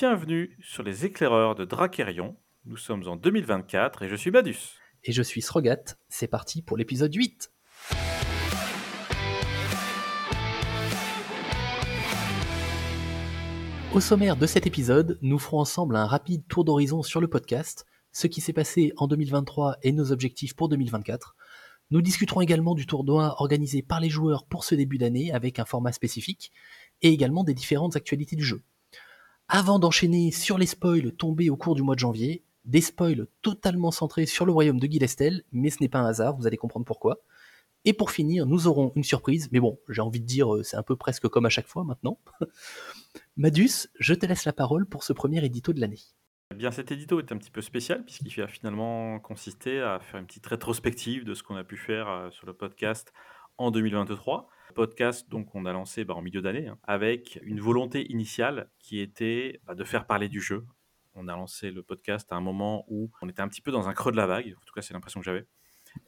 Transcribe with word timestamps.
bienvenue 0.00 0.56
sur 0.62 0.82
les 0.82 1.04
éclaireurs 1.04 1.54
de 1.54 1.66
Drakérion. 1.66 2.34
Nous 2.64 2.78
sommes 2.78 3.06
en 3.06 3.16
2024 3.16 4.04
et 4.04 4.08
je 4.08 4.16
suis 4.16 4.30
Badus. 4.30 4.56
Et 5.04 5.12
je 5.12 5.20
suis 5.20 5.42
Srogat. 5.42 5.98
C'est 6.08 6.26
parti 6.26 6.62
pour 6.62 6.78
l'épisode 6.78 7.14
8. 7.14 7.52
Au 13.92 14.00
sommaire 14.00 14.36
de 14.36 14.46
cet 14.46 14.66
épisode, 14.66 15.18
nous 15.20 15.38
ferons 15.38 15.58
ensemble 15.58 15.94
un 15.96 16.06
rapide 16.06 16.48
tour 16.48 16.64
d'horizon 16.64 17.02
sur 17.02 17.20
le 17.20 17.28
podcast, 17.28 17.84
ce 18.10 18.26
qui 18.26 18.40
s'est 18.40 18.54
passé 18.54 18.94
en 18.96 19.06
2023 19.06 19.76
et 19.82 19.92
nos 19.92 20.12
objectifs 20.12 20.56
pour 20.56 20.70
2024. 20.70 21.36
Nous 21.90 22.00
discuterons 22.00 22.40
également 22.40 22.74
du 22.74 22.86
tournoi 22.86 23.34
organisé 23.38 23.82
par 23.82 24.00
les 24.00 24.08
joueurs 24.08 24.46
pour 24.46 24.64
ce 24.64 24.74
début 24.74 24.96
d'année 24.96 25.30
avec 25.30 25.58
un 25.58 25.66
format 25.66 25.92
spécifique, 25.92 26.52
et 27.02 27.10
également 27.10 27.44
des 27.44 27.52
différentes 27.52 27.96
actualités 27.96 28.36
du 28.36 28.44
jeu. 28.44 28.62
Avant 29.52 29.80
d'enchaîner 29.80 30.30
sur 30.30 30.58
les 30.58 30.66
spoils 30.66 31.10
tombés 31.10 31.50
au 31.50 31.56
cours 31.56 31.74
du 31.74 31.82
mois 31.82 31.96
de 31.96 31.98
janvier, 31.98 32.44
des 32.64 32.80
spoils 32.80 33.26
totalement 33.42 33.90
centrés 33.90 34.26
sur 34.26 34.46
le 34.46 34.52
royaume 34.52 34.78
de 34.78 34.86
Gilestel, 34.86 35.42
mais 35.50 35.70
ce 35.70 35.78
n'est 35.80 35.88
pas 35.88 35.98
un 35.98 36.06
hasard, 36.06 36.36
vous 36.36 36.46
allez 36.46 36.56
comprendre 36.56 36.86
pourquoi. 36.86 37.18
Et 37.84 37.92
pour 37.92 38.12
finir, 38.12 38.46
nous 38.46 38.68
aurons 38.68 38.92
une 38.94 39.02
surprise, 39.02 39.48
mais 39.50 39.58
bon, 39.58 39.80
j'ai 39.88 40.02
envie 40.02 40.20
de 40.20 40.24
dire, 40.24 40.54
euh, 40.54 40.62
c'est 40.62 40.76
un 40.76 40.84
peu 40.84 40.94
presque 40.94 41.26
comme 41.26 41.46
à 41.46 41.48
chaque 41.48 41.66
fois 41.66 41.82
maintenant. 41.82 42.20
Madus, 43.36 43.88
je 43.98 44.14
te 44.14 44.24
laisse 44.24 44.44
la 44.44 44.52
parole 44.52 44.86
pour 44.86 45.02
ce 45.02 45.12
premier 45.12 45.44
édito 45.44 45.72
de 45.72 45.80
l'année. 45.80 45.98
Eh 46.52 46.54
bien, 46.54 46.70
cet 46.70 46.92
édito 46.92 47.18
est 47.18 47.32
un 47.32 47.36
petit 47.36 47.50
peu 47.50 47.60
spécial 47.60 48.04
puisqu'il 48.04 48.40
a 48.40 48.46
finalement 48.46 49.18
consisté 49.18 49.80
à 49.80 49.98
faire 49.98 50.20
une 50.20 50.26
petite 50.26 50.46
rétrospective 50.46 51.24
de 51.24 51.34
ce 51.34 51.42
qu'on 51.42 51.56
a 51.56 51.64
pu 51.64 51.76
faire 51.76 52.08
euh, 52.08 52.30
sur 52.30 52.46
le 52.46 52.52
podcast 52.52 53.12
en 53.58 53.72
2023. 53.72 54.48
Podcast 54.72 55.28
donc 55.28 55.54
on 55.54 55.64
a 55.66 55.72
lancé 55.72 56.04
bah, 56.04 56.14
en 56.14 56.22
milieu 56.22 56.42
d'année 56.42 56.68
hein, 56.68 56.78
avec 56.84 57.38
une 57.42 57.60
volonté 57.60 58.10
initiale 58.10 58.70
qui 58.78 59.00
était 59.00 59.60
bah, 59.64 59.74
de 59.74 59.84
faire 59.84 60.06
parler 60.06 60.28
du 60.28 60.40
jeu. 60.40 60.66
On 61.14 61.28
a 61.28 61.36
lancé 61.36 61.70
le 61.70 61.82
podcast 61.82 62.32
à 62.32 62.36
un 62.36 62.40
moment 62.40 62.84
où 62.88 63.10
on 63.20 63.28
était 63.28 63.42
un 63.42 63.48
petit 63.48 63.60
peu 63.60 63.72
dans 63.72 63.88
un 63.88 63.94
creux 63.94 64.12
de 64.12 64.16
la 64.16 64.26
vague, 64.26 64.54
en 64.56 64.64
tout 64.64 64.72
cas 64.74 64.82
c'est 64.82 64.94
l'impression 64.94 65.20
que 65.20 65.26
j'avais. 65.26 65.46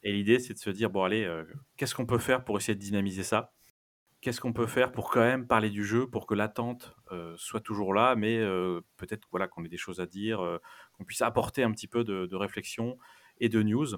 Et 0.02 0.12
l'idée 0.12 0.38
c'est 0.38 0.55
de 0.55 0.58
se 0.58 0.70
dire 0.70 0.90
bon 0.90 1.02
allez, 1.05 1.24
euh, 1.24 1.44
qu'est-ce 1.77 1.94
qu'on 1.94 2.06
peut 2.06 2.18
faire 2.18 2.44
pour 2.44 2.56
essayer 2.56 2.74
de 2.74 2.80
dynamiser 2.80 3.22
ça? 3.22 3.52
Qu'est-ce 4.20 4.40
qu'on 4.40 4.52
peut 4.52 4.68
faire 4.68 4.92
pour 4.92 5.10
quand 5.10 5.20
même 5.20 5.46
parler 5.48 5.70
du 5.70 5.84
jeu, 5.84 6.08
pour 6.08 6.27
que 6.27 6.34
l'attente 6.34 6.94
euh, 7.10 7.34
soit 7.36 7.60
toujours 7.60 7.92
là, 7.92 8.14
mais 8.14 8.38
euh, 8.38 8.80
peut-être 8.96 9.27
voilà, 9.33 9.48
qu'on 9.48 9.64
ait 9.64 9.68
des 9.68 9.77
choses 9.77 9.98
à 9.98 10.06
dire, 10.06 10.60
qu'on 10.92 11.05
puisse 11.05 11.22
apporter 11.22 11.64
un 11.64 11.72
petit 11.72 11.88
peu 11.88 12.05
de 12.05 12.36
réflexion 12.36 12.98
et 13.40 13.48
de 13.48 13.62
news? 13.62 13.96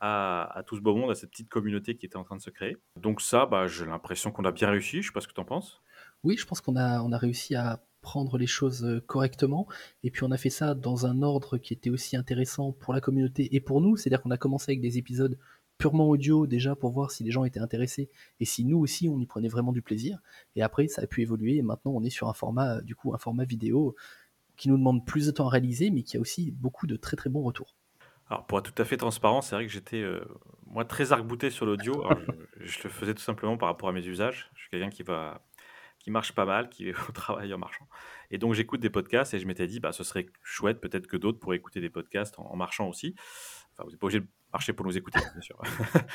À, 0.00 0.62
tout 0.66 0.76
ce 0.76 0.80
beau 0.80 0.94
monde, 0.94 1.10
à 1.10 1.14
cette 1.14 1.30
petite 1.30 1.48
communauté 1.48 1.96
qui 1.96 2.06
était 2.06 2.16
en 2.16 2.24
train 2.24 2.36
de 2.36 2.42
se 2.42 2.50
créer. 2.50 2.76
Donc 3.00 3.20
ça, 3.20 3.46
bah, 3.46 3.66
j'ai 3.66 3.84
l'impression 3.84 4.30
qu'on 4.30 4.44
a 4.44 4.52
bien 4.52 4.70
réussi. 4.70 5.02
Je 5.02 5.08
sais 5.08 5.12
pas 5.12 5.20
ce 5.20 5.28
que 5.28 5.32
tu 5.32 5.40
en 5.40 5.44
penses. 5.44 5.82
Oui, 6.24 6.36
je 6.36 6.46
pense 6.46 6.60
qu'on 6.60 6.76
a, 6.76 7.02
on 7.02 7.12
a 7.12 7.18
réussi 7.18 7.54
à 7.54 7.82
prendre 8.00 8.38
les 8.38 8.46
choses 8.46 8.84
euh, 8.84 9.00
correctement. 9.00 9.66
Et 10.02 10.10
puis 10.10 10.24
on 10.24 10.30
a 10.30 10.36
fait 10.36 10.50
ça 10.50 10.74
dans 10.74 11.06
un 11.06 11.22
ordre 11.22 11.58
qui 11.58 11.72
était 11.72 11.90
aussi 11.90 12.16
intéressant 12.16 12.72
pour 12.72 12.92
la 12.92 13.00
communauté 13.00 13.54
et 13.54 13.60
pour 13.60 13.80
nous. 13.80 13.96
C'est-à-dire 13.96 14.22
qu'on 14.22 14.30
a 14.30 14.38
commencé 14.38 14.72
avec 14.72 14.80
des 14.80 14.98
épisodes 14.98 15.38
purement 15.78 16.08
audio 16.08 16.46
déjà 16.46 16.74
pour 16.74 16.90
voir 16.90 17.12
si 17.12 17.22
les 17.22 17.30
gens 17.30 17.44
étaient 17.44 17.60
intéressés 17.60 18.10
et 18.40 18.44
si 18.44 18.64
nous 18.64 18.78
aussi 18.78 19.08
on 19.08 19.20
y 19.20 19.26
prenait 19.26 19.48
vraiment 19.48 19.72
du 19.72 19.82
plaisir. 19.82 20.18
Et 20.56 20.62
après 20.62 20.88
ça 20.88 21.02
a 21.02 21.06
pu 21.06 21.22
évoluer 21.22 21.56
et 21.56 21.62
maintenant 21.62 21.92
on 21.92 22.02
est 22.02 22.10
sur 22.10 22.28
un 22.28 22.34
format 22.34 22.80
du 22.80 22.96
coup 22.96 23.14
un 23.14 23.18
format 23.18 23.44
vidéo 23.44 23.94
qui 24.56 24.68
nous 24.68 24.76
demande 24.76 25.06
plus 25.06 25.26
de 25.26 25.30
temps 25.30 25.46
à 25.46 25.50
réaliser 25.50 25.90
mais 25.90 26.02
qui 26.02 26.16
a 26.16 26.20
aussi 26.20 26.50
beaucoup 26.50 26.88
de 26.88 26.96
très 26.96 27.16
très 27.16 27.30
bons 27.30 27.42
retours. 27.42 27.76
Alors, 28.30 28.46
pour 28.46 28.58
être 28.58 28.72
tout 28.72 28.82
à 28.82 28.84
fait 28.84 28.96
transparent, 28.96 29.40
c'est 29.40 29.54
vrai 29.54 29.66
que 29.66 29.72
j'étais, 29.72 30.02
euh, 30.02 30.20
moi, 30.66 30.84
très 30.84 31.12
arc-bouté 31.12 31.50
sur 31.50 31.64
l'audio. 31.64 32.04
je, 32.60 32.82
le 32.84 32.90
faisais 32.90 33.14
tout 33.14 33.22
simplement 33.22 33.56
par 33.56 33.68
rapport 33.68 33.88
à 33.88 33.92
mes 33.92 34.06
usages. 34.06 34.50
Je 34.54 34.60
suis 34.60 34.70
quelqu'un 34.70 34.90
qui 34.90 35.02
va, 35.02 35.42
qui 35.98 36.10
marche 36.10 36.32
pas 36.32 36.44
mal, 36.44 36.68
qui 36.68 36.90
va 36.92 37.00
au 37.08 37.12
travail 37.12 37.52
en 37.54 37.58
marchant. 37.58 37.88
Et 38.30 38.38
donc, 38.38 38.54
j'écoute 38.54 38.80
des 38.80 38.90
podcasts 38.90 39.32
et 39.32 39.38
je 39.38 39.46
m'étais 39.46 39.66
dit, 39.66 39.80
bah, 39.80 39.92
ce 39.92 40.04
serait 40.04 40.26
chouette 40.42 40.80
peut-être 40.80 41.06
que 41.06 41.16
d'autres 41.16 41.38
pourraient 41.38 41.56
écouter 41.56 41.80
des 41.80 41.90
podcasts 41.90 42.38
en, 42.38 42.54
marchant 42.56 42.88
aussi. 42.88 43.14
Enfin, 43.72 43.84
vous 43.84 43.90
n'êtes 43.90 44.00
pas 44.00 44.06
obligé 44.06 44.20
de 44.20 44.28
marcher 44.52 44.72
pour 44.74 44.84
nous 44.84 44.96
écouter, 44.96 45.20
bien 45.32 45.42
sûr. 45.42 45.60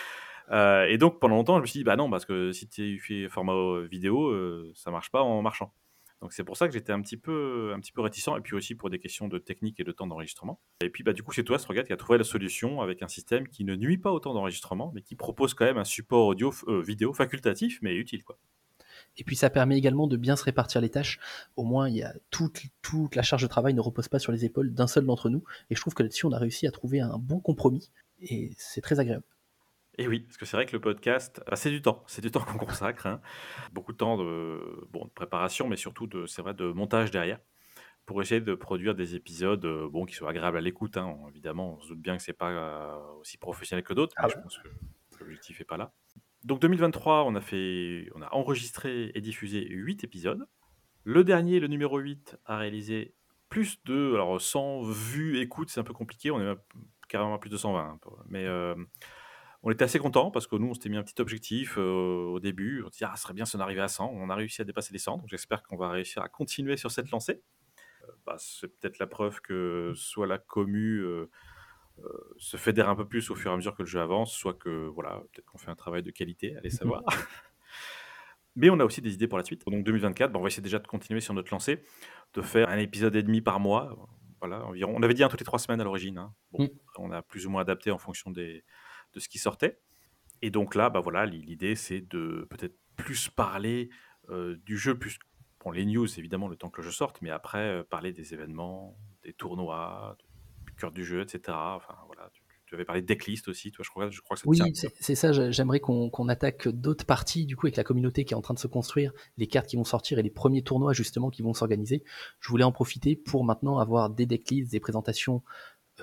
Euh, 0.51 0.87
et 0.87 0.97
donc, 0.97 1.21
pendant 1.21 1.35
longtemps, 1.35 1.55
je 1.55 1.61
me 1.61 1.65
suis 1.65 1.79
dit, 1.79 1.83
bah 1.85 1.95
non, 1.95 2.09
parce 2.09 2.25
que 2.25 2.51
si 2.51 2.67
tu 2.67 2.99
fais 2.99 3.29
format 3.29 3.79
vidéo, 3.83 4.27
euh, 4.27 4.73
ça 4.75 4.91
marche 4.91 5.09
pas 5.09 5.21
en 5.21 5.41
marchant. 5.41 5.73
Donc 6.23 6.31
c'est 6.31 6.45
pour 6.45 6.55
ça 6.55 6.69
que 6.69 6.73
j'étais 6.73 6.93
un 6.93 7.01
petit 7.01 7.17
peu 7.17 7.75
réticent 7.97 8.29
et 8.37 8.41
puis 8.41 8.55
aussi 8.55 8.75
pour 8.75 8.89
des 8.89 8.97
questions 8.97 9.27
de 9.27 9.37
technique 9.39 9.81
et 9.81 9.83
de 9.83 9.91
temps 9.91 10.07
d'enregistrement. 10.07 10.61
Et 10.81 10.89
puis 10.89 11.03
bah 11.03 11.11
du 11.11 11.21
coup 11.21 11.33
c'est 11.33 11.43
toi 11.43 11.59
Strogat 11.59 11.83
qui 11.83 11.91
a 11.91 11.97
trouvé 11.97 12.17
la 12.17 12.23
solution 12.23 12.79
avec 12.79 13.03
un 13.03 13.09
système 13.09 13.45
qui 13.49 13.65
ne 13.65 13.75
nuit 13.75 13.97
pas 13.97 14.09
au 14.09 14.21
temps 14.21 14.33
d'enregistrement 14.33 14.93
mais 14.95 15.01
qui 15.01 15.15
propose 15.17 15.53
quand 15.53 15.65
même 15.65 15.77
un 15.77 15.83
support 15.83 16.27
audio 16.27 16.53
euh, 16.69 16.81
vidéo 16.81 17.11
facultatif 17.11 17.79
mais 17.81 17.93
utile 17.95 18.23
quoi. 18.23 18.39
Et 19.17 19.25
puis 19.25 19.35
ça 19.35 19.49
permet 19.49 19.77
également 19.77 20.07
de 20.07 20.15
bien 20.15 20.37
se 20.37 20.45
répartir 20.45 20.79
les 20.79 20.89
tâches. 20.89 21.19
Au 21.57 21.65
moins, 21.65 21.89
il 21.89 21.97
y 21.97 22.03
a 22.03 22.15
toute 22.29 22.61
la 23.15 23.21
charge 23.21 23.41
de 23.41 23.47
travail 23.47 23.73
ne 23.73 23.81
repose 23.81 24.07
pas 24.07 24.17
sur 24.17 24.31
les 24.31 24.45
épaules 24.45 24.73
d'un 24.73 24.87
seul 24.87 25.05
d'entre 25.05 25.29
nous. 25.29 25.43
Et 25.69 25.75
je 25.75 25.81
trouve 25.81 25.93
que 25.93 26.03
là-dessus, 26.03 26.25
on 26.25 26.31
a 26.31 26.39
réussi 26.39 26.67
à 26.67 26.71
trouver 26.71 27.01
un 27.01 27.17
bon 27.17 27.39
compromis. 27.39 27.91
Et 28.21 28.51
c'est 28.57 28.81
très 28.81 28.99
agréable. 28.99 29.25
Et 29.97 30.07
oui, 30.07 30.21
parce 30.21 30.37
que 30.37 30.45
c'est 30.45 30.57
vrai 30.57 30.65
que 30.65 30.73
le 30.73 30.79
podcast, 30.79 31.41
bah, 31.47 31.55
c'est 31.55 31.69
du 31.69 31.81
temps, 31.81 32.03
c'est 32.07 32.21
du 32.21 32.31
temps 32.31 32.41
qu'on 32.45 32.57
consacre, 32.57 33.05
hein. 33.05 33.21
beaucoup 33.71 33.91
de 33.91 33.97
temps 33.97 34.17
de, 34.17 34.87
bon, 34.91 35.05
de 35.05 35.11
préparation, 35.11 35.67
mais 35.67 35.75
surtout 35.75 36.07
de, 36.07 36.25
c'est 36.25 36.41
vrai, 36.41 36.53
de 36.53 36.71
montage 36.71 37.11
derrière, 37.11 37.39
pour 38.05 38.21
essayer 38.21 38.41
de 38.41 38.55
produire 38.55 38.95
des 38.95 39.15
épisodes, 39.15 39.63
euh, 39.65 39.87
bon, 39.89 40.05
qui 40.05 40.15
soient 40.15 40.29
agréables 40.29 40.57
à 40.57 40.61
l'écoute. 40.61 40.97
Hein. 40.97 41.15
Évidemment, 41.29 41.77
on 41.77 41.81
se 41.81 41.89
doute 41.89 42.01
bien 42.01 42.17
que 42.17 42.23
c'est 42.23 42.33
pas 42.33 42.49
euh, 42.49 42.97
aussi 43.19 43.37
professionnel 43.37 43.83
que 43.83 43.93
d'autres, 43.93 44.15
mais 44.17 44.25
ah 44.25 44.29
je 44.29 44.41
pense 44.41 44.57
que 44.57 44.67
l'objectif 45.19 45.61
est 45.61 45.65
pas 45.65 45.77
là. 45.77 45.93
Donc 46.43 46.59
2023, 46.59 47.23
on 47.23 47.35
a 47.35 47.41
fait, 47.41 48.09
on 48.15 48.21
a 48.21 48.33
enregistré 48.33 49.11
et 49.13 49.21
diffusé 49.21 49.65
8 49.69 50.03
épisodes. 50.03 50.45
Le 51.05 51.23
dernier, 51.23 51.59
le 51.59 51.67
numéro 51.67 51.99
8, 51.99 52.37
a 52.45 52.57
réalisé 52.57 53.13
plus 53.47 53.81
de, 53.85 54.13
alors 54.15 54.41
100 54.41 54.81
vues, 54.83 55.39
écoutes, 55.39 55.69
c'est 55.69 55.79
un 55.79 55.83
peu 55.83 55.93
compliqué, 55.93 56.31
on 56.31 56.41
est 56.41 56.57
carrément 57.07 57.35
à 57.35 57.37
plus 57.37 57.49
de 57.49 57.57
120, 57.57 57.79
hein, 57.79 57.99
mais 58.27 58.45
euh, 58.45 58.75
on 59.63 59.71
était 59.71 59.85
assez 59.85 59.97
content 59.97 60.29
parce 60.29 60.45
que 60.45 60.57
nous, 60.57 60.67
on 60.67 60.73
s'était 60.73 60.89
mis 60.89 60.97
un 60.97 61.03
petit 61.03 61.19
objectif 61.21 61.77
euh, 61.77 62.31
au 62.33 62.39
début. 62.41 62.83
On 62.85 62.91
s'est 62.91 62.97
dit, 62.99 63.05
ah, 63.05 63.15
ce 63.15 63.23
serait 63.23 63.33
bien 63.33 63.45
si 63.45 63.55
on 63.55 63.59
arrivait 63.59 63.81
à 63.81 63.87
100. 63.87 64.11
On 64.13 64.29
a 64.29 64.35
réussi 64.35 64.61
à 64.61 64.65
dépasser 64.65 64.91
les 64.91 64.99
100. 64.99 65.19
Donc, 65.19 65.29
j'espère 65.29 65.63
qu'on 65.63 65.77
va 65.77 65.89
réussir 65.89 66.21
à 66.21 66.27
continuer 66.27 66.75
sur 66.75 66.91
cette 66.91 67.09
lancée. 67.11 67.41
Euh, 68.03 68.11
bah, 68.25 68.35
c'est 68.37 68.67
peut-être 68.67 68.99
la 68.99 69.07
preuve 69.07 69.39
que 69.39 69.93
soit 69.95 70.27
la 70.27 70.37
commu 70.37 70.99
euh, 70.99 71.29
se 72.37 72.57
fédère 72.57 72.89
un 72.89 72.95
peu 72.95 73.07
plus 73.07 73.29
au 73.31 73.35
fur 73.35 73.51
et 73.51 73.53
à 73.53 73.55
mesure 73.55 73.73
que 73.73 73.83
le 73.83 73.87
jeu 73.87 74.01
avance, 74.01 74.33
soit 74.33 74.53
que, 74.53 74.87
voilà, 74.87 75.23
peut-être 75.31 75.45
qu'on 75.45 75.57
fait 75.57 75.71
un 75.71 75.75
travail 75.75 76.03
de 76.03 76.11
qualité, 76.11 76.57
allez 76.57 76.69
savoir. 76.69 77.03
Mais 78.57 78.69
on 78.69 78.79
a 78.81 78.85
aussi 78.85 79.01
des 79.01 79.13
idées 79.13 79.29
pour 79.29 79.37
la 79.37 79.45
suite. 79.45 79.65
Donc 79.65 79.85
2024, 79.85 80.29
bah, 80.29 80.39
on 80.39 80.41
va 80.41 80.47
essayer 80.47 80.61
déjà 80.61 80.79
de 80.79 80.87
continuer 80.87 81.21
sur 81.21 81.33
notre 81.33 81.53
lancée, 81.53 81.85
de 82.33 82.41
faire 82.41 82.67
un 82.67 82.77
épisode 82.79 83.15
et 83.15 83.23
demi 83.23 83.39
par 83.39 83.61
mois. 83.61 83.95
Voilà, 84.41 84.65
environ. 84.65 84.93
On 84.93 85.01
avait 85.03 85.13
dit 85.13 85.23
un 85.23 85.29
toutes 85.29 85.39
les 85.39 85.45
trois 85.45 85.57
semaines 85.57 85.79
à 85.79 85.85
l'origine. 85.85 86.17
Hein. 86.17 86.33
Bon, 86.51 86.65
mm. 86.65 86.69
On 86.97 87.11
a 87.11 87.21
plus 87.21 87.47
ou 87.47 87.49
moins 87.49 87.61
adapté 87.61 87.91
en 87.91 87.97
fonction 87.97 88.29
des, 88.29 88.65
de 89.13 89.19
ce 89.19 89.29
qui 89.29 89.37
sortait. 89.37 89.79
Et 90.41 90.49
donc 90.49 90.75
là, 90.75 90.89
bah 90.89 90.99
voilà, 90.99 91.25
l'idée 91.25 91.75
c'est 91.75 92.01
de 92.01 92.47
peut-être 92.49 92.75
plus 92.95 93.29
parler 93.29 93.89
euh, 94.29 94.57
du 94.65 94.77
jeu, 94.77 94.97
plus 94.97 95.17
bon, 95.63 95.71
les 95.71 95.85
news 95.85 96.07
évidemment 96.19 96.47
le 96.47 96.55
temps 96.55 96.69
que 96.69 96.81
le 96.81 96.85
jeu 96.85 96.91
sorte, 96.91 97.21
mais 97.21 97.29
après 97.29 97.59
euh, 97.59 97.83
parler 97.83 98.11
des 98.11 98.33
événements, 98.33 98.97
des 99.23 99.33
tournois, 99.33 100.17
du 100.65 100.73
cœur 100.75 100.91
du 100.91 101.05
jeu, 101.05 101.21
etc. 101.21 101.41
Enfin 101.49 101.95
voilà, 102.07 102.29
tu, 102.65 102.75
avais 102.75 102.85
parlé 102.85 103.01
de 103.03 103.07
decklist 103.07 103.47
aussi, 103.47 103.71
toi 103.71 103.85
je 103.85 103.89
crois, 103.91 104.09
je 104.09 104.19
crois 104.21 104.35
que 104.35 104.41
ça 104.41 104.49
Oui, 104.49 104.59
c'est 104.99 105.15
ça, 105.15 105.51
j'aimerais 105.51 105.79
qu'on 105.79 106.27
attaque 106.27 106.67
d'autres 106.67 107.05
parties 107.05 107.45
du 107.45 107.55
coup 107.55 107.67
avec 107.67 107.77
la 107.77 107.83
communauté 107.83 108.25
qui 108.25 108.33
est 108.33 108.37
en 108.37 108.41
train 108.41 108.55
de 108.55 108.59
se 108.59 108.67
construire, 108.67 109.13
les 109.37 109.45
cartes 109.45 109.67
qui 109.67 109.75
vont 109.75 109.83
sortir 109.83 110.17
et 110.17 110.23
les 110.23 110.31
premiers 110.31 110.63
tournois 110.63 110.91
justement 110.91 111.29
qui 111.29 111.43
vont 111.43 111.53
s'organiser. 111.53 112.03
Je 112.39 112.49
voulais 112.49 112.63
en 112.63 112.71
profiter 112.71 113.15
pour 113.15 113.43
maintenant 113.43 113.77
avoir 113.77 114.09
des 114.09 114.25
decklists, 114.25 114.71
des 114.71 114.79
présentations 114.79 115.43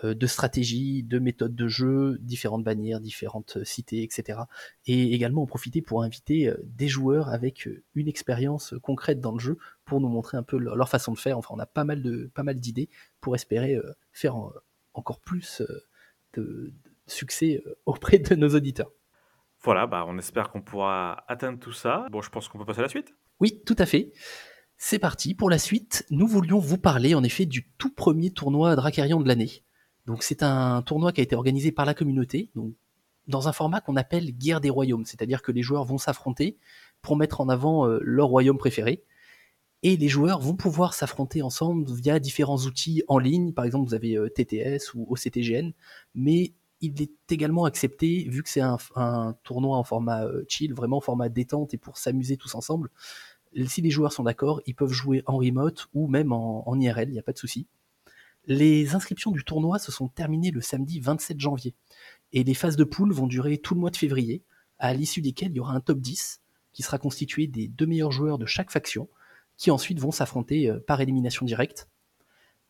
de 0.04 0.26
stratégie, 0.26 1.02
de 1.02 1.18
méthodes 1.18 1.54
de 1.54 1.68
jeu, 1.68 2.18
différentes 2.20 2.64
bannières, 2.64 3.00
différentes 3.00 3.56
euh, 3.56 3.64
cités, 3.64 4.02
etc. 4.02 4.40
Et 4.86 5.14
également 5.14 5.42
en 5.42 5.46
profiter 5.46 5.82
pour 5.82 6.02
inviter 6.02 6.48
euh, 6.48 6.56
des 6.62 6.88
joueurs 6.88 7.28
avec 7.28 7.68
une 7.94 8.08
expérience 8.08 8.74
concrète 8.82 9.20
dans 9.20 9.32
le 9.32 9.40
jeu 9.40 9.58
pour 9.84 10.00
nous 10.00 10.08
montrer 10.08 10.36
un 10.36 10.42
peu 10.42 10.58
leur 10.58 10.88
façon 10.88 11.12
de 11.12 11.18
faire. 11.18 11.38
Enfin, 11.38 11.54
on 11.56 11.58
a 11.58 11.66
pas 11.66 11.84
mal 11.84 12.02
de 12.02 12.30
pas 12.34 12.42
mal 12.42 12.60
d'idées 12.60 12.88
pour 13.20 13.34
espérer 13.34 13.76
faire 14.12 14.36
encore 14.94 15.20
plus 15.20 15.62
de 16.34 16.72
succès 17.06 17.62
auprès 17.86 18.18
de 18.18 18.34
nos 18.36 18.50
auditeurs. 18.50 18.92
Voilà, 19.62 19.86
bah 19.86 20.04
on 20.06 20.16
espère 20.16 20.50
qu'on 20.50 20.62
pourra 20.62 21.24
atteindre 21.28 21.58
tout 21.58 21.72
ça. 21.72 22.06
Bon, 22.10 22.22
je 22.22 22.30
pense 22.30 22.48
qu'on 22.48 22.58
peut 22.58 22.64
passer 22.64 22.80
à 22.80 22.84
la 22.84 22.88
suite. 22.88 23.14
Oui, 23.40 23.62
tout 23.66 23.76
à 23.78 23.86
fait. 23.86 24.12
C'est 24.76 24.98
parti 24.98 25.34
pour 25.34 25.50
la 25.50 25.58
suite. 25.58 26.06
Nous 26.10 26.26
voulions 26.26 26.58
vous 26.58 26.78
parler 26.78 27.14
en 27.14 27.22
effet 27.22 27.44
du 27.44 27.68
tout 27.76 27.90
premier 27.90 28.30
tournoi 28.30 28.76
Dracarion 28.76 29.20
de 29.20 29.28
l'année. 29.28 29.62
C'est 30.20 30.42
un 30.42 30.82
tournoi 30.82 31.12
qui 31.12 31.20
a 31.20 31.24
été 31.24 31.36
organisé 31.36 31.72
par 31.72 31.84
la 31.84 31.94
communauté, 31.94 32.50
dans 33.28 33.48
un 33.48 33.52
format 33.52 33.80
qu'on 33.80 33.96
appelle 33.96 34.32
guerre 34.32 34.60
des 34.60 34.70
royaumes, 34.70 35.06
c'est-à-dire 35.06 35.42
que 35.42 35.52
les 35.52 35.62
joueurs 35.62 35.84
vont 35.84 35.98
s'affronter 35.98 36.58
pour 37.02 37.16
mettre 37.16 37.40
en 37.40 37.48
avant 37.48 37.86
euh, 37.86 37.98
leur 38.02 38.28
royaume 38.28 38.58
préféré. 38.58 39.04
Et 39.82 39.96
les 39.96 40.08
joueurs 40.08 40.40
vont 40.40 40.54
pouvoir 40.54 40.92
s'affronter 40.92 41.40
ensemble 41.40 41.90
via 41.90 42.18
différents 42.18 42.58
outils 42.58 43.02
en 43.08 43.18
ligne, 43.18 43.52
par 43.52 43.64
exemple 43.64 43.88
vous 43.88 43.94
avez 43.94 44.16
euh, 44.16 44.28
TTS 44.28 44.94
ou 44.94 45.06
OCTGN, 45.10 45.72
mais 46.14 46.52
il 46.82 47.00
est 47.00 47.12
également 47.30 47.64
accepté, 47.64 48.26
vu 48.28 48.42
que 48.42 48.48
c'est 48.48 48.62
un, 48.62 49.36
tournoi 49.42 49.76
en 49.78 49.84
format 49.84 50.24
euh, 50.24 50.44
chill, 50.48 50.74
vraiment 50.74 50.98
en 50.98 51.02
format 51.02 51.28
détente 51.28 51.72
et 51.72 51.78
pour 51.78 51.98
s'amuser 51.98 52.36
tous 52.36 52.54
ensemble, 52.54 52.90
Si 53.66 53.82
les 53.82 53.90
joueurs 53.90 54.12
sont 54.12 54.24
d'accord, 54.24 54.60
ils 54.66 54.74
peuvent 54.74 54.92
jouer 54.92 55.22
en 55.26 55.38
remote 55.38 55.88
ou 55.94 56.08
même 56.08 56.32
en 56.32 56.78
IRL, 56.78 57.08
il 57.08 57.12
n'y 57.12 57.18
a 57.18 57.22
pas 57.22 57.32
de 57.32 57.38
souci. 57.38 57.66
Les 58.46 58.94
inscriptions 58.94 59.30
du 59.30 59.44
tournoi 59.44 59.78
se 59.78 59.92
sont 59.92 60.08
terminées 60.08 60.50
le 60.50 60.60
samedi 60.60 61.00
27 61.00 61.38
janvier. 61.38 61.74
Et 62.32 62.44
les 62.44 62.54
phases 62.54 62.76
de 62.76 62.84
poule 62.84 63.12
vont 63.12 63.26
durer 63.26 63.58
tout 63.58 63.74
le 63.74 63.80
mois 63.80 63.90
de 63.90 63.96
février, 63.96 64.42
à 64.78 64.94
l'issue 64.94 65.20
desquelles 65.20 65.50
il 65.50 65.56
y 65.56 65.60
aura 65.60 65.74
un 65.74 65.80
top 65.80 66.00
10 66.00 66.40
qui 66.72 66.82
sera 66.82 66.98
constitué 66.98 67.46
des 67.46 67.68
deux 67.68 67.86
meilleurs 67.86 68.12
joueurs 68.12 68.38
de 68.38 68.46
chaque 68.46 68.70
faction, 68.70 69.08
qui 69.56 69.70
ensuite 69.70 70.00
vont 70.00 70.12
s'affronter 70.12 70.70
euh, 70.70 70.80
par 70.80 71.00
élimination 71.00 71.44
directe. 71.44 71.88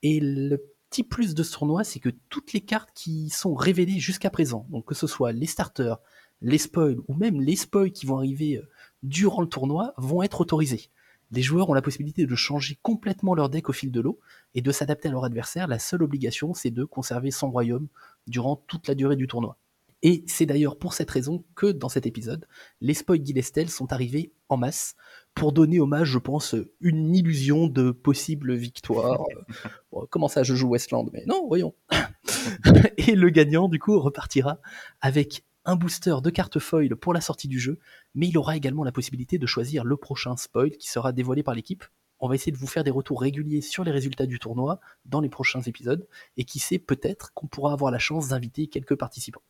Et 0.02 0.19
le 0.20 0.56
petit 0.88 1.05
plus 1.05 1.34
de 1.34 1.43
ce 1.43 1.52
tournoi, 1.52 1.84
c'est 1.84 2.00
que 2.00 2.08
toutes 2.28 2.52
les 2.52 2.62
cartes 2.62 2.90
qui 2.94 3.31
sont 3.31 3.55
révélées 3.55 4.00
jusqu'à 4.00 4.31
présent, 4.31 4.67
donc 4.70 4.87
que 4.87 4.94
ce 4.94 5.06
soit 5.06 5.32
les 5.32 5.46
starters, 5.46 5.99
les 6.43 6.58
spoils 6.58 6.99
ou 7.06 7.14
même 7.14 7.40
les 7.40 7.55
spoils 7.55 7.93
qui 7.93 8.06
vont 8.06 8.17
arriver 8.17 8.56
euh, 8.56 8.69
durant 9.02 9.43
le 9.43 9.49
tournoi, 9.49 9.94
vont 9.99 10.22
être 10.22 10.40
autorisés. 10.40 10.90
Les 11.31 11.43
joueurs 11.43 11.71
ont 11.71 11.75
la 11.75 11.82
possibilité 11.82 12.27
de 12.27 12.35
changer 12.35 12.79
complètement 12.82 13.35
leur 13.35 13.49
deck 13.49 13.69
au 13.69 13.73
fil 13.73 13.93
de 13.93 14.00
l'eau 14.00 14.19
et 14.55 14.62
de 14.62 14.73
s'adapter 14.73 15.09
à 15.09 15.12
leur 15.12 15.25
adversaire. 15.25 15.69
La 15.69 15.79
seule 15.79 16.03
obligation, 16.03 16.55
c'est 16.55 16.71
de 16.71 16.85
conserver 16.85 17.31
son 17.31 17.50
royaume 17.50 17.88
durant 18.27 18.56
toute 18.56 18.88
la 18.88 18.94
durée 18.94 19.17
du 19.17 19.27
tournoi. 19.27 19.56
Et 20.03 20.25
c'est 20.27 20.47
d'ailleurs 20.47 20.79
pour 20.79 20.94
cette 20.94 21.11
raison 21.11 21.44
que 21.55 21.67
dans 21.67 21.91
cet 21.91 22.06
épisode, 22.06 22.47
les 22.81 22.94
spoils 22.94 23.21
d'Ilestel 23.21 23.69
sont 23.69 23.93
arrivés 23.93 24.32
en 24.49 24.56
masse 24.56 24.97
pour 25.35 25.53
donner 25.53 25.79
hommage, 25.79 26.09
je 26.09 26.19
pense, 26.19 26.56
une 26.81 27.15
illusion 27.15 27.67
de 27.67 27.91
possible 27.91 28.55
victoire. 28.55 29.25
comment 30.11 30.29
ça, 30.29 30.43
je 30.43 30.55
joue 30.55 30.69
Westland? 30.69 31.11
Mais 31.12 31.25
non, 31.27 31.47
voyons. 31.47 31.75
et 32.97 33.15
le 33.15 33.29
gagnant, 33.29 33.69
du 33.69 33.79
coup, 33.79 34.00
repartira 34.00 34.59
avec 35.03 35.44
un 35.70 35.76
booster 35.76 36.17
de 36.20 36.31
cartes 36.31 36.58
foil 36.58 36.96
pour 36.96 37.14
la 37.14 37.20
sortie 37.20 37.46
du 37.46 37.61
jeu, 37.61 37.78
mais 38.17 38.26
il 38.26 38.37
aura 38.37 38.56
également 38.56 38.82
la 38.82 38.90
possibilité 38.90 39.38
de 39.38 39.46
choisir 39.46 39.84
le 39.84 39.96
prochain 39.96 40.37
spoil 40.37 40.72
qui 40.72 40.90
sera 40.90 41.12
dévoilé 41.12 41.44
par 41.44 41.55
l'équipe. 41.55 41.84
On 42.19 42.28
va 42.28 42.34
essayer 42.34 42.50
de 42.50 42.56
vous 42.56 42.67
faire 42.67 42.82
des 42.82 42.90
retours 42.90 43.20
réguliers 43.20 43.61
sur 43.61 43.84
les 43.84 43.93
résultats 43.93 44.26
du 44.26 44.40
tournoi 44.40 44.81
dans 45.05 45.20
les 45.20 45.28
prochains 45.28 45.61
épisodes, 45.61 46.08
et 46.37 46.44
qui 46.44 46.58
sait 46.58 46.81
peut-être 46.81 47.32
qu'on 47.34 47.46
pourra 47.46 47.72
avoir 47.72 47.93
la 47.93 48.00
chance 48.00 48.28
d'inviter 48.28 48.67
quelques 48.67 48.96
participants. 48.96 49.43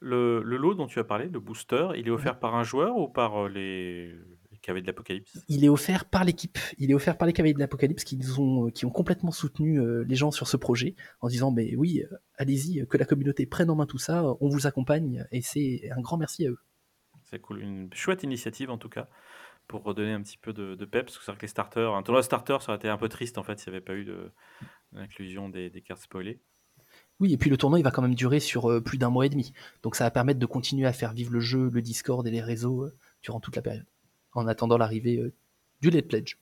Le, 0.00 0.40
lot 0.40 0.74
dont 0.74 0.86
tu 0.86 1.00
as 1.00 1.04
parlé, 1.04 1.28
le 1.28 1.38
booster, 1.38 1.88
il 1.96 2.08
est 2.08 2.10
offert 2.10 2.38
par 2.38 2.54
un 2.54 2.62
joueur 2.62 2.96
ou 2.96 3.06
par 3.06 3.44
euh, 3.44 3.48
les, 3.50 4.14
Cavaliers 4.60 4.82
de 4.82 4.86
l'Apocalypse 4.86 5.38
Il 5.48 5.64
est 5.64 5.68
offert 5.68 6.04
par 6.04 6.24
l'équipe. 6.24 6.58
Il 6.78 6.90
est 6.90 6.94
offert 6.94 7.16
par 7.16 7.26
les 7.26 7.32
Cavaliers 7.32 7.54
de 7.54 7.58
l'Apocalypse 7.58 8.04
qui 8.04 8.18
ont, 8.38 8.70
qui 8.70 8.86
ont 8.86 8.90
complètement 8.90 9.30
soutenu 9.30 9.80
euh, 9.80 10.04
les 10.06 10.14
gens 10.14 10.30
sur 10.30 10.48
ce 10.48 10.56
projet 10.56 10.94
en 11.20 11.28
disant 11.28 11.50
mais 11.50 11.74
oui, 11.76 12.02
euh, 12.10 12.16
allez-y, 12.36 12.86
que 12.86 12.96
la 12.96 13.04
communauté 13.04 13.46
prenne 13.46 13.70
en 13.70 13.76
main 13.76 13.86
tout 13.86 13.98
ça, 13.98 14.24
on 14.40 14.48
vous 14.48 14.66
accompagne 14.66 15.26
et 15.32 15.42
c'est 15.42 15.90
un 15.96 16.00
grand 16.00 16.16
merci 16.16 16.46
à 16.46 16.50
eux. 16.50 16.58
C'est 17.22 17.40
cool, 17.40 17.60
une 17.60 17.92
chouette 17.92 18.22
initiative 18.22 18.70
en 18.70 18.78
tout 18.78 18.88
cas 18.88 19.08
pour 19.66 19.82
redonner 19.82 20.12
un 20.12 20.22
petit 20.22 20.38
peu 20.38 20.52
de, 20.52 20.74
de 20.74 20.84
peps. 20.84 21.04
Parce 21.04 21.18
que 21.18 21.24
c'est 21.24 21.30
vrai 21.30 21.38
que 21.38 21.42
les 21.42 21.48
starters, 21.48 21.94
un 21.94 22.02
tournoi 22.02 22.22
starter, 22.22 22.56
ça 22.60 22.70
aurait 22.70 22.78
été 22.78 22.88
un 22.88 22.96
peu 22.96 23.08
triste 23.08 23.36
en 23.36 23.42
fait 23.42 23.58
s'il 23.58 23.70
n'y 23.70 23.76
avait 23.76 23.84
pas 23.84 23.94
eu 23.94 24.08
l'inclusion 24.92 25.48
des, 25.48 25.68
des 25.70 25.82
cartes 25.82 26.02
spoilées. 26.02 26.40
Oui, 27.20 27.32
et 27.32 27.36
puis 27.36 27.50
le 27.50 27.56
tournoi, 27.56 27.80
il 27.80 27.82
va 27.82 27.90
quand 27.90 28.02
même 28.02 28.14
durer 28.14 28.40
sur 28.40 28.70
euh, 28.70 28.80
plus 28.80 28.96
d'un 28.96 29.10
mois 29.10 29.26
et 29.26 29.28
demi. 29.28 29.52
Donc 29.82 29.96
ça 29.96 30.04
va 30.04 30.10
permettre 30.10 30.38
de 30.38 30.46
continuer 30.46 30.86
à 30.86 30.92
faire 30.92 31.12
vivre 31.12 31.32
le 31.32 31.40
jeu, 31.40 31.68
le 31.72 31.82
Discord 31.82 32.26
et 32.26 32.30
les 32.30 32.40
réseaux 32.40 32.84
euh, 32.84 32.96
durant 33.22 33.40
toute 33.40 33.56
la 33.56 33.62
période, 33.62 33.86
en 34.38 34.46
attendant 34.48 34.78
l'arrivée 34.78 35.18
euh, 35.18 35.32
du 35.80 35.90
Late 35.90 36.08
Pledge. 36.08 36.36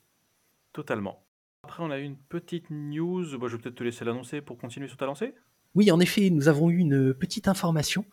Totalement. 0.72 1.24
Après, 1.62 1.82
on 1.82 1.90
a 1.90 1.98
eu 1.98 2.04
une 2.04 2.16
petite 2.16 2.70
news. 2.70 3.24
je 3.24 3.36
vais 3.36 3.58
peut-être 3.58 3.74
te 3.74 3.84
laisser 3.84 4.04
l'annoncer 4.04 4.40
pour 4.40 4.56
continuer 4.56 4.88
sur 4.88 4.96
ta 4.96 5.06
lancée. 5.06 5.34
Oui, 5.74 5.90
en 5.90 6.00
effet, 6.00 6.30
nous 6.30 6.48
avons 6.48 6.70
eu 6.70 6.78
une 6.78 7.12
petite 7.12 7.48
information 7.48 8.06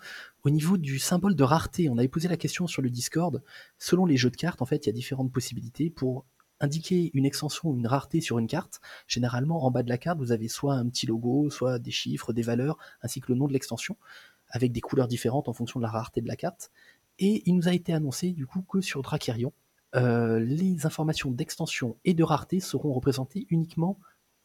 au 0.44 0.50
niveau 0.50 0.78
du 0.78 1.00
symbole 1.00 1.36
de 1.36 1.44
rareté. 1.44 1.88
On 1.88 1.98
avait 1.98 2.10
posé 2.10 2.28
la 2.28 2.36
question 2.36 2.68
sur 2.68 2.82
le 2.82 2.90
Discord. 2.90 3.42
Selon 3.78 4.06
les 4.06 4.18
jeux 4.18 4.32
de 4.32 4.36
cartes, 4.36 4.62
en 4.62 4.66
fait, 4.66 4.86
il 4.86 4.88
y 4.88 4.90
a 4.90 4.94
différentes 4.94 5.32
possibilités 5.32 5.90
pour 5.90 6.26
indiquer 6.60 7.12
une 7.14 7.26
extension 7.26 7.70
ou 7.70 7.78
une 7.78 7.88
rareté 7.88 8.22
sur 8.22 8.40
une 8.40 8.48
carte, 8.48 8.82
généralement 9.08 9.66
en 9.66 9.72
bas 9.72 9.84
de 9.84 9.90
la 9.90 9.98
carte, 9.98 10.18
vous 10.18 10.32
avez 10.32 10.48
soit 10.48 10.76
un 10.76 10.88
petit 10.90 11.06
logo, 11.06 11.50
soit 11.50 11.80
des 11.80 11.92
chiffres, 11.92 12.34
des 12.34 12.42
valeurs, 12.42 12.78
ainsi 13.02 13.22
que 13.22 13.32
le 13.32 13.38
nom 13.38 13.48
de 13.48 13.54
l'extension, 13.54 13.98
avec 14.50 14.72
des 14.72 14.82
couleurs 14.82 15.08
différentes 15.08 15.48
en 15.48 15.54
fonction 15.54 15.80
de 15.80 15.84
la 15.84 15.92
rareté 15.92 16.22
de 16.22 16.28
la 16.28 16.36
carte. 16.36 16.72
Et 17.20 17.44
il 17.46 17.56
nous 17.56 17.68
a 17.68 17.74
été 17.74 17.94
annoncé 17.94 18.32
du 18.32 18.46
coup 18.48 18.62
que 18.62 18.82
sur 18.82 19.02
Dracarion, 19.02 19.52
euh, 19.52 19.54
les 19.94 20.86
informations 20.86 21.32
d'extension 21.32 21.98
et 22.04 22.14
de 22.14 22.24
rareté 22.24 22.60
seront 22.60 22.94
représentées 22.94 23.46
uniquement 23.50 24.00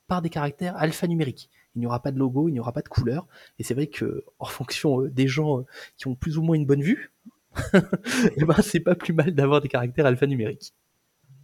par 0.08 0.22
des 0.22 0.30
caractères 0.30 0.76
alphanumériques. 0.76 1.50
Il 1.74 1.80
n'y 1.80 1.86
aura 1.86 2.02
pas 2.02 2.10
de 2.10 2.18
logo, 2.18 2.48
il 2.48 2.52
n'y 2.52 2.60
aura 2.60 2.72
pas 2.72 2.82
de 2.82 2.88
couleur. 2.88 3.28
Et 3.58 3.62
c'est 3.62 3.74
vrai 3.74 3.86
que 3.86 4.24
en 4.40 4.46
fonction 4.46 5.02
euh, 5.02 5.10
des 5.10 5.28
gens 5.28 5.60
euh, 5.60 5.66
qui 5.96 6.08
ont 6.08 6.16
plus 6.16 6.38
ou 6.38 6.42
moins 6.42 6.56
une 6.56 6.66
bonne 6.66 6.82
vue, 6.82 7.12
et 7.72 7.78
eh 8.36 8.44
ben 8.44 8.56
c'est 8.62 8.80
pas 8.80 8.94
plus 8.94 9.12
mal 9.12 9.34
d'avoir 9.34 9.60
des 9.60 9.68
caractères 9.68 10.06
alphanumériques. 10.06 10.74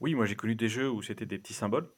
Oui, 0.00 0.14
moi 0.14 0.26
j'ai 0.26 0.36
connu 0.36 0.54
des 0.54 0.68
jeux 0.68 0.90
où 0.90 1.02
c'était 1.02 1.26
des 1.26 1.38
petits 1.38 1.54
symboles, 1.54 1.88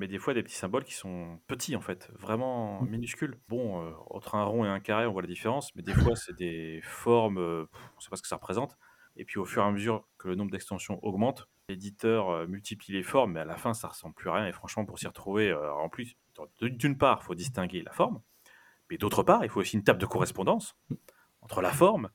mais 0.00 0.06
des 0.06 0.18
fois 0.18 0.34
des 0.34 0.42
petits 0.42 0.56
symboles 0.56 0.84
qui 0.84 0.94
sont 0.94 1.38
petits 1.46 1.74
en 1.74 1.80
fait, 1.80 2.10
vraiment 2.18 2.82
mmh. 2.82 2.88
minuscules. 2.88 3.38
Bon, 3.48 3.82
euh, 3.82 3.90
entre 4.10 4.34
un 4.34 4.44
rond 4.44 4.64
et 4.64 4.68
un 4.68 4.80
carré, 4.80 5.06
on 5.06 5.12
voit 5.12 5.22
la 5.22 5.28
différence, 5.28 5.74
mais 5.74 5.82
des 5.82 5.94
fois 5.94 6.14
c'est 6.14 6.36
des 6.36 6.80
formes, 6.82 7.38
euh, 7.38 7.64
on 7.94 7.96
ne 7.96 8.02
sait 8.02 8.10
pas 8.10 8.16
ce 8.16 8.22
que 8.22 8.28
ça 8.28 8.36
représente. 8.36 8.76
Et 9.18 9.24
puis 9.24 9.38
au 9.38 9.44
fur 9.44 9.62
et 9.62 9.66
à 9.66 9.70
mesure 9.70 10.06
que 10.16 10.28
le 10.28 10.34
nombre 10.34 10.50
d'extensions 10.50 10.98
augmente, 11.04 11.48
l'éditeur 11.68 12.30
euh, 12.30 12.46
multiplie 12.46 12.94
les 12.94 13.02
formes, 13.02 13.32
mais 13.32 13.40
à 13.40 13.44
la 13.44 13.56
fin 13.56 13.74
ça 13.74 13.88
ressemble 13.88 14.14
plus 14.14 14.30
à 14.30 14.34
rien. 14.34 14.46
Et 14.46 14.52
franchement, 14.52 14.86
pour 14.86 14.98
s'y 14.98 15.06
retrouver, 15.06 15.52
en 15.52 15.88
plus, 15.88 16.16
d'une 16.62 16.96
part, 16.96 17.20
il 17.22 17.26
faut 17.26 17.34
distinguer 17.34 17.82
la 17.82 17.92
forme, 17.92 18.22
mais 18.90 18.96
d'autre 18.96 19.22
part, 19.22 19.44
il 19.44 19.50
faut 19.50 19.60
aussi 19.60 19.76
une 19.76 19.84
table 19.84 20.00
de 20.00 20.06
correspondance 20.06 20.78
entre 21.42 21.60
la 21.60 21.72
forme 21.72 22.08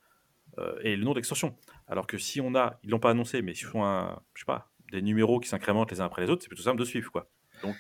et 0.82 0.96
le 0.96 1.04
nom 1.04 1.14
d'extension. 1.14 1.58
Alors 1.88 2.08
que 2.08 2.18
si 2.18 2.40
on 2.40 2.56
a, 2.56 2.80
ils 2.84 2.90
l'ont 2.90 3.00
pas 3.00 3.12
annoncé, 3.12 3.42
mais 3.42 3.54
si 3.54 3.66
on 3.74 3.84
a, 3.84 4.24
je 4.34 4.42
sais 4.42 4.46
pas, 4.46 4.72
des 4.92 5.02
numéros 5.02 5.40
qui 5.40 5.50
s'incrémentent 5.50 5.92
les 5.92 6.00
uns 6.00 6.06
après 6.06 6.22
les 6.22 6.30
autres, 6.30 6.44
c'est 6.44 6.48
plutôt 6.48 6.64
simple 6.64 6.80
de 6.80 6.86
suivre. 6.86 7.12
Quoi. 7.12 7.28
Donc, 7.64 7.76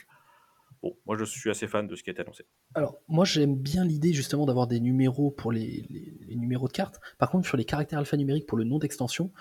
moi 1.06 1.18
je 1.18 1.24
suis 1.26 1.50
assez 1.50 1.68
fan 1.68 1.88
de 1.88 1.96
ce 1.96 2.04
qui 2.04 2.10
a 2.10 2.14
été 2.14 2.22
annoncé. 2.22 2.46
Alors, 2.74 3.00
moi 3.08 3.26
j'aime 3.26 3.56
bien 3.56 3.86
l'idée 3.86 4.14
justement 4.14 4.46
d'avoir 4.46 4.68
des 4.68 4.80
numéros 4.80 5.32
pour 5.32 5.52
les, 5.52 5.86
numéros 6.30 6.68
de 6.68 6.74
cartes. 6.74 7.00
Par 7.18 7.30
contre, 7.30 7.48
sur 7.48 7.58
les 7.58 7.66
caractères 7.66 8.00
alphanumériques 8.00 8.48
pour 8.48 8.58
le 8.58 8.64
nom 8.64 8.80
d'extension, 8.80 9.32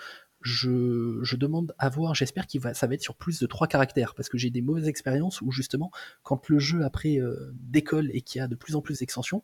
je, 0.41 1.35
demande 1.35 1.73
à 1.77 1.89
voir, 1.89 2.15
j'espère 2.15 2.47
que 2.47 2.59
va, 2.59 2.73
ça 2.73 2.85
va 2.87 2.95
être 2.95 3.01
sur 3.01 3.15
plus 3.15 3.39
de 3.39 3.47
trois 3.47 3.67
caractères, 3.67 4.13
parce 4.13 4.27
que 4.27 4.37
j'ai 4.37 4.49
des 4.49 4.61
mauvaises 4.61 4.89
expériences 4.89 5.41
où 5.41 5.51
justement, 5.51 5.89
quand 6.21 6.49
le 6.49 6.59
jeu 6.59 6.83
après 6.83 7.17
euh, 7.17 7.53
décolle 7.53 8.09
et 8.13 8.21
qu'il 8.21 8.39
y 8.39 8.41
a 8.41 8.47
de 8.47 8.55
plus 8.55 8.75
en 8.75 8.81
plus 8.81 8.99
d'extensions, 8.99 9.43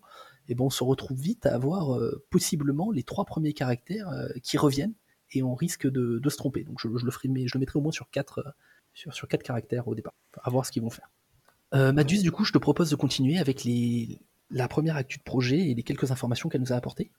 eh 0.49 0.55
bon, 0.55 0.65
on 0.65 0.69
se 0.69 0.83
retrouve 0.83 1.17
vite 1.17 1.45
à 1.45 1.53
avoir 1.53 1.95
euh, 1.95 2.25
possiblement 2.29 2.91
les 2.91 3.03
trois 3.03 3.23
premiers 3.23 3.53
caractères 3.53 4.09
euh, 4.09 4.27
qui 4.43 4.57
reviennent, 4.57 4.95
et 5.31 5.43
on 5.43 5.53
risque 5.53 5.87
de, 5.87 6.19
se 6.27 6.37
tromper. 6.37 6.63
Donc 6.63 6.79
je, 6.79 6.87
le 6.87 7.11
ferai, 7.11 7.29
mais 7.29 7.47
je 7.47 7.55
le 7.55 7.59
mettrai 7.59 7.77
au 7.77 7.81
moins 7.81 7.91
sur 7.91 8.09
quatre, 8.09 8.39
euh, 8.39 8.51
sur, 8.93 9.13
sur 9.13 9.27
quatre 9.27 9.43
caractères 9.43 9.87
au 9.87 9.95
départ, 9.95 10.13
à 10.41 10.49
voir 10.49 10.65
ce 10.65 10.71
qu'ils 10.71 10.81
vont 10.81 10.89
faire. 10.89 11.09
Euh, 11.73 11.91
du 11.91 12.31
coup, 12.31 12.43
je 12.43 12.51
te 12.51 12.57
propose 12.57 12.89
de 12.89 12.95
continuer 12.95 13.37
avec 13.37 13.67
la 14.49 14.67
première 14.67 14.95
actu 14.95 15.17
de 15.17 15.23
projet 15.23 15.59
et 15.59 15.75
les 15.75 15.83
quelques 15.83 16.11
informations 16.11 16.49
qu'elle 16.49 16.61
nous 16.61 16.73
a 16.73 16.75
apportées. 16.75 17.11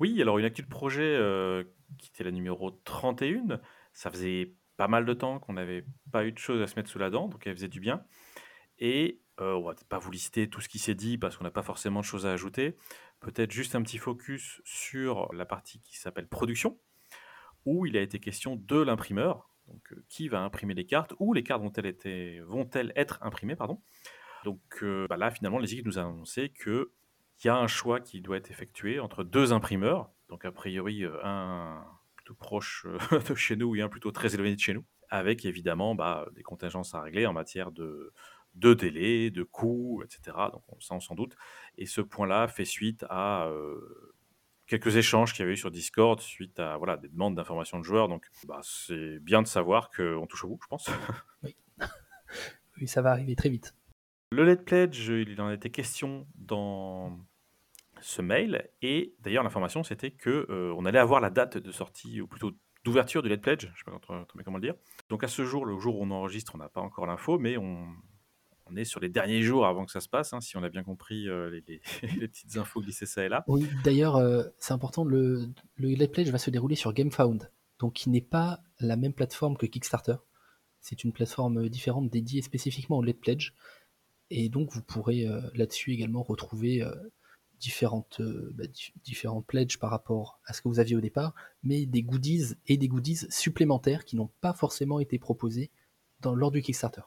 Oui, 0.00 0.20
alors 0.20 0.38
une 0.38 0.44
actu 0.44 0.62
de 0.62 0.68
projet 0.68 1.02
euh, 1.02 1.64
qui 1.98 2.10
était 2.12 2.24
la 2.24 2.30
numéro 2.30 2.70
31, 2.70 3.60
ça 3.92 4.10
faisait 4.10 4.54
pas 4.76 4.88
mal 4.88 5.04
de 5.04 5.12
temps 5.12 5.38
qu'on 5.38 5.52
n'avait 5.52 5.84
pas 6.10 6.24
eu 6.24 6.32
de 6.32 6.38
choses 6.38 6.60
à 6.62 6.66
se 6.66 6.74
mettre 6.76 6.88
sous 6.88 6.98
la 6.98 7.10
dent, 7.10 7.28
donc 7.28 7.46
elle 7.46 7.54
faisait 7.54 7.68
du 7.68 7.80
bien. 7.80 8.02
Et 8.78 9.20
euh, 9.40 9.54
on 9.54 9.62
va 9.62 9.74
pas 9.88 9.98
vous 9.98 10.10
lister 10.10 10.48
tout 10.48 10.60
ce 10.60 10.68
qui 10.68 10.78
s'est 10.78 10.94
dit 10.94 11.18
parce 11.18 11.36
qu'on 11.36 11.44
n'a 11.44 11.50
pas 11.50 11.62
forcément 11.62 12.00
de 12.00 12.04
choses 12.04 12.26
à 12.26 12.32
ajouter. 12.32 12.76
Peut-être 13.20 13.52
juste 13.52 13.74
un 13.74 13.82
petit 13.82 13.98
focus 13.98 14.60
sur 14.64 15.32
la 15.32 15.44
partie 15.44 15.80
qui 15.80 15.96
s'appelle 15.98 16.26
production, 16.26 16.78
où 17.64 17.86
il 17.86 17.96
a 17.96 18.00
été 18.00 18.18
question 18.18 18.56
de 18.56 18.80
l'imprimeur, 18.80 19.51
donc 19.68 19.92
euh, 19.92 20.04
qui 20.08 20.28
va 20.28 20.40
imprimer 20.40 20.74
les 20.74 20.86
cartes, 20.86 21.14
ou 21.18 21.32
les 21.32 21.42
cartes 21.42 21.62
vont-elles 21.62 21.86
être, 21.86 22.92
être 22.96 23.18
imprimées, 23.22 23.56
pardon. 23.56 23.80
Donc 24.44 24.60
euh, 24.82 25.06
bah 25.08 25.16
là, 25.16 25.30
finalement, 25.30 25.58
les 25.58 25.72
équipes 25.72 25.86
nous 25.86 25.98
ont 25.98 26.02
annoncé 26.02 26.50
qu'il 26.50 26.86
y 27.44 27.48
a 27.48 27.56
un 27.56 27.66
choix 27.66 28.00
qui 28.00 28.20
doit 28.20 28.36
être 28.36 28.50
effectué 28.50 28.98
entre 29.00 29.24
deux 29.24 29.52
imprimeurs, 29.52 30.10
donc 30.28 30.44
a 30.44 30.52
priori 30.52 31.04
euh, 31.04 31.16
un 31.22 31.84
plutôt 32.16 32.34
proche 32.34 32.86
de 33.28 33.34
chez 33.34 33.56
nous 33.56 33.76
et 33.76 33.82
un 33.82 33.88
plutôt 33.88 34.10
très 34.10 34.34
éloigné 34.34 34.54
de 34.54 34.60
chez 34.60 34.74
nous, 34.74 34.84
avec 35.08 35.44
évidemment 35.44 35.94
bah, 35.94 36.26
des 36.34 36.42
contingences 36.42 36.94
à 36.94 37.00
régler 37.00 37.26
en 37.26 37.32
matière 37.32 37.70
de, 37.70 38.12
de 38.54 38.74
délai, 38.74 39.30
de 39.30 39.42
coûts, 39.42 40.02
etc. 40.04 40.36
Donc 40.52 40.62
ça, 40.80 40.94
on 40.94 41.00
s'en 41.00 41.14
doute. 41.14 41.36
Et 41.78 41.86
ce 41.86 42.00
point-là 42.00 42.48
fait 42.48 42.64
suite 42.64 43.04
à 43.08 43.50
quelques 44.72 44.96
échanges 44.96 45.34
qu'il 45.34 45.40
y 45.40 45.42
avait 45.42 45.52
eu 45.52 45.58
sur 45.58 45.70
Discord 45.70 46.18
suite 46.20 46.58
à 46.58 46.78
voilà, 46.78 46.96
des 46.96 47.08
demandes 47.08 47.34
d'informations 47.34 47.78
de 47.78 47.84
joueurs. 47.84 48.08
Donc, 48.08 48.26
bah, 48.46 48.60
c'est 48.62 49.18
bien 49.18 49.42
de 49.42 49.46
savoir 49.46 49.90
qu'on 49.90 50.26
touche 50.26 50.44
au 50.44 50.48
bout, 50.48 50.60
je 50.62 50.68
pense. 50.68 50.88
Oui. 51.42 51.56
oui, 52.80 52.88
ça 52.88 53.02
va 53.02 53.10
arriver 53.10 53.36
très 53.36 53.50
vite. 53.50 53.74
Le 54.30 54.44
Let 54.44 54.56
Pledge, 54.56 55.08
il 55.08 55.38
en 55.42 55.50
était 55.50 55.68
question 55.68 56.26
dans 56.36 57.18
ce 58.00 58.22
mail. 58.22 58.70
Et 58.80 59.14
d'ailleurs, 59.20 59.44
l'information, 59.44 59.82
c'était 59.82 60.10
que 60.10 60.46
euh, 60.48 60.72
on 60.78 60.86
allait 60.86 60.98
avoir 60.98 61.20
la 61.20 61.28
date 61.28 61.58
de 61.58 61.70
sortie, 61.70 62.22
ou 62.22 62.26
plutôt 62.26 62.52
d'ouverture 62.84 63.22
du 63.22 63.28
Let 63.28 63.38
Pledge. 63.38 63.66
Je 63.66 63.90
ne 63.90 63.92
sais 63.94 63.98
pas 63.98 64.42
comment 64.44 64.56
le 64.56 64.62
dire. 64.62 64.74
Donc, 65.10 65.22
à 65.22 65.28
ce 65.28 65.44
jour, 65.44 65.66
le 65.66 65.78
jour 65.78 65.98
où 65.98 66.04
on 66.04 66.10
enregistre, 66.10 66.54
on 66.54 66.58
n'a 66.58 66.70
pas 66.70 66.80
encore 66.80 67.04
l'info, 67.04 67.38
mais 67.38 67.58
on, 67.58 67.88
on 68.72 68.76
est 68.76 68.84
sur 68.84 69.00
les 69.00 69.08
derniers 69.08 69.42
jours 69.42 69.66
avant 69.66 69.84
que 69.84 69.92
ça 69.92 70.00
se 70.00 70.08
passe, 70.08 70.32
hein, 70.32 70.40
si 70.40 70.56
on 70.56 70.62
a 70.62 70.68
bien 70.68 70.82
compris 70.82 71.28
euh, 71.28 71.50
les, 71.50 71.80
petites 72.28 72.56
infos 72.56 72.80
glissées 72.80 73.06
ça 73.06 73.24
et 73.24 73.28
là. 73.28 73.44
Oui, 73.46 73.68
d'ailleurs, 73.84 74.16
euh, 74.16 74.44
c'est 74.58 74.72
important, 74.72 75.04
le, 75.04 75.48
le 75.76 75.88
Let's 75.88 76.10
Pledge 76.10 76.30
va 76.30 76.38
se 76.38 76.50
dérouler 76.50 76.76
sur 76.76 76.92
GameFound, 76.92 77.50
donc 77.78 77.94
qui 77.94 78.10
n'est 78.10 78.20
pas 78.20 78.60
la 78.80 78.96
même 78.96 79.12
plateforme 79.12 79.56
que 79.56 79.66
Kickstarter. 79.66 80.16
C'est 80.80 81.04
une 81.04 81.12
plateforme 81.12 81.68
différente 81.68 82.10
dédiée 82.10 82.42
spécifiquement 82.42 82.98
au 82.98 83.02
Let 83.02 83.14
Pledge. 83.14 83.52
Et 84.30 84.48
donc 84.48 84.72
vous 84.72 84.82
pourrez 84.82 85.28
là-dessus 85.54 85.92
également 85.92 86.22
retrouver 86.22 86.82
bah, 86.82 88.64
différents 89.04 89.42
pledges 89.42 89.78
par 89.78 89.90
rapport 89.90 90.40
à 90.46 90.52
ce 90.52 90.62
que 90.62 90.68
vous 90.68 90.80
aviez 90.80 90.96
au 90.96 91.00
départ, 91.00 91.34
mais 91.62 91.86
des 91.86 92.02
goodies 92.02 92.54
et 92.66 92.78
des 92.78 92.88
goodies 92.88 93.26
supplémentaires 93.28 94.04
qui 94.04 94.16
n'ont 94.16 94.30
pas 94.40 94.54
forcément 94.54 94.98
été 94.98 95.20
proposés 95.20 95.70
lors 96.24 96.50
du 96.50 96.62
Kickstarter. 96.62 97.02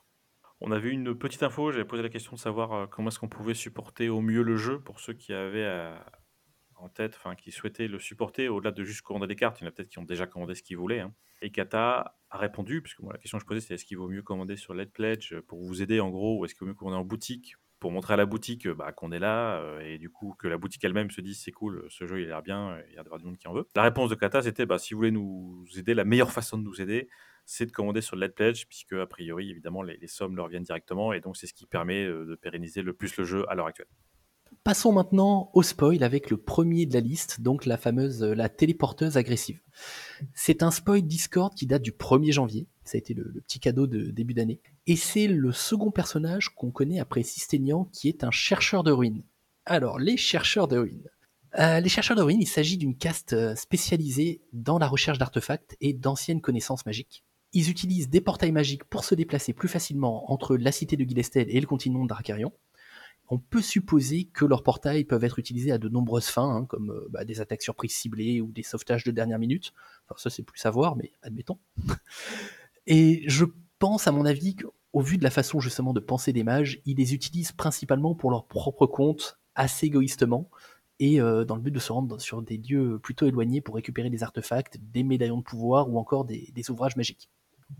On 0.68 0.72
a 0.72 0.80
vu 0.80 0.90
une 0.90 1.14
petite 1.14 1.44
info, 1.44 1.72
j'avais 1.72 1.86
posé 1.86 2.02
la 2.02 2.10
question 2.10 2.34
de 2.34 2.40
savoir 2.40 2.90
comment 2.90 3.10
est-ce 3.10 3.20
qu'on 3.20 3.30
pouvait 3.30 3.54
supporter 3.54 4.10
au 4.10 4.20
mieux 4.20 4.42
le 4.42 4.58
jeu 4.58 4.80
pour 4.80 5.00
ceux 5.00 5.14
qui 5.14 5.32
avaient 5.32 5.94
en 6.78 6.90
tête, 6.90 7.14
enfin 7.16 7.36
qui 7.36 7.52
souhaitaient 7.52 7.88
le 7.88 8.00
supporter 8.00 8.50
au-delà 8.50 8.72
de 8.72 8.84
juste 8.84 9.04
commander 9.04 9.28
des 9.28 9.36
cartes. 9.36 9.62
Il 9.62 9.66
y 9.66 9.68
en 9.68 9.70
a 9.70 9.72
peut-être 9.72 9.90
qui 9.90 10.00
ont 10.00 10.04
déjà 10.06 10.26
commandé 10.26 10.56
ce 10.56 10.64
qu'ils 10.64 10.78
voulaient. 10.78 11.02
Hein. 11.02 11.14
Et 11.44 11.52
Kata 11.52 12.18
a 12.32 12.38
répondu, 12.40 12.82
puisque 12.82 13.02
moi 13.02 13.14
la 13.14 13.20
question 13.20 13.38
que 13.38 13.44
je 13.44 13.48
posais 13.48 13.60
c'est 13.62 13.76
est-ce 13.76 13.86
qu'il 13.86 14.00
vaut 14.00 14.10
mieux 14.10 14.24
commander 14.24 14.56
sur 14.56 14.74
Let 14.74 14.88
Pledge 14.88 15.40
pour 15.42 15.62
vous 15.64 15.84
aider 15.84 16.00
en 16.00 16.10
gros, 16.10 16.40
ou 16.40 16.46
est-ce 16.46 16.56
qu'il 16.56 16.62
vaut 16.62 16.70
mieux 16.70 16.74
commander 16.74 16.98
en 16.98 17.06
boutique 17.06 17.58
pour 17.80 17.92
montrer 17.92 18.16
à 18.16 18.18
la 18.18 18.26
boutique 18.26 18.68
bah, 18.68 18.92
qu'on 18.92 19.12
est 19.12 19.20
là 19.20 19.62
et 19.84 20.00
du 20.00 20.10
coup 20.10 20.34
que 20.40 20.48
la 20.48 20.58
boutique 20.58 20.84
elle-même 20.84 21.12
se 21.12 21.22
dise 21.22 21.40
c'est 21.44 21.52
cool, 21.52 21.86
ce 21.90 22.08
jeu 22.08 22.22
il 22.22 22.26
a 22.26 22.28
l'air 22.30 22.42
bien, 22.42 22.80
il 22.90 22.96
y 22.96 22.98
a 22.98 23.04
du 23.04 23.26
monde 23.26 23.38
qui 23.38 23.48
en 23.48 23.54
veut? 23.54 23.68
La 23.76 23.84
réponse 23.84 24.10
de 24.10 24.16
Kata 24.16 24.42
c'était 24.42 24.66
bah, 24.66 24.80
si 24.80 24.96
vous 24.96 25.02
voulez 25.02 25.12
nous 25.12 25.64
aider, 25.78 25.94
la 25.94 26.06
meilleure 26.06 26.32
façon 26.32 26.58
de 26.58 26.64
nous 26.64 26.82
aider 26.82 27.08
c'est 27.46 27.66
de 27.66 27.72
commander 27.72 28.02
sur 28.02 28.16
Let 28.16 28.30
Pledge 28.30 28.66
puisque 28.68 28.94
a 28.94 29.06
priori 29.06 29.50
évidemment 29.50 29.82
les, 29.82 30.08
sommes 30.08 30.36
leur 30.36 30.48
viennent 30.48 30.64
directement 30.64 31.14
et 31.14 31.22
donc 31.22 31.38
c'est 31.38 31.48
ce 31.48 31.54
qui 31.54 31.66
permet 31.66 32.06
de 32.06 32.36
pérenniser 32.36 32.82
le 32.82 32.94
plus 32.94 33.18
le 33.18 33.24
jeu 33.24 33.46
à 33.50 33.56
l'heure 33.56 33.68
actuelle. 33.68 33.88
Passons 34.64 34.92
maintenant 34.92 35.52
au 35.54 35.62
spoil 35.62 36.04
avec 36.04 36.30
le 36.30 36.38
premier 36.38 36.86
de 36.86 36.94
la 36.94 37.00
liste, 37.00 37.42
donc 37.42 37.66
la 37.66 37.78
fameuse 37.78 38.24
euh, 38.24 38.34
la 38.34 38.50
téléporteuse 38.50 39.18
agressive. 39.18 39.62
C'est 40.34 40.64
un 40.64 40.72
spoil 40.72 41.04
Discord 41.04 41.54
qui 41.54 41.68
date 41.68 41.84
du 41.84 41.92
1er 41.92 42.32
janvier, 42.32 42.68
ça 42.84 42.96
a 42.96 43.00
été 43.00 43.14
le, 43.14 43.42
petit 43.42 43.60
cadeau 43.60 43.86
de 43.86 44.10
début 44.10 44.34
d'année, 44.34 44.62
et 44.88 44.96
c'est 44.96 45.28
le 45.28 45.52
second 45.52 45.92
personnage 45.92 46.50
qu'on 46.50 46.72
connaît 46.72 47.00
après 47.00 47.22
Sisténian 47.22 47.86
qui 47.94 48.08
est 48.08 48.24
un 48.24 48.32
chercheur 48.32 48.84
de 48.84 48.92
ruines. 48.92 49.24
Alors, 49.66 50.00
les 50.00 50.18
chercheurs 50.18 50.68
de 50.68 50.78
ruines. 50.78 51.10
Euh, 51.60 51.80
les 51.80 51.90
chercheurs 51.90 52.18
de 52.18 52.22
ruines, 52.22 52.42
il 52.42 52.48
s'agit 52.48 52.78
d'une 52.78 52.98
caste 52.98 53.34
euh, 53.34 53.56
spécialisée 53.56 54.42
dans 54.52 54.78
la 54.78 54.88
recherche 54.88 55.18
d'artefacts 55.18 55.78
et 55.80 55.94
d'anciennes 55.94 56.42
connaissances 56.42 56.86
magiques. 56.86 57.24
Ils 57.56 57.72
utilisent 57.72 58.10
des 58.10 58.22
portails 58.22 58.52
magiques 58.52 58.84
pour 58.84 59.04
se 59.04 59.16
déplacer 59.16 59.54
plus 59.54 59.70
facilement 59.70 60.32
entre 60.32 60.56
la 60.56 60.72
cité 60.72 60.96
de 60.96 61.04
Gilestel 61.04 61.48
et 61.50 61.60
le 61.60 61.66
continent 61.66 62.06
d'Arcarion 62.06 62.54
on 63.30 63.40
peut 63.40 63.62
supposer 63.62 64.26
que 64.26 64.46
leurs 64.46 64.64
portails 64.64 65.04
peuvent 65.04 65.24
être 65.24 65.40
utilisés 65.40 65.72
à 65.72 65.78
de 65.78 65.90
nombreuses 65.90 66.28
fins, 66.28 66.58
hein, 66.58 66.66
comme 66.66 66.92
euh, 66.92 67.08
bah, 67.10 67.26
des 67.26 67.42
attaques 67.42 67.64
surprises 67.64 67.94
ciblées 67.94 68.42
ou 68.42 68.52
des 68.52 68.64
sauvetages 68.64 69.04
de 69.04 69.12
dernière 69.12 69.40
minute. 69.40 69.74
Enfin, 70.08 70.16
ça, 70.18 70.30
c'est 70.30 70.44
plus 70.44 70.64
à 70.66 70.70
voir, 70.70 70.96
mais 70.96 71.12
admettons. 71.22 71.58
Et 72.88 73.24
je 73.28 73.46
pense, 73.80 74.08
à 74.08 74.12
mon 74.12 74.26
avis, 74.26 74.56
qu'au 74.56 75.02
vu 75.02 75.18
de 75.18 75.24
la 75.24 75.32
façon 75.32 75.60
justement 75.60 75.94
de 75.94 76.00
penser 76.00 76.34
des 76.34 76.44
mages, 76.44 76.82
ils 76.86 76.98
les 76.98 77.14
utilisent 77.14 77.52
principalement 77.52 78.14
pour 78.14 78.30
leur 78.30 78.46
propre 78.46 78.86
compte, 78.86 79.40
assez 79.56 79.88
égoïstement, 79.88 80.50
et 81.00 81.20
euh, 81.20 81.44
dans 81.46 81.56
le 81.56 81.62
but 81.62 81.72
de 81.72 81.80
se 81.80 81.92
rendre 81.92 82.22
sur 82.22 82.42
des 82.42 82.58
lieux 82.58 83.00
plutôt 83.00 83.26
éloignés 83.26 83.60
pour 83.60 83.76
récupérer 83.76 84.10
des 84.10 84.24
artefacts, 84.24 84.78
des 84.80 85.04
médaillons 85.04 85.40
de 85.40 85.44
pouvoir 85.44 85.90
ou 85.90 85.98
encore 85.98 86.26
des, 86.26 86.52
des 86.54 86.70
ouvrages 86.70 86.96
magiques. 86.96 87.30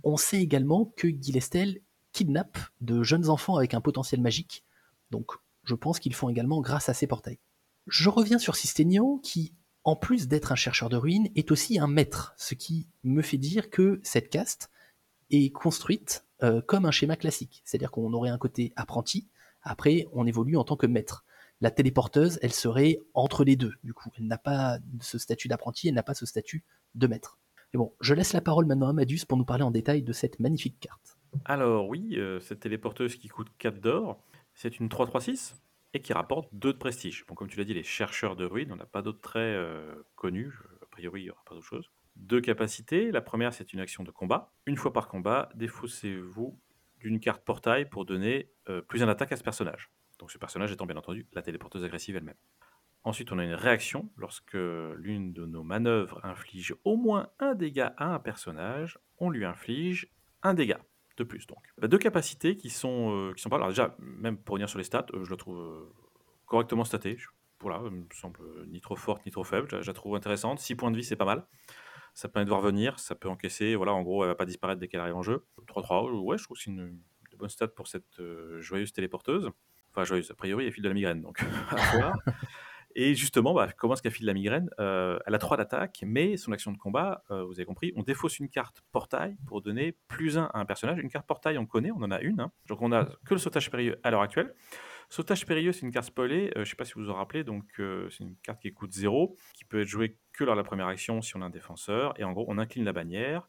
On 0.04 0.18
sait 0.18 0.42
également 0.42 0.94
que 0.98 1.08
Gilestel 1.08 1.82
kidnappe 2.12 2.58
de 2.82 3.04
jeunes 3.04 3.30
enfants 3.30 3.58
avec 3.58 3.74
un 3.74 3.82
potentiel 3.82 4.22
magique, 4.22 4.64
donc 5.12 5.32
je 5.64 5.76
pense 5.76 6.00
qu'ils 6.00 6.14
font 6.14 6.30
également 6.30 6.62
grâce 6.62 6.90
à 6.90 6.94
ces 6.94 7.08
portails. 7.08 7.40
Je 7.88 8.10
reviens 8.10 8.40
sur 8.40 8.56
Sisténian 8.56 9.18
qui, 9.18 9.54
en 9.84 9.96
plus 9.96 10.28
d'être 10.28 10.52
un 10.52 10.56
chercheur 10.56 10.90
de 10.90 10.98
ruines, 10.98 11.30
est 11.36 11.52
aussi 11.52 11.78
un 11.80 11.88
maître, 11.88 12.34
ce 12.38 12.56
qui 12.56 12.88
me 13.04 13.22
fait 13.22 13.38
dire 13.38 13.70
que 13.70 14.00
cette 14.04 14.30
caste 14.30 14.72
est 15.30 15.52
construite 15.52 16.26
euh, 16.44 16.62
comme 16.62 16.86
un 16.86 16.92
schéma 16.92 17.16
classique, 17.16 17.62
c'est-à-dire 17.66 17.92
qu'on 17.92 18.14
aurait 18.14 18.30
un 18.30 18.38
côté 18.38 18.74
apprenti, 18.76 19.28
après 19.62 20.08
on 20.14 20.26
évolue 20.26 20.58
en 20.58 20.64
tant 20.64 20.78
que 20.78 20.88
maître. 20.88 21.26
La 21.62 21.72
téléporteuse, 21.72 22.38
elle 22.42 22.54
serait 22.54 23.00
entre 23.14 23.44
les 23.44 23.56
deux, 23.56 23.74
du 23.84 23.94
coup. 23.94 24.10
Elle 24.18 24.28
n'a 24.28 24.38
pas 24.38 24.78
ce 25.00 25.18
statut 25.18 25.48
d'apprenti, 25.48 25.88
elle 25.88 25.96
n'a 25.96 26.04
pas 26.04 26.14
ce 26.14 26.26
statut 26.26 26.64
de 26.96 27.08
maître. 27.08 27.40
Je 28.02 28.14
laisse 28.14 28.34
la 28.34 28.42
parole 28.42 28.66
maintenant 28.66 28.90
à 28.90 28.94
Madus 28.94 29.26
pour 29.28 29.38
nous 29.38 29.46
parler 29.46 29.64
en 29.64 29.72
détail 29.72 30.04
de 30.04 30.14
cette 30.14 30.40
magnifique 30.40 30.80
carte. 30.80 31.18
Alors 31.44 31.90
oui, 31.90 32.16
euh, 32.18 32.40
cette 32.40 32.62
téléporteuse 32.62 33.16
qui 33.16 33.28
coûte 33.28 33.50
4 33.58 33.80
d'or, 33.80 34.18
c'est 34.54 34.80
une 34.80 34.88
3-3-6 34.88 35.56
et 35.94 36.00
qui 36.00 36.14
rapporte 36.14 36.50
2 36.54 36.74
de 36.74 36.78
prestige. 36.78 37.26
Comme 37.26 37.48
tu 37.48 37.58
l'as 37.58 37.64
dit, 37.66 37.74
les 37.74 37.84
chercheurs 37.84 38.36
de 38.36 38.46
ruines, 38.46 38.72
on 38.72 38.76
n'a 38.76 38.86
pas 38.86 39.02
d'autres 39.02 39.22
traits 39.22 39.42
euh, 39.42 39.96
connus. 40.16 40.54
A 40.82 40.86
priori, 40.86 41.22
il 41.22 41.24
n'y 41.26 41.30
aura 41.32 41.44
pas 41.46 41.56
d'autre 41.56 41.68
chose. 41.68 41.92
Deux 42.16 42.42
capacités. 42.42 43.12
La 43.12 43.22
première, 43.22 43.54
c'est 43.54 43.74
une 43.74 43.80
action 43.80 44.04
de 44.04 44.12
combat. 44.12 44.54
Une 44.66 44.78
fois 44.78 44.94
par 44.94 45.08
combat, 45.08 45.50
défaussez-vous 45.56 46.58
d'une 47.00 47.20
carte 47.20 47.44
portail 47.44 47.90
pour 47.90 48.06
donner 48.06 48.50
euh, 48.70 48.82
plus 48.82 49.04
un 49.04 49.10
attaque 49.10 49.32
à 49.32 49.38
ce 49.38 49.44
personnage. 49.44 49.92
Donc 50.20 50.32
ce 50.32 50.38
personnage 50.38 50.72
étant 50.72 50.86
bien 50.86 50.96
entendu 50.96 51.28
la 51.34 51.42
téléporteuse 51.42 51.84
agressive 51.84 52.16
elle-même. 52.16 52.36
Ensuite, 53.06 53.32
on 53.32 53.38
a 53.38 53.44
une 53.44 53.54
réaction. 53.54 54.10
Lorsque 54.18 54.56
l'une 54.56 55.32
de 55.32 55.46
nos 55.46 55.62
manœuvres 55.62 56.20
inflige 56.24 56.76
au 56.84 56.98
moins 56.98 57.30
un 57.40 57.54
dégât 57.54 57.94
à 57.98 58.16
un 58.16 58.20
personnage, 58.20 58.98
on 59.20 59.30
lui 59.30 59.46
inflige 59.46 60.10
un 60.42 60.56
dégât 60.56 60.82
de 61.16 61.24
plus. 61.24 61.46
Donc, 61.46 61.60
bah, 61.78 61.88
deux 61.88 62.00
capacités 62.00 62.58
qui 62.58 62.72
sont, 62.72 63.12
euh, 63.12 63.34
qui 63.34 63.44
sont 63.44 63.50
pas. 63.50 63.58
Alors, 63.58 63.70
déjà, 63.70 63.96
même 64.00 64.38
pour 64.38 64.56
venir 64.56 64.68
sur 64.68 64.80
les 64.80 64.84
stats, 64.84 65.06
euh, 65.14 65.24
je 65.24 65.30
la 65.30 65.38
trouve 65.38 65.60
euh, 65.60 65.94
correctement 66.48 66.84
statée. 66.84 67.18
voilà, 67.60 67.80
elle 67.86 67.92
me 67.92 68.06
semble 68.12 68.40
ni 68.68 68.82
trop 68.82 68.96
forte 68.96 69.24
ni 69.24 69.32
trop 69.32 69.44
faible. 69.44 69.68
Je, 69.70 69.86
la 69.86 69.94
trouve 69.94 70.16
intéressante. 70.16 70.60
6 70.60 70.74
points 70.74 70.90
de 70.90 70.98
vie, 70.98 71.04
c'est 71.04 71.16
pas 71.16 71.26
mal. 71.26 71.46
Ça 72.16 72.28
permet 72.28 72.46
de 72.46 72.50
voir 72.50 72.62
venir, 72.62 72.98
ça 72.98 73.14
peut 73.14 73.30
encaisser. 73.30 73.76
Voilà, 73.76 73.94
en 73.94 74.02
gros, 74.02 74.24
elle 74.24 74.30
va 74.30 74.36
pas 74.36 74.46
disparaître 74.46 74.80
dès 74.80 74.88
qu'elle 74.88 75.02
arrive 75.02 75.16
en 75.16 75.22
jeu. 75.22 75.46
3-3, 75.68 76.10
ouais, 76.22 76.40
je 76.40 76.44
trouve 76.44 76.58
que 76.58 76.64
c'est 76.64 76.72
une, 76.72 77.00
bonne 77.38 77.50
stat 77.50 77.68
pour 77.68 77.88
cette 77.88 78.22
joyeuse 78.62 78.94
téléporteuse. 78.94 79.52
Enfin, 79.92 80.06
joyeuse, 80.06 80.32
a 80.32 80.34
priori, 80.34 80.66
elle 80.66 80.72
file 80.72 80.84
de 80.84 80.88
la 80.88 80.94
migraine, 80.94 81.22
donc 81.22 81.40
Et 82.98 83.14
justement, 83.14 83.54
bah, 83.54 83.68
comment 83.78 83.94
est-ce 83.94 84.02
qu'elle 84.02 84.14
file 84.14 84.26
la 84.26 84.34
migraine? 84.34 84.70
Euh, 84.80 85.20
Elle 85.26 85.36
a 85.36 85.38
3 85.38 85.58
d'attaque, 85.58 86.02
mais 86.06 86.38
son 86.38 86.54
action 86.54 86.72
de 86.72 86.78
combat, 86.78 87.24
euh, 87.30 87.44
vous 87.44 87.54
avez 87.54 87.66
compris, 87.66 87.92
on 87.98 88.04
défausse 88.04 88.40
une 88.40 88.48
carte 88.48 88.84
portail 88.94 89.36
pour 89.48 89.62
donner 89.62 89.98
plus 90.08 90.38
1 90.38 90.46
à 90.54 90.60
un 90.60 90.66
personnage. 90.66 91.00
Une 91.00 91.10
carte 91.10 91.28
portail, 91.28 91.58
on 91.58 91.66
connaît, 91.66 91.92
on 91.92 92.02
en 92.02 92.12
a 92.12 92.22
une. 92.22 92.40
Hein. 92.40 92.52
Donc 92.68 92.82
on 92.82 92.94
a 92.94 93.06
que 93.26 93.34
le 93.34 93.38
sautage 93.38 93.70
périlleux 93.70 94.00
à 94.04 94.12
l'heure 94.12 94.22
actuelle. 94.22 94.56
Sautage 95.10 95.46
périlleux, 95.46 95.74
c'est 95.74 95.86
une 95.86 95.92
carte 95.92 96.08
spoilée, 96.08 96.48
euh, 96.48 96.52
je 96.56 96.60
ne 96.62 96.66
sais 96.66 96.76
pas 96.78 96.86
si 96.86 96.94
vous 96.94 97.04
vous 97.04 97.10
en 97.10 97.16
rappelez, 97.16 97.44
donc 97.44 97.66
c'est 97.78 98.24
une 98.24 98.36
carte 98.38 98.62
qui 98.62 98.74
coûte 98.74 98.92
0, 98.92 99.36
qui 99.54 99.66
peut 99.66 99.82
être 99.82 99.88
jouée 99.88 100.18
que 100.32 100.44
lors 100.44 100.56
de 100.56 100.60
la 100.60 100.64
première 100.64 100.88
action 100.88 101.22
si 101.22 101.36
on 101.36 101.42
a 101.42 101.46
un 101.46 101.50
défenseur. 101.50 102.14
Et 102.20 102.24
en 102.24 102.32
gros, 102.32 102.46
on 102.48 102.58
incline 102.58 102.86
la 102.86 102.94
bannière 102.94 103.48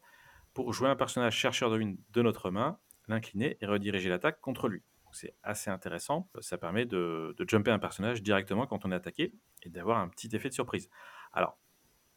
pour 0.53 0.73
jouer 0.73 0.89
un 0.89 0.95
personnage 0.95 1.35
chercheur 1.35 1.69
de 1.69 1.75
ruine 1.75 1.97
de 2.11 2.21
notre 2.21 2.51
main, 2.51 2.77
l'incliner 3.07 3.57
et 3.61 3.65
rediriger 3.65 4.09
l'attaque 4.09 4.41
contre 4.41 4.67
lui 4.67 4.83
c'est 5.17 5.35
assez 5.43 5.69
intéressant. 5.69 6.29
Ça 6.39 6.57
permet 6.57 6.85
de, 6.85 7.35
jumper 7.47 7.71
un 7.71 7.79
personnage 7.79 8.21
directement 8.21 8.67
quand 8.67 8.85
on 8.85 8.91
est 8.91 8.95
attaqué 8.95 9.33
et 9.63 9.69
d'avoir 9.69 9.97
un 9.97 10.07
petit 10.07 10.29
effet 10.35 10.49
de 10.49 10.53
surprise. 10.53 10.89
Alors, 11.33 11.57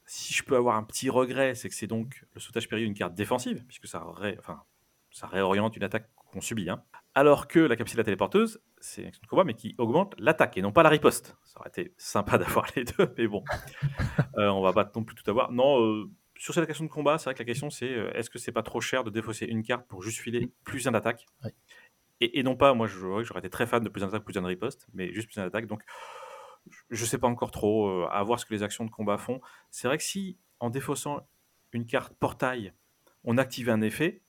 si 0.07 0.35
je 0.35 0.43
peux 0.43 0.57
avoir 0.57 0.77
un 0.77 0.83
petit 0.83 1.09
regret, 1.09 1.55
c'est 1.55 1.69
que 1.69 1.75
c'est 1.75 1.87
donc 1.87 2.25
le 2.35 2.41
sautage 2.41 2.69
périlleux 2.69 2.87
une 2.87 2.95
carte 2.95 3.15
défensive, 3.15 3.65
puisque 3.67 3.87
ça, 3.87 4.05
réoriente 5.23 5.77
une 5.77 5.85
attaque 5.85 6.11
qu'on 6.15 6.41
subit. 6.41 6.69
Hein. 6.69 6.83
Alors 7.15 7.49
que 7.49 7.59
la 7.59 7.77
capsule 7.77 8.03
téléporteuse, 8.05 8.61
c'est 8.79 9.03
une 9.03 9.09
action 9.09 9.23
de 9.23 9.29
combat, 9.29 9.45
mais 9.45 9.55
qui 9.55 9.75
augmente 9.79 10.15
l'attaque 10.19 10.57
et 10.57 10.63
non 10.63 10.73
pas 10.73 10.83
la 10.83 10.89
riposte. 10.89 11.37
Ça 11.45 11.61
aurait 11.61 11.71
été 11.71 11.95
sympa 11.97 12.39
d'avoir 12.39 12.67
les 12.77 12.85
deux, 12.85 13.13
mais 13.19 13.27
bon, 13.27 13.45
euh, 14.39 14.49
on 14.49 14.63
va 14.63 14.73
pas 14.73 14.91
non 14.95 15.05
plus 15.05 15.17
tout 15.17 15.29
avoir. 15.29 15.51
Non, 15.53 15.81
euh, 15.81 16.11
sur 16.41 16.55
cette 16.55 16.69
action 16.69 16.85
de 16.85 16.91
combat, 16.91 17.19
c'est 17.19 17.25
vrai 17.25 17.35
que 17.35 17.41
la 17.41 17.45
question 17.45 17.69
c'est 17.69 17.91
euh, 17.91 18.11
est-ce 18.15 18.31
que 18.31 18.39
c'est 18.39 18.51
pas 18.51 18.63
trop 18.63 18.81
cher 18.81 19.05
de 19.05 19.11
défausser 19.11 19.45
une 19.45 19.63
carte 19.63 19.87
pour 19.87 20.03
juste 20.03 20.21
filer 20.21 20.51
plus 20.65 20.89
un 20.89 20.93
d'attaque 20.93 21.27
et, 22.21 22.43
non 22.43 22.57
pas, 22.57 22.75
moi 22.75 22.87
j'aurais 22.87 23.39
été 23.39 23.51
très 23.51 23.67
fan 23.67 23.83
de 23.83 23.89
plus 23.89 24.01
d'attaque, 24.01 24.25
plus 24.25 24.35
de 24.35 24.41
riposte, 24.41 24.87
mais 24.93 25.13
juste 25.13 25.29
plus 25.29 25.37
d'attaque. 25.37 25.67
Donc 25.67 25.83
je 26.91 27.05
sais 27.05 27.19
pas 27.19 27.29
encore 27.29 27.51
trop, 27.51 27.89
euh, 27.89 28.09
à 28.11 28.23
voir 28.23 28.39
ce 28.39 28.47
que 28.47 28.55
les 28.55 28.63
actions 28.63 28.85
de 28.85 28.91
combat 28.91 29.19
font. 29.19 29.41
C'est 29.71 29.89
vrai 29.89 29.99
que 29.99 30.05
si 30.05 30.39
en 30.59 30.71
défaussant 30.71 31.27
une 31.73 31.87
carte 31.87 32.13
portail, 32.15 32.75
on 33.25 33.39
active 33.39 33.71
un 33.71 33.81
effet, 33.81 34.23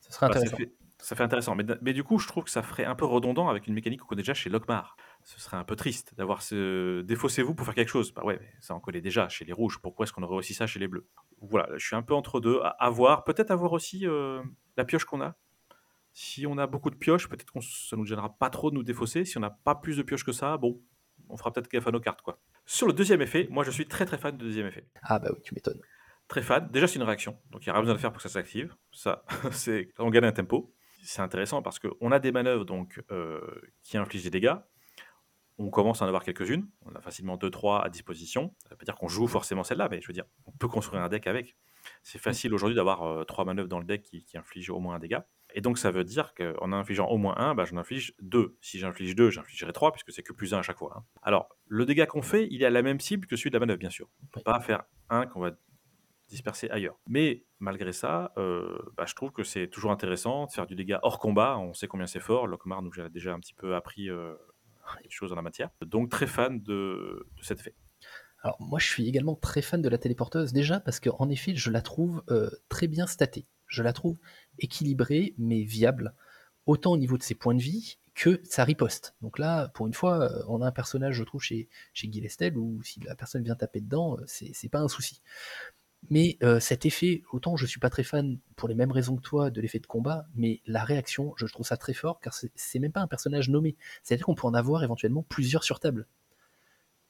ça 0.00 0.10
serait 0.10 0.26
bah, 0.28 0.36
intéressant. 0.36 0.56
ça, 0.98 1.16
fait, 1.16 1.22
intéressant. 1.22 1.54
Mais, 1.54 1.64
mais, 1.80 1.92
du 1.92 2.04
coup, 2.04 2.18
je 2.18 2.26
trouve 2.26 2.44
que 2.44 2.50
ça 2.50 2.62
ferait 2.62 2.84
un 2.84 2.94
peu 2.94 3.04
redondant 3.04 3.48
avec 3.48 3.66
une 3.66 3.74
mécanique 3.74 4.00
qu'on 4.00 4.06
connaît 4.06 4.22
déjà 4.22 4.34
chez 4.34 4.50
Lockmar. 4.50 4.96
Ce 5.24 5.40
serait 5.40 5.56
un 5.56 5.64
peu 5.64 5.76
triste 5.76 6.14
d'avoir 6.16 6.42
ce 6.42 7.02
défaussez-vous 7.02 7.54
pour 7.54 7.64
faire 7.66 7.74
quelque 7.74 7.90
chose. 7.90 8.12
Bah 8.12 8.24
ouais, 8.24 8.40
ça 8.60 8.74
en 8.74 8.80
connaît 8.80 9.00
déjà 9.00 9.28
chez 9.28 9.44
les 9.44 9.52
rouges. 9.52 9.78
Pourquoi 9.80 10.04
est-ce 10.04 10.12
qu'on 10.12 10.22
aurait 10.22 10.36
aussi 10.36 10.54
ça 10.54 10.66
chez 10.66 10.78
les 10.78 10.88
bleus? 10.88 11.06
Voilà, 11.40 11.68
je 11.76 11.86
suis 11.86 11.96
un 11.96 12.02
peu 12.02 12.14
entre 12.14 12.40
deux. 12.40 12.60
À, 12.62 12.90
voir. 12.90 13.24
Peut-être 13.24 13.50
avoir 13.50 13.72
aussi 13.72 14.06
euh, 14.06 14.42
la 14.76 14.84
pioche 14.84 15.04
qu'on 15.04 15.20
a 15.20 15.36
si 16.18 16.48
on 16.48 16.58
a 16.58 16.66
beaucoup 16.66 16.90
de 16.90 16.96
pioches, 16.96 17.28
peut-être 17.28 17.52
que 17.52 17.60
ça 17.60 17.96
nous 17.96 18.04
gênera 18.04 18.36
pas 18.36 18.50
trop 18.50 18.70
de 18.72 18.74
nous 18.74 18.82
défausser. 18.82 19.24
Si 19.24 19.38
on 19.38 19.40
n'a 19.40 19.50
pas 19.50 19.76
plus 19.76 19.96
de 19.96 20.02
pioches 20.02 20.24
que 20.24 20.32
ça, 20.32 20.56
bon, 20.56 20.82
on 21.28 21.36
fera 21.36 21.52
peut-être 21.52 21.70
gaffe 21.70 21.86
à 21.86 21.92
nos 21.92 22.00
cartes. 22.00 22.22
quoi. 22.22 22.40
Sur 22.66 22.88
le 22.88 22.92
deuxième 22.92 23.22
effet, 23.22 23.46
moi 23.52 23.62
je 23.62 23.70
suis 23.70 23.86
très 23.86 24.04
très 24.04 24.18
fan 24.18 24.36
du 24.36 24.44
deuxième 24.44 24.66
effet. 24.66 24.84
Ah 25.02 25.20
bah 25.20 25.28
oui, 25.32 25.40
tu 25.44 25.54
m'étonnes. 25.54 25.80
Très 26.26 26.42
fan. 26.42 26.68
Déjà, 26.72 26.88
c'est 26.88 26.96
une 26.96 27.04
réaction. 27.04 27.38
Donc 27.50 27.64
il 27.64 27.68
n'y 27.68 27.70
a 27.70 27.74
rien 27.74 27.82
besoin 27.82 27.94
de 27.94 28.00
faire 28.00 28.10
pour 28.10 28.20
que 28.20 28.28
ça 28.28 28.32
s'active. 28.32 28.74
Ça, 28.90 29.24
c'est 29.52 29.90
on 29.96 30.10
gagne 30.10 30.24
un 30.24 30.32
tempo. 30.32 30.74
C'est 31.04 31.22
intéressant 31.22 31.62
parce 31.62 31.78
qu'on 31.78 32.10
a 32.10 32.18
des 32.18 32.32
manœuvres 32.32 32.64
donc, 32.64 33.00
euh, 33.12 33.40
qui 33.84 33.96
infligent 33.96 34.24
des 34.24 34.30
dégâts. 34.30 34.56
On 35.56 35.70
commence 35.70 36.02
à 36.02 36.04
en 36.04 36.08
avoir 36.08 36.24
quelques-unes. 36.24 36.66
On 36.84 36.96
a 36.96 37.00
facilement 37.00 37.36
2-3 37.36 37.84
à 37.84 37.88
disposition. 37.90 38.56
Ça 38.64 38.70
veut 38.70 38.76
pas 38.76 38.84
dire 38.84 38.96
qu'on 38.96 39.08
joue 39.08 39.28
forcément 39.28 39.62
celle-là, 39.62 39.88
mais 39.88 40.00
je 40.00 40.08
veux 40.08 40.14
dire, 40.14 40.24
on 40.46 40.50
peut 40.50 40.68
construire 40.68 41.00
un 41.00 41.08
deck 41.08 41.28
avec. 41.28 41.56
C'est 42.02 42.18
facile 42.18 42.54
aujourd'hui 42.54 42.76
d'avoir 42.76 43.26
3 43.26 43.44
euh, 43.44 43.46
manœuvres 43.46 43.68
dans 43.68 43.78
le 43.78 43.84
deck 43.84 44.02
qui, 44.02 44.24
qui 44.24 44.38
infligent 44.38 44.70
au 44.70 44.80
moins 44.80 44.96
un 44.96 44.98
dégât. 44.98 45.26
Et 45.54 45.60
donc 45.60 45.78
ça 45.78 45.90
veut 45.90 46.04
dire 46.04 46.34
qu'en 46.34 46.72
infligeant 46.72 47.06
au 47.08 47.16
moins 47.16 47.34
1, 47.38 47.54
bah, 47.54 47.64
j'en 47.64 47.78
inflige 47.78 48.14
2. 48.20 48.56
Si 48.60 48.78
j'inflige 48.78 49.14
2, 49.16 49.30
j'infligerai 49.30 49.72
3, 49.72 49.92
puisque 49.92 50.12
c'est 50.12 50.22
que 50.22 50.32
plus 50.32 50.52
1 50.52 50.58
à 50.58 50.62
chaque 50.62 50.78
fois. 50.78 50.92
hein. 50.96 51.04
Alors, 51.22 51.48
le 51.66 51.86
dégât 51.86 52.06
qu'on 52.06 52.22
fait, 52.22 52.46
il 52.50 52.62
est 52.62 52.66
à 52.66 52.70
la 52.70 52.82
même 52.82 53.00
cible 53.00 53.26
que 53.26 53.36
celui 53.36 53.50
de 53.50 53.56
la 53.56 53.60
manœuvre, 53.60 53.78
bien 53.78 53.90
sûr. 53.90 54.08
On 54.20 54.24
ne 54.26 54.30
peut 54.30 54.42
pas 54.42 54.60
faire 54.60 54.84
un 55.08 55.26
qu'on 55.26 55.40
va 55.40 55.52
disperser 56.28 56.68
ailleurs. 56.68 56.98
Mais 57.08 57.44
malgré 57.58 57.92
ça, 57.92 58.32
euh, 58.36 58.78
bah, 58.96 59.04
je 59.06 59.14
trouve 59.14 59.32
que 59.32 59.42
c'est 59.42 59.68
toujours 59.68 59.90
intéressant 59.90 60.44
de 60.46 60.52
faire 60.52 60.66
du 60.66 60.74
dégât 60.74 61.00
hors 61.02 61.18
combat. 61.18 61.56
On 61.58 61.72
sait 61.72 61.88
combien 61.88 62.06
c'est 62.06 62.20
fort. 62.20 62.46
Locmar 62.46 62.82
nous 62.82 62.92
a 63.00 63.08
déjà 63.08 63.32
un 63.32 63.40
petit 63.40 63.54
peu 63.54 63.74
appris 63.74 64.10
euh, 64.10 64.34
des 65.02 65.10
choses 65.10 65.32
en 65.32 65.36
la 65.36 65.42
matière. 65.42 65.70
Donc 65.80 66.10
très 66.10 66.26
fan 66.26 66.60
de, 66.60 67.26
de 67.36 67.42
cet 67.42 67.60
effet. 67.60 67.74
Alors 68.40 68.56
moi 68.60 68.78
je 68.78 68.86
suis 68.86 69.08
également 69.08 69.34
très 69.34 69.62
fan 69.62 69.82
de 69.82 69.88
la 69.88 69.98
téléporteuse 69.98 70.52
déjà 70.52 70.80
parce 70.80 71.00
qu'en 71.00 71.28
effet 71.28 71.54
je 71.56 71.70
la 71.70 71.82
trouve 71.82 72.22
euh, 72.30 72.50
très 72.68 72.86
bien 72.86 73.06
statée. 73.06 73.46
Je 73.66 73.82
la 73.82 73.92
trouve 73.92 74.18
équilibrée 74.58 75.34
mais 75.38 75.62
viable, 75.62 76.14
autant 76.66 76.92
au 76.92 76.96
niveau 76.96 77.18
de 77.18 77.22
ses 77.22 77.34
points 77.34 77.54
de 77.54 77.62
vie 77.62 77.98
que 78.14 78.40
sa 78.44 78.64
riposte. 78.64 79.14
Donc 79.22 79.38
là, 79.38 79.68
pour 79.68 79.86
une 79.86 79.94
fois, 79.94 80.22
euh, 80.22 80.42
on 80.48 80.60
a 80.60 80.66
un 80.66 80.72
personnage, 80.72 81.14
je 81.14 81.22
trouve, 81.22 81.40
chez, 81.40 81.68
chez 81.92 82.08
Guy 82.08 82.20
Lestel 82.20 82.56
où 82.58 82.82
si 82.82 82.98
la 83.00 83.14
personne 83.14 83.44
vient 83.44 83.54
taper 83.54 83.80
dedans, 83.80 84.16
euh, 84.18 84.24
c'est 84.26 84.68
pas 84.68 84.80
un 84.80 84.88
souci. 84.88 85.20
Mais 86.10 86.38
cet 86.60 86.86
effet, 86.86 87.24
autant 87.32 87.56
je 87.56 87.66
suis 87.66 87.80
pas 87.80 87.90
très 87.90 88.04
fan 88.04 88.38
pour 88.54 88.68
les 88.68 88.76
mêmes 88.76 88.92
raisons 88.92 89.16
que 89.16 89.22
toi 89.22 89.50
de 89.50 89.60
l'effet 89.60 89.80
de 89.80 89.86
combat, 89.86 90.28
mais 90.36 90.62
la 90.64 90.84
réaction, 90.84 91.34
je 91.36 91.44
trouve 91.46 91.66
ça 91.66 91.76
très 91.76 91.92
fort 91.92 92.20
car 92.20 92.32
c'est 92.54 92.78
même 92.78 92.92
pas 92.92 93.00
un 93.00 93.08
personnage 93.08 93.48
nommé. 93.48 93.76
C'est-à-dire 94.04 94.26
qu'on 94.26 94.36
peut 94.36 94.46
en 94.46 94.54
avoir 94.54 94.84
éventuellement 94.84 95.24
plusieurs 95.28 95.64
sur 95.64 95.80
table. 95.80 96.06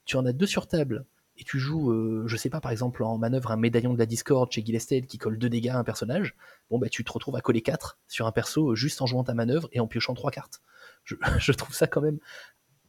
Tu 0.05 0.17
en 0.17 0.25
as 0.25 0.33
deux 0.33 0.47
sur 0.47 0.67
table 0.67 1.05
et 1.39 1.43
tu 1.45 1.57
joues, 1.57 1.91
euh, 1.91 2.25
je 2.27 2.35
sais 2.35 2.49
pas, 2.49 2.59
par 2.59 2.71
exemple 2.71 3.01
en 3.01 3.17
manœuvre 3.17 3.51
un 3.51 3.55
médaillon 3.55 3.93
de 3.93 3.97
la 3.97 4.05
Discord 4.05 4.51
chez 4.51 4.63
Gillested 4.63 5.07
qui 5.07 5.17
colle 5.17 5.39
deux 5.39 5.49
dégâts 5.49 5.69
à 5.69 5.79
un 5.79 5.85
personnage, 5.85 6.35
bon 6.69 6.77
bah 6.79 6.89
tu 6.89 7.05
te 7.05 7.11
retrouves 7.11 7.37
à 7.37 7.41
coller 7.41 7.61
4 7.61 7.97
sur 8.09 8.27
un 8.27 8.33
perso 8.33 8.71
euh, 8.71 8.75
juste 8.75 9.01
en 9.01 9.05
jouant 9.05 9.23
ta 9.23 9.33
manœuvre 9.33 9.69
et 9.71 9.79
en 9.79 9.87
piochant 9.87 10.13
trois 10.13 10.31
cartes. 10.31 10.61
Je, 11.05 11.51
trouve 11.53 11.73
ça 11.73 11.87
quand 11.87 12.01
même 12.01 12.19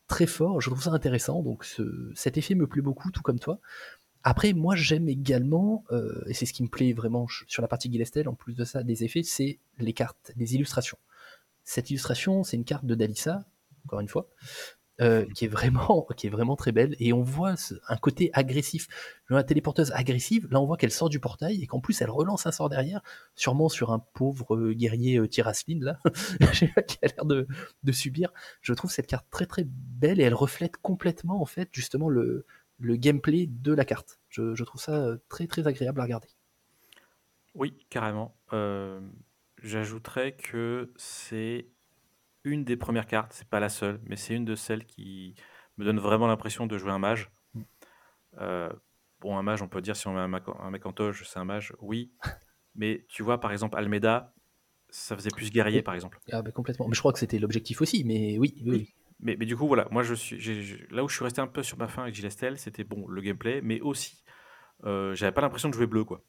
très 0.09 0.27
fort, 0.27 0.61
je 0.61 0.69
trouve 0.69 0.83
ça 0.83 0.91
intéressant, 0.91 1.43
donc 1.43 1.65
ce- 1.65 2.13
cet 2.15 2.37
effet 2.37 2.55
me 2.55 2.67
plaît 2.67 2.83
beaucoup, 2.83 3.11
tout 3.11 3.23
comme 3.23 3.39
toi. 3.39 3.61
Après, 4.25 4.53
moi 4.53 4.75
j'aime 4.77 5.09
également, 5.09 5.85
euh, 5.93 6.23
et 6.27 6.35
c'est 6.35 6.45
ce 6.45 6.53
qui 6.53 6.63
me 6.63 6.69
plaît 6.69 6.93
vraiment 6.93 7.27
sur 7.47 7.63
la 7.63 7.69
partie 7.69 7.91
Gillested, 7.91 8.29
en 8.29 8.35
plus 8.35 8.55
de 8.55 8.65
ça, 8.65 8.83
des 8.83 9.05
effets, 9.05 9.23
c'est 9.23 9.61
les 9.79 9.95
cartes, 9.95 10.33
les 10.37 10.55
illustrations. 10.55 10.99
Cette 11.65 11.89
illustration, 11.89 12.43
c'est 12.45 12.57
une 12.57 12.65
carte 12.65 12.85
de 12.85 12.95
Dalissa, 12.95 13.47
encore 13.87 14.01
une 14.01 14.09
fois, 14.09 14.29
euh, 15.01 15.25
qui 15.35 15.47
est 15.47 15.49
vraiment 15.49 16.07
qui 16.17 16.27
est 16.27 16.31
vraiment 16.31 16.57
très 16.57 16.73
belle. 16.73 16.95
Et 16.99 17.13
on 17.13 17.23
voit 17.23 17.55
un 17.89 17.97
côté 17.97 18.31
agressif. 18.33 18.89
La 19.29 19.45
téléporteuse 19.45 19.93
agressive 19.93 20.49
là 20.51 20.61
on 20.61 20.67
voit 20.67 20.77
qu'elle 20.77 20.91
sort 20.91 21.09
du 21.09 21.21
portail 21.21 21.63
et 21.63 21.67
qu'en 21.67 21.81
plus 21.81 22.01
elle 22.03 22.11
relance 22.11 22.47
un 22.47 22.53
sort 22.53 22.69
derrière 22.69 23.01
sûrement 23.35 23.69
sur 23.69 23.93
un 23.93 23.99
pauvre 23.99 24.57
euh, 24.57 24.73
guerrier 24.75 25.19
euh, 25.19 25.29
là. 25.81 25.99
Qui 26.87 26.99
a 27.03 27.07
l'air 27.07 27.25
de, 27.25 27.47
de 27.83 27.93
subir. 27.93 28.33
Je 28.61 28.75
trouve 28.75 28.91
cette 28.91 29.07
carte 29.07 29.27
très 29.31 29.47
très 29.47 29.65
belle 29.67 30.21
et 30.21 30.25
elle 30.25 30.35
reflète 30.35 30.77
complètement 30.77 31.41
en 31.41 31.47
fait 31.47 31.69
justement 31.73 32.09
le, 32.09 32.45
le 32.79 32.97
gameplay 32.97 33.47
de 33.47 33.73
la 33.73 33.85
carte. 33.85 34.19
Je, 34.29 34.63
trouve 34.65 34.81
ça 34.81 34.93
euh, 34.93 35.19
très 35.29 35.47
très 35.47 35.67
agréable 35.67 36.01
à 36.01 36.05
regarder. 36.05 36.29
Oui, 37.55 37.77
carrément. 37.89 38.37
J'ajouterais 39.63 40.33
que 40.33 40.93
c'est 40.97 41.67
une 42.45 42.65
des 42.65 42.77
premières 42.77 43.07
cartes, 43.07 43.33
c'est 43.33 43.49
pas 43.49 43.61
la 43.61 43.69
seule, 43.69 44.01
mais 44.05 44.17
c'est 44.17 44.35
une 44.35 44.45
de 44.45 44.55
celles 44.55 44.85
qui 44.85 45.35
me 45.77 45.85
donne 45.85 45.99
vraiment 45.99 46.27
l'impression 46.27 46.67
de 46.67 46.79
jouer 46.79 46.91
un 46.91 46.99
mage. 46.99 47.31
Mm. 47.55 47.63
Euh, 48.41 48.71
bon, 49.21 49.37
un 49.37 49.43
mage, 49.43 49.63
on 49.63 49.69
peut 49.69 49.81
dire 49.81 49.97
si 49.97 50.09
on 50.09 50.15
met 50.15 50.21
un, 50.21 50.71
mec 50.71 50.87
en 50.87 50.93
toge, 50.93 51.25
c'est 51.27 51.39
un 51.39 51.45
mage, 51.45 51.75
oui. 51.81 52.13
Mais 52.75 53.05
tu 53.09 53.23
vois, 53.23 53.41
par 53.41 53.53
exemple, 53.53 53.77
Almeida, 53.77 54.33
ça 54.91 55.17
faisait 55.17 55.31
plus 55.31 55.51
guerrier, 55.51 55.79
Oui. 55.79 55.83
par 55.83 55.95
exemple. 55.95 56.19
ah, 56.33 56.43
bah, 56.43 56.53
complètement 56.53 56.89
mais 56.89 56.95
je 56.95 57.01
crois 57.01 57.13
que 57.13 57.19
c'était 57.19 57.39
l'objectif 57.39 57.81
aussi 57.81 58.03
mais 58.05 58.39
oui 58.39 58.55
oui, 58.65 58.71
oui. 58.71 58.95
Mais, 59.23 59.37
mais 59.39 59.45
du 59.45 59.57
coup, 59.57 59.67
voilà, 59.67 59.87
moi, 59.91 60.03
je 60.03 60.15
suis, 60.15 60.39
là 60.91 61.05
où 61.05 61.09
je 61.09 61.15
suis 61.15 61.25
resté 61.25 61.41
un 61.41 61.47
peu 61.47 61.63
sur 61.63 61.77
ma 61.77 61.89
fin 61.89 62.03
avec 62.03 62.15
Gilestel, 62.15 62.57
c'était 62.59 62.85
bon, 62.85 63.07
le 63.07 63.21
gameplay, 63.21 63.61
mais 63.61 63.81
aussi, 63.81 64.25
euh, 64.85 65.15
j'avais 65.15 65.33
pas 65.33 65.43
l'impression 65.43 65.69
de 65.69 65.75
jouer 65.75 65.87
bleu, 65.87 66.05
quoi. 66.05 66.25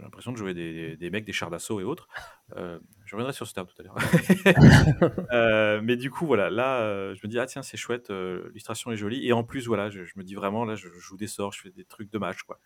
J'ai 0.00 0.04
l'impression 0.06 0.32
de 0.32 0.38
jouer 0.38 0.54
des, 0.54 0.72
des- 0.72 0.96
des 0.96 1.10
mecs, 1.10 1.26
des 1.26 1.32
chars 1.34 1.50
d'assaut 1.50 1.78
et 1.78 1.84
autres. 1.84 2.08
Euh, 2.56 2.80
je 3.04 3.14
reviendrai 3.14 3.34
sur 3.34 3.46
ce 3.46 3.52
terme 3.52 3.66
tout 3.66 3.80
à 3.80 3.84
l'heure. 3.84 3.96
Euh, 5.32 5.80
mais 5.82 5.96
du 5.96 6.10
coup, 6.10 6.26
voilà, 6.26 6.48
là, 6.50 6.80
euh, 6.80 7.14
je 7.14 7.20
me 7.26 7.30
dis, 7.30 7.38
ah 7.38 7.46
tiens, 7.46 7.62
c'est 7.62 7.76
chouette, 7.76 8.10
l'illustration 8.10 8.90
est 8.92 8.96
jolie. 8.96 9.26
Et 9.26 9.32
en 9.32 9.44
plus, 9.44 9.66
voilà, 9.66 9.90
je, 9.90 10.04
je 10.04 10.14
me 10.16 10.24
dis 10.24 10.34
vraiment, 10.34 10.64
là, 10.64 10.74
je 10.74 10.88
joue 10.88 11.16
des 11.16 11.26
sorts, 11.26 11.52
je 11.52 11.60
fais 11.60 11.70
des 11.70 11.84
trucs 11.84 12.10
de 12.10 12.18
match, 12.18 12.42
quoi. 12.42 12.58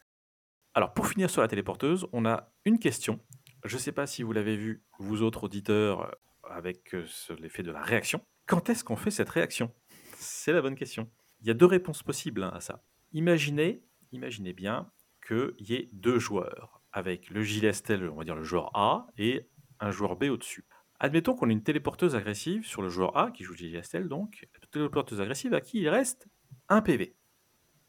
Alors, 0.75 0.93
pour 0.95 1.07
finir 1.09 1.29
sur 1.31 1.43
la 1.43 1.49
téléporteuse, 1.49 2.07
on 2.13 2.25
a 2.25 2.53
une 2.65 2.79
question. 2.79 3.21
Je 3.65 3.77
sais 3.79 3.93
pas 3.93 4.07
si 4.07 4.23
vous 4.23 4.33
l'avez 4.33 4.57
vu, 4.57 4.83
vous 4.99 5.23
autres 5.23 5.45
auditeurs, 5.45 6.17
avec 6.49 6.95
l'effet 7.41 7.63
de 7.63 7.71
la 7.73 7.83
réaction. 7.83 8.25
Quand 8.47 8.69
est-ce 8.71 8.85
qu'on 8.85 8.97
fait 8.97 9.11
cette 9.11 9.29
réaction? 9.31 9.73
C'est 10.17 10.53
la 10.53 10.63
bonne 10.63 10.77
question. 10.77 11.11
Il 11.41 11.47
y 11.49 11.51
a 11.51 11.55
deux 11.55 11.67
réponses 11.67 12.03
possibles 12.03 12.43
hein, 12.45 12.53
à 12.55 12.61
ça. 12.61 12.85
Imaginez, 13.13 13.83
imaginez 14.13 14.53
bien 14.53 14.91
qu'il 15.27 15.55
y 15.61 15.75
ait 15.75 15.89
deux 15.93 16.19
joueurs, 16.19 16.74
avec 16.95 17.29
le 17.29 17.43
gilet 17.43 17.69
Estelle, 17.69 18.09
on 18.09 18.15
va 18.15 18.25
dire 18.25 18.37
le 18.37 18.45
joueur 18.45 18.71
A, 18.75 19.09
et 19.19 19.49
un 19.81 19.91
joueur 19.91 20.15
B 20.15 20.25
au-dessus. 20.31 20.65
Admettons 21.01 21.35
qu'on 21.35 21.51
ait 21.51 21.53
une 21.53 21.65
téléporteuse 21.65 22.15
agressive 22.15 22.65
sur 22.65 22.83
le 22.83 22.89
joueur 22.89 23.17
A, 23.17 23.33
qui 23.33 23.43
joue 23.43 23.55
gilet 23.55 23.81
Estelle, 23.81 24.09
donc, 24.09 24.49
téléporteuse 24.71 25.21
agressive 25.21 25.55
à 25.55 25.61
qui 25.61 25.81
il 25.81 25.89
reste 25.89 26.29
un 26.69 26.83
PV. 26.83 27.17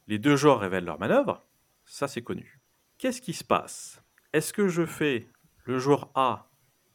Les 0.08 0.18
deux 0.18 0.36
joueurs 0.36 0.60
révèlent 0.60 0.86
leur 0.86 1.00
manœuvre, 1.00 1.46
ça 1.86 2.08
c'est 2.08 2.24
connu. 2.24 2.60
Qu'est-ce 2.98 3.22
qui 3.22 3.34
se 3.34 3.44
passe? 3.44 4.04
Est-ce 4.34 4.54
que 4.54 4.68
je 4.68 4.88
fais 4.88 5.30
le 5.66 5.78
joueur 5.78 6.10
A 6.16 6.50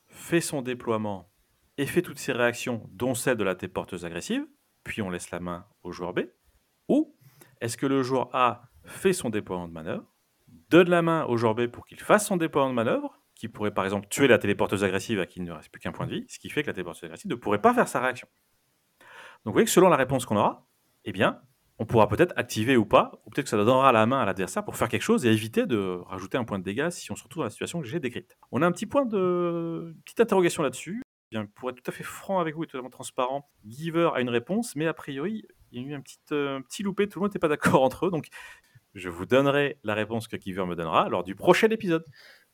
fait 0.08 0.40
son 0.40 0.62
déploiement 0.62 1.30
et 1.78 1.86
fait 1.86 2.02
toutes 2.02 2.18
ses 2.18 2.32
réactions, 2.32 2.90
dont 2.90 3.14
celle 3.14 3.36
de 3.36 3.44
la 3.44 3.54
téléporteuse 3.54 4.04
agressive, 4.04 4.44
puis 4.82 5.00
on 5.00 5.10
laisse 5.10 5.30
la 5.30 5.38
main 5.38 5.64
au 5.84 5.92
joueur 5.92 6.12
B? 6.12 6.22
Ou 6.88 7.16
est-ce 7.60 7.76
que 7.76 7.86
le 7.86 8.02
joueur 8.02 8.34
A 8.34 8.68
fait 8.82 9.12
son 9.12 9.30
déploiement 9.30 9.68
de 9.68 9.72
manœuvre, 9.72 10.09
donne 10.70 10.88
la 10.88 11.02
main 11.02 11.24
au 11.24 11.36
B 11.54 11.66
pour 11.66 11.86
qu'il 11.86 11.98
fasse 12.00 12.26
son 12.26 12.36
déploiement 12.36 12.70
de 12.70 12.74
manœuvre, 12.74 13.20
qui 13.34 13.48
pourrait 13.48 13.74
par 13.74 13.84
exemple 13.84 14.06
tuer 14.08 14.28
la 14.28 14.38
téléporteuse 14.38 14.84
agressive 14.84 15.20
à 15.20 15.26
qui 15.26 15.40
il 15.40 15.44
ne 15.44 15.52
reste 15.52 15.70
plus 15.70 15.80
qu'un 15.80 15.92
point 15.92 16.06
de 16.06 16.12
vie, 16.12 16.26
ce 16.28 16.38
qui 16.38 16.48
fait 16.48 16.62
que 16.62 16.68
la 16.68 16.74
téléporteuse 16.74 17.04
agressive 17.04 17.30
ne 17.30 17.34
pourrait 17.34 17.60
pas 17.60 17.74
faire 17.74 17.88
sa 17.88 18.00
réaction. 18.00 18.28
Donc 19.44 19.46
vous 19.46 19.52
voyez 19.52 19.64
que 19.64 19.70
selon 19.70 19.88
la 19.88 19.96
réponse 19.96 20.26
qu'on 20.26 20.36
aura, 20.36 20.66
eh 21.04 21.12
bien, 21.12 21.40
on 21.78 21.86
pourra 21.86 22.08
peut-être 22.08 22.34
activer 22.36 22.76
ou 22.76 22.84
pas, 22.84 23.22
ou 23.24 23.30
peut-être 23.30 23.46
que 23.46 23.50
ça 23.50 23.56
donnera 23.56 23.90
la 23.92 24.04
main 24.04 24.20
à 24.20 24.26
l'adversaire 24.26 24.64
pour 24.64 24.76
faire 24.76 24.88
quelque 24.88 25.02
chose 25.02 25.24
et 25.24 25.30
éviter 25.30 25.66
de 25.66 25.98
rajouter 26.04 26.36
un 26.36 26.44
point 26.44 26.58
de 26.58 26.64
dégâts 26.64 26.90
si 26.90 27.10
on 27.10 27.16
se 27.16 27.24
retrouve 27.24 27.40
dans 27.40 27.46
la 27.46 27.50
situation 27.50 27.80
que 27.80 27.86
j'ai 27.86 27.98
décrite. 27.98 28.36
On 28.52 28.60
a 28.60 28.66
un 28.66 28.72
petit 28.72 28.86
point 28.86 29.06
de 29.06 29.96
petite 30.04 30.20
interrogation 30.20 30.62
là-dessus. 30.62 31.02
Eh 31.32 31.36
Bien, 31.36 31.46
pour 31.46 31.70
être 31.70 31.82
tout 31.82 31.90
à 31.90 31.94
fait 31.94 32.04
franc 32.04 32.38
avec 32.38 32.54
vous 32.54 32.64
et 32.64 32.66
totalement 32.66 32.90
transparent, 32.90 33.48
Giver 33.66 34.10
a 34.14 34.20
une 34.20 34.28
réponse, 34.28 34.76
mais 34.76 34.86
a 34.86 34.92
priori, 34.92 35.46
il 35.72 35.80
y 35.80 35.84
a 35.84 35.88
eu 35.88 35.94
un 35.94 36.00
petit, 36.02 36.18
euh, 36.32 36.60
petit 36.60 36.82
loupé, 36.82 37.08
tout 37.08 37.18
le 37.18 37.22
monde 37.22 37.30
n'était 37.30 37.38
pas 37.38 37.48
d'accord 37.48 37.82
entre 37.82 38.06
eux, 38.06 38.10
donc 38.10 38.26
je 38.94 39.08
vous 39.08 39.26
donnerai 39.26 39.78
la 39.84 39.94
réponse 39.94 40.28
que 40.28 40.40
Giver 40.40 40.66
me 40.66 40.74
donnera 40.74 41.08
lors 41.08 41.24
du 41.24 41.34
prochain 41.34 41.68
épisode. 41.68 42.04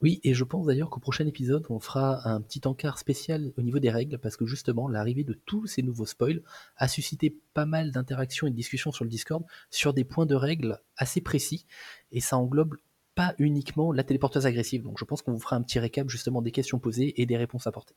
Oui, 0.03 0.21
et 0.25 0.35
je 0.35 0.45
pense 0.45 0.67
d'ailleurs 0.67 0.91
qu'au 0.91 1.01
prochain 1.01 1.27
épisode, 1.27 1.65
on 1.71 1.81
fera 1.81 2.29
un 2.29 2.43
petit 2.43 2.61
encart 2.67 2.99
spécial 2.99 3.53
au 3.57 3.63
niveau 3.63 3.79
des 3.79 3.91
règles, 3.91 4.19
parce 4.19 4.37
que 4.37 4.45
justement, 4.45 4.89
l'arrivée 4.89 5.25
de 5.25 5.33
tous 5.47 5.67
ces 5.67 5.83
nouveaux 5.83 6.05
spoils 6.05 6.43
a 6.77 6.87
suscité 6.87 7.35
pas 7.55 7.65
mal 7.65 7.93
d'interactions 7.93 8.47
et 8.47 8.51
de 8.51 8.57
discussions 8.57 8.93
sur 8.93 9.05
le 9.05 9.11
Discord 9.11 9.45
sur 9.71 9.95
des 9.95 10.05
points 10.05 10.27
de 10.27 10.35
règles 10.35 10.79
assez 10.99 11.23
précis, 11.23 11.67
et 12.13 12.21
ça 12.21 12.37
englobe 12.37 12.77
pas 13.15 13.35
uniquement 13.39 13.91
la 13.91 14.05
téléporteuse 14.05 14.45
agressive. 14.45 14.83
Donc 14.83 14.99
je 14.99 15.05
pense 15.07 15.23
qu'on 15.23 15.33
vous 15.33 15.41
fera 15.41 15.57
un 15.57 15.63
petit 15.63 15.79
récap 15.79 16.11
justement 16.11 16.43
des 16.43 16.53
questions 16.53 16.79
posées 16.79 17.21
et 17.21 17.25
des 17.25 17.39
réponses 17.39 17.67
apportées. 17.67 17.97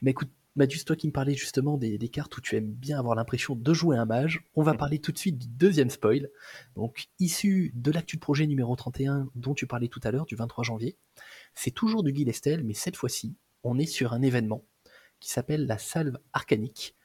Mais 0.00 0.12
écoute, 0.12 0.30
Madus, 0.58 0.84
toi 0.84 0.96
qui 0.96 1.06
me 1.06 1.12
parlais 1.12 1.34
justement 1.34 1.78
des, 1.78 1.98
des 1.98 2.08
cartes 2.08 2.36
où 2.36 2.40
tu 2.40 2.56
aimes 2.56 2.72
bien 2.72 2.98
avoir 2.98 3.14
l'impression 3.14 3.54
de 3.54 3.72
jouer 3.72 3.96
un 3.96 4.06
mage, 4.06 4.44
on 4.56 4.62
va 4.64 4.74
parler 4.74 4.98
tout 4.98 5.12
de 5.12 5.18
suite 5.18 5.38
du 5.38 5.46
deuxième 5.46 5.88
spoil, 5.88 6.28
donc 6.74 7.08
issu 7.20 7.70
de 7.76 7.92
l'actu 7.92 8.16
de 8.16 8.20
projet 8.20 8.44
numéro 8.44 8.74
31 8.74 9.28
dont 9.36 9.54
tu 9.54 9.68
parlais 9.68 9.86
tout 9.86 10.00
à 10.02 10.10
l'heure, 10.10 10.26
du 10.26 10.34
23 10.34 10.64
janvier. 10.64 10.96
C'est 11.54 11.70
toujours 11.70 12.02
du 12.02 12.12
Guy 12.12 12.24
Lestel, 12.24 12.64
mais 12.64 12.74
cette 12.74 12.96
fois-ci, 12.96 13.36
on 13.62 13.78
est 13.78 13.86
sur 13.86 14.12
un 14.12 14.20
événement 14.20 14.64
qui 15.20 15.30
s'appelle 15.30 15.64
la 15.64 15.78
Salve 15.78 16.18
Arcanique, 16.32 16.96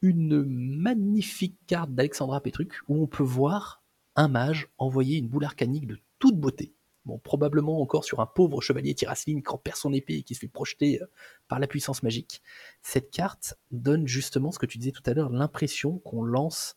une 0.00 0.42
magnifique 0.44 1.58
carte 1.68 1.94
d'Alexandra 1.94 2.40
Petruc 2.40 2.72
où 2.88 3.00
on 3.00 3.06
peut 3.06 3.22
voir 3.22 3.84
un 4.16 4.26
mage 4.26 4.68
envoyer 4.76 5.18
une 5.18 5.28
boule 5.28 5.44
arcanique 5.44 5.86
de 5.86 5.98
toute 6.18 6.36
beauté. 6.36 6.74
Bon, 7.04 7.18
probablement 7.18 7.80
encore 7.80 8.04
sur 8.04 8.20
un 8.20 8.26
pauvre 8.26 8.60
chevalier 8.60 8.94
Tirasline 8.94 9.42
qui 9.42 9.50
en 9.50 9.58
perd 9.58 9.76
son 9.76 9.92
épée 9.92 10.18
et 10.18 10.22
qui 10.22 10.34
se 10.34 10.40
fait 10.40 10.48
projeter 10.48 11.02
euh, 11.02 11.06
par 11.48 11.58
la 11.58 11.66
puissance 11.66 12.04
magique. 12.04 12.42
Cette 12.80 13.10
carte 13.10 13.58
donne 13.72 14.06
justement 14.06 14.52
ce 14.52 14.58
que 14.60 14.66
tu 14.66 14.78
disais 14.78 14.92
tout 14.92 15.02
à 15.06 15.14
l'heure, 15.14 15.30
l'impression 15.30 15.98
qu'on 15.98 16.22
lance 16.22 16.76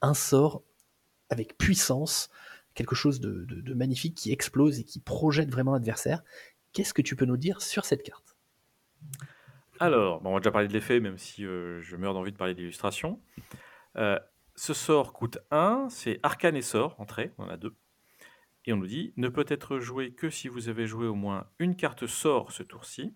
un 0.00 0.14
sort 0.14 0.62
avec 1.28 1.58
puissance, 1.58 2.30
quelque 2.74 2.94
chose 2.94 3.20
de, 3.20 3.74
magnifique 3.74 4.14
qui 4.14 4.30
explose 4.30 4.78
et 4.78 4.84
qui 4.84 5.00
projette 5.00 5.50
vraiment 5.50 5.72
l'adversaire. 5.72 6.22
Qu'est-ce 6.72 6.94
que 6.94 7.02
tu 7.02 7.16
peux 7.16 7.24
nous 7.24 7.36
dire 7.36 7.60
sur 7.60 7.84
cette 7.84 8.02
carte? 8.02 8.36
Alors, 9.80 10.20
bon, 10.20 10.30
on 10.30 10.34
va 10.34 10.40
déjà 10.40 10.52
parler 10.52 10.68
de 10.68 10.72
l'effet, 10.72 11.00
même 11.00 11.18
si 11.18 11.44
euh, 11.44 11.80
je 11.82 11.96
meurs 11.96 12.14
d'envie 12.14 12.30
de 12.30 12.36
parler 12.36 12.54
d'illustration. 12.54 13.20
Euh, 13.96 14.18
ce 14.54 14.72
sort 14.72 15.12
coûte 15.12 15.38
1, 15.50 15.88
c'est 15.90 16.20
arcane 16.22 16.54
et 16.54 16.62
sort, 16.62 16.94
entrée, 17.00 17.32
on 17.38 17.44
en 17.44 17.48
a 17.48 17.56
deux. 17.56 17.74
Et 18.66 18.72
on 18.72 18.76
nous 18.76 18.86
dit, 18.86 19.12
ne 19.16 19.28
peut 19.28 19.44
être 19.48 19.78
joué 19.78 20.14
que 20.14 20.30
si 20.30 20.48
vous 20.48 20.68
avez 20.68 20.86
joué 20.86 21.06
au 21.06 21.14
moins 21.14 21.46
une 21.58 21.76
carte 21.76 22.06
sort 22.06 22.52
ce 22.52 22.62
tour-ci. 22.62 23.14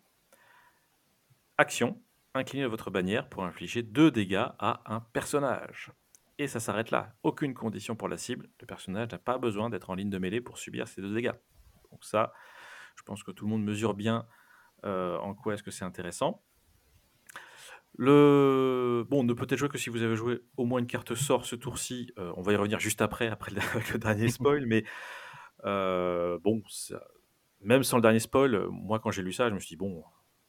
Action, 1.57 2.01
inclinez 2.35 2.67
votre 2.67 2.91
bannière 2.91 3.29
pour 3.29 3.45
infliger 3.45 3.83
2 3.83 4.11
dégâts 4.11 4.47
à 4.59 4.83
un 4.87 5.01
personnage. 5.01 5.91
Et 6.39 6.47
ça 6.47 6.61
s'arrête 6.61 6.91
là. 6.91 7.15
Aucune 7.23 7.55
condition 7.55 7.97
pour 7.97 8.09
la 8.09 8.17
cible. 8.17 8.49
Le 8.61 8.67
personnage 8.67 9.11
n'a 9.11 9.19
pas 9.19 9.39
besoin 9.39 9.71
d'être 9.71 9.91
en 9.91 9.95
ligne 9.95 10.11
de 10.11 10.19
mêlée 10.19 10.41
pour 10.41 10.59
subir 10.59 10.87
ces 10.87 11.01
deux 11.01 11.13
dégâts. 11.13 11.35
Donc 11.91 12.05
ça, 12.05 12.33
je 12.97 13.03
pense 13.03 13.25
que 13.25 13.33
tout 13.33 13.45
le 13.45 13.51
monde 13.51 13.65
mesure 13.65 13.95
bien 13.95 14.27
euh, 14.85 15.17
en 15.19 15.35
quoi 15.35 15.55
est-ce 15.55 15.63
que 15.63 15.71
c'est 15.71 15.85
intéressant. 15.85 16.45
Le... 17.97 19.05
Bon, 19.09 19.25
ne 19.25 19.33
peut-être 19.33 19.59
jouer 19.59 19.69
que 19.69 19.79
si 19.79 19.91
vous 19.91 20.03
avez 20.03 20.15
joué 20.15 20.41
au 20.57 20.65
moins 20.65 20.79
une 20.79 20.87
carte 20.87 21.15
sort 21.17 21.45
ce 21.45 21.57
tour-ci. 21.57 22.13
Euh, 22.19 22.33
on 22.37 22.43
va 22.43 22.53
y 22.53 22.57
revenir 22.57 22.79
juste 22.79 23.03
après, 23.03 23.27
après 23.29 23.53
avec 23.75 23.93
le 23.93 23.99
dernier 23.99 24.29
spoil. 24.29 24.67
mais 24.67 24.85
euh, 25.69 26.39
bon, 26.43 26.63
même 27.61 27.83
sans 27.83 27.97
le 27.97 28.03
dernier 28.03 28.21
spoil, 28.21 28.69
moi 28.71 28.99
quand 28.99 29.11
j'ai 29.11 29.23
lu 29.23 29.33
ça, 29.33 29.49
je 29.49 29.55
me 29.55 29.61
suis 29.61 29.71
dit, 29.71 29.77
bon, 29.77 30.03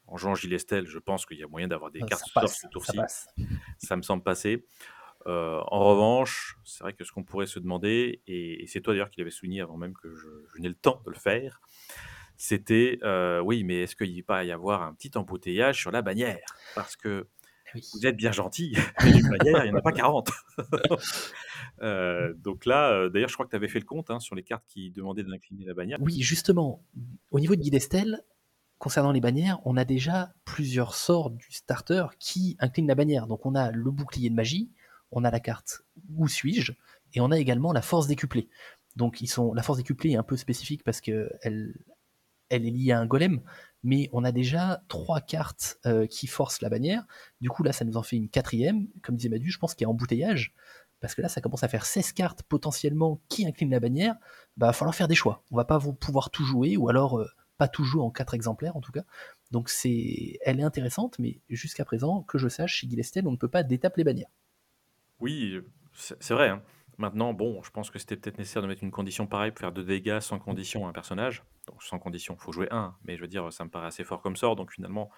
en 0.08 0.17
jouant 0.17 0.36
Gilles 0.36 0.53
Estelle, 0.53 0.88
je 0.88 0.99
pense 0.99 1.25
qu'il 1.25 1.38
y 1.38 1.43
a 1.43 1.47
moyen 1.47 1.67
d'avoir 1.67 1.91
des 1.91 2.01
cartes 2.01 2.25
sort 2.34 2.49
ce 2.49 2.67
tour-ci. 2.67 2.97
Ça, 2.97 3.05
ça, 3.77 3.95
me 3.95 4.01
semble 4.01 4.23
passer. 4.23 4.65
Euh, 5.27 5.62
en 5.67 5.84
revanche, 5.86 6.58
c'est 6.63 6.84
vrai 6.84 6.93
que 6.93 7.03
ce 7.03 7.12
qu'on 7.12 7.23
pourrait 7.23 7.45
se 7.45 7.60
demander, 7.60 8.21
et, 8.27 8.65
c'est 8.67 8.82
toi 8.82 8.93
d'ailleurs 8.93 9.10
qui 9.10 9.19
l'avais 9.19 9.32
souligné 9.32 9.62
avant 9.62 9.77
même 9.77 9.93
que 9.93 10.13
je, 10.15 10.27
n'ai 10.60 10.69
le 10.69 10.75
temps 10.75 11.01
de 11.05 11.12
le 11.12 11.17
faire, 11.17 11.62
c'était 12.38 12.99
euh, 13.03 13.39
oui, 13.41 13.63
mais 13.63 13.82
est-ce 13.82 13.95
qu'il 13.95 14.23
va 14.23 14.43
y 14.45 14.51
avoir 14.51 14.82
un 14.82 14.93
petit 14.93 15.12
embouteillage 15.15 15.79
sur 15.79 15.91
la 15.91 16.01
bannière? 16.01 16.55
Parce 16.73 16.95
que 16.95 17.27
eh 17.75 17.82
vous 17.93 18.08
êtes 18.08 18.15
bien 18.15 18.32
gentil, 18.32 18.75
mais 19.03 19.12
une 19.12 19.29
bannière, 19.29 19.65
il 19.65 19.71
n'y 19.71 19.75
en 19.75 19.79
a 19.79 19.82
pas 19.82 19.91
40. 19.91 20.32
Euh, 21.82 22.34
donc 22.36 22.65
là, 22.65 23.10
d'ailleurs, 23.10 23.30
je 23.30 23.34
crois 23.34 23.45
que 23.45 23.52
tu 23.52 23.56
avais 23.56 23.67
fait 23.67 23.80
le 23.80 23.86
compte 23.86 24.10
hein, 24.10 24.19
sur 24.19 24.36
les 24.36 24.43
cartes 24.43 24.65
qui 24.67 24.91
demandaient 24.91 25.24
d'incliner 25.24 25.65
la 25.65 25.74
bannière. 25.74 25.98
Oui, 26.02 26.22
justement, 26.22 26.84
au 27.32 27.39
niveau 27.39 27.56
de 27.56 27.62
Guy 27.62 27.69
Destel, 27.69 28.24
concernant 28.80 29.12
les 29.12 29.22
bannières, 29.22 29.60
on 29.65 29.78
a 29.78 29.86
déjà 29.86 30.34
plusieurs 30.45 30.95
sorts 30.95 31.30
du 31.30 31.52
starter 31.52 32.06
qui 32.17 32.56
inclinent 32.60 32.88
la 32.88 32.95
bannière. 32.95 33.28
Donc 33.28 33.45
on 33.45 33.54
a 33.54 33.72
le 33.72 33.91
bouclier 33.91 34.30
de 34.30 34.36
magie, 34.36 34.72
on 35.12 35.24
a 35.24 35.32
la 35.32 35.39
carte 35.39 35.84
Où 36.15 36.28
suis-je 36.28 36.72
et 37.13 37.22
on 37.22 37.32
a 37.32 37.38
également 37.38 37.74
la 37.74 37.82
force 37.82 38.08
décuplée. 38.08 38.50
Donc 38.95 39.22
ils 39.22 39.28
sont, 39.28 39.54
la 39.54 39.63
force 39.63 39.78
décuplée 39.78 40.12
est 40.12 40.15
un 40.15 40.24
peu 40.24 40.38
spécifique 40.38 40.84
parce 40.84 41.02
qu'elle 41.02 41.76
elle 42.50 42.65
est 42.65 42.72
liée 42.72 42.91
à 42.91 43.00
un 43.00 43.06
golem, 43.06 43.41
mais 43.84 44.10
on 44.12 44.24
a 44.24 44.32
déjà 44.32 44.82
trois 44.88 45.22
cartes 45.22 45.78
euh, 45.86 46.08
qui 46.08 46.26
forcent 46.26 46.62
la 46.62 46.69
bannière. 46.69 47.06
Du 47.41 47.50
coup 47.50 47.63
là 47.63 47.74
ça 47.74 47.86
nous 47.86 47.98
en 47.98 48.04
fait 48.04 48.15
une 48.15 48.30
quatrième, 48.30 48.88
comme 49.04 49.15
disait 49.15 49.30
Madu, 49.30 49.52
je 49.52 49.60
pense 49.60 49.76
qu'il 49.76 49.86
y 49.86 49.86
a 49.86 49.89
embouteillage, 49.89 50.54
parce 50.99 51.15
que 51.15 51.21
là 51.21 51.29
ça 51.29 51.41
commence 51.41 51.63
à 51.63 51.67
faire 51.67 51.85
16 51.85 52.12
cartes 52.13 52.43
potentiellement 52.43 53.21
qui 53.29 53.45
inclinent 53.47 53.71
la 53.71 53.79
bannière, 53.79 54.15
bah 54.57 54.67
va 54.67 54.73
falloir 54.73 54.95
faire 54.95 55.07
des 55.07 55.15
choix. 55.15 55.43
On 55.51 55.57
va 55.57 55.65
pas 55.65 55.79
pouvoir 55.79 56.29
tout 56.29 56.43
jouer, 56.43 56.77
ou 56.77 56.89
alors 56.89 57.19
euh, 57.19 57.27
pas 57.57 57.67
tout 57.67 57.83
jouer 57.83 58.01
en 58.01 58.09
quatre 58.09 58.33
exemplaires 58.33 58.75
en 58.75 58.81
tout 58.81 58.91
cas. 58.91 59.03
Donc 59.51 59.69
c'est, 59.69 60.39
elle 60.41 60.59
est 60.59 60.63
intéressante, 60.63 61.19
mais 61.19 61.39
jusqu'à 61.49 61.85
présent, 61.85 62.23
que 62.23 62.38
je 62.38 62.47
sache, 62.47 62.75
chez 62.75 62.89
Gilestel, 62.89 63.27
on 63.27 63.31
ne 63.31 63.38
peut 63.38 63.47
pas 63.47 63.63
détaper 63.63 64.01
les 64.01 64.05
bannières. 64.05 64.31
Oui, 65.19 65.59
c'est 65.93 66.33
vrai. 66.33 66.49
Hein. 66.49 66.62
Maintenant, 66.97 67.33
bon, 67.33 67.62
je 67.63 67.71
pense 67.71 67.91
que 67.91 67.99
c'était 67.99 68.17
peut-être 68.17 68.38
nécessaire 68.38 68.62
de 68.62 68.67
mettre 68.67 68.83
une 68.83 68.91
condition 68.91 69.27
pareille 69.27 69.51
pour 69.51 69.59
faire 69.59 69.71
deux 69.71 69.83
dégâts 69.83 70.19
sans 70.19 70.39
condition 70.39 70.85
à 70.85 70.89
un 70.89 70.93
personnage. 70.93 71.43
Donc 71.67 71.83
sans 71.83 71.99
condition, 71.99 72.35
il 72.38 72.43
faut 72.43 72.51
jouer 72.51 72.67
un, 72.71 72.95
mais 73.03 73.15
je 73.15 73.21
veux 73.21 73.27
dire, 73.27 73.51
ça 73.53 73.63
me 73.63 73.69
paraît 73.69 73.88
assez 73.88 74.03
fort 74.03 74.21
comme 74.21 74.35
sort. 74.35 74.55
Donc 74.55 74.71
finalement, 74.71 75.09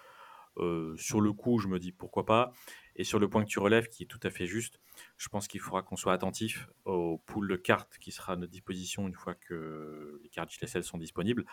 euh, 0.58 0.96
sur 0.96 1.20
le 1.20 1.32
coup, 1.32 1.58
je 1.58 1.68
me 1.68 1.78
dis 1.78 1.92
pourquoi 1.92 2.24
pas. 2.24 2.52
Et 2.96 3.04
sur 3.04 3.18
le 3.18 3.28
point 3.28 3.42
que 3.42 3.48
tu 3.48 3.58
relèves, 3.58 3.88
qui 3.88 4.02
est 4.02 4.06
tout 4.06 4.20
à 4.22 4.30
fait 4.30 4.46
juste, 4.46 4.80
je 5.16 5.28
pense 5.28 5.48
qu'il 5.48 5.60
faudra 5.60 5.82
qu'on 5.82 5.96
soit 5.96 6.12
attentif 6.12 6.68
au 6.84 7.18
pool 7.18 7.48
de 7.48 7.56
cartes 7.56 7.98
qui 7.98 8.12
sera 8.12 8.34
à 8.34 8.36
notre 8.36 8.52
disposition 8.52 9.08
une 9.08 9.14
fois 9.14 9.34
que 9.34 10.20
les 10.22 10.28
cartes 10.28 10.50
JSL 10.50 10.84
sont 10.84 10.98
disponibles. 10.98 11.44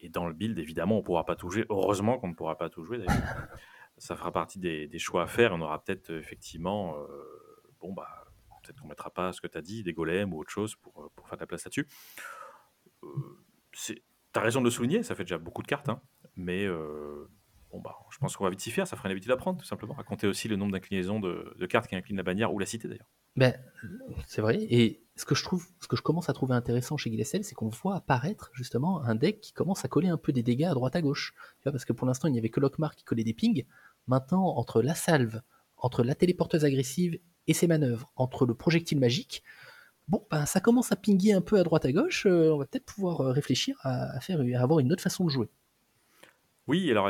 Et 0.00 0.08
dans 0.08 0.26
le 0.26 0.34
build, 0.34 0.58
évidemment, 0.58 0.96
on 0.96 1.00
ne 1.00 1.04
pourra 1.04 1.24
pas 1.24 1.36
tout 1.36 1.50
jouer. 1.50 1.64
Heureusement 1.70 2.18
qu'on 2.18 2.28
ne 2.28 2.34
pourra 2.34 2.58
pas 2.58 2.68
tout 2.68 2.84
jouer 2.84 2.98
d'ailleurs. 2.98 3.48
ça 3.98 4.14
fera 4.16 4.32
partie 4.32 4.58
des, 4.58 4.98
choix 4.98 5.22
à 5.22 5.26
faire. 5.26 5.52
On 5.52 5.60
aura 5.60 5.82
peut-être 5.82 6.10
effectivement 6.10 6.98
euh, 6.98 7.06
bon, 7.80 7.92
bah, 7.92 8.26
peut-être 8.66 8.80
qu'on 8.80 8.88
mettra 8.88 9.10
pas 9.10 9.32
ce 9.32 9.40
que 9.40 9.46
tu 9.46 9.58
as 9.58 9.62
dit, 9.62 9.82
des 9.82 9.92
golems 9.92 10.32
ou 10.32 10.40
autre 10.40 10.50
chose 10.50 10.76
pour, 10.76 11.02
euh, 11.02 11.08
faire 11.26 11.36
de 11.36 11.42
la 11.42 11.46
place 11.46 11.64
là-dessus. 11.64 11.86
Euh, 13.02 13.08
tu 13.72 14.02
as 14.34 14.40
raison 14.40 14.60
de 14.60 14.66
le 14.66 14.70
souligner, 14.70 15.02
ça 15.02 15.14
fait 15.14 15.24
déjà 15.24 15.38
beaucoup 15.38 15.62
de 15.62 15.66
cartes, 15.66 15.88
hein, 15.88 16.00
mais 16.34 16.66
euh, 16.66 17.28
bon, 17.76 17.82
bah, 17.90 17.96
je 18.10 18.18
pense 18.18 18.36
qu'on 18.36 18.44
va 18.44 18.50
vite 18.50 18.60
s'y 18.60 18.70
faire, 18.70 18.86
ça 18.86 18.96
ferait 18.96 19.08
une 19.08 19.12
habitude 19.12 19.30
à 19.30 19.36
prendre, 19.36 19.58
tout 19.58 19.66
simplement, 19.66 19.96
à 19.98 20.02
compter 20.02 20.26
aussi 20.26 20.48
le 20.48 20.56
nombre 20.56 20.72
d'inclinaisons 20.72 21.20
de, 21.20 21.66
cartes 21.66 21.88
qui 21.88 21.96
inclinent 21.96 22.16
la 22.16 22.22
bannière 22.22 22.52
ou 22.52 22.58
la 22.58 22.66
cité 22.66 22.88
d'ailleurs. 22.88 23.10
Ben, 23.36 23.54
c'est 24.26 24.40
vrai, 24.40 24.58
et 24.70 25.02
ce 25.16 25.24
que 25.26 25.34
je 25.34 25.42
trouve, 25.42 25.66
ce 25.80 25.88
que 25.88 25.96
je 25.96 26.02
commence 26.02 26.30
à 26.30 26.32
trouver 26.32 26.54
intéressant 26.54 26.96
chez 26.96 27.10
Guilessel, 27.10 27.44
c'est 27.44 27.54
qu'on 27.54 27.68
voit 27.68 27.96
apparaître 27.96 28.50
justement 28.54 29.02
un 29.02 29.14
deck 29.14 29.40
qui 29.40 29.52
commence 29.52 29.84
à 29.84 29.88
coller 29.88 30.08
un 30.08 30.16
peu 30.16 30.32
des 30.32 30.42
dégâts 30.42 30.64
à 30.64 30.74
droite 30.74 30.96
à 30.96 31.02
gauche. 31.02 31.34
Parce 31.62 31.84
que 31.84 31.92
pour 31.92 32.06
l'instant, 32.06 32.28
il 32.28 32.32
n'y 32.32 32.38
avait 32.38 32.48
que 32.48 32.60
Lockmar 32.60 32.94
qui 32.96 33.04
collait 33.04 33.24
des 33.24 33.34
pings. 33.34 33.64
Maintenant, 34.06 34.46
entre 34.56 34.80
la 34.80 34.94
salve, 34.94 35.42
entre 35.76 36.02
la 36.02 36.14
téléporteuse 36.14 36.64
agressive 36.64 37.18
et 37.46 37.52
ses 37.52 37.66
manœuvres 37.66 38.10
entre 38.16 38.46
le 38.46 38.54
projectile 38.54 38.98
magique, 38.98 39.42
bon, 40.08 40.26
ben, 40.30 40.46
ça 40.46 40.60
commence 40.60 40.92
à 40.92 40.96
pinguer 40.96 41.32
un 41.32 41.42
peu 41.42 41.58
à 41.58 41.62
droite 41.62 41.84
à 41.84 41.92
gauche. 41.92 42.26
Euh, 42.26 42.52
on 42.52 42.58
va 42.58 42.66
peut-être 42.66 42.86
pouvoir 42.86 43.20
euh, 43.20 43.32
réfléchir 43.32 43.76
à, 43.82 44.18
faire, 44.20 44.40
à 44.40 44.62
avoir 44.62 44.80
une 44.80 44.92
autre 44.92 45.02
façon 45.02 45.24
de 45.24 45.30
jouer. 45.30 45.48
Oui, 46.68 46.90
alors, 46.90 47.08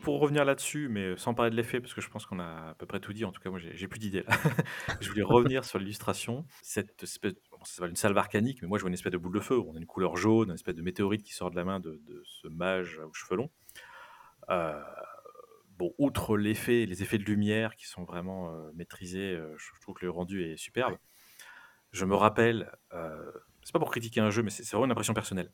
pour 0.00 0.20
revenir 0.20 0.44
là-dessus, 0.44 0.88
mais 0.90 1.16
sans 1.16 1.32
parler 1.32 1.50
de 1.50 1.56
l'effet, 1.56 1.80
parce 1.80 1.94
que 1.94 2.02
je 2.02 2.10
pense 2.10 2.26
qu'on 2.26 2.40
a 2.40 2.70
à 2.70 2.74
peu 2.74 2.84
près 2.84 3.00
tout 3.00 3.14
dit, 3.14 3.24
en 3.24 3.32
tout 3.32 3.40
cas 3.40 3.48
moi 3.48 3.58
j'ai 3.58 3.88
plus 3.88 3.98
d'idées 3.98 4.22
là. 4.22 4.28
je 5.00 5.08
voulais 5.08 5.22
revenir 5.22 5.64
sur 5.64 5.78
l'illustration. 5.78 6.44
Cette 6.62 7.02
espèce, 7.02 7.32
bon, 7.50 7.86
une 7.86 7.96
salve 7.96 8.18
arcanique, 8.18 8.60
mais 8.60 8.68
moi 8.68 8.76
je 8.76 8.82
vois 8.82 8.90
une 8.90 8.94
espèce 8.94 9.12
de 9.12 9.18
boule 9.18 9.34
de 9.34 9.40
feu. 9.40 9.58
On 9.58 9.74
a 9.74 9.78
une 9.78 9.86
couleur 9.86 10.16
jaune, 10.16 10.48
une 10.48 10.54
espèce 10.54 10.74
de 10.74 10.82
météorite 10.82 11.22
qui 11.22 11.32
sort 11.32 11.50
de 11.50 11.56
la 11.56 11.64
main 11.64 11.80
de, 11.80 11.98
ce 12.24 12.48
mage 12.48 12.98
aux 12.98 13.14
cheveux 13.14 13.36
longs. 13.36 13.50
Euh, 14.50 14.78
bon, 15.78 15.94
outre 15.98 16.36
l'effet, 16.36 16.84
les 16.84 17.02
effets 17.02 17.18
de 17.18 17.24
lumière 17.24 17.76
qui 17.76 17.86
sont 17.86 18.04
vraiment 18.04 18.52
euh, 18.52 18.70
maîtrisés, 18.74 19.34
euh, 19.34 19.54
je 19.56 19.80
trouve 19.80 19.94
que 19.94 20.04
le 20.04 20.10
rendu 20.10 20.42
est 20.42 20.56
superbe. 20.56 20.98
Je 21.92 22.04
me 22.04 22.14
rappelle, 22.14 22.70
euh, 22.92 23.32
c'est 23.62 23.72
pas 23.72 23.78
pour 23.78 23.90
critiquer 23.90 24.20
un 24.20 24.30
jeu, 24.30 24.42
mais 24.42 24.50
c'est 24.50 24.68
vraiment 24.70 24.84
une 24.84 24.90
impression 24.90 25.14
personnelle. 25.14 25.50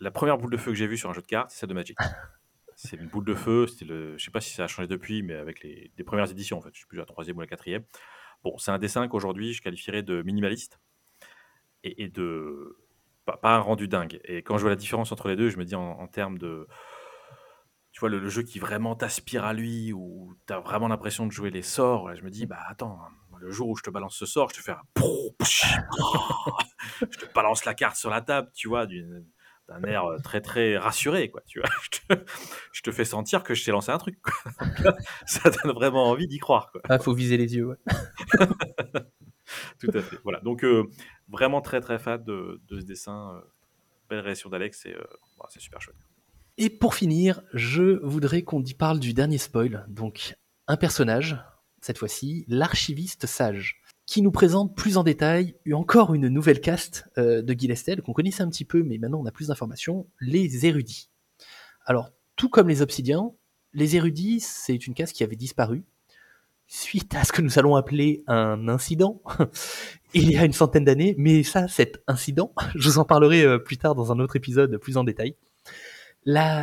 La 0.00 0.10
première 0.10 0.38
boule 0.38 0.50
de 0.50 0.56
feu 0.56 0.72
que 0.72 0.76
j'ai 0.76 0.86
vue 0.86 0.96
sur 0.96 1.10
un 1.10 1.12
jeu 1.12 1.20
de 1.20 1.26
cartes, 1.26 1.50
c'est 1.50 1.60
celle 1.60 1.68
de 1.68 1.74
Magic. 1.74 1.98
C'est 2.82 2.96
une 2.96 3.08
boule 3.08 3.24
de 3.24 3.34
feu, 3.34 3.66
c'était 3.66 3.84
le, 3.84 4.16
je 4.16 4.24
sais 4.24 4.30
pas 4.30 4.40
si 4.40 4.54
ça 4.54 4.64
a 4.64 4.66
changé 4.66 4.88
depuis, 4.88 5.22
mais 5.22 5.34
avec 5.34 5.62
les, 5.62 5.90
premières 6.04 6.30
éditions 6.30 6.58
en 6.58 6.62
fait, 6.62 6.70
je 6.72 6.78
suis 6.78 6.86
plus 6.86 6.98
la 6.98 7.04
troisième 7.04 7.36
ou 7.36 7.40
la 7.40 7.46
quatrième. 7.46 7.84
Bon, 8.42 8.56
c'est 8.58 8.70
un 8.70 8.78
dessin 8.78 9.06
qu'aujourd'hui 9.06 9.52
je 9.52 9.62
qualifierais 9.62 10.02
de 10.02 10.22
minimaliste 10.22 10.80
et, 11.84 12.08
de 12.08 12.78
pas, 13.26 13.38
un 13.42 13.58
rendu 13.58 13.86
dingue. 13.86 14.20
Et 14.24 14.42
quand 14.42 14.56
je 14.56 14.62
vois 14.62 14.70
la 14.70 14.76
différence 14.76 15.12
entre 15.12 15.28
les 15.28 15.36
deux, 15.36 15.50
je 15.50 15.58
me 15.58 15.64
dis 15.64 15.74
en 15.74 16.06
termes 16.08 16.38
de 16.38 16.66
tu 17.92 18.00
vois, 18.00 18.08
le, 18.08 18.28
jeu 18.28 18.42
qui 18.42 18.58
vraiment 18.58 18.94
t'aspire 18.94 19.44
à 19.44 19.52
lui, 19.52 19.92
où 19.92 20.34
tu 20.46 20.52
as 20.52 20.60
vraiment 20.60 20.88
l'impression 20.88 21.26
de 21.26 21.32
jouer 21.32 21.50
les 21.50 21.62
sorts, 21.62 22.14
je 22.14 22.22
me 22.22 22.30
dis, 22.30 22.46
bah 22.46 22.60
attends, 22.68 22.98
le 23.38 23.50
jour 23.50 23.68
où 23.68 23.76
je 23.76 23.82
te 23.82 23.90
balance 23.90 24.16
ce 24.16 24.26
sort, 24.26 24.50
je 24.50 24.56
te 24.56 24.62
fais 24.62 24.72
un... 24.72 24.82
je 27.00 27.18
te 27.18 27.32
balance 27.32 27.64
la 27.64 27.74
carte 27.74 27.96
sur 27.96 28.10
la 28.10 28.20
table, 28.20 28.50
tu 28.54 28.68
vois, 28.68 28.86
d'un 29.70 29.82
air 29.84 30.04
euh, 30.04 30.18
très 30.18 30.40
très 30.40 30.76
rassuré, 30.76 31.30
quoi, 31.30 31.42
tu 31.46 31.60
vois. 31.60 31.68
Je 32.72 32.82
te, 32.82 32.90
fais 32.90 33.04
sentir 33.04 33.42
que 33.42 33.54
je 33.54 33.64
t'ai 33.64 33.70
lancé 33.70 33.92
un 33.92 33.98
truc, 33.98 34.18
Ça 35.26 35.50
donne 35.50 35.72
vraiment 35.72 36.08
envie 36.10 36.26
d'y 36.26 36.38
croire, 36.38 36.70
quoi. 36.72 36.80
Ah, 36.88 36.98
faut 36.98 37.14
viser 37.14 37.36
les 37.36 37.54
yeux, 37.54 37.66
ouais. 37.66 37.76
Tout 39.80 39.90
à 39.94 40.00
fait. 40.00 40.16
Voilà. 40.22 40.40
Donc, 40.40 40.64
euh, 40.64 40.84
vraiment 41.28 41.60
très 41.60 41.80
très 41.80 41.98
fan 41.98 42.22
de, 42.22 42.60
ce 42.70 42.84
dessin. 42.84 43.36
Euh, 43.36 43.40
belle 44.08 44.20
réaction 44.20 44.50
d'Alex, 44.50 44.86
et 44.86 44.96
c'est 45.50 45.60
super 45.60 45.80
chouette. 45.80 45.96
Et 46.58 46.68
pour 46.68 46.94
finir, 46.96 47.42
je 47.54 48.00
voudrais 48.04 48.42
qu'on 48.42 48.62
y 48.62 48.74
parle 48.74 48.98
du 48.98 49.14
dernier 49.14 49.38
spoil. 49.38 49.86
Donc, 49.88 50.34
un 50.66 50.76
personnage, 50.76 51.36
cette 51.80 51.96
fois-ci, 51.96 52.44
l'archiviste 52.48 53.26
sage, 53.26 53.79
qui 54.10 54.22
nous 54.22 54.32
présente 54.32 54.74
plus 54.74 54.96
en 54.96 55.04
détail 55.04 55.54
encore 55.72 56.14
une 56.14 56.26
nouvelle 56.26 56.60
caste 56.60 57.04
euh, 57.16 57.42
de 57.42 57.54
Guilestel 57.54 58.02
qu'on 58.02 58.12
connaissait 58.12 58.42
un 58.42 58.48
petit 58.48 58.64
peu, 58.64 58.82
mais 58.82 58.98
maintenant 58.98 59.20
on 59.20 59.26
a 59.26 59.30
plus 59.30 59.46
d'informations, 59.46 60.08
les 60.20 60.66
érudits. 60.66 61.10
Alors, 61.86 62.10
tout 62.34 62.48
comme 62.48 62.68
les 62.68 62.82
obsidiens, 62.82 63.30
les 63.72 63.94
érudits, 63.94 64.40
c'est 64.40 64.88
une 64.88 64.94
caste 64.94 65.14
qui 65.14 65.22
avait 65.22 65.36
disparu 65.36 65.84
suite 66.66 67.14
à 67.14 67.22
ce 67.22 67.30
que 67.30 67.40
nous 67.40 67.60
allons 67.60 67.76
appeler 67.76 68.24
un 68.26 68.66
incident 68.66 69.22
il 70.12 70.32
y 70.32 70.36
a 70.36 70.44
une 70.44 70.54
centaine 70.54 70.84
d'années, 70.84 71.14
mais 71.16 71.44
ça, 71.44 71.68
cet 71.68 72.02
incident, 72.08 72.52
je 72.74 72.88
vous 72.88 72.98
en 72.98 73.04
parlerai 73.04 73.44
euh, 73.44 73.58
plus 73.60 73.78
tard 73.78 73.94
dans 73.94 74.10
un 74.10 74.18
autre 74.18 74.34
épisode 74.34 74.76
plus 74.78 74.96
en 74.96 75.04
détail 75.04 75.36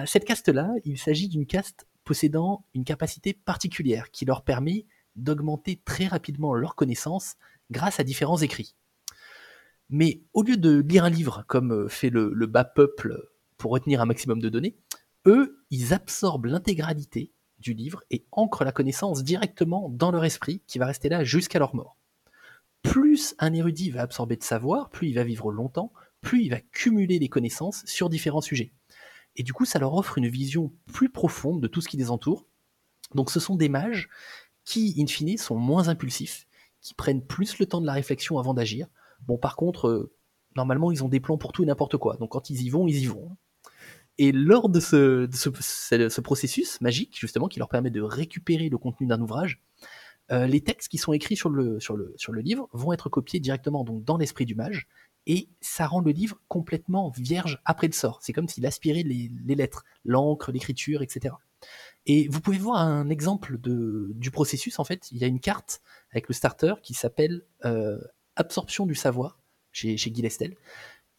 cette 0.06 0.26
caste-là, 0.26 0.70
il 0.84 0.98
s'agit 0.98 1.30
d'une 1.30 1.46
caste 1.46 1.88
possédant 2.04 2.66
une 2.74 2.84
capacité 2.84 3.34
particulière 3.34 4.12
qui 4.12 4.26
leur 4.26 4.44
permet 4.44 4.86
d'augmenter 5.18 5.82
très 5.84 6.08
rapidement 6.08 6.54
leurs 6.54 6.76
connaissances 6.76 7.36
grâce 7.72 8.00
à 8.00 8.04
différents 8.04 8.38
écrits. 8.38 8.76
Mais 9.90 10.22
au 10.34 10.44
lieu 10.44 10.58
de 10.58 10.80
lire 10.82 11.06
un 11.06 11.10
livre 11.10 11.44
comme 11.48 11.72
euh, 11.72 11.88
fait 11.88 12.10
le, 12.10 12.34
bas 12.46 12.66
peuple 12.66 13.30
pour 13.58 13.72
retenir 13.72 14.02
un 14.02 14.06
maximum 14.06 14.42
de 14.42 14.50
données, 14.50 14.78
eux, 15.26 15.64
ils 15.72 15.94
absorbent 15.94 16.48
l'intégralité 16.48 17.32
du 17.60 17.74
livre 17.74 18.04
et 18.12 18.26
ancrent 18.32 18.64
la 18.64 18.72
connaissance 18.72 19.24
directement 19.24 19.90
dans 19.90 20.12
leur 20.12 20.26
esprit 20.26 20.62
qui 20.68 20.78
va 20.78 20.86
rester 20.86 21.10
là 21.10 21.24
jusqu'à 21.24 21.60
leur 21.60 21.74
mort. 21.74 21.98
Plus 22.84 23.36
un 23.40 23.54
érudit 23.54 23.90
va 23.90 24.02
absorber 24.02 24.36
de 24.36 24.44
savoir, 24.44 24.90
plus 24.90 25.10
il 25.10 25.16
va 25.16 25.24
vivre 25.24 25.52
longtemps, 25.52 25.92
plus 26.22 26.44
il 26.44 26.50
va 26.50 26.60
cumuler 26.60 27.20
des 27.20 27.30
connaissances 27.30 27.84
sur 27.86 28.10
différents 28.10 28.42
sujets. 28.42 28.74
Et 29.36 29.44
du 29.44 29.54
coup, 29.54 29.66
ça 29.66 29.80
leur 29.80 29.94
offre 29.94 30.18
une 30.18 30.28
vision 30.28 30.72
plus 30.92 31.10
profonde 31.10 31.62
de 31.62 31.68
tout 31.68 31.82
ce 31.82 31.88
qui 31.88 31.98
les 31.98 32.12
entoure, 32.12 32.46
Donc 33.16 33.32
ce 33.32 33.40
sont 33.40 33.56
des 33.56 33.70
mages 33.70 34.10
qui, 34.68 34.94
in 35.00 35.08
fine, 35.08 35.38
sont 35.38 35.56
moins 35.56 35.88
impulsifs, 35.88 36.46
qui 36.82 36.94
prennent 36.94 37.26
plus 37.26 37.58
le 37.58 37.66
temps 37.66 37.80
de 37.80 37.86
la 37.86 37.94
réflexion 37.94 38.38
avant 38.38 38.54
d'agir. 38.54 38.88
Bon, 39.26 39.38
par 39.38 39.56
contre, 39.56 39.88
euh, 39.88 40.12
normalement, 40.58 40.92
ils 40.92 41.06
ont 41.06 41.08
des 41.08 41.22
plans 41.22 41.38
pour 41.38 41.54
tout 41.54 41.64
et 41.64 41.66
n'importe 41.66 41.96
quoi. 41.96 42.18
Donc 42.18 42.32
quand 42.32 42.50
ils 42.50 42.64
y 42.64 42.70
vont, 42.70 42.86
ils 42.86 42.98
y 42.98 43.06
vont. 43.06 43.38
Et 44.18 44.34
lors 44.34 44.68
de, 44.68 44.82
ce, 44.82 45.26
ce, 45.32 46.20
processus 46.22 46.82
magique, 46.82 47.18
justement, 47.18 47.48
qui 47.48 47.60
leur 47.60 47.70
permet 47.70 47.92
de 47.92 48.02
récupérer 48.02 48.68
le 48.68 48.78
contenu 48.78 49.08
d'un 49.08 49.22
ouvrage, 49.22 49.62
euh, 50.34 50.48
les 50.48 50.60
textes 50.60 50.90
qui 50.90 50.98
sont 50.98 51.14
écrits 51.14 51.38
sur 51.38 51.50
le, 51.50 51.80
livre 52.42 52.68
vont 52.74 52.92
être 52.92 53.08
copiés 53.08 53.40
directement 53.40 53.86
donc, 53.86 54.04
dans 54.04 54.18
l'esprit 54.18 54.46
du 54.46 54.56
mage, 54.56 54.90
et 55.28 55.48
ça 55.62 55.88
rend 55.88 56.02
le 56.02 56.12
livre 56.12 56.42
complètement 56.50 57.10
vierge 57.12 57.62
après 57.64 57.88
le 57.88 57.94
sort. 57.94 58.20
C'est 58.22 58.34
comme 58.34 58.50
s'il 58.50 58.66
aspirait 58.66 59.04
les 59.04 59.56
lettres, 59.56 59.86
l'encre, 60.04 60.52
l'écriture, 60.52 61.02
etc. 61.02 61.36
Et 62.10 62.30
vous 62.30 62.40
pouvez 62.40 62.58
voir 62.58 62.78
un 62.80 63.10
exemple 63.10 63.60
de, 63.60 64.12
du 64.16 64.32
processus, 64.32 64.80
en 64.80 64.86
fait, 64.86 65.12
il 65.12 65.18
y 65.18 65.26
a 65.26 65.28
une 65.28 65.42
carte 65.42 65.82
avec 66.12 66.30
le 66.30 66.34
starter 66.34 66.76
qui 66.82 66.94
s'appelle 66.94 67.44
euh, 67.66 68.00
Absorption 68.38 68.86
du 68.86 68.96
savoir 68.96 69.40
chez, 69.74 69.98
chez 69.98 70.10
Guy 70.10 70.22
Lestel, 70.22 70.56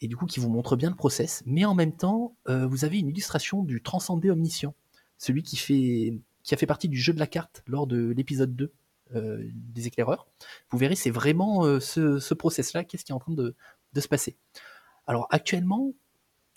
et 0.00 0.08
du 0.08 0.16
coup 0.16 0.24
qui 0.24 0.40
vous 0.40 0.48
montre 0.48 0.76
bien 0.76 0.88
le 0.88 0.96
process, 0.96 1.42
mais 1.44 1.66
en 1.66 1.74
même 1.74 1.94
temps, 1.94 2.36
euh, 2.48 2.66
vous 2.66 2.86
avez 2.86 2.98
une 2.98 3.08
illustration 3.08 3.62
du 3.62 3.82
transcendé 3.82 4.30
omniscient, 4.30 4.74
celui 5.18 5.42
qui, 5.42 5.56
fait, 5.56 6.18
qui 6.42 6.54
a 6.54 6.56
fait 6.56 6.66
partie 6.66 6.88
du 6.88 6.98
jeu 6.98 7.12
de 7.12 7.18
la 7.18 7.26
carte 7.26 7.62
lors 7.66 7.86
de 7.86 8.14
l'épisode 8.16 8.56
2 8.56 8.72
euh, 9.14 9.44
des 9.52 9.88
éclaireurs. 9.88 10.26
Vous 10.70 10.78
verrez, 10.78 10.96
c'est 10.96 11.10
vraiment 11.10 11.80
ce, 11.80 12.18
ce 12.18 12.34
process-là, 12.34 12.84
qu'est-ce 12.84 13.04
qui 13.04 13.12
est 13.12 13.14
en 13.14 13.20
train 13.20 13.34
de, 13.34 13.54
de 13.92 14.00
se 14.00 14.08
passer. 14.08 14.36
Alors 15.06 15.26
actuellement, 15.30 15.92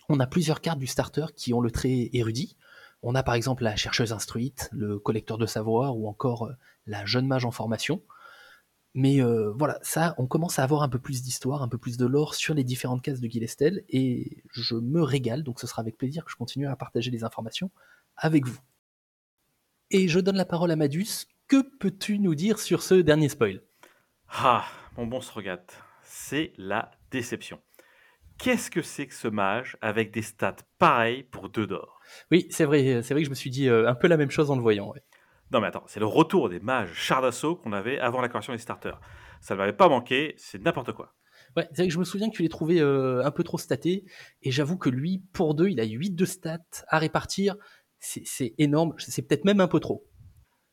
on 0.08 0.20
a 0.20 0.28
plusieurs 0.28 0.62
cartes 0.62 0.80
du 0.80 0.88
starter 0.88 1.26
qui 1.36 1.54
ont 1.54 1.62
le 1.62 1.72
trait 1.72 2.10
érudit. 2.14 2.56
On 3.04 3.16
a 3.16 3.24
par 3.24 3.36
exemple 3.36 3.64
la 3.64 3.76
chercheuse 3.76 4.12
instruite, 4.14 4.70
le 4.72 5.00
collecteur 5.00 5.38
de 5.38 5.46
savoir 5.46 5.98
ou 5.98 6.08
encore 6.08 6.46
euh, 6.48 6.54
la 6.86 7.06
jeune 7.06 7.28
mage 7.28 7.46
en 7.46 7.52
formation. 7.52 8.02
Mais 8.94 9.22
euh, 9.22 9.52
voilà, 9.58 9.80
ça, 9.82 10.16
on 10.18 10.28
commence 10.28 10.60
à 10.60 10.64
avoir 10.64 10.84
un 10.84 10.90
peu 10.90 11.00
plus 11.00 11.24
d'histoire, 11.24 11.62
un 11.62 11.70
peu 11.70 11.78
plus 11.78 11.98
de 11.98 12.06
lore 12.06 12.36
sur 12.36 12.54
les 12.54 12.64
différentes 12.64 13.02
cases 13.02 13.22
de 13.22 13.28
Guilestel, 13.28 13.86
et 13.88 14.44
je 14.52 14.76
me 14.76 15.02
régale, 15.02 15.44
donc 15.44 15.62
ce 15.62 15.68
sera 15.68 15.82
avec 15.82 15.98
plaisir 15.98 16.26
que 16.26 16.32
je 16.32 16.36
continue 16.36 16.68
à 16.68 16.76
partager 16.76 17.10
les 17.10 17.24
informations 17.24 17.72
avec 18.18 18.46
vous. 18.46 18.60
Et 19.92 20.08
je 20.08 20.20
donne 20.20 20.36
la 20.36 20.46
parole 20.46 20.72
à 20.72 20.76
Madus. 20.76 21.28
Que 21.48 21.62
peux-tu 21.80 22.20
nous 22.20 22.36
dire 22.36 22.60
sur 22.60 22.84
ce 22.84 22.96
dernier 22.96 23.30
spoil? 23.30 23.62
Ah, 24.30 24.66
mon 24.98 25.08
bon 25.08 25.22
Srogat, 25.22 25.66
c'est 26.04 26.52
la 26.58 26.92
déception. 27.12 27.62
Qu'est-ce 28.38 28.72
que 28.72 28.82
c'est 28.82 29.08
que 29.08 29.14
ce 29.14 29.28
mage 29.28 29.78
avec 29.82 30.12
des 30.12 30.22
stats 30.22 30.56
pareils 30.80 31.24
pour 31.24 31.50
deux 31.50 31.68
d'or? 31.68 32.01
Oui, 32.32 32.48
c'est 32.50 32.66
vrai, 32.66 33.02
c'est 33.04 33.14
vrai 33.14 33.22
que 33.22 33.26
je 33.26 33.30
me 33.30 33.36
suis 33.36 33.50
dit 33.50 33.68
euh, 33.68 33.90
un 33.90 33.96
peu 33.96 34.08
la 34.08 34.18
même 34.18 34.32
chose 34.32 34.52
en 34.52 34.56
le 34.56 34.62
voyant. 34.62 34.94
Non 35.52 35.60
mais 35.60 35.68
attends, 35.68 35.84
c'est 35.88 36.00
le 36.00 36.06
retour 36.06 36.50
des 36.50 36.60
mages 36.60 36.94
char 36.94 37.22
d'assaut 37.22 37.56
qu'on 37.56 37.74
avait 37.74 38.00
avant 38.00 38.22
la 38.22 38.30
correction 38.30 38.54
des 38.54 38.60
starters. 38.60 39.00
Ça 39.42 39.54
ne 39.54 39.60
m'avait 39.60 39.74
pas 39.74 39.90
manqué, 39.90 40.34
c'est 40.38 40.62
n'importe 40.62 40.94
quoi. 40.94 41.14
Ouais, 41.58 41.68
c'est 41.72 41.82
vrai 41.82 41.88
que 41.88 41.94
je 41.94 42.00
me 42.00 42.06
souviens 42.06 42.30
que 42.30 42.36
tu 42.36 42.44
l'as 42.44 42.50
trouvé 42.50 42.80
euh, 42.80 43.26
un 43.26 43.32
peu 43.32 43.44
trop 43.44 43.58
staté, 43.58 44.06
et 44.42 44.52
j'avoue 44.52 44.78
que 44.78 44.90
lui, 44.90 45.24
pour 45.34 45.54
deux, 45.54 45.68
il 45.68 45.82
a 45.82 45.84
8 45.84 46.12
de 46.12 46.26
stats 46.26 46.60
à 46.88 47.00
répartir, 47.00 47.56
c'est 48.00 48.54
énorme, 48.58 48.94
c'est 48.98 49.28
peut-être 49.28 49.44
même 49.44 49.60
un 49.60 49.68
peu 49.68 49.80
trop. 49.80 50.08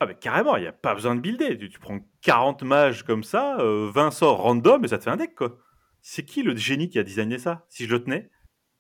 Ah 0.01 0.07
mais 0.07 0.15
carrément, 0.15 0.57
il 0.57 0.63
n'y 0.63 0.69
a 0.69 0.73
pas 0.73 0.95
besoin 0.95 1.17
de 1.17 1.21
builder, 1.21 1.59
tu, 1.59 1.81
prends 1.81 1.99
40 2.23 2.63
mages 2.63 3.03
comme 3.03 3.25
ça, 3.25 3.57
20 3.59 3.63
euh, 3.63 4.11
sorts 4.13 4.43
random, 4.43 4.85
et 4.85 4.89
ça 4.89 4.99
te 4.99 5.05
fait 5.05 5.11
un 5.11 5.17
deck 5.17 5.35
quoi. 5.35 5.59
C'est 6.01 6.25
qui 6.25 6.43
le 6.45 6.55
génie 6.55 6.89
qui 6.89 7.01
a 7.01 7.03
designé 7.03 7.39
ça, 7.39 7.67
si 7.69 7.87
je 7.87 7.91
le 7.91 8.05
tenais? 8.05 8.31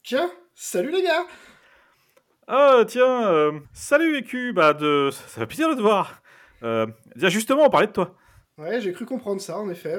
Tiens, 0.04 0.30
salut 0.54 0.92
les 0.92 1.02
gars 1.02 1.26
Ah 2.50 2.82
tiens, 2.86 3.30
euh, 3.30 3.60
salut 3.74 4.16
EQ, 4.16 4.54
bah 4.54 4.72
de... 4.72 5.10
ça 5.12 5.40
fait 5.40 5.46
plaisir 5.46 5.68
de 5.68 5.74
te 5.74 5.82
voir. 5.82 6.22
Euh, 6.62 6.86
justement, 7.14 7.66
on 7.66 7.68
parlait 7.68 7.88
de 7.88 7.92
toi. 7.92 8.16
Ouais, 8.56 8.80
j'ai 8.80 8.92
cru 8.92 9.04
comprendre 9.04 9.42
ça, 9.42 9.58
en 9.58 9.68
effet. 9.68 9.94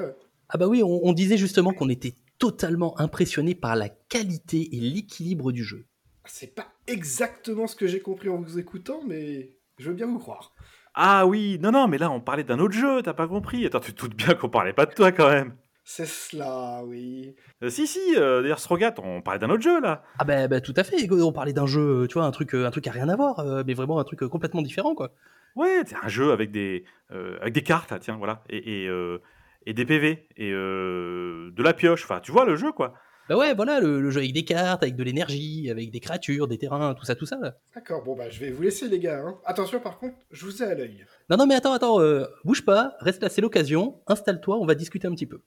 Ah 0.48 0.58
bah 0.58 0.66
oui, 0.66 0.82
on, 0.82 1.12
disait 1.12 1.36
justement 1.36 1.72
qu'on 1.72 1.88
était 1.88 2.14
totalement 2.40 2.98
impressionné 2.98 3.54
par 3.54 3.76
la 3.76 3.88
qualité 3.88 4.68
et 4.74 4.80
l'équilibre 4.80 5.52
du 5.52 5.62
jeu. 5.62 5.86
C'est 6.24 6.52
pas 6.52 6.66
exactement 6.88 7.68
ce 7.68 7.76
que 7.76 7.86
j'ai 7.86 8.00
compris 8.00 8.28
en 8.28 8.40
vous 8.40 8.58
écoutant, 8.58 9.00
mais 9.06 9.52
je 9.78 9.88
veux 9.88 9.94
bien 9.94 10.06
vous 10.06 10.18
croire. 10.18 10.52
Ah 10.94 11.28
oui, 11.28 11.56
non, 11.62 11.70
non, 11.70 11.86
mais 11.86 11.98
là 11.98 12.10
on 12.10 12.20
parlait 12.20 12.42
d'un 12.42 12.58
autre 12.58 12.74
jeu, 12.74 13.00
t'as 13.00 13.14
pas 13.14 13.28
compris. 13.28 13.64
Attends, 13.64 13.78
tu 13.78 13.94
te 13.94 14.02
doutes 14.02 14.16
bien 14.16 14.34
qu'on 14.34 14.48
parlait 14.48 14.72
pas 14.72 14.86
de 14.86 14.92
toi 14.92 15.12
quand 15.12 15.30
même. 15.30 15.54
C'est 15.84 16.06
cela, 16.06 16.82
oui. 16.84 17.34
Euh, 17.62 17.70
si, 17.70 17.86
si, 17.86 18.00
euh, 18.16 18.42
d'ailleurs, 18.42 18.60
Strogat, 18.60 18.94
on 18.98 19.22
parlait 19.22 19.40
d'un 19.40 19.50
autre 19.50 19.62
jeu, 19.62 19.80
là. 19.80 20.04
Ah 20.18 20.24
bah, 20.24 20.46
bah, 20.46 20.60
tout 20.60 20.74
à 20.76 20.84
fait, 20.84 21.10
on 21.10 21.32
parlait 21.32 21.52
d'un 21.52 21.66
jeu, 21.66 22.06
tu 22.08 22.14
vois, 22.14 22.24
un 22.24 22.30
truc, 22.30 22.54
un 22.54 22.70
truc 22.70 22.86
à 22.86 22.92
rien 22.92 23.08
à 23.08 23.16
voir, 23.16 23.40
euh, 23.40 23.62
mais 23.66 23.74
vraiment 23.74 23.98
un 23.98 24.04
truc 24.04 24.20
complètement 24.20 24.62
différent, 24.62 24.94
quoi. 24.94 25.10
Ouais, 25.56 25.82
c'est 25.84 25.96
un 26.00 26.08
jeu 26.08 26.30
avec 26.30 26.52
des, 26.52 26.84
avec 27.40 27.52
des 27.52 27.62
cartes, 27.62 27.90
là, 27.90 27.98
tiens, 27.98 28.16
voilà, 28.16 28.44
et, 28.48 28.84
et, 28.84 28.90
et 29.66 29.74
des 29.74 29.84
PV, 29.84 30.28
et 30.36 30.50
de 30.52 31.62
la 31.62 31.72
pioche, 31.72 32.04
enfin, 32.04 32.20
tu 32.20 32.30
vois 32.30 32.44
le 32.44 32.54
jeu, 32.54 32.70
quoi. 32.70 32.94
Bah 33.28 33.36
ouais, 33.36 33.54
voilà, 33.54 33.80
le, 33.80 34.10
jeu 34.10 34.20
avec 34.20 34.32
des 34.32 34.44
cartes, 34.44 34.84
avec 34.84 34.94
de 34.94 35.02
l'énergie, 35.02 35.70
avec 35.70 35.90
des 35.90 36.00
créatures, 36.00 36.46
des 36.46 36.58
terrains, 36.58 36.94
tout 36.94 37.04
ça, 37.04 37.16
tout 37.16 37.26
ça. 37.26 37.38
D'accord, 37.74 38.02
bon 38.04 38.16
bah 38.16 38.28
je 38.28 38.40
vais 38.40 38.50
vous 38.50 38.62
laisser 38.62 38.88
les 38.88 38.98
gars. 38.98 39.22
Hein. 39.24 39.38
Attention 39.44 39.80
par 39.80 39.98
contre, 39.98 40.16
je 40.30 40.44
vous 40.44 40.62
ai 40.62 40.66
à 40.66 40.74
l'œil. 40.74 41.04
Non, 41.28 41.36
non, 41.36 41.46
mais 41.46 41.54
attends, 41.54 41.72
attends, 41.72 41.98
bouge 42.44 42.64
pas, 42.64 42.94
reste 43.00 43.22
là, 43.22 43.28
c'est 43.28 43.40
l'occasion, 43.40 44.00
installe-toi, 44.06 44.56
on 44.56 44.66
va 44.66 44.76
discuter 44.76 45.08
un 45.08 45.12
petit 45.12 45.26
peu. 45.26 45.40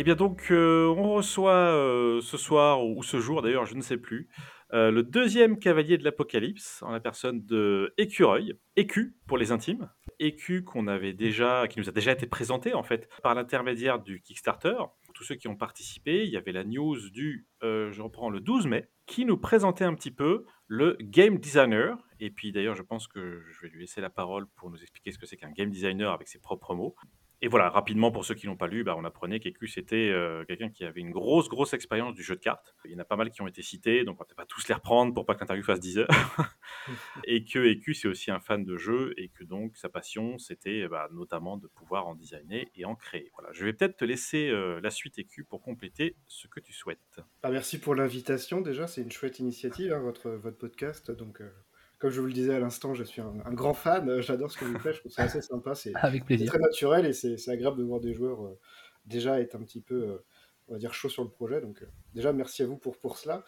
Eh 0.00 0.04
bien 0.04 0.14
donc, 0.14 0.52
euh, 0.52 0.86
on 0.96 1.14
reçoit 1.14 1.74
euh, 1.74 2.20
ce 2.20 2.36
soir 2.36 2.86
ou 2.86 3.02
ce 3.02 3.18
jour 3.18 3.42
d'ailleurs, 3.42 3.66
je 3.66 3.74
ne 3.74 3.80
sais 3.80 3.96
plus, 3.96 4.28
euh, 4.72 4.92
le 4.92 5.02
deuxième 5.02 5.58
cavalier 5.58 5.98
de 5.98 6.04
l'Apocalypse 6.04 6.84
en 6.84 6.92
la 6.92 7.00
personne 7.00 7.44
de 7.44 7.92
Écureuil, 7.98 8.54
Écu 8.76 9.16
pour 9.26 9.38
les 9.38 9.50
intimes, 9.50 9.90
Écu 10.20 10.62
qu'on 10.62 10.86
avait 10.86 11.14
déjà, 11.14 11.66
qui 11.66 11.80
nous 11.80 11.88
a 11.88 11.92
déjà 11.92 12.12
été 12.12 12.28
présenté 12.28 12.74
en 12.74 12.84
fait 12.84 13.08
par 13.24 13.34
l'intermédiaire 13.34 13.98
du 13.98 14.22
Kickstarter. 14.22 14.76
Tous 15.14 15.24
ceux 15.24 15.34
qui 15.34 15.48
ont 15.48 15.56
participé, 15.56 16.22
il 16.24 16.30
y 16.30 16.36
avait 16.36 16.52
la 16.52 16.62
news 16.62 17.10
du, 17.10 17.48
je 17.60 18.00
reprends 18.00 18.30
le 18.30 18.38
12 18.38 18.68
mai, 18.68 18.88
qui 19.06 19.24
nous 19.24 19.36
présentait 19.36 19.82
un 19.82 19.94
petit 19.94 20.12
peu 20.12 20.44
le 20.68 20.96
game 21.00 21.38
designer. 21.38 21.98
Et 22.20 22.30
puis 22.30 22.52
d'ailleurs, 22.52 22.76
je 22.76 22.82
pense 22.82 23.08
que 23.08 23.42
je 23.50 23.62
vais 23.62 23.68
lui 23.68 23.80
laisser 23.80 24.00
la 24.00 24.10
parole 24.10 24.46
pour 24.54 24.70
nous 24.70 24.80
expliquer 24.80 25.10
ce 25.10 25.18
que 25.18 25.26
c'est 25.26 25.36
qu'un 25.36 25.50
game 25.50 25.70
designer 25.70 26.12
avec 26.12 26.28
ses 26.28 26.38
propres 26.38 26.76
mots. 26.76 26.94
Et 27.40 27.46
voilà, 27.46 27.70
rapidement, 27.70 28.10
pour 28.10 28.24
ceux 28.24 28.34
qui 28.34 28.46
n'ont 28.46 28.56
pas 28.56 28.66
lu, 28.66 28.82
bah, 28.82 28.96
on 28.98 29.04
apprenait 29.04 29.38
qu'Ecu, 29.38 29.68
c'était 29.68 30.10
euh, 30.10 30.44
quelqu'un 30.44 30.70
qui 30.70 30.84
avait 30.84 31.00
une 31.00 31.12
grosse, 31.12 31.48
grosse 31.48 31.72
expérience 31.72 32.14
du 32.14 32.22
jeu 32.22 32.34
de 32.34 32.40
cartes. 32.40 32.74
Il 32.84 32.90
y 32.90 32.96
en 32.96 32.98
a 32.98 33.04
pas 33.04 33.14
mal 33.14 33.30
qui 33.30 33.42
ont 33.42 33.46
été 33.46 33.62
cités, 33.62 34.04
donc 34.04 34.20
on 34.20 34.24
ne 34.24 34.28
va 34.28 34.34
pas 34.34 34.44
tous 34.44 34.66
les 34.66 34.74
reprendre 34.74 35.14
pour 35.14 35.24
pas 35.24 35.36
que 35.36 35.40
l'interview 35.40 35.62
fasse 35.62 35.78
10 35.78 35.98
heures. 35.98 36.08
et 37.24 37.44
que 37.44 37.64
Ecu, 37.64 37.94
c'est 37.94 38.08
aussi 38.08 38.32
un 38.32 38.40
fan 38.40 38.64
de 38.64 38.76
jeu, 38.76 39.14
et 39.16 39.28
que 39.28 39.44
donc 39.44 39.76
sa 39.76 39.88
passion, 39.88 40.36
c'était 40.38 40.88
bah, 40.88 41.08
notamment 41.12 41.56
de 41.56 41.68
pouvoir 41.68 42.08
en 42.08 42.16
designer 42.16 42.66
et 42.74 42.84
en 42.84 42.96
créer. 42.96 43.30
Voilà, 43.34 43.52
je 43.52 43.64
vais 43.64 43.72
peut-être 43.72 43.96
te 43.96 44.04
laisser 44.04 44.48
euh, 44.48 44.80
la 44.80 44.90
suite 44.90 45.18
Ecu 45.18 45.44
pour 45.44 45.62
compléter 45.62 46.16
ce 46.26 46.48
que 46.48 46.58
tu 46.58 46.72
souhaites. 46.72 47.20
Ah, 47.44 47.50
merci 47.50 47.78
pour 47.78 47.94
l'invitation, 47.94 48.60
déjà, 48.60 48.88
c'est 48.88 49.02
une 49.02 49.12
chouette 49.12 49.38
initiative, 49.38 49.92
hein, 49.92 50.00
votre, 50.00 50.30
votre 50.30 50.58
podcast, 50.58 51.12
donc... 51.12 51.40
Euh, 51.40 51.50
comme 51.98 52.10
je 52.10 52.20
vous 52.20 52.26
le 52.26 52.32
disais 52.32 52.54
à 52.54 52.60
l'instant, 52.60 52.94
je 52.94 53.02
suis 53.02 53.20
un, 53.20 53.52
grand 53.52 53.74
fan. 53.74 54.08
Euh, 54.08 54.22
j'adore 54.22 54.50
ce 54.52 54.58
que 54.58 54.64
vous 54.64 54.78
faites. 54.78 54.94
Je 54.94 55.00
trouve 55.00 55.12
ça 55.12 55.22
assez 55.24 55.42
sympa. 55.42 55.74
C'est 55.74 55.92
Avec 55.96 56.24
plaisir. 56.24 56.46
très 56.46 56.58
naturel 56.58 57.06
et 57.06 57.12
c'est 57.12 57.50
agréable 57.50 57.78
de 57.78 57.82
voir 57.82 58.00
des 58.00 58.14
joueurs 58.14 58.46
euh, 58.46 58.58
déjà 59.04 59.40
être 59.40 59.56
un 59.56 59.62
petit 59.62 59.80
peu, 59.80 60.08
euh, 60.08 60.24
on 60.68 60.74
va 60.74 60.78
dire, 60.78 60.94
chaud 60.94 61.08
sur 61.08 61.24
le 61.24 61.30
projet. 61.30 61.60
Donc, 61.60 61.84
déjà, 62.14 62.32
merci 62.32 62.62
à 62.62 62.66
vous 62.66 62.76
pour, 62.76 62.98
pour 62.98 63.18
cela. 63.18 63.44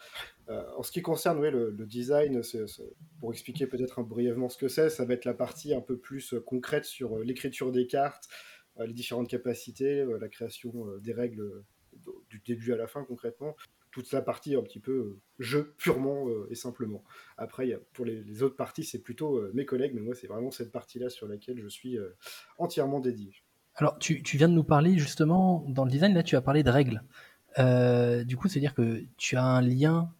en 0.49 0.83
ce 0.83 0.91
qui 0.91 1.01
concerne 1.01 1.41
le, 1.41 1.85
design, 1.85 2.41
pour 3.19 3.31
expliquer 3.31 3.67
peut-être 3.67 4.03
brièvement 4.03 4.49
ce 4.49 4.57
que 4.57 4.67
c'est, 4.67 4.89
ça 4.89 5.05
va 5.05 5.13
être 5.13 5.25
la 5.25 5.33
partie 5.33 5.73
un 5.73 5.81
peu 5.81 5.97
plus 5.97 6.35
concrète 6.45 6.85
sur 6.85 7.19
l'écriture 7.19 7.71
des 7.71 7.87
cartes, 7.87 8.27
les 8.79 8.93
différentes 8.93 9.29
capacités, 9.29 10.03
la 10.19 10.27
création 10.27 10.87
des 10.99 11.13
règles 11.13 11.63
du 12.29 12.41
début 12.45 12.73
à 12.73 12.77
la 12.77 12.87
fin 12.87 13.03
concrètement 13.03 13.55
toute 13.91 14.11
la 14.11 14.21
partie 14.21 14.55
un 14.55 14.61
petit 14.61 14.79
peu 14.79 14.91
euh, 14.91 15.21
jeu 15.39 15.75
purement 15.77 16.27
euh, 16.29 16.47
et 16.49 16.55
simplement. 16.55 17.03
Après, 17.37 17.79
pour 17.93 18.05
les, 18.05 18.41
autres 18.41 18.55
parties, 18.55 18.83
c'est 18.83 18.99
plutôt 18.99 19.37
euh, 19.37 19.51
mes 19.53 19.65
collègues, 19.65 19.91
mais 19.93 20.01
moi, 20.01 20.15
c'est 20.15 20.27
vraiment 20.27 20.51
cette 20.51 20.71
partie-là 20.71 21.09
sur 21.09 21.27
laquelle 21.27 21.59
je 21.59 21.67
suis 21.67 21.97
entièrement 22.57 22.99
dédié. 22.99 23.33
Alors, 23.75 23.97
tu, 23.99 24.21
viens 24.33 24.49
de 24.49 24.53
nous 24.53 24.63
parler 24.63 24.97
justement, 24.97 25.65
dans 25.67 25.85
le 25.85 25.91
design, 25.91 26.13
là, 26.13 26.23
tu 26.23 26.35
as 26.35 26.41
parlé 26.41 26.63
de 26.63 26.69
règles. 26.69 27.03
du 28.25 28.37
coup, 28.37 28.47
c'est-à-dire 28.47 28.73
que 28.73 29.03
tu 29.17 29.35
as 29.35 29.43
un 29.43 29.61
lien 29.61 30.13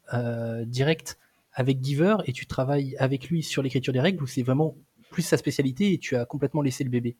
direct 0.65 1.17
avec 1.53 1.83
Giver 1.83 2.17
et 2.25 2.33
tu 2.33 2.45
travailles 2.45 2.95
avec 2.97 3.29
lui 3.29 3.43
sur 3.43 3.61
l'écriture 3.61 3.93
des 3.93 3.99
règles 3.99 4.23
ou 4.23 4.27
c'est 4.27 4.43
vraiment 4.43 4.77
plus 5.09 5.21
sa 5.21 5.37
spécialité 5.37 5.93
et 5.93 5.97
tu 5.97 6.15
as 6.15 6.25
complètement 6.25 6.61
laissé 6.61 6.83
le 6.83 6.89
bébé? 6.89 7.17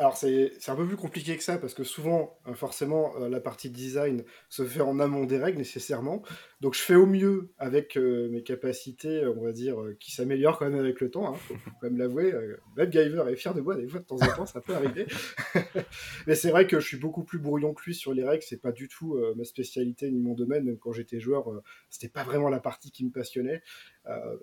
Alors 0.00 0.16
c'est 0.16 0.68
un 0.68 0.76
peu 0.76 0.86
plus 0.86 0.96
compliqué 0.96 1.36
que 1.36 1.42
ça 1.42 1.58
parce 1.58 1.74
que 1.74 1.82
souvent, 1.82 2.38
euh, 2.46 2.54
forcément, 2.54 3.20
euh, 3.20 3.28
la 3.28 3.40
partie 3.40 3.68
design 3.68 4.22
se 4.48 4.64
fait 4.64 4.80
en 4.80 5.00
amont 5.00 5.24
des 5.24 5.38
règles 5.38 5.58
nécessairement. 5.58 6.22
Donc 6.60 6.74
je 6.74 6.80
fais 6.80 6.94
au 6.94 7.04
mieux 7.04 7.52
avec 7.58 7.96
euh, 7.96 8.28
mes 8.30 8.44
capacités, 8.44 9.26
on 9.26 9.42
va 9.42 9.50
dire, 9.50 9.76
qui 9.98 10.12
s'améliorent 10.12 10.56
quand 10.56 10.70
même 10.70 10.78
avec 10.78 11.00
le 11.00 11.10
temps. 11.10 11.28
Hein, 11.28 11.34
faut, 11.34 11.54
quand 11.54 11.88
même 11.88 11.98
l'avouer. 11.98 12.32
même 12.76 12.92
Giver 12.92 13.24
est 13.28 13.34
fier 13.34 13.54
de 13.54 13.60
moi 13.60 13.74
des 13.74 13.88
fois 13.88 13.98
de 13.98 14.04
temps 14.04 14.22
en 14.22 14.36
temps, 14.36 14.46
ça 14.46 14.60
peut 14.60 14.74
arriver. 14.74 15.06
Mais 16.28 16.36
c'est 16.36 16.50
vrai 16.50 16.68
que 16.68 16.78
je 16.78 16.86
suis 16.86 16.96
beaucoup 16.96 17.24
plus 17.24 17.40
brouillon 17.40 17.74
que 17.74 17.82
lui 17.84 17.94
sur 17.94 18.14
les 18.14 18.22
règles. 18.22 18.44
C'est 18.44 18.62
pas 18.62 18.72
du 18.72 18.86
tout 18.86 19.20
ma 19.36 19.42
spécialité 19.42 20.08
ni 20.12 20.20
mon 20.20 20.34
domaine. 20.34 20.78
Quand 20.78 20.92
j'étais 20.92 21.18
joueur, 21.18 21.50
c'était 21.90 22.08
pas 22.08 22.22
vraiment 22.22 22.48
la 22.48 22.60
partie 22.60 22.92
qui 22.92 23.04
me 23.04 23.10
passionnait. 23.10 23.62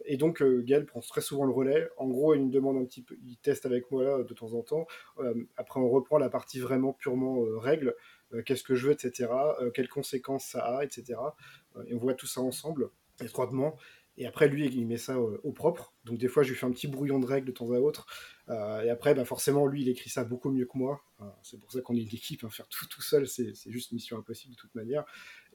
Et 0.05 0.17
donc 0.17 0.43
Gaël 0.43 0.85
prend 0.85 0.99
très 0.99 1.21
souvent 1.21 1.45
le 1.45 1.51
relais. 1.51 1.87
En 1.97 2.07
gros, 2.07 2.35
il 2.35 2.45
me 2.45 2.51
demande 2.51 2.77
un 2.77 2.85
petit 2.85 3.01
peu, 3.01 3.15
il 3.25 3.37
teste 3.37 3.65
avec 3.65 3.89
moi 3.91 4.23
de 4.23 4.33
temps 4.33 4.53
en 4.53 4.61
temps 4.61 4.85
après, 5.57 5.79
on 5.79 5.89
reprend 5.89 6.17
la 6.17 6.29
partie 6.29 6.59
vraiment 6.59 6.93
purement 6.93 7.43
euh. 7.45 7.93
Euh, 8.33 8.41
qu'est-ce 8.43 8.63
que 8.63 8.75
je 8.75 8.87
veux, 8.87 8.93
etc. 8.93 9.29
Euh, 9.61 9.69
quelles 9.71 9.89
conséquences 9.89 10.45
ça 10.45 10.77
a, 10.77 10.83
etc. 10.83 11.19
et 11.87 11.93
on 11.93 11.97
voit 11.97 12.13
tout 12.13 12.27
ça 12.27 12.41
ensemble, 12.41 12.89
étroitement. 13.23 13.77
Et 14.17 14.25
après, 14.25 14.47
lui, 14.47 14.67
il 14.67 14.87
met 14.87 14.97
ça 14.97 15.19
au, 15.19 15.51
propre. 15.51 15.93
Donc, 16.05 16.17
des 16.17 16.29
fois, 16.29 16.43
je 16.43 16.49
lui 16.49 16.55
fais 16.55 16.65
un 16.65 16.71
petit 16.71 16.87
brouillon 16.87 17.19
de 17.19 17.25
règles 17.25 17.47
de 17.47 17.51
temps 17.51 17.71
à 17.71 17.79
autre. 17.79 18.05
Et 18.47 18.89
après, 18.89 19.15
bah, 19.15 19.25
forcément, 19.25 19.65
lui, 19.65 19.81
il 19.81 19.89
écrit 19.89 20.09
ça 20.09 20.23
beaucoup 20.23 20.51
mieux 20.51 20.65
que 20.65 20.77
moi. 20.77 21.01
c'est 21.41 21.59
pour 21.59 21.71
ça 21.71 21.81
qu'on 21.81 21.95
est 21.95 22.01
une 22.01 22.07
équipe. 22.07 22.43
Hein. 22.43 22.49
Faire 22.49 22.67
tout 22.67 22.85
tout 22.87 23.01
seul, 23.01 23.27
c'est 23.27 23.53
juste 23.67 23.91
mission 23.91 24.17
impossible 24.17 24.53
de 24.53 24.59
toute 24.59 24.75
manière. 24.75 25.05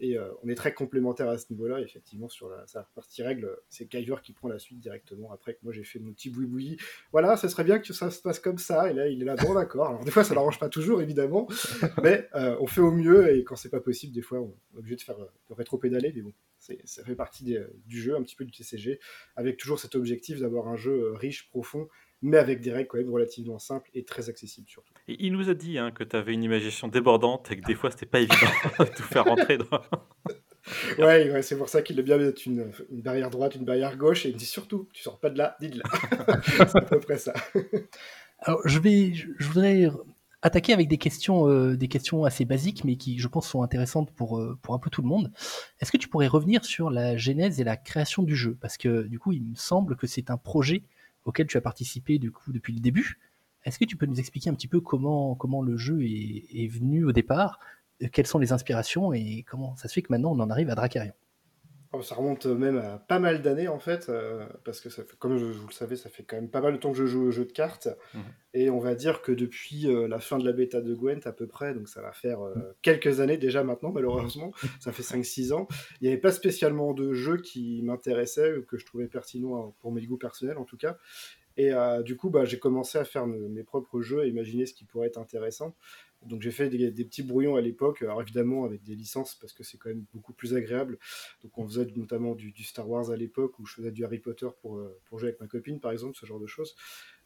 Et 0.01 0.17
euh, 0.17 0.31
on 0.43 0.49
est 0.49 0.55
très 0.55 0.73
complémentaires 0.73 1.29
à 1.29 1.37
ce 1.37 1.47
niveau-là. 1.51 1.81
Effectivement, 1.81 2.29
sur 2.29 2.49
la, 2.49 2.65
partie 2.95 3.23
règle, 3.23 3.55
c'est 3.69 3.87
Kyver 3.87 4.17
qui 4.23 4.33
prend 4.33 4.49
la 4.49 4.59
suite 4.59 4.81
directement 4.81 5.31
après 5.31 5.55
que 5.55 5.59
moi 5.63 5.73
j'ai 5.73 5.85
fait 5.85 5.99
mon 5.99 6.13
petit 6.13 6.31
boui-boui. 6.31 6.79
Voilà, 7.13 7.37
ça 7.37 7.49
serait 7.51 7.65
bien 7.65 7.79
que 7.79 7.93
ça 7.93 8.11
se 8.11 8.23
passe 8.23 8.41
comme 8.41 8.59
ça. 8.59 8.91
Et 8.91 8.95
là, 8.95 9.09
il 9.09 9.21
est 9.21 9.25
là, 9.27 9.37
bon, 9.37 9.55
d'accord. 9.55 9.89
Alors, 9.89 10.05
des 10.05 10.11
fois, 10.11 10.25
ça 10.25 10.35
l'arrange 10.35 10.59
pas 10.59 10.71
toujours, 10.71 11.03
évidemment. 11.03 11.47
mais 12.03 12.29
euh, 12.35 12.57
on 12.61 12.67
fait 12.67 12.81
au 12.81 12.91
mieux. 12.91 13.37
Et 13.37 13.45
quand 13.45 13.57
c'est 13.57 13.69
pas 13.69 13.81
possible, 13.81 14.15
des 14.15 14.23
fois, 14.23 14.41
on 14.41 14.57
est 14.75 14.79
obligé 14.79 14.97
de 14.97 15.03
faire 15.03 15.21
euh, 15.21 15.31
de 15.51 15.55
rétro-pédaler. 15.55 16.13
Mais 16.17 16.23
bon, 16.23 16.33
ça 16.59 17.05
fait 17.05 17.15
partie 17.15 17.57
du 17.87 18.01
jeu, 18.01 18.17
un 18.17 18.23
petit 18.23 18.37
peu 18.37 18.45
du 18.45 18.53
TCG, 18.53 19.01
avec 19.37 19.59
toujours 19.59 19.79
cet 19.79 19.95
objectif 19.95 20.41
d'avoir 20.41 20.69
un 20.69 20.77
jeu 20.77 21.13
riche, 21.13 21.49
profond 21.51 21.89
mais 22.23 22.37
avec 22.37 22.61
des 22.61 22.73
règles 22.73 22.89
quand 22.89 22.99
même 22.99 23.11
relativement 23.11 23.59
simples 23.59 23.91
et 23.95 24.05
très 24.05 24.29
accessibles 24.29 24.69
surtout. 24.69 24.93
Et 25.09 25.17
il 25.21 25.33
nous 25.33 25.49
a 25.49 25.55
dit 25.55 25.79
hein, 25.79 25.91
que 25.91 26.05
tu 26.05 26.17
avais 26.17 26.33
une 26.33 26.43
imagination 26.43 26.89
débordante 26.89 27.51
et 27.51 27.61
que 27.61 27.67
des 27.67 27.75
fois 27.75 27.91
c'était 27.91 28.07
pas 28.07 28.21
évident 28.21 28.37
de 28.79 28.85
tout 28.85 29.03
faire 29.03 29.25
rentrer 29.25 29.59
dans. 29.59 29.65
ouais, 30.99 31.31
ouais 31.31 31.43
c'est 31.43 31.57
pour 31.57 31.69
ça 31.69 31.83
qu'il 31.83 31.99
aime 31.99 32.05
bien 32.05 32.19
mettre 32.19 32.43
une, 32.47 32.73
une, 32.91 33.03
barrière 33.03 33.31
droite, 33.31 33.55
une 33.55 33.65
barrière 33.65 33.97
gauche, 33.97 34.27
et 34.27 34.29
il 34.29 34.35
me 34.35 34.39
dit 34.39 34.47
surtout, 34.47 34.89
tu 34.93 35.03
sors 35.03 35.19
pas 35.19 35.31
de 35.31 35.39
là, 35.39 35.57
dis 35.61 35.71
de 35.71 35.79
là. 35.79 35.85
c'est 36.45 36.77
à 36.77 36.83
peu 36.83 37.01
près 37.01 37.19
ça. 37.19 37.33
Alors, 38.41 38.61
je, 38.67 38.79
vais, 38.79 39.13
je, 39.15 39.47
voudrais 39.47 39.89
attaquer 40.43 40.73
avec 40.73 40.89
des 40.89 40.99
questions, 40.99 41.49
euh, 41.49 41.77
des 41.77 41.89
questions 41.89 42.25
assez 42.25 42.45
basiques, 42.45 42.85
mais 42.85 42.97
qui, 42.97 43.19
je 43.19 43.29
pense, 43.29 43.49
sont 43.49 43.63
intéressantes 43.63 44.11
pour, 44.13 44.39
euh, 44.39 44.59
pour 44.63 44.75
un 44.75 44.79
peu 44.79 44.91
tout 44.91 45.03
le 45.03 45.09
monde. 45.09 45.31
Est-ce 45.81 45.93
que 45.93 45.99
tu 45.99 46.09
pourrais 46.09 46.27
revenir 46.27 46.65
sur 46.65 46.91
la 46.91 47.17
genèse 47.17 47.61
et 47.61 47.65
la 47.65 47.77
création 47.77 48.23
du 48.23 48.35
jeu? 48.35 48.57
Parce 48.61 48.77
que, 48.77 49.03
du 49.03 49.19
coup, 49.19 49.33
il 49.33 49.43
me 49.43 49.55
semble 49.55 49.97
que 49.97 50.07
c'est 50.07 50.31
un 50.31 50.39
projet 50.39 50.83
auquel 51.25 51.47
tu 51.47 51.57
as 51.57 51.61
participé 51.61 52.19
du 52.19 52.31
coup 52.31 52.53
depuis 52.53 52.73
le 52.73 52.81
début. 52.81 53.19
Est-ce 53.65 53.79
que 53.79 53.85
tu 53.85 53.97
peux 53.97 54.07
nous 54.07 54.19
expliquer 54.19 54.51
un 54.51 54.55
petit 54.55 54.69
peu 54.69 54.81
comment, 54.81 55.35
comment 55.35 55.63
le 55.63 55.77
jeu 55.77 56.03
est, 56.03 56.67
venu 56.69 57.05
au 57.05 57.13
départ, 57.13 57.59
euh, 58.03 58.09
quelles 58.11 58.27
sont 58.27 58.39
les 58.39 58.53
inspirations 58.53 59.13
et 59.13 59.45
comment 59.49 59.77
ça 59.77 59.89
se 59.89 59.95
fait 59.95 60.03
que 60.03 60.13
maintenant 60.13 60.33
on 60.33 60.41
en 60.41 60.51
arrive 60.51 60.71
à 60.71 60.75
Dracarion 60.75 61.13
Oh, 61.93 62.03
ça 62.03 62.15
remonte 62.15 62.47
même 62.47 62.79
à 62.79 62.99
pas 62.99 63.19
mal 63.19 63.43
d'années 63.43 63.67
en 63.67 63.81
fait, 63.81 64.09
euh, 64.09 64.47
parce 64.65 64.81
que 64.81 64.91
ça 64.91 65.03
comme 65.19 65.39
je, 65.39 65.45
vous 65.45 65.67
le 65.67 65.73
savez, 65.73 65.97
ça 65.97 66.09
fait 66.09 66.23
quand 66.23 66.37
même 66.37 66.49
pas 66.49 66.61
mal 66.61 66.75
de 66.75 66.79
temps 66.79 66.93
que 66.93 66.97
je 66.97 67.05
joue 67.05 67.23
au 67.25 67.31
jeu 67.33 67.45
de 67.45 67.51
cartes, 67.51 67.89
mhm. 68.15 68.23
et 68.55 68.71
on 68.71 68.79
va 68.79 68.95
dire 68.95 69.23
que 69.23 69.33
depuis 69.33 69.89
euh, 69.89 70.07
la 70.07 70.21
fin 70.21 70.39
de 70.39 70.45
la 70.45 70.53
bêta 70.53 70.81
de 70.81 70.95
Gwent 70.95 71.23
à 71.25 71.33
peu 71.33 71.49
près, 71.49 71.75
donc 71.75 71.89
ça 71.89 72.01
va 72.01 72.13
faire 72.13 72.43
euh, 72.43 72.55
quelques 72.83 73.19
années 73.19 73.39
déjà 73.39 73.65
maintenant 73.65 73.91
malheureusement, 73.91 74.53
ça 74.81 74.93
fait 74.93 75.03
5-6 75.03 75.53
ans, 75.53 75.67
il 76.01 76.05
n'y 76.05 76.13
avait 76.13 76.21
pas 76.21 76.31
spécialement 76.31 76.95
de 76.95 77.13
jeu 77.13 77.39
qui 77.39 77.83
m'intéressait, 77.83 78.57
ou 78.57 78.63
que 78.63 78.79
je 78.79 78.87
trouvais 78.87 79.09
pertinent 79.09 79.75
pour 79.81 79.91
mes 79.91 80.07
goûts 80.07 80.17
personnels 80.17 80.59
en 80.59 80.65
tout 80.65 80.77
cas, 80.77 80.97
et 81.57 81.73
du 82.05 82.17
coup 82.17 82.31
bah, 82.31 82.45
j'ai 82.45 82.61
commencé 82.61 82.99
à 82.99 83.05
faire 83.05 83.27
mes 83.27 83.65
propres 83.65 84.01
jeux, 84.01 84.21
à 84.21 84.27
imaginer 84.27 84.65
ce 84.65 84.75
qui 84.75 84.85
pourrait 84.85 85.09
être 85.09 85.19
intéressant, 85.19 85.75
donc 86.27 86.43
j'ai 86.43 86.51
fait 86.51 86.69
des, 86.69 87.05
petits 87.05 87.23
brouillons 87.23 87.57
à 87.57 87.61
l'époque, 87.61 88.03
alors 88.03 88.21
évidemment 88.21 88.65
avec 88.65 88.83
des 88.83 88.95
licences 88.95 89.35
parce 89.37 89.53
que 89.53 89.65
c'est 89.65 89.79
quand 89.79 89.89
même 89.89 90.05
beaucoup 90.13 90.33
plus 90.33 90.55
agréable. 90.55 90.99
Donc 91.43 91.57
on 91.57 91.67
faisait 91.67 91.87
notamment 91.97 92.35
du, 92.35 92.53
Star 92.63 92.89
Wars 92.89 93.11
à 93.11 93.17
l'époque 93.17 93.59
où 93.59 93.65
je 93.65 93.75
faisais 93.75 93.91
du 93.91 94.05
Harry 94.05 94.19
Potter 94.19 94.49
pour, 94.61 94.79
euh, 94.79 95.01
pour 95.07 95.19
jouer 95.19 95.29
avec 95.29 95.41
ma 95.41 95.47
copine 95.47 95.81
par 95.81 95.93
exemple, 95.93 96.17
ce 96.17 96.27
genre 96.27 96.41
de 96.41 96.47
choses. 96.47 96.77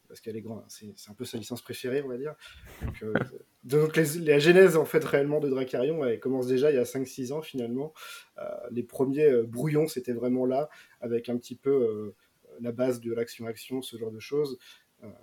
Parce 0.06 0.20
qu'elle 0.20 0.36
est 0.36 0.42
grande, 0.42 0.62
c'est 0.68 0.92
un 1.08 1.14
peu 1.14 1.24
sa 1.24 1.38
licence 1.38 1.62
préférée, 1.62 2.02
on 2.02 2.08
va 2.08 2.18
dire. 2.18 2.34
Donc, 2.82 3.02
euh, 3.02 3.14
donc 3.64 3.96
la 3.96 4.38
genèse 4.38 4.76
en 4.76 4.84
fait 4.84 5.02
réellement 5.02 5.40
de 5.40 5.48
Dracarion, 5.48 6.04
elle 6.04 6.20
commence 6.20 6.46
déjà 6.46 6.70
il 6.70 6.74
y 6.74 6.78
a 6.78 6.84
5-6 6.84 7.32
ans 7.32 7.42
finalement. 7.42 7.92
Euh, 8.38 8.44
les 8.70 8.82
premiers 8.82 9.42
brouillons 9.42 9.88
c'était 9.88 10.12
vraiment 10.12 10.44
là, 10.46 10.68
avec 11.00 11.28
un 11.28 11.36
petit 11.36 11.56
peu 11.56 12.14
la 12.60 12.70
base 12.70 13.00
de 13.00 13.12
l'action-action, 13.12 13.82
ce 13.82 13.96
genre 13.96 14.12
de 14.12 14.20
choses. 14.20 14.58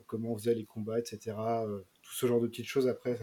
comment 0.07 0.33
on 0.33 0.37
faisait 0.37 0.55
les 0.55 0.65
combats, 0.65 0.99
etc. 0.99 1.37
tout 2.01 2.13
ce 2.13 2.25
genre 2.25 2.41
de 2.41 2.47
petites 2.47 2.67
choses 2.67 2.87
après 2.87 3.17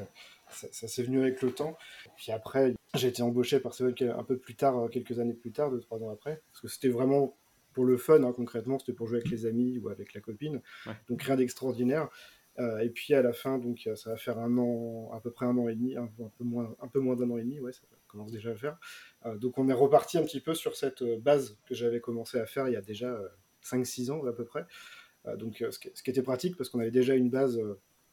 s'est 0.50 1.02
venu 1.02 1.20
avec 1.20 1.42
le 1.42 1.52
temps. 1.52 1.76
Puis 2.16 2.32
après, 2.32 2.74
j'ai 2.94 3.08
été 3.08 3.22
embauché 3.22 3.60
par 3.60 3.74
Seven 3.74 3.94
un 4.16 4.24
peu 4.24 4.38
plus 4.38 4.54
tard, 4.54 4.78
euh, 4.78 4.88
quelques 4.88 5.18
années 5.18 5.34
plus 5.34 5.52
tard, 5.52 5.70
deux, 5.70 5.80
trois 5.80 6.02
ans 6.02 6.10
après, 6.10 6.42
parce 6.50 6.60
que 6.60 6.68
c'était 6.68 6.88
vraiment 6.88 7.36
pour 7.72 7.84
le 7.84 7.96
fun, 7.96 8.22
hein, 8.24 8.32
concrètement, 8.34 8.78
c'était 8.78 8.92
pour 8.92 9.06
jouer 9.06 9.18
avec 9.18 9.30
les 9.30 9.46
amis 9.46 9.78
ou 9.78 9.88
avec 9.88 10.14
la 10.14 10.20
copine. 10.20 10.60
Donc 11.08 11.22
rien 11.22 11.36
d'extraordinaire. 11.36 12.08
Euh, 12.58 12.80
et 12.80 12.90
puis 12.90 13.14
à 13.14 13.22
la 13.22 13.32
fin, 13.32 13.58
donc 13.58 13.86
euh, 13.86 13.94
ça 13.94 14.10
va 14.10 14.16
faire 14.16 14.38
un 14.38 14.58
an, 14.58 15.12
à 15.12 15.20
peu 15.20 15.30
près 15.30 15.46
un 15.46 15.56
an 15.58 15.68
et 15.68 15.76
demi, 15.76 15.96
un, 15.96 16.08
peu 16.38 16.44
moins, 16.44 16.74
un 16.80 16.88
peu 16.88 16.98
moins 16.98 17.14
d'un 17.14 17.30
an 17.30 17.38
et 17.38 17.44
demi, 17.44 17.60
ouais, 17.60 17.72
ça 17.72 17.82
commence 18.08 18.32
déjà 18.32 18.50
à 18.50 18.56
faire. 18.56 18.78
donc 19.36 19.58
on 19.58 19.68
est 19.68 19.74
reparti 19.74 20.18
un 20.18 20.24
petit 20.24 20.40
peu 20.40 20.54
sur 20.54 20.74
cette 20.74 21.04
base 21.20 21.56
que 21.66 21.74
j'avais 21.74 22.00
commencé 22.00 22.40
à 22.40 22.46
faire 22.46 22.66
il 22.66 22.72
y 22.72 22.76
a 22.76 22.80
déjà 22.80 23.16
5-6 23.62 24.10
ans 24.10 24.26
à 24.26 24.32
peu 24.32 24.44
près. 24.44 24.64
donc 25.36 25.62
ce 25.70 25.78
qui, 25.78 25.90
ce, 25.94 26.02
qui, 26.02 26.10
était 26.10 26.22
pratique 26.22 26.56
parce 26.56 26.70
qu'on 26.70 26.80
avait 26.80 26.90
déjà 26.90 27.14
une 27.14 27.28
base 27.28 27.60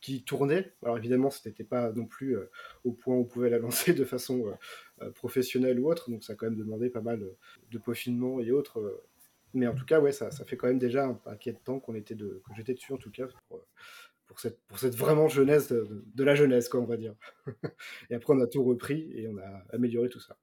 qui 0.05 0.23
tournait. 0.23 0.71
Alors 0.83 0.99
évidemment, 0.99 1.31
ce 1.31 1.47
n'était 1.49 1.63
pas 1.63 1.91
non 1.91 2.05
plus 2.05 2.37
euh, 2.37 2.51
au 2.83 2.91
point 2.91 3.15
où 3.15 3.21
on 3.21 3.23
pouvait 3.23 3.49
la 3.55 3.57
lancer 3.57 3.93
de 3.95 4.05
façon 4.05 4.45
euh, 4.45 4.51
euh, 5.01 5.11
professionnelle 5.11 5.79
ou 5.79 5.89
autre, 5.89 6.11
donc 6.11 6.23
ça 6.23 6.35
quand 6.35 6.45
même 6.45 6.57
demandé 6.57 6.91
pas 6.91 7.01
mal 7.01 7.25
de 7.71 7.77
peaufinement 7.79 8.39
et 8.39 8.51
autres. 8.51 9.03
Mais 9.55 9.65
en 9.65 9.73
tout 9.73 9.85
cas, 9.85 9.99
ouais, 9.99 10.11
ça, 10.11 10.29
ça 10.29 10.45
fait 10.45 10.57
quand 10.57 10.67
même 10.67 10.77
déjà 10.77 11.05
un 11.05 11.15
paquet 11.15 11.53
de 11.53 11.57
temps 11.57 11.79
qu'on 11.79 11.95
était 11.95 12.13
de, 12.13 12.43
que 12.45 12.53
j'étais 12.55 12.75
dessus 12.75 12.93
en 12.93 12.97
tout 12.97 13.09
cas 13.09 13.25
pour, 13.47 13.65
pour, 14.27 14.39
cette, 14.39 14.59
pour 14.67 14.77
cette 14.77 14.95
vraiment 14.95 15.27
jeunesse 15.27 15.71
de, 15.71 16.23
la 16.23 16.35
jeunesse, 16.35 16.69
quoi, 16.69 16.81
on 16.81 16.85
va 16.85 16.97
dire. 16.97 17.15
et 18.11 18.15
après, 18.15 18.33
on 18.33 18.41
a 18.41 18.47
tout 18.47 18.63
repris 18.63 19.11
et 19.15 19.27
on 19.27 19.37
a 19.37 19.63
amélioré 19.73 20.09
tout 20.09 20.19
ça. 20.19 20.37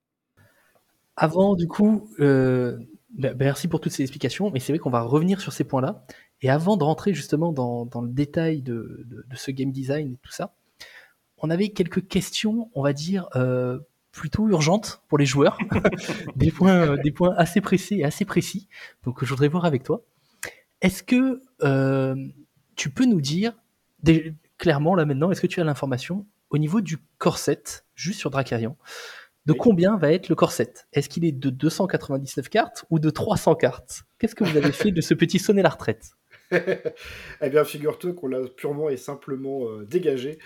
Avant, 1.14 1.54
du 1.54 1.68
coup, 1.68 2.10
bah, 2.18 3.34
bah, 3.34 3.34
merci 3.34 3.68
pour 3.68 3.80
toutes 3.80 3.92
ces 3.92 4.02
explications, 4.02 4.50
mais 4.50 4.58
c'est 4.58 4.72
vrai 4.72 4.78
qu'on 4.78 4.90
va 4.90 5.02
revenir 5.02 5.40
sur 5.40 5.52
ces 5.52 5.64
points-là. 5.64 6.04
Et 6.42 6.50
avant 6.50 6.76
de 6.76 6.84
rentrer 6.84 7.14
justement 7.14 7.52
dans, 7.52 7.88
le 8.02 8.08
détail 8.08 8.62
de, 8.62 9.06
ce 9.34 9.50
game 9.50 9.70
design 9.70 10.14
et 10.14 10.18
tout 10.22 10.32
ça, 10.32 10.54
on 11.38 11.50
avait 11.50 11.70
quelques 11.70 12.06
questions, 12.06 12.70
on 12.74 12.82
va 12.82 12.92
dire, 12.92 13.28
euh, 13.36 13.78
plutôt 14.10 14.48
urgentes 14.48 15.02
pour 15.08 15.18
les 15.18 15.26
joueurs, 15.26 15.58
des, 16.36 16.50
points, 16.50 16.88
euh, 16.88 16.96
des 16.96 17.12
points 17.12 17.34
assez 17.36 17.60
pressés 17.60 17.96
et 17.96 18.04
assez 18.04 18.24
précis, 18.24 18.68
donc 19.04 19.24
je 19.24 19.30
voudrais 19.30 19.48
voir 19.48 19.64
avec 19.64 19.82
toi. 19.82 20.02
Est-ce 20.80 21.02
que 21.02 21.40
euh, 21.62 22.14
tu 22.74 22.90
peux 22.90 23.06
nous 23.06 23.20
dire, 23.20 23.54
clairement 24.58 24.94
là 24.94 25.04
maintenant, 25.04 25.30
est-ce 25.30 25.40
que 25.40 25.46
tu 25.46 25.60
as 25.60 25.64
l'information 25.64 26.26
au 26.50 26.58
niveau 26.58 26.80
du 26.80 26.98
corset, 27.18 27.62
juste 27.94 28.18
sur 28.18 28.30
Dracarion, 28.30 28.76
de 29.46 29.52
combien 29.52 29.96
va 29.96 30.12
être 30.12 30.28
le 30.28 30.34
corset? 30.34 30.74
Est-ce 30.92 31.08
qu'il 31.08 31.24
est 31.24 31.32
de 31.32 31.50
299 31.50 32.48
cartes 32.48 32.84
ou 32.90 32.98
de 32.98 33.10
300 33.10 33.54
cartes? 33.54 34.02
Qu'est-ce 34.18 34.34
que 34.34 34.44
vous 34.44 34.56
avez 34.56 34.72
fait 34.72 34.90
de 34.90 35.00
ce 35.00 35.14
petit 35.14 35.38
sonnet 35.38 35.62
la 35.62 35.70
retraite? 35.70 36.12
eh 37.40 37.50
bien, 37.50 37.64
figure-toi 37.64 38.12
qu'on 38.12 38.28
l'a 38.28 38.40
purement 38.48 38.88
et 38.88 38.96
simplement 38.96 39.68
euh, 39.68 39.84
dégagé 39.84 40.38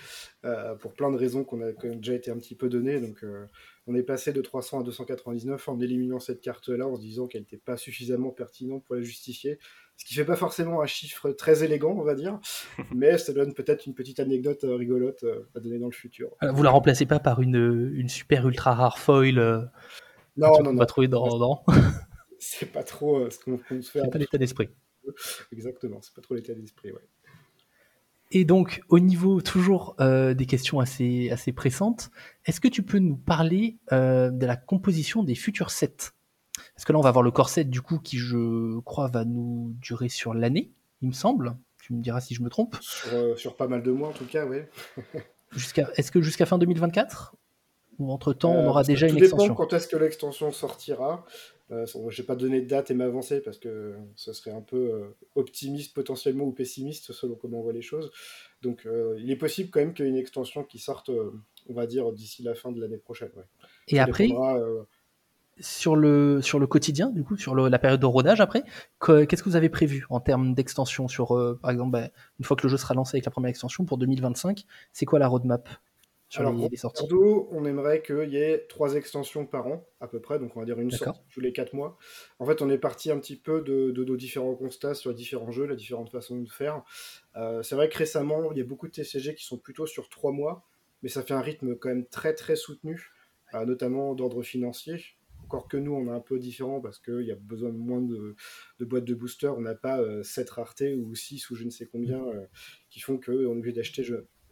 euh, 0.45 0.75
pour 0.75 0.93
plein 0.93 1.11
de 1.11 1.17
raisons 1.17 1.43
qu'on 1.43 1.61
a, 1.61 1.71
déjà 1.71 2.13
été 2.13 2.31
un 2.31 2.37
petit 2.37 2.55
peu 2.55 2.69
données. 2.69 2.99
Donc, 2.99 3.23
euh, 3.23 3.45
on 3.87 3.95
est 3.95 4.03
passé 4.03 4.33
de 4.33 4.41
300 4.41 4.81
à 4.81 4.83
299 4.83 5.67
en 5.67 5.79
éliminant 5.79 6.19
cette 6.19 6.41
carte-là, 6.41 6.87
en 6.87 6.95
se 6.95 7.01
disant 7.01 7.27
qu'elle 7.27 7.41
n'était 7.41 7.57
pas 7.57 7.77
suffisamment 7.77 8.31
pertinente 8.31 8.83
pour 8.85 8.95
la 8.95 9.01
justifier. 9.01 9.59
Ce 9.97 10.05
qui 10.05 10.13
fait 10.13 10.25
pas 10.25 10.35
forcément 10.35 10.81
un 10.81 10.85
chiffre 10.85 11.31
très 11.31 11.63
élégant, 11.63 11.95
on 11.97 12.03
va 12.03 12.13
dire, 12.13 12.39
mais 12.93 13.17
ça 13.17 13.33
donne 13.33 13.53
peut-être 13.53 13.85
une 13.85 13.95
petite 13.95 14.19
anecdote 14.19 14.59
rigolote 14.63 15.25
à 15.55 15.59
donner 15.59 15.79
dans 15.79 15.87
le 15.87 15.93
futur. 15.93 16.29
Vous 16.41 16.63
la 16.63 16.69
remplacez 16.69 17.05
pas 17.05 17.19
par 17.19 17.41
une, 17.41 17.91
une 17.95 18.09
super 18.09 18.47
ultra 18.47 18.75
rare 18.75 18.99
foil 18.99 19.35
Non, 20.37 20.61
non, 20.61 20.71
on 20.71 20.75
va 20.75 20.85
trouver 20.85 21.07
dans. 21.07 21.63
C'est 22.39 22.71
pas 22.71 22.83
trop 22.83 23.27
ce 23.31 23.39
qu'on 23.39 23.57
peut 23.57 23.81
faire. 23.81 24.03
C'est 24.05 24.11
pas 24.11 24.19
l'état 24.19 24.37
d'esprit. 24.37 24.69
Exactement, 25.51 25.99
c'est 26.01 26.13
pas 26.13 26.21
trop 26.21 26.35
l'état 26.35 26.53
d'esprit, 26.53 26.91
ouais. 26.91 27.07
Et 28.31 28.43
donc, 28.43 28.81
au 28.89 28.99
niveau 28.99 29.41
toujours 29.41 29.95
euh, 30.01 30.33
des 30.33 30.45
questions 30.45 30.81
assez, 30.81 31.29
assez 31.29 31.53
pressantes, 31.53 32.11
est-ce 32.45 32.59
que 32.59 32.67
tu 32.67 32.83
peux 32.83 32.99
nous 32.99 33.15
parler 33.15 33.77
euh, 33.93 34.29
de 34.31 34.45
la 34.45 34.57
composition 34.57 35.23
des 35.23 35.35
futurs 35.35 35.71
sets? 35.71 36.11
Parce 36.75 36.83
que 36.83 36.91
là, 36.91 36.99
on 36.99 37.01
va 37.01 37.09
avoir 37.09 37.23
le 37.23 37.31
corset, 37.31 37.63
du 37.63 37.81
coup, 37.81 37.99
qui, 37.99 38.17
je 38.17 38.79
crois, 38.81 39.07
va 39.07 39.23
nous 39.23 39.73
durer 39.79 40.09
sur 40.09 40.33
l'année, 40.33 40.71
il 41.01 41.07
me 41.07 41.13
semble. 41.13 41.57
Tu 41.81 41.93
me 41.93 42.01
diras 42.01 42.19
si 42.19 42.35
je 42.35 42.41
me 42.41 42.49
trompe. 42.49 42.75
Sur, 42.81 43.39
sur 43.39 43.55
pas 43.55 43.67
mal 43.67 43.81
de 43.81 43.91
mois 43.91 44.09
en 44.09 44.13
tout 44.13 44.25
cas, 44.25 44.45
oui. 44.45 44.57
Jusqu'à, 45.51 45.89
est-ce 45.95 46.11
que 46.11 46.21
jusqu'à 46.21 46.45
fin 46.45 46.57
2024 46.57 47.35
Ou 47.99 48.11
entre-temps, 48.11 48.51
on 48.51 48.67
aura 48.67 48.81
Euh, 48.81 48.83
déjà 48.83 49.07
une 49.07 49.15
dépend 49.15 49.25
extension 49.25 49.55
quand 49.55 49.71
est-ce 49.71 49.87
que 49.87 49.95
l'extension 49.95 50.51
sortira. 50.51 51.23
Euh, 51.71 51.85
je 51.85 52.21
n'ai 52.21 52.25
pas 52.25 52.35
donné 52.37 52.61
de 52.61 52.67
date 52.67 52.91
et 52.91 52.93
m'avancer 52.93 53.41
parce 53.41 53.57
que 53.57 53.93
ce 54.15 54.31
serait 54.31 54.51
un 54.51 54.61
peu 54.61 54.77
euh, 54.77 55.15
optimiste 55.35 55.93
potentiellement 55.93 56.45
ou 56.45 56.51
pessimiste 56.53 57.11
selon 57.11 57.35
comment 57.35 57.59
on 57.59 57.63
voit 57.63 57.73
les 57.73 57.81
choses. 57.81 58.09
Donc 58.61 58.85
euh, 58.85 59.17
il 59.19 59.29
est 59.31 59.35
possible 59.35 59.69
quand 59.69 59.81
même 59.81 59.93
qu'il 59.93 60.05
y 60.05 60.07
ait 60.07 60.11
une 60.11 60.17
extension 60.17 60.63
qui 60.63 60.79
sorte, 60.79 61.09
euh, 61.09 61.31
on 61.67 61.73
va 61.73 61.85
dire, 61.85 62.11
d'ici 62.13 62.41
la 62.41 62.55
fin 62.55 62.71
de 62.71 62.79
l'année 62.79 62.97
prochaine. 62.97 63.31
ouais. 63.35 63.43
Et 63.89 63.97
Ça 63.97 64.03
après, 64.03 64.29
sur 65.59 65.95
le, 65.95 66.39
sur 66.41 66.59
le 66.59 66.67
quotidien, 66.67 67.09
du 67.09 67.23
coup, 67.23 67.35
sur 67.35 67.55
le- 67.55 67.67
la 67.67 67.79
période 67.79 67.99
de 67.99 68.05
rodage 68.05 68.41
après, 68.41 68.63
que- 68.99 69.25
qu'est-ce 69.25 69.41
que 69.43 69.49
vous 69.49 69.55
avez 69.55 69.69
prévu 69.69 70.05
en 70.09 70.19
termes 70.19 70.53
d'extension 70.53 71.07
sur, 71.07 71.29
par 71.61 71.71
exemple, 71.71 71.91
bah, 71.91 72.09
une 72.39 72.45
fois 72.45 72.55
que 72.55 72.63
le 72.63 72.69
jeu 72.69 72.77
sera 72.77 72.93
lancé 72.93 73.15
avec 73.17 73.25
la 73.25 73.31
première 73.31 73.49
extension 73.49 73.83
pour 73.83 73.97
2025, 73.97 74.65
c'est 74.93 75.05
quoi 75.05 75.17
la 75.19 75.27
roadmap? 75.27 75.67
Sur 76.29 76.41
Alors, 76.41 76.53
les, 76.53 76.57
grosso 76.57 76.71
les 76.71 76.77
sorties 76.77 77.03
modo, 77.03 77.47
on 77.51 77.65
aimerait 77.65 78.01
qu'il 78.01 78.29
y 78.29 78.37
ait 78.37 78.65
trois 78.67 78.95
extensions 78.95 79.45
par 79.45 79.67
an, 79.67 79.87
à 80.01 80.07
peu 80.07 80.19
près, 80.19 80.39
donc 80.39 80.55
on 80.55 80.59
va 80.59 80.65
dire 80.65 80.79
une 80.79 80.91
sorte 80.91 81.23
tous 81.31 81.39
les 81.39 81.53
quatre 81.53 81.73
mois. 81.73 81.97
En 82.39 82.45
fait, 82.45 82.61
on 82.61 82.69
est 82.69 82.77
parti 82.77 83.11
un 83.11 83.19
petit 83.19 83.37
peu 83.37 83.61
de, 83.61 83.91
de 83.91 84.03
nos 84.03 84.17
différents 84.17 84.55
constats 84.55 84.93
sur 84.93 85.11
les 85.11 85.15
différents 85.15 85.51
jeux, 85.51 85.65
les 85.65 85.75
différentes 85.75 86.11
façons 86.11 86.39
de 86.41 86.49
faire. 86.49 86.83
Euh, 87.35 87.63
c'est 87.63 87.75
vrai 87.75 87.89
que 87.89 87.97
récemment, 87.97 88.51
il 88.51 88.57
y 88.57 88.61
a 88.61 88.65
beaucoup 88.65 88.87
de 88.87 88.91
TCG 88.93 89.35
qui 89.35 89.45
sont 89.45 89.57
plutôt 89.57 89.85
sur 89.85 90.09
trois 90.09 90.31
mois, 90.31 90.67
mais 91.01 91.09
ça 91.09 91.23
fait 91.23 91.33
un 91.33 91.41
rythme 91.41 91.75
quand 91.75 91.89
même 91.89 92.05
très 92.05 92.33
très 92.33 92.55
soutenu, 92.55 93.11
euh, 93.53 93.65
notamment 93.65 94.13
d'ordre 94.15 94.43
financier. 94.43 95.17
Encore 95.45 95.69
que 95.69 95.77
nous, 95.77 95.93
on 95.93 96.07
est 96.07 96.15
un 96.15 96.19
peu 96.19 96.39
différent 96.39 96.81
parce 96.81 96.99
qu'il 96.99 97.21
y 97.21 97.31
a 97.31 97.35
besoin 97.35 97.69
de 97.69 97.77
moins 97.77 98.01
de, 98.01 98.35
de 98.79 98.85
boîtes 98.85 99.05
de 99.05 99.13
booster. 99.13 99.47
On 99.47 99.61
n'a 99.61 99.75
pas 99.75 100.01
euh, 100.01 100.21
7 100.21 100.49
raretés 100.49 100.93
ou 100.93 101.15
6 101.15 101.49
ou 101.49 101.55
je 101.55 101.63
ne 101.63 101.69
sais 101.69 101.85
combien 101.85 102.21
euh, 102.27 102.45
qui 102.89 102.99
font 102.99 103.17
qu'on 103.17 103.31
est 103.31 103.45
obligé 103.45 103.71
d'acheter 103.71 104.03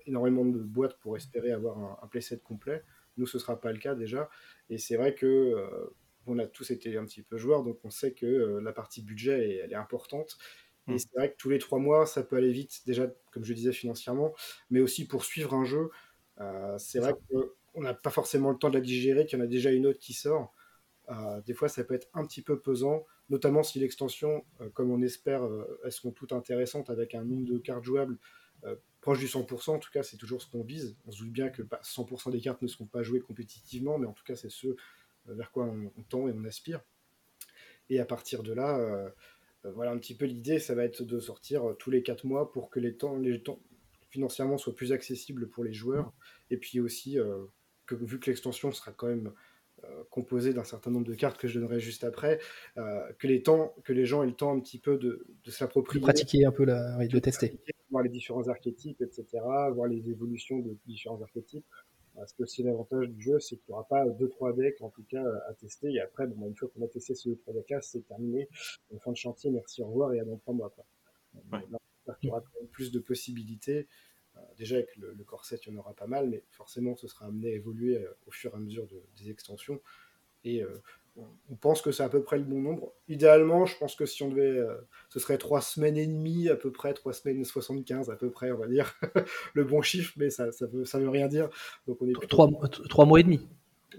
énormément 0.05 0.45
de 0.45 0.59
boîtes 0.59 0.97
pour 0.99 1.17
espérer 1.17 1.51
avoir 1.51 1.77
un, 1.77 1.97
un 2.03 2.07
playset 2.07 2.39
complet. 2.39 2.83
Nous, 3.17 3.27
ce 3.27 3.37
ne 3.37 3.41
sera 3.41 3.59
pas 3.59 3.71
le 3.71 3.79
cas 3.79 3.95
déjà. 3.95 4.29
Et 4.69 4.77
c'est 4.77 4.97
vrai 4.97 5.15
que 5.15 5.25
euh, 5.25 5.95
on 6.27 6.39
a 6.39 6.47
tous 6.47 6.71
été 6.71 6.97
un 6.97 7.05
petit 7.05 7.21
peu 7.21 7.37
joueurs, 7.37 7.63
donc 7.63 7.79
on 7.83 7.89
sait 7.89 8.13
que 8.13 8.25
euh, 8.25 8.61
la 8.61 8.73
partie 8.73 9.01
budget, 9.03 9.49
est- 9.49 9.55
elle 9.57 9.71
est 9.71 9.75
importante. 9.75 10.37
Mm. 10.87 10.93
Et 10.93 10.99
c'est 10.99 11.13
vrai 11.15 11.31
que 11.31 11.37
tous 11.37 11.49
les 11.49 11.59
trois 11.59 11.79
mois, 11.79 12.05
ça 12.05 12.23
peut 12.23 12.35
aller 12.35 12.51
vite, 12.51 12.81
déjà, 12.85 13.07
comme 13.31 13.43
je 13.45 13.53
disais, 13.53 13.71
financièrement, 13.71 14.33
mais 14.69 14.81
aussi 14.81 15.07
pour 15.07 15.23
suivre 15.25 15.53
un 15.53 15.65
jeu. 15.65 15.89
Euh, 16.41 16.77
c'est 16.77 16.99
vrai 16.99 17.13
qu'on 17.29 17.81
n'a 17.81 17.93
pas 17.93 18.09
forcément 18.09 18.51
le 18.51 18.57
temps 18.57 18.69
de 18.69 18.75
la 18.75 18.81
digérer, 18.81 19.25
qu'il 19.25 19.39
y 19.39 19.41
en 19.41 19.45
a 19.45 19.47
déjà 19.47 19.71
une 19.71 19.87
autre 19.87 19.99
qui 19.99 20.13
sort. 20.13 20.53
Euh, 21.09 21.41
des 21.41 21.53
fois, 21.53 21.69
ça 21.69 21.83
peut 21.83 21.93
être 21.93 22.07
un 22.13 22.25
petit 22.25 22.41
peu 22.41 22.59
pesant, 22.59 23.05
notamment 23.29 23.63
si 23.63 23.79
l'extension, 23.79 24.45
euh, 24.61 24.69
comme 24.71 24.91
on 24.91 25.01
espère, 25.01 25.47
elles 25.83 25.91
seront 25.91 26.11
toutes 26.11 26.33
intéressantes 26.33 26.89
avec 26.89 27.15
un 27.15 27.23
nombre 27.23 27.45
de 27.45 27.57
cartes 27.59 27.83
jouables 27.83 28.17
proche 29.05 29.19
du 29.19 29.27
100%. 29.27 29.69
En 29.69 29.77
tout 29.77 29.91
cas, 29.91 30.01
c'est 30.01 30.17
toujours 30.17 30.41
ce 30.41 30.49
qu'on 30.49 30.63
vise. 30.63 30.97
On 31.05 31.11
se 31.11 31.19
doute 31.19 31.31
bien 31.31 31.49
que 31.49 31.61
bah, 31.61 31.79
100% 31.83 32.31
des 32.31 32.41
cartes 32.41 32.63
ne 32.63 32.67
seront 32.67 32.87
pas 32.87 33.03
jouées 33.03 33.19
compétitivement, 33.21 33.99
mais 33.99 34.07
en 34.07 34.13
tout 34.13 34.23
cas, 34.23 34.35
c'est 34.35 34.49
ce 34.49 34.69
euh, 34.69 34.75
vers 35.27 35.51
quoi 35.51 35.65
on, 35.65 35.91
on 35.95 36.01
tend 36.01 36.27
et 36.27 36.33
on 36.35 36.43
aspire. 36.43 36.81
Et 37.91 37.99
à 37.99 38.05
partir 38.05 38.41
de 38.41 38.51
là, 38.51 38.79
euh, 38.79 39.07
euh, 39.63 39.71
voilà 39.75 39.91
un 39.91 39.99
petit 39.99 40.15
peu 40.15 40.25
l'idée, 40.25 40.57
ça 40.57 40.73
va 40.73 40.83
être 40.83 41.03
de 41.03 41.19
sortir 41.19 41.75
tous 41.77 41.91
les 41.91 42.01
4 42.01 42.25
mois 42.25 42.51
pour 42.51 42.71
que 42.71 42.79
les 42.79 42.95
temps, 42.95 43.15
les 43.17 43.43
temps 43.43 43.59
financièrement 44.09 44.57
soient 44.57 44.73
plus 44.73 44.91
accessibles 44.91 45.49
pour 45.49 45.63
les 45.63 45.73
joueurs. 45.73 46.11
Et 46.49 46.57
puis 46.57 46.79
aussi, 46.79 47.19
euh, 47.19 47.45
que, 47.85 47.93
vu 47.93 48.19
que 48.19 48.31
l'extension 48.31 48.71
sera 48.71 48.91
quand 48.91 49.07
même 49.07 49.33
euh, 49.83 50.03
composée 50.09 50.51
d'un 50.51 50.63
certain 50.63 50.89
nombre 50.89 51.05
de 51.05 51.13
cartes 51.13 51.37
que 51.37 51.47
je 51.47 51.59
donnerai 51.59 51.79
juste 51.79 52.03
après, 52.03 52.39
que, 52.75 53.27
les 53.27 53.43
temps, 53.43 53.75
que 53.83 53.93
les 53.93 54.07
gens 54.07 54.23
aient 54.23 54.27
le 54.27 54.33
temps 54.33 54.51
un 54.51 54.59
petit 54.59 54.79
peu 54.79 54.97
de, 54.97 55.07
de 55.07 55.27
De 55.43 55.51
s'approprier 55.51 56.01
pratiquer 56.01 56.43
un 56.43 56.51
peu, 56.51 56.65
la, 56.65 56.97
oui, 56.97 57.07
de 57.07 57.13
le 57.13 57.21
tester. 57.21 57.59
Voir 57.95 58.03
les 58.03 58.09
différents 58.09 58.47
archétypes, 58.49 59.01
etc., 59.01 59.25
voir 59.73 59.87
les 59.87 60.09
évolutions 60.09 60.59
de 60.59 60.75
différents 60.85 61.21
archétypes. 61.21 61.65
Parce 62.13 62.31
que 62.33 62.43
aussi 62.43 62.63
l'avantage 62.63 63.09
du 63.09 63.21
jeu, 63.21 63.39
c'est 63.39 63.55
qu'il 63.57 63.65
n'y 63.69 63.73
aura 63.73 63.87
pas 63.87 64.05
2-3 64.05 64.55
decks 64.55 64.81
en 64.81 64.89
tout 64.89 65.03
cas 65.03 65.23
à 65.49 65.53
tester. 65.53 65.91
Et 65.91 65.99
après, 65.99 66.27
bon, 66.27 66.35
bah, 66.41 66.47
une 66.47 66.55
fois 66.55 66.69
qu'on 66.69 66.81
a 66.83 66.87
testé 66.87 67.13
ces 67.15 67.29
2-3 67.29 67.53
decks-là, 67.53 67.81
c'est 67.81 68.07
terminé. 68.07 68.47
Donc, 68.89 69.01
fin 69.01 69.11
de 69.11 69.17
chantier, 69.17 69.49
merci, 69.49 69.81
au 69.81 69.87
revoir 69.87 70.13
et 70.13 70.19
à 70.21 70.25
dans 70.25 70.37
3 70.37 70.53
mois. 70.53 70.69
Quoi. 70.69 70.85
Ouais. 71.51 71.65
Là, 71.71 71.77
j'espère 71.97 72.17
qu'il 72.19 72.27
y 72.29 72.31
aura 72.31 72.41
quand 72.41 72.59
même 72.61 72.69
plus 72.69 72.91
de 72.91 72.99
possibilités. 72.99 73.87
Euh, 74.37 74.39
déjà, 74.57 74.75
avec 74.77 74.95
le, 74.97 75.13
le 75.13 75.23
corset, 75.25 75.57
il 75.65 75.73
y 75.73 75.75
en 75.75 75.79
aura 75.79 75.93
pas 75.93 76.07
mal, 76.07 76.29
mais 76.29 76.43
forcément, 76.51 76.95
ce 76.95 77.07
sera 77.07 77.25
amené 77.25 77.49
à 77.51 77.55
évoluer 77.55 77.97
euh, 77.97 78.09
au 78.27 78.31
fur 78.31 78.51
et 78.53 78.55
à 78.55 78.59
mesure 78.59 78.87
de- 78.87 79.03
des 79.17 79.29
extensions. 79.29 79.81
Et 80.45 80.61
euh, 80.63 80.81
on- 81.17 81.55
pense 81.55 81.81
que 81.81 81.91
c'est 81.91 82.03
à 82.03 82.09
peu 82.09 82.21
près 82.23 82.37
le 82.37 82.43
bon 82.43 82.61
nombre. 82.61 82.91
Idéalement, 83.07 83.65
je 83.65 83.77
pense 83.77 83.95
que 83.95 84.05
si 84.05 84.21
on 84.23 84.29
devait, 84.29 84.57
euh, 84.59 84.75
ce 85.09 85.19
serait 85.19 85.37
3 85.37 85.61
semaines 85.61 85.97
et 85.97 86.05
demie, 86.07 86.49
à 86.49 86.55
peu 86.55 86.71
près, 86.71 86.93
3 86.93 87.13
semaines 87.13 87.43
75, 87.45 88.09
à 88.09 88.15
peu 88.15 88.29
près, 88.29 88.51
on 88.51 88.57
va 88.57 88.67
dire. 88.67 88.93
le 89.53 89.63
bon 89.63 89.81
chiffre, 89.81 90.13
mais 90.17 90.29
ça, 90.29 90.51
ça, 90.51 90.65
veut, 90.67 90.85
ça 90.85 90.99
veut 90.99 91.09
rien 91.09 91.27
dire. 91.27 91.49
Donc 91.87 92.01
on 92.01 92.07
est 92.07 92.11
plutôt... 92.13 92.27
Trois, 92.27 92.47
mois- 92.47 92.69
trois 92.89 93.05
mois 93.05 93.19
et 93.19 93.23
demi. 93.23 93.47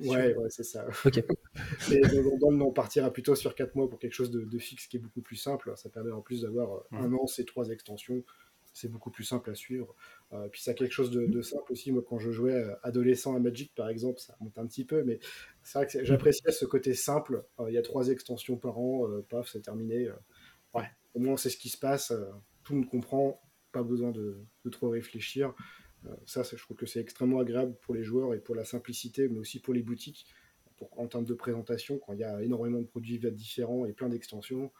Ouais, 0.00 0.34
ouais, 0.34 0.50
c'est 0.50 0.64
ça. 0.64 0.86
Ok. 1.06 1.24
Mais 1.90 2.00
dans, 2.00 2.36
dans 2.38 2.50
le 2.50 2.62
on 2.62 2.70
partira 2.72 3.10
plutôt 3.10 3.34
sur 3.34 3.54
4 3.54 3.74
mois 3.76 3.88
pour 3.88 3.98
quelque 3.98 4.12
chose 4.12 4.30
de, 4.30 4.42
de 4.44 4.58
fixe 4.58 4.86
qui 4.88 4.98
est 4.98 5.00
beaucoup 5.00 5.22
plus 5.22 5.36
simple. 5.36 5.72
Ça 5.76 5.88
permet 5.88 6.10
en 6.12 6.20
plus 6.20 6.42
d'avoir 6.42 6.74
euh, 6.74 6.80
un 6.98 7.12
an, 7.14 7.26
ces 7.26 7.46
trois 7.46 7.70
extensions. 7.70 8.22
C'est 8.76 8.88
beaucoup 8.88 9.10
plus 9.10 9.24
simple 9.24 9.50
à 9.50 9.54
suivre. 9.54 9.94
Euh, 10.34 10.48
puis 10.48 10.60
ça 10.62 10.72
a 10.72 10.74
quelque 10.74 10.92
chose 10.92 11.10
de, 11.10 11.40
simple 11.40 11.72
aussi. 11.72 11.92
Moi, 11.92 12.02
quand 12.06 12.18
je 12.18 12.30
jouais 12.30 12.52
euh, 12.52 12.74
adolescent 12.82 13.34
à 13.34 13.38
Magic, 13.38 13.74
par 13.74 13.88
exemple, 13.88 14.20
ça 14.20 14.36
remonte 14.38 14.58
un 14.58 14.66
petit 14.66 14.84
peu, 14.84 15.02
mais 15.02 15.18
c'est 15.62 15.78
vrai 15.78 15.86
que 15.86 15.92
c'est- 15.92 16.04
j'appréciais 16.04 16.52
ce 16.52 16.66
côté 16.66 16.92
simple. 16.92 17.42
Euh, 17.58 17.70
Il 17.70 17.74
y 17.74 17.78
a 17.78 17.82
trois 17.82 18.08
extensions 18.08 18.58
par 18.58 18.78
an, 18.78 19.08
paf, 19.30 19.48
c'est 19.50 19.62
terminé. 19.62 20.10
Ouais, 20.74 20.90
au 21.14 21.20
moins 21.20 21.38
sait 21.38 21.48
ce 21.48 21.56
qui 21.56 21.70
se 21.70 21.78
passe. 21.78 22.12
tout 22.64 22.72
le 22.74 22.80
monde 22.80 22.90
comprend. 22.90 23.40
Pas 23.72 23.82
besoin 23.82 24.10
de, 24.10 24.38
de 24.64 24.70
trop 24.70 24.90
réfléchir. 24.90 25.54
Ça, 26.26 26.44
c'est- 26.44 26.56
je 26.56 26.62
trouve 26.62 26.76
que 26.76 26.86
c'est 26.86 27.00
extrêmement 27.00 27.40
agréable 27.40 27.74
pour 27.80 27.94
les 27.94 28.04
joueurs 28.04 28.34
et 28.34 28.40
pour 28.40 28.54
la 28.54 28.64
simplicité, 28.64 29.28
mais 29.28 29.38
aussi 29.38 29.58
pour 29.60 29.72
les 29.72 29.82
boutiques 29.82 30.26
pour, 30.76 30.90
en 30.98 31.06
termes 31.06 31.24
de 31.24 31.34
présentation, 31.34 31.98
quand 31.98 32.12
il 32.12 32.20
y 32.20 32.24
a 32.24 32.42
énormément 32.42 32.80
de 32.80 32.86
produits 32.86 33.18
différents 33.32 33.86
et 33.86 33.92
plein 33.92 34.08
d'extensions, 34.08 34.70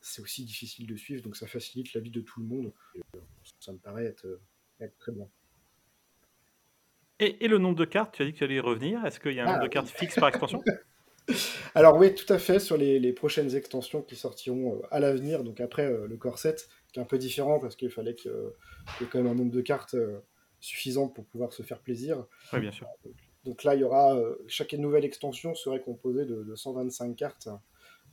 c'est 0.00 0.22
aussi 0.22 0.44
difficile 0.44 0.86
de 0.86 0.96
suivre, 0.96 1.22
donc 1.22 1.36
ça 1.36 1.46
facilite 1.46 1.92
la 1.94 2.00
vie 2.00 2.10
de 2.10 2.20
tout 2.20 2.40
le 2.40 2.46
monde. 2.46 2.72
Euh, 2.96 3.20
ça 3.60 3.72
me 3.72 3.78
paraît 3.78 4.06
être, 4.06 4.26
euh, 4.26 4.40
être 4.80 4.96
très 4.98 5.12
bien. 5.12 5.28
Et, 7.18 7.44
et 7.44 7.48
le 7.48 7.58
nombre 7.58 7.76
de 7.76 7.84
cartes, 7.84 8.14
tu 8.14 8.22
as 8.22 8.24
dit 8.24 8.32
que 8.32 8.38
tu 8.38 8.44
allais 8.44 8.56
y 8.56 8.60
revenir. 8.60 9.04
Est-ce 9.04 9.20
qu'il 9.20 9.32
y 9.32 9.40
a 9.40 9.44
un 9.44 9.46
Ah, 9.46 9.52
nombre 9.52 9.64
de 9.64 9.68
cartes 9.68 9.88
fixe 9.88 10.14
par 10.14 10.30
extension? 10.30 10.62
Alors 11.74 11.96
oui, 11.98 12.14
tout 12.14 12.30
à 12.32 12.38
fait, 12.38 12.58
sur 12.58 12.76
les, 12.76 12.98
les 12.98 13.12
prochaines 13.12 13.54
extensions 13.54 14.02
qui 14.02 14.16
sortiront 14.16 14.76
euh, 14.76 14.86
à 14.90 15.00
l'avenir, 15.00 15.44
donc 15.44 15.60
après 15.60 15.88
le 15.90 16.16
corset, 16.16 16.56
qui 16.92 16.98
est 16.98 17.02
un 17.02 17.06
peu 17.06 17.18
différent 17.18 17.60
parce 17.60 17.76
qu'il 17.76 17.90
fallait 17.90 18.14
qu'il 18.14 18.32
y 19.00 19.04
ait 19.04 19.06
quand 19.06 19.18
même 19.22 19.30
un 19.30 19.34
nombre 19.34 19.52
de 19.52 19.60
cartes 19.60 19.94
suffisant 20.60 21.08
pour 21.08 21.26
pouvoir 21.26 21.52
se 21.52 21.62
faire 21.62 21.80
plaisir. 21.80 22.24
Oui, 22.52 22.60
bien 22.60 22.72
sûr. 22.72 22.88
Donc 23.44 23.64
là, 23.64 23.74
il 23.74 23.80
y 23.80 23.84
aura 23.84 24.18
chaque 24.48 24.72
nouvelle 24.72 25.04
extension 25.04 25.54
serait 25.54 25.80
composée 25.80 26.24
de, 26.24 26.42
de 26.42 26.54
125 26.54 27.14
cartes. 27.16 27.48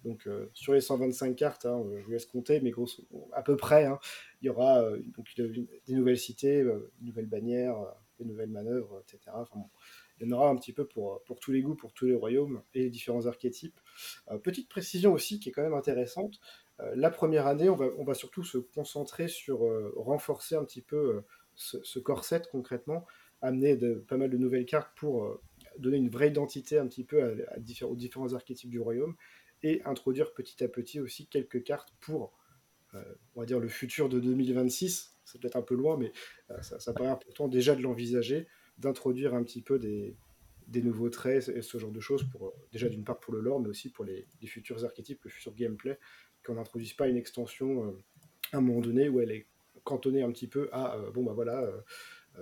Donc 0.04 0.28
euh, 0.28 0.50
sur 0.54 0.74
les 0.74 0.82
125 0.82 1.36
cartes, 1.36 1.66
hein, 1.66 1.84
je 1.98 2.04
vous 2.04 2.12
laisse 2.12 2.26
compter, 2.26 2.60
mais 2.62 2.72
grosso, 2.72 3.04
à 3.34 3.42
peu 3.42 3.58
près, 3.58 3.86
hein, 3.86 4.00
il 4.42 4.48
y 4.48 4.50
aura 4.50 4.82
euh, 4.82 5.00
donc, 5.16 5.28
des 5.36 5.94
nouvelles 5.94 6.20
cités, 6.20 6.62
euh, 6.62 6.92
des 7.00 7.08
nouvelles 7.08 7.26
bannières, 7.26 7.80
euh, 7.80 7.92
des 8.20 8.26
nouvelles 8.26 8.50
manœuvres, 8.50 9.02
etc. 9.02 9.32
Il 10.20 10.28
y 10.28 10.34
en 10.34 10.36
aura 10.38 10.50
un 10.50 10.56
petit 10.56 10.74
peu 10.74 10.86
pour, 10.86 11.22
pour 11.24 11.40
tous 11.40 11.52
les 11.52 11.62
goûts, 11.62 11.76
pour 11.76 11.94
tous 11.94 12.06
les 12.06 12.16
royaumes 12.16 12.62
et 12.74 12.84
les 12.84 12.90
différents 12.90 13.26
archétypes. 13.26 13.80
Euh, 14.32 14.38
petite 14.38 14.70
précision 14.70 15.14
aussi 15.14 15.40
qui 15.40 15.50
est 15.50 15.52
quand 15.52 15.62
même 15.62 15.74
intéressante. 15.74 16.40
euh, 16.80 16.94
la 16.96 17.10
première 17.12 17.48
année, 17.48 17.70
on 17.70 17.76
va, 17.76 17.88
on 17.98 18.04
va 18.04 18.14
surtout 18.14 18.44
se 18.44 18.58
concentrer 18.58 19.28
sur 19.28 19.66
euh, 19.66 19.94
renforcer 19.96 20.56
un 20.56 20.64
petit 20.64 20.82
peu 20.82 20.98
euh, 20.98 21.22
ce, 21.56 22.00
corset 22.00 22.44
concrètement, 22.52 23.06
amener 23.42 23.78
pas 24.08 24.18
mal 24.18 24.30
de 24.30 24.38
nouvelles 24.38 24.66
cartes 24.66 24.92
pour 24.96 25.24
euh, 25.24 25.42
donner 25.80 25.98
une 25.98 26.10
vraie 26.10 26.30
identité 26.30 26.80
un 26.80 26.88
petit 26.88 27.04
peu 27.04 27.46
aux 27.84 27.96
différents 27.96 28.34
archétypes 28.34 28.70
du 28.70 28.80
royaume 28.80 29.16
et 29.64 29.82
introduire 29.86 30.34
petit 30.34 30.64
à 30.64 30.68
petit 30.68 31.00
aussi 31.00 31.28
quelques 31.28 31.64
cartes 31.64 31.94
pour, 32.00 32.34
euh, 32.94 33.04
on 33.36 33.42
va 33.42 33.46
dire, 33.46 33.60
le 33.60 33.68
futur 33.68 34.10
de 34.10 34.20
2026. 34.20 35.16
C'est 35.26 35.42
peut-être 35.42 35.58
un 35.58 35.62
peu 35.62 35.76
loin, 35.76 35.98
mais 35.98 36.12
euh, 36.52 36.62
ça, 36.62 36.80
ça 36.80 36.94
paraît 36.94 37.10
important 37.10 37.48
déjà 37.48 37.76
de 37.76 37.82
l'envisager, 37.82 38.48
d'introduire 38.78 39.34
un 39.34 39.44
petit 39.44 39.62
peu 39.62 39.80
des, 39.80 40.16
nouveaux 40.82 41.10
traits 41.10 41.50
et 41.50 41.62
ce 41.62 41.78
genre 41.78 41.92
de 41.92 42.00
choses, 42.00 42.24
pour, 42.32 42.48
euh, 42.48 42.52
déjà 42.72 42.88
d'une 42.88 43.04
part 43.04 43.20
pour 43.20 43.34
le 43.34 43.42
lore, 43.42 43.60
mais 43.60 43.70
aussi 43.70 43.90
pour 43.90 44.06
les, 44.06 44.28
futurs 44.46 44.84
archétypes, 44.86 45.24
le 45.24 45.30
futur 45.30 45.54
gameplay, 45.54 46.00
qu'on 46.46 46.56
n'introduise 46.56 46.94
pas 46.94 47.08
une 47.08 47.18
extension 47.18 47.96
à 48.54 48.58
un 48.58 48.62
moment 48.62 48.80
donné 48.80 49.10
où 49.10 49.20
elle 49.20 49.32
est 49.32 49.48
cantonnée 49.84 50.22
un 50.22 50.32
petit 50.32 50.48
peu 50.48 50.70
à, 50.72 50.98
bon 51.14 51.24
bah 51.24 51.34
voilà, 51.34 51.70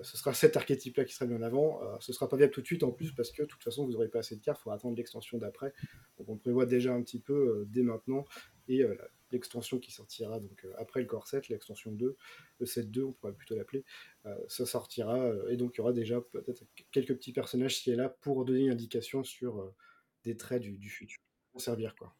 ce 0.03 0.17
sera 0.17 0.33
cet 0.33 0.57
archétype-là 0.57 1.05
qui 1.05 1.13
sera 1.13 1.25
mis 1.25 1.35
en 1.35 1.41
avant. 1.41 1.81
Euh, 1.83 1.95
ce 1.99 2.13
sera 2.13 2.27
pas 2.27 2.37
viable 2.37 2.53
tout 2.53 2.61
de 2.61 2.65
suite 2.65 2.83
en 2.83 2.91
plus 2.91 3.11
parce 3.11 3.31
que 3.31 3.43
de 3.43 3.47
toute 3.47 3.63
façon 3.63 3.85
vous 3.85 3.91
n'aurez 3.91 4.09
pas 4.09 4.19
assez 4.19 4.35
de 4.35 4.41
cartes, 4.41 4.59
il 4.61 4.63
faudra 4.63 4.77
attendre 4.77 4.97
l'extension 4.97 5.37
d'après. 5.37 5.73
Donc 6.17 6.29
on 6.29 6.37
prévoit 6.37 6.65
déjà 6.65 6.93
un 6.93 7.01
petit 7.01 7.19
peu 7.19 7.33
euh, 7.33 7.65
dès 7.67 7.83
maintenant 7.83 8.25
et 8.67 8.83
euh, 8.83 8.95
l'extension 9.31 9.79
qui 9.79 9.91
sortira 9.91 10.39
donc 10.39 10.65
euh, 10.65 10.73
après 10.77 11.01
le 11.01 11.05
corset, 11.05 11.41
l'extension 11.49 11.91
2, 11.91 12.15
le 12.59 12.65
set 12.65 12.89
2 12.89 13.03
on 13.03 13.11
pourrait 13.13 13.33
plutôt 13.33 13.55
l'appeler, 13.55 13.83
euh, 14.25 14.35
ça 14.47 14.65
sortira 14.65 15.17
euh, 15.17 15.49
et 15.49 15.57
donc 15.57 15.75
il 15.75 15.77
y 15.79 15.81
aura 15.81 15.93
déjà 15.93 16.21
peut-être 16.21 16.63
quelques 16.91 17.15
petits 17.15 17.33
personnages 17.33 17.81
qui 17.81 17.91
est 17.91 17.95
là 17.95 18.09
pour 18.09 18.45
donner 18.45 18.65
une 18.65 18.71
indication 18.71 19.23
sur 19.23 19.59
euh, 19.59 19.73
des 20.23 20.37
traits 20.37 20.61
du, 20.61 20.89
futur, 20.89 21.19
pour 21.51 21.61
servir 21.61 21.95
quoi. 21.95 22.15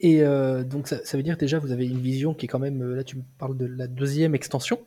Et 0.00 0.22
euh, 0.22 0.64
donc 0.64 0.88
ça, 0.88 1.04
ça 1.04 1.16
veut 1.16 1.22
dire 1.22 1.36
déjà 1.36 1.58
vous 1.58 1.72
avez 1.72 1.86
une 1.86 2.00
vision 2.00 2.34
qui 2.34 2.46
est 2.46 2.48
quand 2.48 2.58
même, 2.58 2.82
euh, 2.82 2.94
là 2.94 3.04
tu 3.04 3.16
me 3.16 3.22
parles 3.38 3.56
de 3.56 3.66
la 3.66 3.86
deuxième 3.86 4.34
extension, 4.34 4.86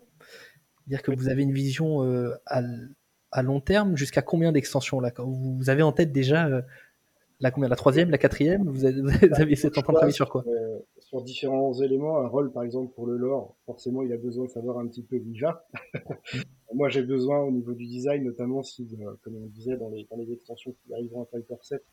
c'est-à-dire 0.85 1.01
que 1.01 1.11
vous 1.11 1.29
avez 1.29 1.43
une 1.43 1.53
vision 1.53 2.03
euh, 2.03 2.33
à, 2.45 2.61
à 3.31 3.41
long 3.41 3.59
terme, 3.59 3.95
jusqu'à 3.97 4.21
combien 4.21 4.51
d'extensions 4.51 4.99
là 4.99 5.11
vous, 5.17 5.69
avez 5.69 5.81
en 5.81 5.91
tête 5.91 6.11
déjà 6.11 6.47
euh, 6.47 6.61
la 7.39 7.51
combien, 7.51 7.69
la 7.69 7.75
troisième, 7.75 8.09
la 8.09 8.17
quatrième, 8.17 8.63
vous 8.67 8.85
avez, 8.85 9.01
vous 9.01 9.41
avez 9.41 9.55
cette 9.55 9.77
en 9.77 9.81
train 9.81 9.93
de 9.93 9.97
travailler 9.97 10.13
sur 10.13 10.29
quoi? 10.29 10.43
Euh, 10.47 10.79
sur 10.99 11.21
différents 11.21 11.73
éléments, 11.73 12.19
un 12.19 12.27
rôle 12.27 12.51
par 12.51 12.63
exemple 12.63 12.93
pour 12.93 13.07
le 13.07 13.17
lore, 13.17 13.55
forcément 13.65 14.03
il 14.03 14.11
a 14.13 14.17
besoin 14.17 14.45
de 14.45 14.49
savoir 14.49 14.77
un 14.77 14.87
petit 14.87 15.03
peu 15.03 15.17
où 15.17 15.23
il 15.25 15.41
va. 15.41 15.65
Moi 16.73 16.89
j'ai 16.89 17.03
besoin 17.03 17.39
au 17.39 17.51
niveau 17.51 17.73
du 17.73 17.85
design, 17.85 18.23
notamment 18.23 18.61
si, 18.61 18.87
euh, 19.01 19.13
comme 19.23 19.35
on 19.35 19.47
disait 19.47 19.77
dans 19.77 19.89
les, 19.89 20.07
dans 20.09 20.17
les 20.17 20.31
extensions 20.31 20.73
qui 20.85 20.93
arriveront 20.93 21.23
à 21.23 21.25
Fighter 21.25 21.55
7, 21.61 21.83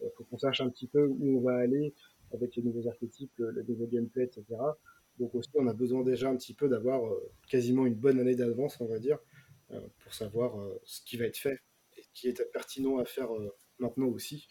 il 0.00 0.10
faut 0.16 0.24
qu'on 0.24 0.38
sache 0.38 0.60
un 0.60 0.68
petit 0.68 0.86
peu 0.86 1.06
où 1.06 1.38
on 1.38 1.40
va 1.40 1.56
aller 1.56 1.92
avec 2.32 2.54
les 2.56 2.62
nouveaux 2.62 2.86
archétypes, 2.88 3.32
le, 3.36 3.50
le 3.50 3.64
nouveau 3.68 3.86
gameplay, 3.86 4.24
etc. 4.24 4.44
Donc 5.18 5.34
aussi 5.34 5.50
on 5.54 5.66
a 5.66 5.74
besoin 5.74 6.02
déjà 6.02 6.28
un 6.28 6.36
petit 6.36 6.54
peu 6.54 6.68
d'avoir 6.68 7.06
euh, 7.06 7.32
quasiment 7.48 7.86
une 7.86 7.94
bonne 7.94 8.20
année 8.20 8.36
d'avance, 8.36 8.80
on 8.80 8.86
va 8.86 8.98
dire, 8.98 9.18
euh, 9.72 9.80
pour 10.00 10.14
savoir 10.14 10.60
euh, 10.60 10.80
ce 10.84 11.00
qui 11.02 11.16
va 11.16 11.26
être 11.26 11.36
fait 11.36 11.60
et 11.96 12.02
ce 12.02 12.08
qui 12.12 12.28
est 12.28 12.52
pertinent 12.52 12.98
à 12.98 13.04
faire 13.04 13.28
maintenant 13.78 14.06
aussi 14.06 14.46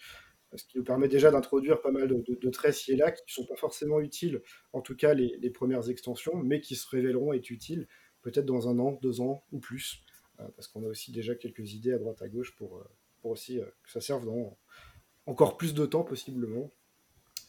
ce 0.56 0.64
qui 0.64 0.78
nous 0.78 0.84
permet 0.84 1.10
déjà 1.10 1.30
d'introduire 1.30 1.82
pas 1.82 1.92
mal 1.92 2.08
de, 2.08 2.50
traits 2.50 2.74
ci 2.74 2.94
et 2.94 2.96
là 2.96 3.12
qui 3.12 3.22
ne 3.22 3.32
sont 3.32 3.46
pas 3.46 3.58
forcément 3.58 4.00
utiles, 4.00 4.42
en 4.72 4.82
tout 4.82 4.96
cas 4.96 5.14
les, 5.14 5.50
premières 5.50 5.90
extensions, 5.90 6.38
mais 6.38 6.62
qui 6.62 6.78
se 6.78 6.88
révéleront 6.88 7.34
être 7.34 7.50
utiles 7.50 7.86
peut-être 8.22 8.46
dans 8.46 8.70
un 8.70 8.80
an, 8.80 8.98
deux 9.02 9.20
ans 9.20 9.44
ou 9.52 9.60
plus, 9.60 10.06
parce 10.38 10.70
qu'on 10.70 10.86
a 10.86 10.88
aussi 10.88 11.12
déjà 11.12 11.36
quelques 11.36 11.74
idées 11.74 11.92
à 11.92 11.98
droite 11.98 12.22
à 12.22 12.30
gauche 12.30 12.56
pour, 12.56 12.82
pour 13.22 13.32
aussi 13.32 13.60
que 13.84 13.92
ça 13.92 14.00
serve 14.00 14.26
dans 14.26 14.58
encore 15.26 15.58
plus 15.58 15.74
de 15.74 15.86
temps 15.86 16.06
possiblement. 16.06 16.72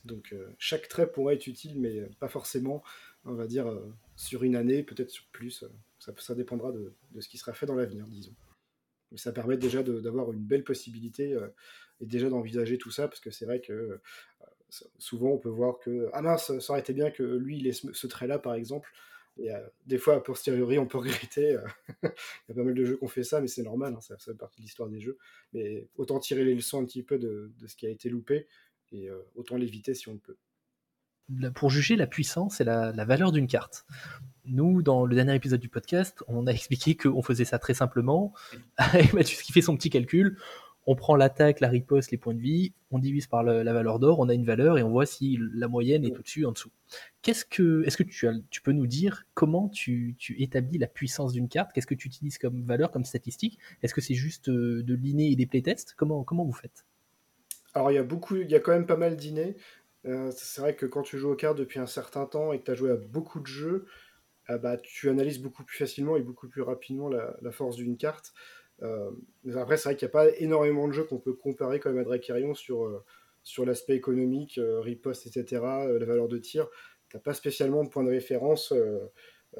Donc 0.05 0.35
chaque 0.59 0.89
trait 0.89 1.11
pourrait 1.11 1.37
être 1.37 1.47
utile, 1.47 1.79
mais 1.79 2.09
pas 2.19 2.29
forcément, 2.29 2.83
on 3.25 3.35
va 3.35 3.47
dire, 3.47 3.67
euh, 3.69 3.93
sur 4.17 4.43
une 4.43 4.57
année, 4.57 4.83
peut-être 4.83 5.11
sur 5.11 5.25
plus. 5.33 5.63
euh, 5.63 6.13
ça, 6.19 6.35
dépendra 6.35 6.73
de, 6.73 6.93
ce 7.19 7.29
qui 7.29 7.39
sera 7.39 7.53
fait 7.53 7.67
dans 7.67 7.75
l'avenir, 7.75 8.07
disons. 8.07 8.35
Mais 9.11 9.19
ça 9.19 9.33
permet 9.33 9.57
déjà 9.57 9.83
d'avoir 9.83 10.33
une 10.33 10.45
belle 10.45 10.65
possibilité 10.65 11.33
euh, 11.33 11.49
et 12.01 12.07
déjà 12.07 12.29
d'envisager 12.29 12.79
tout 12.79 12.91
ça, 12.91 13.09
parce 13.09 13.21
que 13.21 13.31
c'est 13.31 13.47
vrai 13.47 13.61
que 13.61 14.01
souvent 14.99 15.31
on 15.31 15.39
peut 15.39 15.49
voir 15.49 15.79
que 15.79 16.11
ah 16.13 16.21
mince, 16.21 16.59
ça 16.59 16.73
aurait 16.73 16.81
été 16.81 16.93
bien 16.93 17.11
que 17.11 17.23
lui 17.23 17.59
il 17.59 17.67
ait 17.67 17.73
ce, 17.73 18.07
trait-là 18.07 18.39
par 18.39 18.55
exemple. 18.55 18.91
Et 19.39 19.51
des 19.87 19.99
fois, 19.99 20.17
a 20.17 20.21
posteriori, 20.21 20.79
on 20.79 20.87
peut 20.87 20.99
regretter. 20.99 21.57
Il 22.03 22.11
y 22.49 22.53
a 22.53 22.55
pas 22.55 22.63
mal 22.63 22.75
de 22.75 22.85
jeux 22.85 22.97
qui 22.97 23.05
ont 23.05 23.09
fait 23.09 23.25
ça, 23.25 23.41
mais 23.41 23.49
c'est 23.49 23.63
normal, 23.63 23.95
hein, 23.95 24.01
ça, 24.01 24.17
fait 24.19 24.35
partie 24.35 24.61
de 24.61 24.63
l'histoire 24.63 24.89
des 24.89 25.01
jeux. 25.01 25.17
Mais 25.53 25.89
autant 25.97 26.19
tirer 26.19 26.45
les 26.45 26.55
leçons 26.55 26.83
un 26.83 26.85
petit 26.85 27.03
peu 27.03 27.19
de, 27.19 27.51
ce 27.67 27.75
qui 27.77 27.87
a 27.87 27.91
été 27.91 28.11
loupé 28.11 28.47
et 28.93 29.09
autant 29.35 29.57
l'éviter 29.57 29.95
si 29.95 30.09
on 30.09 30.13
le 30.13 30.19
peut. 30.19 30.37
Pour 31.55 31.71
juger 31.71 31.97
la 31.97 32.07
puissance 32.07 32.61
et 32.61 32.65
la, 32.65 32.93
la 32.93 33.05
valeur 33.05 33.33
d'une 33.33 33.47
carte. 33.47 33.85
Nous, 34.47 34.81
dans 34.83 35.05
le 35.05 35.15
dernier 35.15 35.35
épisode 35.35 35.61
du 35.61 35.69
podcast, 35.69 36.25
on 36.27 36.47
a 36.47 36.51
expliqué 36.53 36.97
qu'on 36.97 37.23
faisait 37.23 37.45
ça 37.45 37.59
très 37.59 37.75
simplement. 37.75 38.33
Avec 38.77 39.13
Mathieu 39.13 39.37
qui 39.43 39.53
fait 39.53 39.61
son 39.61 39.77
petit 39.77 39.91
calcul, 39.91 40.39
on 40.87 40.97
prend 40.97 41.17
l'attaque, 41.17 41.61
la 41.61 41.69
riposte, 41.69 42.13
les 42.13 42.17
points 42.17 42.33
de 42.33 42.41
vie, 42.41 42.73
on 42.91 42.99
divise 42.99 43.27
par 43.27 43.43
le- 43.43 43.63
la 43.63 43.75
valeur 43.75 43.99
d'or, 43.99 44.21
on 44.21 44.29
a 44.31 44.33
une 44.33 44.47
valeur 44.47 44.79
et 44.79 44.83
on 44.83 44.89
voit 44.89 45.05
si 45.05 45.39
la 45.53 45.69
moyenne 45.69 46.03
est 46.07 46.17
au-dessus 46.17 46.47
ou 46.47 46.49
en 46.49 46.53
dessous. 46.53 46.71
Qu'est-ce 47.21 47.45
que, 47.45 47.83
est-ce 47.85 47.99
que 47.99 48.05
tu, 48.05 48.27
as- 48.27 48.33
tu 48.49 48.63
peux 48.63 48.73
nous 48.73 48.87
dire 48.87 49.25
comment 49.35 49.69
tu, 49.69 50.15
tu 50.19 50.41
établis 50.43 50.79
la 50.79 50.87
puissance 50.87 51.33
d'une 51.35 51.49
carte? 51.51 51.73
Qu'est-ce 51.75 51.87
que 51.87 51.95
tu 51.95 52.09
utilises 52.09 52.39
comme 52.39 52.63
valeur, 52.63 52.91
comme 52.91 53.05
statistique? 53.05 53.59
Est-ce 53.83 53.93
que 53.93 54.01
c'est 54.01 54.15
juste 54.15 54.49
euh, 54.49 54.83
de 54.83 54.95
l'inné 54.95 55.31
et 55.31 55.37
des 55.37 55.45
playtests? 55.45 55.93
Comment, 55.95 56.25
comment 56.25 56.47
vous 56.47 56.53
faites? 56.55 56.87
Alors 57.75 57.91
il 57.91 57.95
y 57.95 57.99
a 57.99 58.03
beaucoup, 58.03 58.37
il 58.37 58.51
y 58.51 58.55
a 58.55 58.61
quand 58.61 58.73
même 58.73 58.87
pas 58.87 58.97
mal 58.97 59.15
d'inné. 59.15 59.57
Euh, 60.07 60.31
c'est 60.35 60.61
vrai 60.61 60.77
que 60.77 60.87
quand 60.87 61.03
tu 61.03 61.19
joues 61.19 61.31
aux 61.31 61.37
cartes 61.37 61.59
depuis 61.59 61.81
un 61.81 61.87
certain 61.87 62.27
temps 62.27 62.53
et 62.53 62.61
que 62.61 62.65
tu 62.65 62.71
as 62.71 62.75
joué 62.75 62.91
à 62.91 62.97
beaucoup 62.97 63.41
de 63.41 63.47
jeux, 63.47 63.87
ah 64.47 64.59
bah, 64.59 64.77
tu 64.79 65.09
analyses 65.11 65.41
beaucoup 65.41 65.65
plus 65.65 65.77
facilement 65.77 66.17
et 66.17 66.23
beaucoup 66.23 66.49
plus 66.49 66.63
rapidement 66.63 67.09
la, 67.09 67.37
la 67.43 67.51
force 67.53 67.77
d'une 67.77 67.97
carte. 67.97 68.33
Euh, 68.83 69.11
mais 69.45 69.57
après, 69.57 69.77
c'est 69.77 69.89
vrai 69.89 69.97
qu'il 69.97 70.07
n'y 70.07 70.11
a 70.11 70.13
pas 70.13 70.31
énormément 70.39 70.87
de 70.87 70.93
jeux 70.93 71.05
qu'on 71.05 71.19
peut 71.19 71.35
comparer 71.35 71.81
quand 71.81 71.91
même 71.91 71.99
à 72.01 72.05
Dracarion 72.05 72.55
sur, 72.55 72.85
euh, 72.85 73.05
sur 73.43 73.67
l'aspect 73.67 73.97
économique, 73.97 74.59
euh, 74.59 74.81
riposte, 74.81 75.27
etc., 75.27 75.63
euh, 75.89 75.99
la 75.99 76.07
valeur 76.07 76.29
de 76.29 76.39
tir. 76.39 76.69
Tu 77.11 77.17
n'as 77.17 77.21
pas 77.23 77.35
spécialement 77.35 77.83
de 77.85 77.89
point 77.89 78.05
de 78.05 78.11
référence. 78.11 78.73
euh, 78.73 79.01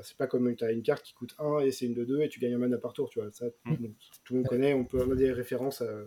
c'est 0.03 0.17
pas 0.19 0.27
comme 0.27 0.55
tu 0.55 0.65
as 0.65 0.71
une 0.71 0.83
carte 0.83 1.03
qui 1.03 1.15
coûte 1.15 1.35
1 1.39 1.61
et 1.61 1.73
c'est 1.73 1.87
une 1.87 1.95
de 1.95 2.05
2 2.05 2.21
et 2.21 2.29
tu 2.29 2.39
gagnes 2.41 2.55
un 2.55 2.59
mana 2.59 2.77
par 2.79 2.93
tour. 2.93 3.09
Tu 3.09 3.21
vois. 3.21 3.31
Ça, 3.33 3.47
Mm. 3.65 3.75
bon, 3.77 3.95
tout 4.23 4.35
le 4.35 4.41
monde 4.41 4.49
connaît, 4.49 4.75
on 4.75 4.85
peut 4.85 5.01
avoir 5.01 5.17
des 5.17 5.33
références 5.33 5.81
euh, 5.81 6.05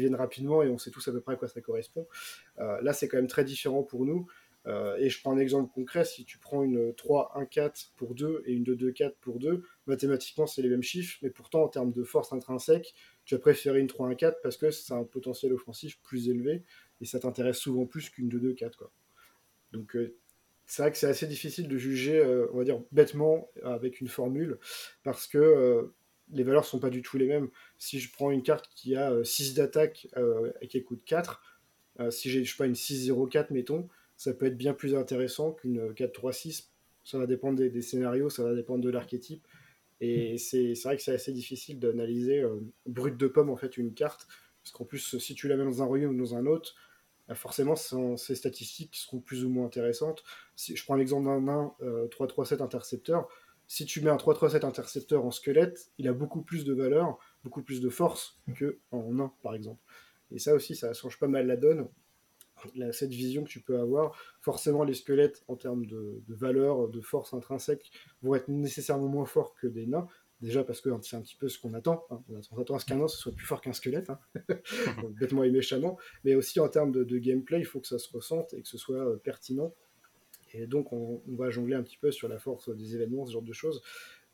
viennent 0.00 0.14
rapidement 0.14 0.62
et 0.62 0.68
on 0.68 0.78
sait 0.78 0.90
tous 0.90 1.06
à 1.08 1.12
peu 1.12 1.20
près 1.20 1.34
à 1.34 1.36
quoi 1.36 1.48
ça 1.48 1.60
correspond. 1.60 2.06
Euh, 2.58 2.80
là, 2.82 2.92
c'est 2.92 3.08
quand 3.08 3.18
même 3.18 3.26
très 3.26 3.44
différent 3.44 3.82
pour 3.82 4.04
nous. 4.04 4.26
Euh, 4.66 4.96
et 4.98 5.10
je 5.10 5.20
prends 5.20 5.32
un 5.32 5.38
exemple 5.38 5.72
concret, 5.72 6.04
si 6.04 6.24
tu 6.24 6.38
prends 6.38 6.62
une 6.62 6.92
3-1-4 6.92 7.90
pour 7.96 8.14
2 8.14 8.44
et 8.46 8.52
une 8.52 8.62
2-2-4 8.64 9.14
pour 9.20 9.38
2, 9.38 9.64
mathématiquement 9.86 10.46
c'est 10.46 10.62
les 10.62 10.68
mêmes 10.68 10.82
chiffres, 10.82 11.18
mais 11.22 11.30
pourtant 11.30 11.64
en 11.64 11.68
termes 11.68 11.90
de 11.90 12.04
force 12.04 12.32
intrinsèque, 12.32 12.94
tu 13.24 13.34
as 13.34 13.38
préféré 13.38 13.80
une 13.80 13.88
3-1-4 13.88 14.36
parce 14.42 14.56
que 14.56 14.70
c'est 14.70 14.94
un 14.94 15.04
potentiel 15.04 15.52
offensif 15.52 15.98
plus 16.02 16.28
élevé 16.28 16.62
et 17.00 17.04
ça 17.04 17.18
t'intéresse 17.18 17.58
souvent 17.58 17.86
plus 17.86 18.08
qu'une 18.10 18.28
2-2-4. 18.28 18.76
Quoi. 18.76 18.92
Donc 19.72 19.96
euh, 19.96 20.14
c'est 20.64 20.82
vrai 20.82 20.92
que 20.92 20.98
c'est 20.98 21.08
assez 21.08 21.26
difficile 21.26 21.66
de 21.66 21.76
juger, 21.76 22.18
euh, 22.18 22.46
on 22.52 22.58
va 22.58 22.64
dire 22.64 22.80
bêtement, 22.92 23.50
avec 23.64 24.00
une 24.00 24.08
formule, 24.08 24.58
parce 25.02 25.26
que 25.26 25.92
les 26.32 26.42
valeurs 26.42 26.64
sont 26.64 26.78
pas 26.78 26.90
du 26.90 27.02
tout 27.02 27.18
les 27.18 27.26
mêmes. 27.26 27.48
Si 27.78 28.00
je 28.00 28.10
prends 28.12 28.30
une 28.30 28.42
carte 28.42 28.68
qui 28.74 28.96
a 28.96 29.12
6 29.22 29.54
d'attaque 29.54 30.08
euh, 30.16 30.50
et 30.60 30.68
qui 30.68 30.82
coûte 30.82 31.02
4, 31.04 31.40
euh, 32.00 32.10
si 32.10 32.30
j'ai 32.30 32.44
je 32.44 32.50
sais 32.50 32.56
pas, 32.56 32.66
une 32.66 32.72
6-0-4, 32.72 33.52
mettons, 33.52 33.88
ça 34.16 34.32
peut 34.32 34.46
être 34.46 34.56
bien 34.56 34.74
plus 34.74 34.94
intéressant 34.94 35.52
qu'une 35.52 35.92
4-3-6. 35.92 36.68
Ça 37.04 37.18
va 37.18 37.26
dépendre 37.26 37.58
des, 37.58 37.68
des, 37.68 37.82
scénarios, 37.82 38.30
ça 38.30 38.44
va 38.44 38.54
dépendre 38.54 38.82
de 38.82 38.90
l'archétype. 38.90 39.46
Et 40.00 40.36
c'est 40.36 40.74
vrai 40.82 40.96
que 40.96 41.02
c'est 41.02 41.14
assez 41.14 41.32
difficile 41.32 41.78
d'analyser 41.78 42.42
euh, 42.42 42.58
brut 42.86 43.16
de 43.16 43.28
pomme 43.28 43.50
en 43.50 43.56
fait 43.56 43.76
une 43.76 43.94
carte, 43.94 44.26
parce 44.62 44.72
qu'en 44.72 44.84
plus, 44.84 45.18
si 45.18 45.34
tu 45.34 45.46
la 45.46 45.56
mets 45.56 45.64
dans 45.64 45.82
un 45.82 45.86
royaume 45.86 46.16
ou 46.16 46.18
dans 46.18 46.34
un 46.34 46.46
autre, 46.46 46.74
bah 47.28 47.36
forcément, 47.36 47.76
ces 47.76 48.34
statistiques 48.34 48.96
seront 48.96 49.20
plus 49.20 49.44
ou 49.44 49.48
moins 49.48 49.66
intéressantes. 49.66 50.24
Si 50.56 50.76
je 50.76 50.84
prends 50.84 50.96
l'exemple 50.96 51.26
d'un 51.26 51.40
nain 51.40 51.72
euh, 51.82 52.08
3-3-7 52.08 52.62
intercepteur, 52.62 53.28
si 53.72 53.86
tu 53.86 54.02
mets 54.02 54.10
un 54.10 54.16
3-3-7 54.16 54.66
intercepteur 54.66 55.24
en 55.24 55.30
squelette, 55.30 55.90
il 55.96 56.06
a 56.06 56.12
beaucoup 56.12 56.42
plus 56.42 56.62
de 56.66 56.74
valeur, 56.74 57.18
beaucoup 57.42 57.62
plus 57.62 57.80
de 57.80 57.88
force 57.88 58.38
que 58.54 58.78
en 58.90 59.14
nain, 59.14 59.32
par 59.42 59.54
exemple. 59.54 59.80
Et 60.30 60.38
ça 60.38 60.54
aussi, 60.54 60.76
ça 60.76 60.92
change 60.92 61.18
pas 61.18 61.26
mal 61.26 61.46
la 61.46 61.56
donne 61.56 61.88
la, 62.74 62.92
cette 62.92 63.12
vision 63.12 63.44
que 63.44 63.48
tu 63.48 63.62
peux 63.62 63.80
avoir, 63.80 64.14
forcément 64.42 64.84
les 64.84 64.92
squelettes 64.92 65.42
en 65.48 65.56
termes 65.56 65.86
de, 65.86 66.22
de, 66.28 66.34
valeur, 66.34 66.86
de 66.90 67.00
force 67.00 67.32
intrinsèque 67.32 67.90
vont 68.20 68.34
être 68.34 68.48
nécessairement 68.48 69.08
moins 69.08 69.24
forts 69.24 69.54
que 69.54 69.66
des 69.66 69.86
nains. 69.86 70.06
Déjà 70.42 70.64
parce 70.64 70.82
que 70.82 70.90
c'est 71.00 71.16
un 71.16 71.22
petit 71.22 71.36
peu 71.36 71.48
ce 71.48 71.58
qu'on 71.58 71.72
attend. 71.72 72.04
Hein. 72.10 72.22
On 72.50 72.60
attend 72.60 72.74
à 72.74 72.78
ce 72.78 72.84
qu'un 72.84 72.96
nain 72.96 73.08
soit 73.08 73.32
plus 73.32 73.46
fort 73.46 73.62
qu'un 73.62 73.72
squelette, 73.72 74.10
hein. 74.10 74.20
bêtement 75.18 75.44
et 75.44 75.50
méchamment. 75.50 75.98
Mais 76.24 76.34
aussi 76.34 76.60
en 76.60 76.68
termes 76.68 76.92
de, 76.92 77.04
de, 77.04 77.18
gameplay, 77.18 77.60
il 77.60 77.64
faut 77.64 77.80
que 77.80 77.88
ça 77.88 77.98
se 77.98 78.12
ressente 78.12 78.52
et 78.52 78.60
que 78.60 78.68
ce 78.68 78.76
soit 78.76 78.96
euh, 78.96 79.16
pertinent. 79.16 79.74
Et 80.54 80.66
donc 80.66 80.92
on, 80.92 81.22
on, 81.28 81.34
va 81.34 81.50
jongler 81.50 81.74
un 81.74 81.82
petit 81.82 81.96
peu 81.96 82.10
sur 82.10 82.28
la 82.28 82.38
force 82.38 82.74
des 82.74 82.94
événements, 82.94 83.26
ce 83.26 83.32
genre 83.32 83.42
de 83.42 83.52
choses. 83.52 83.82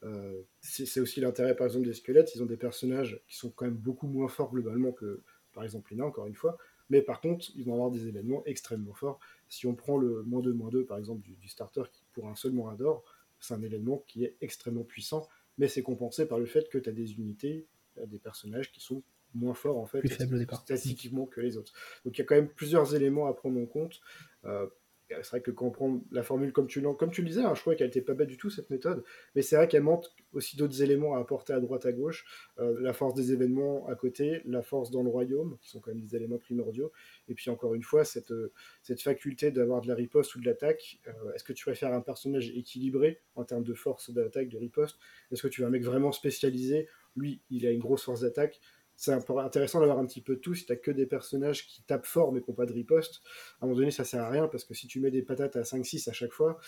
Euh, 0.05 0.43
c'est 0.61 1.01
aussi 1.01 1.21
l'intérêt 1.21 1.57
par 1.57 1.67
exemple 1.67 1.87
des 1.87 1.95
squelettes. 1.95 2.35
Ils 2.35 2.43
ont 2.43 2.47
des 2.47 2.57
personnages 2.57 3.21
qui 3.27 3.37
sont 3.37 3.51
quand 3.51 3.65
même 3.65 3.77
beaucoup 3.77 4.07
moins 4.07 4.29
forts 4.29 4.51
globalement 4.51 4.93
que 4.93 5.23
par 5.53 5.65
exemple 5.65 5.91
les 5.91 5.97
nains, 5.99 6.07
encore 6.07 6.27
une 6.27 6.35
fois. 6.35 6.57
Mais 6.91 7.03
par 7.03 7.21
contre, 7.21 7.47
ils 7.55 7.65
vont 7.65 7.75
avoir 7.75 7.91
des 7.91 8.07
événements 8.09 8.43
extrêmement 8.47 8.95
forts. 8.95 9.21
Si 9.49 9.67
on 9.67 9.75
prend 9.75 9.99
le 9.99 10.23
moins 10.23 10.41
2, 10.41 10.53
moins 10.53 10.71
2, 10.71 10.87
par 10.87 10.99
exemple, 10.99 11.21
du, 11.23 11.35
du 11.35 11.49
starter 11.49 11.83
qui, 11.93 12.03
pour 12.13 12.29
un 12.29 12.35
seul 12.35 12.53
moins 12.53 12.75
d'or, 12.75 13.05
c'est 13.41 13.55
un 13.55 13.63
événement 13.63 14.03
qui 14.07 14.25
est 14.25 14.37
extrêmement 14.41 14.85
puissant, 14.85 15.29
mais 15.59 15.69
c'est 15.69 15.83
compensé 15.83 16.27
par 16.27 16.39
le 16.39 16.47
fait 16.47 16.69
que 16.69 16.79
tu 16.79 16.89
as 16.89 16.93
des 16.93 17.15
unités, 17.15 17.67
des 18.07 18.19
personnages 18.19 18.73
qui 18.73 18.81
sont 18.81 19.03
moins 19.35 19.55
forts, 19.55 19.79
en 19.79 19.87
fait, 19.87 20.01
Plus 20.01 20.09
faible 20.09 20.37
au 20.37 20.39
départ. 20.39 20.61
statistiquement 20.61 21.27
que 21.27 21.41
les 21.41 21.57
autres. 21.57 21.73
Donc 22.05 22.17
il 22.17 22.21
y 22.21 22.23
a 22.23 22.25
quand 22.25 22.35
même 22.35 22.49
plusieurs 22.49 22.95
éléments 22.95 23.27
à 23.27 23.35
prendre 23.35 23.61
en 23.61 23.67
compte. 23.67 24.01
Euh, 24.45 24.67
c'est 25.09 25.29
vrai 25.29 25.41
que 25.41 25.51
prend 25.51 26.01
la 26.11 26.23
formule 26.23 26.53
comme 26.53 26.67
tu, 26.67 26.81
le 26.81 27.27
disais, 27.27 27.43
hein, 27.43 27.55
je 27.55 27.61
crois 27.61 27.75
qu'elle 27.75 27.89
n'était 27.89 28.03
pas 28.03 28.15
bête 28.15 28.29
du 28.29 28.37
tout 28.37 28.51
cette 28.51 28.71
méthode, 28.71 29.05
mais 29.35 29.43
c'est 29.43 29.57
vrai 29.57 29.69
qu'elle 29.69 29.83
manque 29.83 30.05
aussi 30.33 30.57
d'autres 30.57 30.83
éléments 30.83 31.15
à 31.15 31.21
apporter 31.21 31.53
à 31.53 31.61
droite 31.61 31.87
à 31.87 31.93
gauche, 31.93 32.27
euh, 32.59 32.77
la 32.81 32.93
force 32.93 33.15
des 33.15 33.33
événements 33.33 33.87
à 33.89 33.95
côté, 33.95 34.43
la 34.45 34.63
force 34.63 34.91
dans 34.91 35.03
le 35.03 35.09
royaume, 35.09 35.57
qui 35.61 35.69
sont 35.71 35.81
quand 35.81 35.91
même 35.91 36.01
des 36.01 36.15
éléments 36.15 36.39
primordiaux, 36.39 36.93
et 37.29 37.35
puis 37.35 37.51
encore 37.51 37.75
une 37.75 37.83
fois, 37.83 38.05
cette, 38.05 38.31
euh, 38.33 38.53
faculté 38.99 39.51
d'avoir 39.51 39.81
de 39.81 39.89
la 39.89 39.95
riposte 39.95 40.35
ou 40.35 40.41
de 40.41 40.47
l'attaque, 40.47 40.99
euh, 41.07 41.33
est-ce 41.35 41.45
que 41.45 41.53
tu 41.53 41.65
préfères 41.65 41.93
un 41.93 42.01
personnage 42.01 42.51
équilibré 42.51 43.21
en 43.37 43.45
termes 43.45 43.65
de 43.65 43.75
force 43.75 44.11
d'attaque, 44.11 44.49
de 44.49 44.59
riposte? 44.59 44.99
Est-ce 45.31 45.43
que 45.43 45.49
tu 45.49 45.61
veux 45.63 45.67
un 45.67 45.71
mec 45.71 45.85
vraiment 45.85 46.13
spécialisé? 46.13 46.89
Lui, 47.17 47.43
il 47.51 47.67
a 47.67 47.71
une 47.71 47.81
grosse 47.81 48.05
force 48.05 48.21
d'attaque, 48.21 48.61
c'est 48.99 49.13
intéressant 49.13 49.79
d'avoir 49.79 50.01
un 50.01 50.07
petit 50.07 50.21
peu 50.21 50.35
de 50.35 50.41
tout. 50.41 50.55
Si 50.55 50.67
t'as 50.67 50.75
que 50.75 50.91
des 50.91 51.07
personnages 51.07 51.69
qui 51.69 51.83
tapent 51.83 52.05
fort 52.05 52.33
mais 52.33 52.41
qui 52.41 52.51
n'ont 52.51 52.57
pas 52.57 52.67
de 52.67 52.73
riposte, 52.73 53.21
à 53.61 53.65
un 53.65 53.69
moment 53.69 53.79
donné, 53.79 53.93
ça 53.93 54.03
sert 54.03 54.25
à 54.25 54.29
rien 54.29 54.49
parce 54.49 54.65
que 54.65 54.75
si 54.75 54.89
tu 54.89 54.99
mets 54.99 55.13
des 55.13 55.23
patates 55.23 55.55
à 55.55 55.63
5-6 55.63 56.11
à 56.11 56.13
chaque 56.13 56.33
fois, 56.33 56.59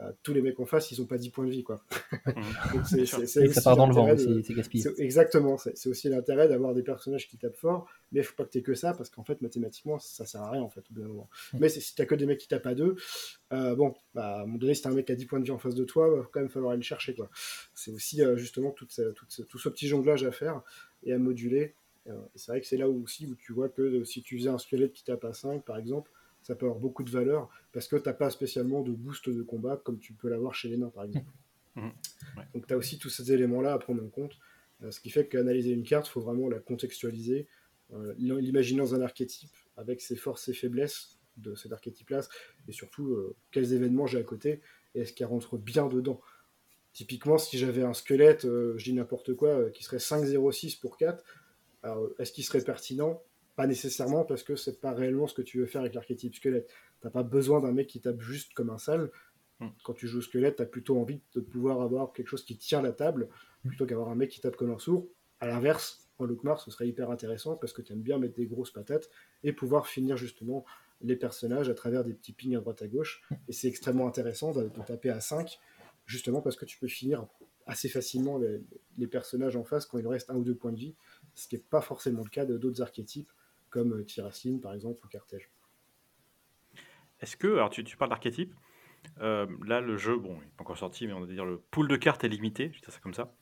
euh, 0.00 0.12
tous 0.22 0.32
les 0.32 0.42
mecs 0.42 0.60
en 0.60 0.64
face, 0.64 0.92
ils 0.92 1.00
n'ont 1.00 1.08
pas 1.08 1.18
10 1.18 1.30
points 1.30 1.44
de 1.44 1.50
vie. 1.50 1.64
Quoi. 1.64 1.82
c'est, 2.88 3.04
ça 3.04 3.62
part 3.62 3.76
dans 3.76 3.88
le 3.88 3.94
vent, 3.94 4.16
c'est 4.16 4.54
gaspillé. 4.54 4.84
Exactement, 4.98 5.58
c'est 5.58 5.88
aussi 5.88 6.08
l'intérêt 6.08 6.46
d'avoir 6.46 6.72
des 6.72 6.84
personnages 6.84 7.26
qui 7.26 7.36
tapent 7.36 7.56
fort, 7.56 7.88
mais 8.12 8.20
il 8.20 8.24
faut 8.24 8.36
pas 8.36 8.44
que 8.44 8.50
tu 8.50 8.58
aies 8.58 8.62
que 8.62 8.74
ça, 8.74 8.94
parce 8.94 9.10
qu'en 9.10 9.24
fait, 9.24 9.42
mathématiquement, 9.42 9.98
ça 9.98 10.24
sert 10.24 10.40
à 10.40 10.50
rien 10.50 10.62
en 10.62 10.70
fait, 10.70 10.84
au 10.88 10.94
bout 10.94 11.00
d'un 11.00 11.08
moment. 11.08 11.28
Mm. 11.52 11.58
Mais 11.58 11.68
si 11.68 11.96
tu 11.96 12.06
que 12.06 12.14
des 12.14 12.26
mecs 12.26 12.38
qui 12.38 12.46
tapent 12.46 12.66
à 12.66 12.76
deux, 12.76 12.94
euh, 13.52 13.74
bon, 13.74 13.92
bah, 14.14 14.36
à 14.36 14.36
un 14.36 14.46
moment 14.46 14.58
donné, 14.58 14.74
si 14.74 14.82
tu 14.82 14.88
un 14.88 14.92
mec 14.92 15.06
qui 15.06 15.12
a 15.12 15.16
10 15.16 15.26
points 15.26 15.40
de 15.40 15.44
vie 15.44 15.50
en 15.50 15.58
face 15.58 15.74
de 15.74 15.84
toi, 15.84 16.08
il 16.08 16.20
va 16.20 16.28
quand 16.30 16.40
même 16.40 16.48
falloir 16.48 16.70
aller 16.70 16.78
le 16.78 16.84
chercher. 16.84 17.16
Quoi. 17.16 17.28
C'est 17.74 17.90
aussi 17.90 18.22
euh, 18.22 18.36
justement 18.36 18.70
tout, 18.70 18.86
tout 18.86 19.58
ce 19.58 19.68
petit 19.68 19.88
jonglage 19.88 20.22
à 20.22 20.30
faire 20.30 20.62
et 21.04 21.12
à 21.12 21.18
moduler. 21.18 21.74
c'est 22.34 22.52
vrai 22.52 22.60
que 22.60 22.66
c'est 22.66 22.76
là 22.76 22.88
aussi 22.88 23.26
où 23.26 23.34
tu 23.34 23.52
vois 23.52 23.68
que 23.68 24.04
si 24.04 24.22
tu 24.22 24.38
faisais 24.38 24.50
un 24.50 24.58
squelette 24.58 24.92
qui 24.92 25.04
tape 25.04 25.24
à 25.24 25.32
5, 25.32 25.64
par 25.64 25.76
exemple, 25.76 26.10
ça 26.42 26.54
peut 26.54 26.66
avoir 26.66 26.80
beaucoup 26.80 27.04
de 27.04 27.10
valeur 27.10 27.48
parce 27.72 27.88
que 27.88 27.96
tu 27.96 28.08
n'as 28.08 28.14
pas 28.14 28.30
spécialement 28.30 28.82
de 28.82 28.92
boost 28.92 29.28
de 29.28 29.42
combat 29.42 29.76
comme 29.76 29.98
tu 29.98 30.12
peux 30.12 30.28
l'avoir 30.28 30.54
chez 30.54 30.68
les 30.68 30.76
nains, 30.76 30.90
par 30.90 31.04
exemple. 31.04 31.30
Mmh. 31.76 31.86
Mmh. 31.86 31.90
Donc 32.54 32.66
tu 32.66 32.74
as 32.74 32.76
aussi 32.76 32.98
tous 32.98 33.08
ces 33.08 33.32
éléments-là 33.32 33.72
à 33.72 33.78
prendre 33.78 34.04
en 34.04 34.08
compte, 34.08 34.36
euh, 34.82 34.90
ce 34.90 35.00
qui 35.00 35.10
fait 35.10 35.28
qu'analyser 35.28 35.70
une 35.70 35.84
carte, 35.84 36.08
il 36.08 36.10
faut 36.10 36.20
vraiment 36.20 36.48
la 36.48 36.58
contextualiser, 36.58 37.46
euh, 37.92 38.14
l'imaginer 38.18 38.80
dans 38.80 38.94
un 38.94 39.00
archétype 39.00 39.50
avec 39.76 40.00
ses 40.00 40.16
forces 40.16 40.48
et 40.48 40.54
faiblesses 40.54 41.18
de 41.36 41.54
cet 41.54 41.72
archétype-là, 41.72 42.20
et 42.68 42.72
surtout 42.72 43.12
euh, 43.12 43.34
quels 43.50 43.72
événements 43.72 44.06
j'ai 44.06 44.18
à 44.18 44.22
côté, 44.22 44.60
et 44.94 45.00
est-ce 45.00 45.12
qu'il 45.12 45.26
rentre 45.26 45.56
bien 45.56 45.86
dedans. 45.88 46.20
Typiquement, 46.92 47.38
si 47.38 47.58
j'avais 47.58 47.82
un 47.82 47.94
squelette, 47.94 48.42
je 48.42 48.82
dis 48.84 48.92
n'importe 48.92 49.34
quoi, 49.34 49.70
qui 49.70 49.82
serait 49.82 49.96
5-0-6 49.96 50.78
pour 50.78 50.98
4, 50.98 51.24
est-ce 52.18 52.32
qu'il 52.32 52.44
serait 52.44 52.62
pertinent? 52.62 53.22
Pas 53.56 53.66
nécessairement 53.66 54.24
parce 54.24 54.42
que 54.42 54.56
c'est 54.56 54.80
pas 54.80 54.92
réellement 54.92 55.26
ce 55.26 55.34
que 55.34 55.42
tu 55.42 55.58
veux 55.58 55.66
faire 55.66 55.82
avec 55.82 55.94
l'archétype 55.94 56.34
squelette. 56.34 56.70
T'as 57.00 57.10
pas 57.10 57.22
besoin 57.22 57.60
d'un 57.60 57.72
mec 57.72 57.88
qui 57.88 58.00
tape 58.00 58.20
juste 58.20 58.54
comme 58.54 58.70
un 58.70 58.78
sale. 58.78 59.10
Hmm. 59.60 59.68
Quand 59.84 59.92
tu 59.92 60.06
joues 60.06 60.22
squelette, 60.22 60.56
tu 60.56 60.62
as 60.62 60.66
plutôt 60.66 60.98
envie 60.98 61.20
de 61.34 61.40
pouvoir 61.40 61.82
avoir 61.82 62.12
quelque 62.12 62.28
chose 62.28 62.44
qui 62.44 62.56
tient 62.56 62.80
la 62.80 62.92
table 62.92 63.28
hmm. 63.64 63.68
plutôt 63.68 63.86
qu'avoir 63.86 64.08
un 64.08 64.14
mec 64.14 64.30
qui 64.30 64.40
tape 64.40 64.56
comme 64.56 64.70
un 64.70 64.78
sourd. 64.78 65.06
À 65.40 65.46
l'inverse, 65.46 66.08
en 66.18 66.24
Lookmar, 66.24 66.60
ce 66.60 66.70
serait 66.70 66.88
hyper 66.88 67.10
intéressant 67.10 67.56
parce 67.56 67.72
que 67.72 67.82
tu 67.82 67.92
aimes 67.92 68.02
bien 68.02 68.18
mettre 68.18 68.34
des 68.34 68.46
grosses 68.46 68.70
patates 68.70 69.10
et 69.42 69.52
pouvoir 69.52 69.88
finir 69.88 70.16
justement 70.16 70.64
les 71.00 71.16
personnages 71.16 71.68
à 71.68 71.74
travers 71.74 72.04
des 72.04 72.14
petits 72.14 72.32
pings 72.32 72.56
à 72.56 72.60
droite 72.60 72.80
à 72.80 72.86
gauche. 72.86 73.22
Hmm. 73.30 73.34
Et 73.48 73.52
c'est 73.52 73.68
extrêmement 73.68 74.06
intéressant 74.06 74.52
de, 74.52 74.70
taper 74.86 75.10
à 75.10 75.20
5 75.20 75.58
justement 76.12 76.42
parce 76.42 76.56
que 76.56 76.64
tu 76.64 76.78
peux 76.78 76.88
finir 76.88 77.26
assez 77.66 77.88
facilement 77.88 78.38
les, 78.38 79.06
personnages 79.06 79.56
en 79.56 79.64
face 79.64 79.86
quand 79.86 79.98
il 79.98 80.06
reste 80.06 80.30
un 80.30 80.36
ou 80.36 80.44
deux 80.44 80.54
points 80.54 80.72
de 80.72 80.78
vie, 80.78 80.94
ce 81.34 81.48
qui 81.48 81.56
n'est 81.56 81.62
pas 81.62 81.80
forcément 81.80 82.22
le 82.22 82.28
cas 82.28 82.44
d'autres 82.44 82.82
archétypes 82.82 83.30
comme 83.70 83.94
euh, 83.94 84.04
Tiracine 84.04 84.60
par 84.60 84.74
exemple 84.74 85.04
ou 85.04 85.08
Cartège. 85.08 85.50
Est-ce 87.20 87.36
que, 87.36 87.48
alors 87.54 87.70
tu, 87.70 87.84
parles 87.96 88.10
d'archétype, 88.10 88.52
euh, 89.20 89.46
là 89.64 89.80
le 89.80 89.96
jeu, 89.96 90.16
bon, 90.16 90.34
il 90.34 90.44
n'est 90.44 90.52
pas 90.56 90.62
encore 90.62 90.78
sorti, 90.78 91.06
mais 91.06 91.12
on 91.12 91.20
va 91.20 91.26
dire 91.26 91.44
le 91.44 91.58
pool 91.70 91.88
de 91.88 91.96
cartes 91.96 92.24
est 92.24 92.28
limité, 92.28 92.70
je 92.74 92.80
dis 92.80 92.90
ça 92.90 93.00
comme 93.00 93.14
ça. 93.14 93.34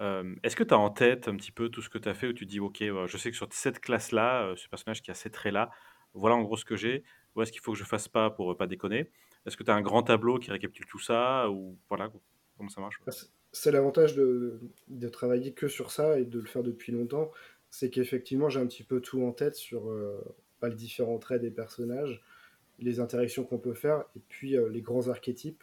Euh, 0.00 0.34
est-ce 0.42 0.56
que 0.56 0.64
tu 0.64 0.74
as 0.74 0.78
en 0.78 0.90
tête 0.90 1.28
un 1.28 1.36
petit 1.36 1.52
peu 1.52 1.68
tout 1.68 1.82
ce 1.82 1.88
que 1.88 1.98
tu 1.98 2.08
as 2.08 2.14
fait 2.14 2.26
où 2.26 2.32
tu 2.32 2.46
dis, 2.46 2.58
ok, 2.58 2.82
je 3.06 3.16
sais 3.16 3.30
que 3.30 3.36
sur 3.36 3.46
cette 3.52 3.78
classe-là, 3.78 4.54
ce 4.56 4.68
personnage 4.68 5.02
qui 5.02 5.10
a 5.10 5.14
ces 5.14 5.30
traits-là, 5.30 5.70
voilà 6.14 6.34
en 6.34 6.42
gros 6.42 6.56
ce 6.56 6.64
que 6.64 6.76
j'ai, 6.76 7.04
ou 7.34 7.42
est-ce 7.42 7.52
qu'il 7.52 7.60
faut 7.60 7.72
que 7.72 7.78
je 7.78 7.84
fasse 7.84 8.08
pas 8.08 8.30
pour 8.30 8.56
pas 8.56 8.66
déconner? 8.66 9.10
Est-ce 9.46 9.56
que 9.56 9.62
tu 9.62 9.70
as 9.70 9.74
un 9.74 9.82
grand 9.82 10.02
tableau 10.02 10.38
qui 10.38 10.50
récapitule 10.50 10.86
tout 10.86 10.98
ça, 10.98 11.50
ou 11.50 11.76
voilà, 11.88 12.10
comment 12.56 12.70
ça 12.70 12.80
marche 12.80 13.00
C'est 13.52 13.70
l'avantage 13.70 14.14
de, 14.14 14.60
travailler 15.12 15.52
que 15.52 15.68
sur 15.68 15.90
ça 15.90 16.18
et 16.18 16.24
de 16.24 16.38
le 16.38 16.46
faire 16.46 16.62
depuis 16.62 16.92
longtemps, 16.92 17.30
c'est 17.70 17.90
qu'effectivement, 17.90 18.48
j'ai 18.48 18.60
un 18.60 18.66
petit 18.66 18.84
peu 18.84 19.00
tout 19.00 19.22
en 19.22 19.32
tête 19.32 19.56
sur 19.56 19.90
euh, 19.90 20.20
les 20.62 20.74
différents 20.74 21.18
traits 21.18 21.42
des 21.42 21.50
personnages, 21.50 22.22
les 22.78 23.00
interactions 23.00 23.44
qu'on 23.44 23.58
peut 23.58 23.74
faire, 23.74 24.04
et 24.16 24.20
puis 24.28 24.56
euh, 24.56 24.68
les 24.68 24.80
grands 24.80 25.08
archétypes. 25.08 25.62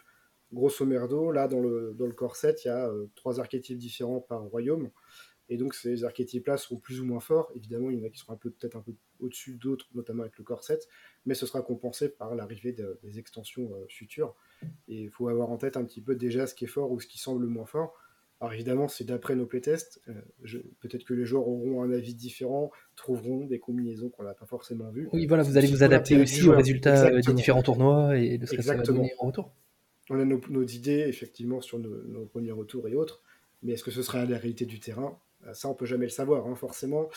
Grosso 0.52 0.84
merdo, 0.84 1.32
là, 1.32 1.48
dans 1.48 1.60
le, 1.60 1.94
dans 1.96 2.06
le 2.06 2.12
corset, 2.12 2.54
il 2.64 2.68
y 2.68 2.70
a 2.70 2.88
euh, 2.88 3.06
trois 3.14 3.40
archétypes 3.40 3.78
différents 3.78 4.20
par 4.20 4.42
royaume. 4.42 4.90
Et 5.48 5.56
donc, 5.56 5.74
ces 5.74 6.04
archétypes-là 6.04 6.56
seront 6.56 6.76
plus 6.76 7.00
ou 7.00 7.04
moins 7.04 7.20
forts. 7.20 7.50
Évidemment, 7.54 7.90
il 7.90 7.98
y 7.98 8.02
en 8.02 8.04
a 8.04 8.10
qui 8.10 8.18
seront 8.18 8.36
peut-être 8.36 8.76
un 8.76 8.80
peu 8.80 8.94
au-dessus 9.22 9.54
d'autres, 9.54 9.86
notamment 9.94 10.22
avec 10.22 10.36
le 10.38 10.44
corset, 10.44 10.80
mais 11.26 11.34
ce 11.34 11.46
sera 11.46 11.62
compensé 11.62 12.08
par 12.08 12.34
l'arrivée 12.34 12.74
des 13.02 13.18
extensions 13.18 13.70
futures. 13.88 14.34
Et 14.88 15.02
il 15.02 15.10
faut 15.10 15.28
avoir 15.28 15.50
en 15.50 15.56
tête 15.56 15.76
un 15.76 15.84
petit 15.84 16.00
peu 16.00 16.14
déjà 16.14 16.46
ce 16.46 16.54
qui 16.54 16.64
est 16.64 16.68
fort 16.68 16.90
ou 16.92 17.00
ce 17.00 17.06
qui 17.06 17.18
semble 17.18 17.46
moins 17.46 17.66
fort 17.66 17.94
alors 18.42 18.54
évidemment, 18.54 18.88
c'est 18.88 19.04
d'après 19.04 19.36
nos 19.36 19.46
playtests. 19.46 20.02
Euh, 20.08 20.58
Peut-être 20.80 21.04
que 21.04 21.14
les 21.14 21.24
joueurs 21.24 21.46
auront 21.46 21.80
un 21.84 21.92
avis 21.92 22.12
différent, 22.12 22.72
trouveront 22.96 23.46
des 23.46 23.60
combinaisons 23.60 24.08
qu'on 24.08 24.24
n'a 24.24 24.34
pas 24.34 24.46
forcément 24.46 24.90
vues. 24.90 25.08
Oui, 25.12 25.26
voilà, 25.28 25.44
vous 25.44 25.56
allez 25.56 25.68
vous 25.68 25.84
adapter 25.84 26.20
aussi 26.20 26.48
aux 26.48 26.56
résultats 26.56 27.06
euh, 27.06 27.20
des 27.20 27.34
différents 27.34 27.62
tournois 27.62 28.18
et 28.18 28.38
de 28.38 28.46
ce 28.46 28.56
que 28.56 28.62
ça 28.62 28.74
va 28.74 28.82
donner 28.82 29.12
en 29.20 29.28
retour. 29.28 29.54
On 30.10 30.18
a 30.18 30.24
nos, 30.24 30.66
idées, 30.66 31.04
effectivement, 31.06 31.60
sur 31.60 31.78
nos, 31.78 32.26
premiers 32.26 32.50
retours 32.50 32.88
et 32.88 32.96
autres, 32.96 33.22
mais 33.62 33.74
est-ce 33.74 33.84
que 33.84 33.92
ce 33.92 34.02
sera 34.02 34.24
la 34.24 34.38
réalité 34.38 34.66
du 34.66 34.80
terrain? 34.80 35.04
euh, 35.06 35.31
ça, 35.52 35.68
on 35.68 35.74
peut 35.74 35.86
jamais 35.86 36.06
le 36.06 36.10
savoir. 36.10 36.46
Hein, 36.46 36.54
forcément, 36.54 37.08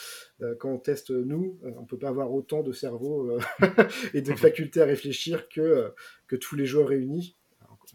quand 0.59 0.71
on 0.71 0.77
teste 0.77 1.11
nous, 1.11 1.59
on 1.77 1.85
peut 1.85 1.97
pas 1.97 2.09
avoir 2.09 2.31
autant 2.33 2.63
de 2.63 2.71
cerveau 2.71 3.37
et 4.13 4.21
de 4.21 4.33
facultés 4.33 4.81
à 4.81 4.85
réfléchir 4.85 5.47
que, 5.49 5.93
que 6.27 6.35
tous 6.35 6.55
les 6.55 6.65
joueurs 6.65 6.89
réunis 6.89 7.35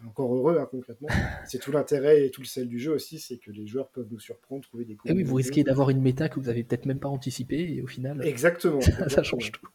encore 0.05 0.33
heureux 0.33 0.57
hein, 0.59 0.67
concrètement. 0.69 1.09
c'est 1.45 1.59
tout 1.59 1.71
l'intérêt 1.71 2.25
et 2.25 2.31
tout 2.31 2.41
le 2.41 2.47
sel 2.47 2.67
du 2.67 2.79
jeu 2.79 2.93
aussi, 2.93 3.19
c'est 3.19 3.37
que 3.37 3.51
les 3.51 3.67
joueurs 3.67 3.89
peuvent 3.89 4.07
nous 4.09 4.19
surprendre, 4.19 4.63
trouver 4.63 4.85
des 4.85 4.95
coups. 4.95 5.11
Et 5.11 5.15
oui, 5.15 5.23
vous 5.23 5.35
risquez 5.35 5.63
d'avoir 5.63 5.89
une 5.89 6.01
méta 6.01 6.29
que 6.29 6.39
vous 6.39 6.49
avez 6.49 6.63
peut-être 6.63 6.85
même 6.85 6.99
pas 6.99 7.09
anticipé 7.09 7.73
et 7.73 7.81
au 7.81 7.87
final. 7.87 8.25
Exactement. 8.25 8.81
ça, 9.07 9.23
change 9.23 9.51
tout. 9.51 9.67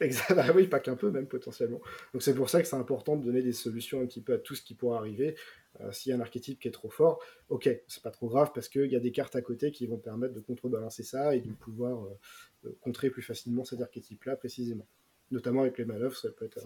Exactement. 0.00 0.42
Ah 0.44 0.52
oui, 0.54 0.66
pas 0.66 0.80
qu'un 0.80 0.96
peu 0.96 1.10
même 1.10 1.26
potentiellement. 1.26 1.80
Donc 2.12 2.22
c'est 2.22 2.34
pour 2.34 2.50
ça 2.50 2.60
que 2.60 2.68
c'est 2.68 2.76
important 2.76 3.16
de 3.16 3.24
donner 3.24 3.42
des 3.42 3.52
solutions 3.52 4.00
un 4.00 4.06
petit 4.06 4.20
peu 4.20 4.34
à 4.34 4.38
tout 4.38 4.54
ce 4.54 4.62
qui 4.62 4.74
pourrait 4.74 4.98
arriver. 4.98 5.36
Euh, 5.80 5.92
s'il 5.92 6.10
y 6.10 6.12
a 6.12 6.16
un 6.16 6.20
archétype 6.20 6.58
qui 6.58 6.68
est 6.68 6.72
trop 6.72 6.90
fort, 6.90 7.22
ok, 7.48 7.68
c'est 7.86 8.02
pas 8.02 8.10
trop 8.10 8.28
grave 8.28 8.52
parce 8.54 8.68
qu'il 8.68 8.90
y 8.90 8.96
a 8.96 9.00
des 9.00 9.12
cartes 9.12 9.36
à 9.36 9.42
côté 9.42 9.70
qui 9.70 9.86
vont 9.86 9.98
permettre 9.98 10.34
de 10.34 10.40
contrebalancer 10.40 11.02
ça 11.02 11.34
et 11.34 11.40
de 11.40 11.52
pouvoir 11.52 12.04
euh, 12.04 12.18
euh, 12.66 12.78
contrer 12.80 13.10
plus 13.10 13.22
facilement 13.22 13.64
cet 13.64 13.80
archétype-là 13.80 14.36
précisément. 14.36 14.86
Notamment 15.30 15.62
avec 15.62 15.78
les 15.78 15.84
manœuvres, 15.84 16.16
ça 16.16 16.30
peut 16.30 16.46
être 16.46 16.58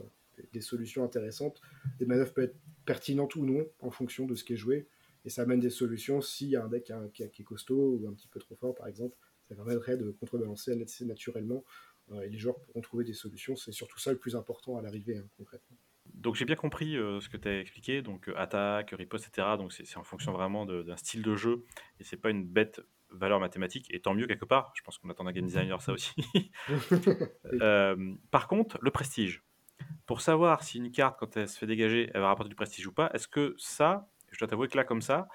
des 0.52 0.60
solutions 0.60 1.04
intéressantes. 1.04 1.60
Des 1.98 2.06
manœuvres 2.06 2.32
peuvent 2.32 2.44
être 2.44 2.56
pertinentes 2.84 3.34
ou 3.36 3.44
non 3.44 3.66
en 3.80 3.90
fonction 3.90 4.26
de 4.26 4.34
ce 4.34 4.44
qui 4.44 4.54
est 4.54 4.56
joué. 4.56 4.86
Et 5.24 5.30
ça 5.30 5.42
amène 5.42 5.60
des 5.60 5.70
solutions 5.70 6.20
s'il 6.20 6.48
y 6.48 6.56
a 6.56 6.64
un 6.64 6.68
deck 6.68 6.92
qui, 7.12 7.22
est 7.22 7.44
costaud 7.44 7.98
ou 8.00 8.08
un 8.08 8.12
petit 8.12 8.28
peu 8.28 8.40
trop 8.40 8.56
fort, 8.56 8.74
par 8.74 8.88
exemple. 8.88 9.16
Ça 9.48 9.54
permettrait 9.54 9.96
de 9.96 10.10
contrebalancer 10.12 10.74
naturellement 11.04 11.56
euh, 11.56 11.91
et 12.20 12.28
les 12.28 12.38
joueurs 12.38 12.60
pourront 12.60 12.80
trouver 12.80 13.04
des 13.04 13.14
solutions. 13.14 13.56
C'est 13.56 13.72
surtout 13.72 13.98
ça 13.98 14.12
le 14.12 14.18
plus 14.18 14.36
important 14.36 14.76
à 14.76 14.82
l'arrivée, 14.82 15.18
hein, 15.18 15.26
concrètement. 15.36 15.76
Donc 16.14 16.34
j'ai 16.34 16.44
bien 16.44 16.56
compris 16.56 16.96
euh, 16.96 17.20
ce 17.20 17.28
que 17.28 17.36
tu 17.36 17.48
as 17.48 17.60
expliqué, 17.60 18.02
donc 18.02 18.28
euh, 18.28 18.34
attaque, 18.36 18.90
riposte, 18.90 19.28
etc. 19.28 19.48
Donc 19.56 19.72
c'est 19.72 19.96
en 19.96 20.02
fonction 20.02 20.32
vraiment 20.32 20.66
d'un 20.66 20.96
style 20.96 21.22
de 21.22 21.34
jeu 21.34 21.64
et 22.00 22.04
c'est 22.04 22.16
pas 22.16 22.30
une 22.30 22.44
bête 22.44 22.80
valeur 23.10 23.40
mathématique 23.40 23.86
et 23.94 24.00
tant 24.00 24.14
mieux 24.14 24.26
quelque 24.26 24.44
part. 24.44 24.72
Je 24.74 24.82
pense 24.82 24.98
qu'on 24.98 25.10
attend 25.10 25.24
d'un 25.24 25.32
game 25.32 25.46
designer 25.46 25.80
ça 25.80 25.92
aussi. 25.92 26.14
par 28.30 28.48
contre, 28.48 28.78
le 28.82 28.90
prestige 28.90 29.42
pour 30.06 30.20
savoir 30.20 30.62
si 30.62 30.78
une 30.78 30.90
carte, 30.90 31.18
quand 31.18 31.36
elle 31.36 31.48
se 31.48 31.58
fait 31.58 31.66
dégager, 31.66 32.10
elle 32.12 32.20
va 32.20 32.28
rapporter 32.28 32.48
du 32.48 32.54
prestige 32.54 32.86
ou 32.86 32.92
pas, 32.92 33.10
est-ce 33.14 33.28
que 33.28 33.54
ça, 33.58 34.08
je 34.30 34.38
dois 34.38 34.48
t'avouer 34.48 34.68
que 34.68 34.76
là, 34.76 34.84
comme 34.84 35.02
ça, 35.02 35.28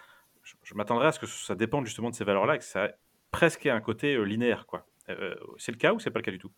je, 0.63 0.73
m'attendrais 0.75 1.07
à 1.07 1.11
ce 1.11 1.19
que 1.19 1.25
ça 1.25 1.55
dépende 1.55 1.85
justement 1.85 2.09
de 2.09 2.15
ces 2.15 2.23
valeurs-là, 2.23 2.55
et 2.55 2.57
que 2.59 2.63
ça 2.63 2.85
ait 2.85 2.95
presque 3.31 3.65
un 3.65 3.81
côté 3.81 4.15
euh, 4.15 4.23
linéaire, 4.23 4.65
quoi. 4.65 4.87
Euh, 5.09 5.35
c'est 5.57 5.71
le 5.71 5.77
cas 5.77 5.93
ou 5.93 5.99
c'est 5.99 6.11
pas 6.11 6.19
le 6.19 6.23
cas 6.23 6.31
du 6.31 6.39
tout? 6.39 6.51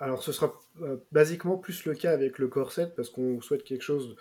Alors, 0.00 0.22
ce 0.22 0.32
sera 0.32 0.58
euh, 0.82 0.96
basiquement 1.12 1.56
plus 1.56 1.84
le 1.84 1.94
cas 1.94 2.10
avec 2.10 2.38
le 2.38 2.48
corset, 2.48 2.92
parce 2.96 3.10
qu'on 3.10 3.40
souhaite 3.40 3.62
quelque 3.62 3.82
chose 3.82 4.16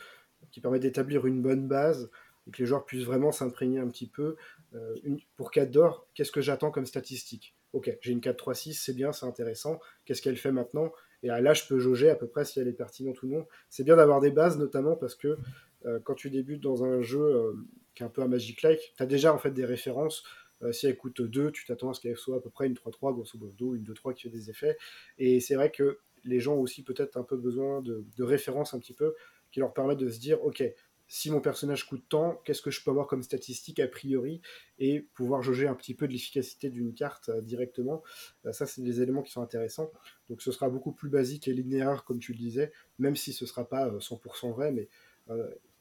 qui 0.51 0.61
permet 0.61 0.79
d'établir 0.79 1.25
une 1.25 1.41
bonne 1.41 1.67
base 1.67 2.11
et 2.47 2.51
que 2.51 2.59
les 2.59 2.65
joueurs 2.65 2.85
puissent 2.85 3.05
vraiment 3.05 3.31
s'imprégner 3.31 3.79
un 3.79 3.87
petit 3.87 4.07
peu. 4.07 4.35
pour 5.35 5.51
4 5.51 5.71
d'or, 5.71 6.07
qu'est-ce 6.13 6.31
que 6.31 6.41
j'attends 6.41 6.69
comme 6.69 6.85
statistique? 6.85 7.55
Ok, 7.73 7.95
j'ai 8.01 8.11
une 8.11 8.19
4-3-6, 8.19 8.73
c'est 8.73 8.93
bien, 8.93 9.11
c'est 9.11 9.25
intéressant. 9.25 9.79
Qu'est-ce 10.05 10.21
qu'elle 10.21 10.37
fait 10.37 10.51
maintenant? 10.51 10.91
Et 11.23 11.27
là, 11.27 11.53
je 11.53 11.63
peux 11.67 11.79
jauger 11.79 12.09
à 12.09 12.15
peu 12.15 12.27
près 12.27 12.45
si 12.45 12.59
elle 12.59 12.67
est 12.67 12.73
pertinente 12.73 13.21
ou 13.23 13.27
non. 13.27 13.45
C'est 13.69 13.83
bien 13.83 13.95
d'avoir 13.95 14.21
des 14.21 14.31
bases, 14.31 14.57
notamment 14.57 14.95
parce 14.95 15.15
que 15.15 15.37
euh, 15.85 15.99
quand 16.03 16.15
tu 16.15 16.29
débutes 16.29 16.61
dans 16.61 16.83
un 16.83 17.01
jeu 17.01 17.21
euh, 17.21 17.53
qui 17.95 18.03
est 18.03 18.05
un 18.05 18.09
peu 18.09 18.21
un 18.21 18.27
Magic-like, 18.27 18.93
tu 18.95 19.03
as 19.03 19.05
déjà 19.05 19.33
en 19.33 19.37
fait 19.37 19.51
des 19.51 19.65
références. 19.65 20.23
Euh, 20.61 20.71
si 20.71 20.87
elle 20.87 20.97
coûte 20.97 21.21
2, 21.21 21.51
tu 21.51 21.65
t'attends 21.65 21.89
à 21.89 21.93
ce 21.93 22.01
qu'elle 22.01 22.17
soit 22.17 22.37
à 22.37 22.39
peu 22.39 22.49
près 22.49 22.67
une 22.67 22.73
3-3, 22.73 23.13
grosso 23.13 23.37
modo, 23.37 23.75
une 23.75 23.83
2-3 23.83 24.13
qui 24.13 24.23
fait 24.23 24.29
des 24.29 24.49
effets. 24.49 24.77
Et 25.17 25.39
c'est 25.39 25.55
vrai 25.55 25.71
que 25.71 25.99
les 26.23 26.39
gens 26.39 26.55
ont 26.55 26.61
aussi 26.61 26.83
peut-être 26.83 27.17
un 27.17 27.23
peu 27.23 27.37
besoin 27.37 27.81
de, 27.81 28.23
références 28.23 28.73
un 28.73 28.79
petit 28.79 28.93
peu 28.93 29.15
qui 29.51 29.59
leur 29.59 29.73
permettent 29.73 29.99
de 29.99 30.09
se 30.09 30.19
dire, 30.19 30.43
ok, 30.43 30.63
si 31.07 31.31
mon 31.31 31.41
personnage 31.41 31.87
coûte 31.87 32.03
tant, 32.07 32.35
qu'est-ce 32.45 32.61
que 32.61 32.69
je 32.69 32.83
peux 32.83 32.91
avoir 32.91 33.07
comme 33.07 33.23
statistique 33.23 33.79
a 33.79 33.87
priori 33.87 34.41
et 34.77 35.01
pouvoir 35.15 35.41
jauger 35.41 35.67
un 35.67 35.73
petit 35.73 35.95
peu 35.95 36.07
de 36.07 36.13
l'efficacité 36.13 36.69
d'une 36.69 36.93
carte 36.93 37.29
euh, 37.29 37.41
directement. 37.41 38.03
Euh, 38.45 38.51
ça, 38.51 38.67
c'est 38.67 38.83
des 38.83 39.01
éléments 39.01 39.23
qui 39.23 39.31
sont 39.31 39.41
intéressants. 39.41 39.91
Donc 40.29 40.43
ce 40.43 40.51
sera 40.51 40.69
beaucoup 40.69 40.91
plus 40.91 41.09
basique 41.09 41.47
et 41.47 41.53
linéaire, 41.53 42.03
comme 42.03 42.19
tu 42.19 42.33
le 42.33 42.37
disais, 42.37 42.71
même 42.99 43.15
si 43.15 43.33
ce 43.33 43.45
ne 43.45 43.47
sera 43.47 43.67
pas 43.67 43.89
100% 43.89 44.49
euh, 44.49 44.51
vrai, 44.51 44.71
mais 44.71 44.87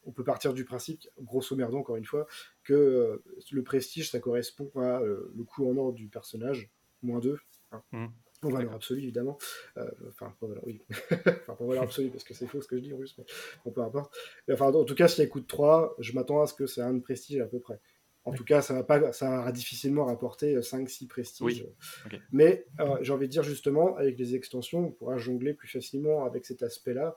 on 0.08 0.12
peut 0.12 0.24
partir 0.24 0.54
du 0.54 0.64
principe, 0.64 1.06
grosso 1.20 1.54
merdo 1.54 1.76
encore 1.76 1.96
une 1.96 2.04
fois, 2.04 2.26
que 2.64 3.22
le 3.52 3.62
prestige, 3.62 4.10
ça 4.10 4.18
correspond 4.18 4.70
à 4.76 5.00
le 5.00 5.44
coût 5.44 5.70
en 5.70 5.76
or 5.76 5.92
du 5.92 6.08
personnage, 6.08 6.70
moins 7.02 7.20
2. 7.20 7.38
Hein. 7.72 7.82
Mmh. 7.92 8.06
En 8.42 8.50
valeur 8.50 8.72
absolue, 8.72 9.02
évidemment. 9.02 9.36
Euh, 9.76 9.90
enfin, 10.08 10.32
pas 10.40 10.46
valeur, 10.46 10.64
oui. 10.64 10.80
enfin, 11.10 11.54
pas 11.54 11.64
valeur 11.64 11.82
absolue, 11.82 12.10
parce 12.10 12.22
que 12.22 12.34
c'est 12.34 12.46
faux 12.46 12.60
ce 12.60 12.68
que 12.68 12.76
je 12.76 12.82
dis 12.82 12.92
en 12.92 12.98
plus, 12.98 13.16
mais 13.18 13.24
bon, 13.64 13.72
peu 13.72 13.82
importe. 13.82 14.16
enfin, 14.52 14.72
en 14.72 14.84
tout 14.84 14.94
cas, 14.94 15.08
si 15.08 15.20
elle 15.20 15.28
coûte 15.28 15.48
3, 15.48 15.96
je 15.98 16.12
m'attends 16.12 16.40
à 16.40 16.46
ce 16.46 16.54
que 16.54 16.66
c'est 16.66 16.80
un 16.80 16.94
de 16.94 17.00
prestige 17.00 17.40
à 17.40 17.46
peu 17.46 17.58
près. 17.58 17.80
En 18.24 18.32
tout 18.32 18.44
cas, 18.44 18.60
ça 18.60 18.74
va, 18.74 18.84
pas, 18.84 19.12
ça 19.12 19.42
va 19.42 19.52
difficilement 19.52 20.04
rapporter 20.04 20.56
5-6 20.56 21.08
prestiges. 21.08 21.66
Oui. 22.12 22.18
Mais 22.30 22.66
euh, 22.78 22.98
j'ai 23.00 23.12
envie 23.12 23.26
de 23.26 23.32
dire 23.32 23.42
justement, 23.42 23.96
avec 23.96 24.18
les 24.18 24.34
extensions, 24.34 24.86
on 24.86 24.90
pourra 24.92 25.16
jongler 25.16 25.54
plus 25.54 25.68
facilement 25.68 26.24
avec 26.24 26.44
cet 26.44 26.62
aspect-là. 26.62 27.16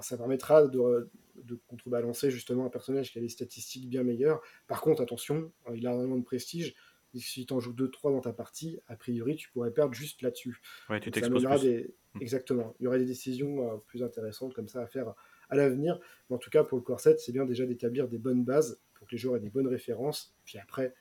Ça 0.00 0.16
permettra 0.16 0.66
de, 0.66 1.10
de, 1.42 1.58
contrebalancer 1.66 2.30
justement 2.30 2.66
un 2.66 2.70
personnage 2.70 3.10
qui 3.10 3.18
a 3.18 3.20
des 3.20 3.28
statistiques 3.28 3.88
bien 3.88 4.04
meilleures. 4.04 4.40
Par 4.68 4.80
contre, 4.80 5.02
attention, 5.02 5.50
il 5.74 5.86
a 5.86 5.94
vraiment 5.94 6.16
de 6.16 6.24
prestige 6.24 6.74
si 7.20 7.46
tu 7.46 7.54
en 7.54 7.60
joues 7.60 7.72
2-3 7.72 8.12
dans 8.12 8.20
ta 8.20 8.32
partie, 8.32 8.78
a 8.88 8.96
priori, 8.96 9.36
tu 9.36 9.50
pourrais 9.50 9.70
perdre 9.70 9.94
juste 9.94 10.22
là-dessus. 10.22 10.60
Ouais, 10.88 11.00
tu 11.00 11.10
t'exposes 11.10 11.62
des... 11.62 11.94
Hmm. 12.14 12.20
Exactement. 12.20 12.74
Il 12.78 12.84
y 12.84 12.86
aurait 12.86 12.98
des 12.98 13.06
décisions 13.06 13.70
euh, 13.70 13.76
plus 13.86 14.02
intéressantes 14.02 14.54
comme 14.54 14.68
ça 14.68 14.82
à 14.82 14.86
faire 14.86 15.14
à 15.50 15.56
l'avenir. 15.56 15.98
Mais 16.28 16.36
en 16.36 16.38
tout 16.38 16.50
cas, 16.50 16.64
pour 16.64 16.78
le 16.78 16.84
corset, 16.84 17.16
c'est 17.18 17.32
bien 17.32 17.44
déjà 17.44 17.66
d'établir 17.66 18.08
des 18.08 18.18
bonnes 18.18 18.44
bases 18.44 18.80
pour 18.94 19.06
que 19.06 19.12
les 19.12 19.18
joueurs 19.18 19.36
aient 19.36 19.40
des 19.40 19.50
bonnes 19.50 19.66
références. 19.66 20.34
Puis 20.44 20.58
après, 20.58 20.94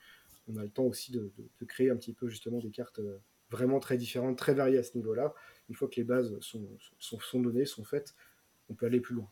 on 0.47 0.57
a 0.57 0.63
le 0.63 0.69
temps 0.69 0.85
aussi 0.85 1.11
de, 1.11 1.31
créer 1.67 1.89
un 1.89 1.95
petit 1.95 2.13
peu 2.13 2.27
justement 2.27 2.59
des 2.59 2.71
cartes 2.71 2.99
euh, 2.99 3.19
vraiment 3.49 3.79
très 3.79 3.97
différentes, 3.97 4.37
très 4.37 4.53
variées 4.53 4.79
à 4.79 4.83
ce 4.83 4.97
niveau-là. 4.97 5.33
Une 5.69 5.75
fois 5.75 5.87
que 5.87 5.95
les 5.95 6.03
bases 6.03 6.37
sont, 6.41 6.67
sont, 6.99 7.19
sont 7.19 7.41
données, 7.41 7.65
sont 7.65 7.83
faites, 7.83 8.15
on 8.69 8.73
peut 8.73 8.85
aller 8.85 8.99
plus 8.99 9.15
loin. 9.15 9.29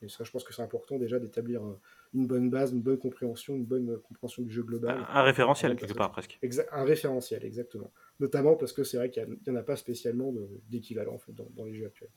Et 0.00 0.08
ça, 0.08 0.22
je 0.22 0.30
pense 0.30 0.44
que 0.44 0.54
c'est 0.54 0.62
important 0.62 0.96
déjà 0.96 1.18
d'établir 1.18 1.64
euh, 1.64 1.80
une 2.14 2.26
bonne 2.26 2.50
base, 2.50 2.72
une 2.72 2.82
bonne 2.82 2.98
compréhension, 2.98 3.54
une 3.54 3.64
bonne 3.64 3.90
euh, 3.90 3.98
compréhension 3.98 4.42
du 4.42 4.50
jeu 4.50 4.62
global. 4.62 5.04
Un, 5.08 5.22
référentiel, 5.22 5.74
quelque 5.74 5.92
part, 5.92 6.12
presque. 6.12 6.38
un 6.70 6.84
référentiel, 6.84 7.44
exactement. 7.44 7.90
Notamment 8.20 8.54
parce 8.54 8.72
que 8.72 8.84
c'est 8.84 8.96
vrai 8.96 9.10
qu'il 9.10 9.26
n'y 9.46 9.52
en 9.52 9.56
a 9.56 9.62
pas 9.62 9.76
spécialement 9.76 10.32
d'équivalent 10.68 11.14
en 11.14 11.18
fait, 11.18 11.32
dans, 11.32 11.64
les 11.64 11.74
jeux 11.74 11.86
actuels. 11.86 12.10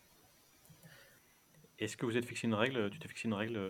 Est-ce 1.80 1.98
que 1.98 2.06
vous 2.06 2.18
êtes 2.18 2.26
fixé 2.26 2.46
une 2.46 2.54
règle 2.54 2.92
Tu 2.92 3.00
t'es 3.00 3.08
fixé 3.08 3.28
une 3.28 3.34
règle 3.34 3.58
euh, 3.58 3.70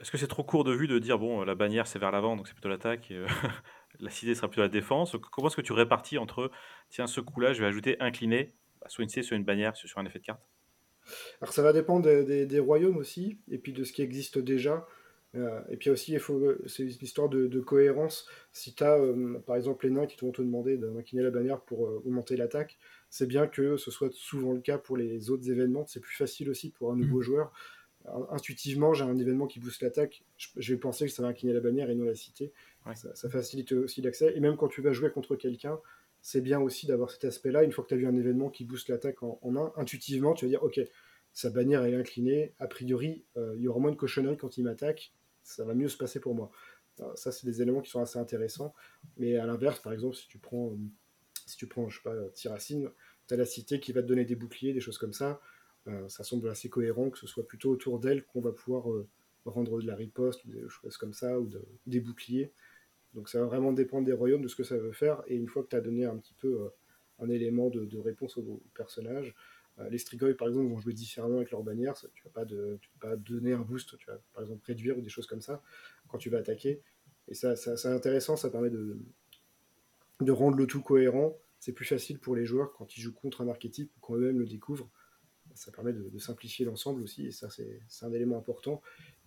Est-ce 0.00 0.10
que 0.10 0.16
c'est 0.16 0.26
trop 0.26 0.42
court 0.42 0.64
de 0.64 0.72
vue 0.72 0.88
de 0.88 0.98
dire, 0.98 1.18
bon, 1.18 1.42
la 1.44 1.54
bannière 1.54 1.86
c'est 1.86 1.98
vers 1.98 2.10
l'avant, 2.10 2.36
donc 2.36 2.48
c'est 2.48 2.54
plutôt 2.54 2.70
l'attaque, 2.70 3.12
la 4.00 4.08
cité 4.08 4.34
sera 4.34 4.48
plutôt 4.48 4.62
la 4.62 4.68
défense? 4.68 5.14
Comment 5.30 5.48
est-ce 5.48 5.56
que 5.56 5.60
tu 5.60 5.74
répartis 5.74 6.16
entre, 6.16 6.50
tiens, 6.88 7.06
ce 7.06 7.20
coup-là, 7.20 7.52
je 7.52 7.60
vais 7.60 7.66
ajouter 7.66 8.00
incliné, 8.00 8.54
soit 8.86 9.02
une 9.02 9.10
cité, 9.10 9.22
soit 9.22 9.36
une 9.36 9.44
bannière 9.44 9.76
sur 9.76 9.98
un 9.98 10.06
effet 10.06 10.20
de 10.20 10.24
carte? 10.24 10.40
Alors 11.40 11.52
ça 11.52 11.62
va 11.62 11.72
dépendre 11.72 12.04
des, 12.24 12.58
royaumes 12.58 12.96
aussi, 12.96 13.38
et 13.50 13.58
puis 13.58 13.72
de 13.72 13.84
ce 13.84 13.92
qui 13.92 14.02
existe 14.02 14.38
déjà. 14.38 14.86
Euh, 15.36 15.60
et 15.68 15.76
puis 15.76 15.90
aussi, 15.90 16.12
il 16.12 16.20
faut, 16.20 16.40
c'est 16.66 16.84
une 16.84 16.88
histoire 16.88 17.28
de, 17.28 17.60
cohérence. 17.60 18.26
Si 18.52 18.74
tu 18.74 18.84
as, 18.84 18.96
euh, 18.96 19.38
par 19.46 19.56
exemple, 19.56 19.86
les 19.86 19.92
nains 19.92 20.06
qui 20.06 20.16
vont 20.24 20.32
te 20.32 20.42
demander 20.42 20.76
d'incliner 20.76 21.22
la 21.22 21.30
bannière 21.30 21.60
pour 21.60 21.86
euh, 21.86 22.02
augmenter 22.04 22.36
l'attaque, 22.36 22.78
c'est 23.10 23.26
bien 23.26 23.46
que 23.46 23.76
ce 23.76 23.90
soit 23.90 24.12
souvent 24.12 24.52
le 24.52 24.60
cas 24.60 24.78
pour 24.78 24.96
les 24.96 25.30
autres 25.30 25.50
événements. 25.50 25.86
C'est 25.86 26.00
plus 26.00 26.14
facile 26.14 26.50
aussi 26.50 26.70
pour 26.70 26.92
un 26.92 26.96
nouveau 26.96 27.18
mmh. 27.18 27.22
joueur. 27.22 27.52
intuitivement, 28.30 28.94
j'ai 28.94 29.04
un 29.04 29.16
événement 29.16 29.46
qui 29.46 29.60
booste 29.60 29.82
l'attaque, 29.82 30.24
je, 30.36 30.72
vais 30.74 30.78
penser 30.78 31.06
que 31.06 31.12
ça 31.12 31.22
va 31.22 31.28
incliner 31.28 31.52
la 31.52 31.60
bannière 31.60 31.90
et 31.90 31.94
non 31.94 32.04
la 32.04 32.14
cité. 32.14 32.52
Ça, 32.94 33.30
facilite 33.30 33.72
aussi 33.72 34.02
l'accès. 34.02 34.34
Et 34.36 34.40
même 34.40 34.56
quand 34.56 34.68
tu 34.68 34.82
vas 34.82 34.92
jouer 34.92 35.10
contre 35.10 35.36
quelqu'un, 35.36 35.80
c'est 36.24 36.40
bien 36.40 36.58
aussi 36.58 36.86
d'avoir 36.86 37.10
cet 37.10 37.26
aspect-là. 37.26 37.64
Une 37.64 37.72
fois 37.72 37.84
que 37.84 37.90
tu 37.90 37.94
as 37.94 37.98
vu 37.98 38.06
un 38.06 38.16
événement 38.16 38.48
qui 38.48 38.64
booste 38.64 38.88
l'attaque 38.88 39.22
en, 39.22 39.38
en, 39.42 39.56
un, 39.56 39.74
intuitivement, 39.76 40.32
tu 40.32 40.46
vas 40.46 40.48
dire, 40.48 40.62
ok, 40.62 40.80
sa 41.34 41.50
bannière 41.50 41.84
est 41.84 41.94
inclinée, 41.94 42.54
a 42.58 42.66
priori, 42.66 43.26
euh, 43.36 43.52
il 43.56 43.62
y 43.62 43.68
aura 43.68 43.78
moins 43.78 43.90
de 43.90 43.96
cochonneries 43.96 44.38
quand 44.38 44.56
il 44.56 44.64
m'attaque, 44.64 45.12
ça 45.42 45.66
va 45.66 45.74
mieux 45.74 45.88
se 45.88 45.98
passer 45.98 46.20
pour 46.20 46.34
moi. 46.34 46.50
ça, 47.14 47.30
c'est 47.30 47.44
des 47.44 47.60
éléments 47.60 47.82
qui 47.82 47.90
sont 47.90 48.00
assez 48.00 48.18
intéressants. 48.18 48.72
Mais 49.18 49.36
à 49.36 49.44
l'inverse, 49.44 49.80
par 49.80 49.92
exemple, 49.92 50.16
si 50.16 50.26
tu 50.26 50.38
prends, 50.38 50.70
euh, 50.70 50.78
si 51.44 51.58
tu 51.58 51.66
prends 51.66 51.90
je 51.90 51.98
sais 51.98 52.02
pas, 52.02 52.16
Tiracine, 52.32 52.90
tu 53.28 53.34
as 53.34 53.36
la 53.36 53.44
cité 53.44 53.78
qui 53.78 53.92
va 53.92 54.00
te 54.00 54.06
donner 54.06 54.24
des 54.24 54.34
boucliers, 54.34 54.72
des 54.72 54.80
choses 54.80 54.96
comme 54.96 55.12
ça. 55.12 55.42
Euh, 55.88 56.08
ça 56.08 56.24
semble 56.24 56.48
assez 56.48 56.70
cohérent 56.70 57.10
que 57.10 57.18
ce 57.18 57.26
soit 57.26 57.46
plutôt 57.46 57.70
autour 57.70 58.00
d'elle 58.00 58.24
qu'on 58.24 58.40
va 58.40 58.52
pouvoir 58.52 58.86
rendre 59.44 59.82
de 59.82 59.86
la 59.86 59.94
riposte 59.94 60.42
ou 60.46 60.48
des 60.48 60.66
choses 60.70 60.96
comme 60.96 61.12
ça, 61.12 61.38
ou 61.38 61.50
des 61.84 62.00
boucliers. 62.00 62.54
Donc 63.14 63.28
ça 63.28 63.40
va 63.40 63.46
vraiment 63.46 63.72
dépendre 63.72 64.04
des 64.04 64.12
royaumes, 64.12 64.42
de 64.42 64.48
ce 64.48 64.56
que 64.56 64.64
ça 64.64 64.76
veut 64.76 64.92
faire. 64.92 65.22
Et 65.26 65.36
une 65.36 65.48
fois 65.48 65.62
que 65.62 65.68
tu 65.68 65.76
as 65.76 65.80
donné 65.80 66.04
un 66.04 66.16
petit 66.16 66.34
peu 66.34 66.62
euh, 66.62 66.68
un 67.20 67.28
élément 67.28 67.70
de, 67.70 67.98
réponse 67.98 68.36
au, 68.36 68.62
personnage, 68.74 69.34
euh, 69.78 69.88
les 69.88 69.98
Strigoi 69.98 70.34
par 70.34 70.48
exemple 70.48 70.68
vont 70.68 70.78
jouer 70.78 70.92
différemment 70.92 71.36
avec 71.36 71.50
leur 71.50 71.62
bannière. 71.62 71.94
tu 71.94 72.06
ne 72.06 72.30
vas, 72.30 72.44
pas 72.44 72.46
pas 73.00 73.16
donner 73.16 73.52
un 73.52 73.60
boost, 73.60 73.96
tu 73.98 74.06
vas 74.06 74.18
par 74.32 74.42
exemple 74.42 74.62
réduire 74.66 74.98
ou 74.98 75.00
des 75.00 75.08
choses 75.08 75.26
comme 75.26 75.40
ça 75.40 75.62
quand 76.08 76.18
tu 76.18 76.28
vas 76.28 76.38
attaquer. 76.38 76.82
Et 77.28 77.34
ça, 77.34 77.56
c'est 77.56 77.88
intéressant, 77.88 78.36
ça 78.36 78.50
permet 78.50 78.68
de, 78.70 78.98
de 80.20 80.32
rendre 80.32 80.56
le 80.56 80.66
tout 80.66 80.82
cohérent. 80.82 81.38
C'est 81.58 81.72
plus 81.72 81.86
facile 81.86 82.18
pour 82.18 82.36
les 82.36 82.44
joueurs 82.44 82.72
quand 82.72 82.96
ils 82.96 83.00
jouent 83.00 83.14
contre 83.14 83.40
un 83.40 83.48
archétype 83.48 83.90
ou 83.96 84.00
quand 84.00 84.16
eux-mêmes 84.16 84.38
le 84.38 84.46
découvrent. 84.46 84.90
Ça 85.54 85.70
permet 85.70 85.92
de, 85.92 86.08
de 86.08 86.18
simplifier 86.18 86.66
l'ensemble 86.66 87.00
aussi, 87.02 87.26
et 87.26 87.30
ça 87.30 87.48
c'est 87.48 88.04
un 88.04 88.12
élément 88.12 88.36
important. 88.36 88.82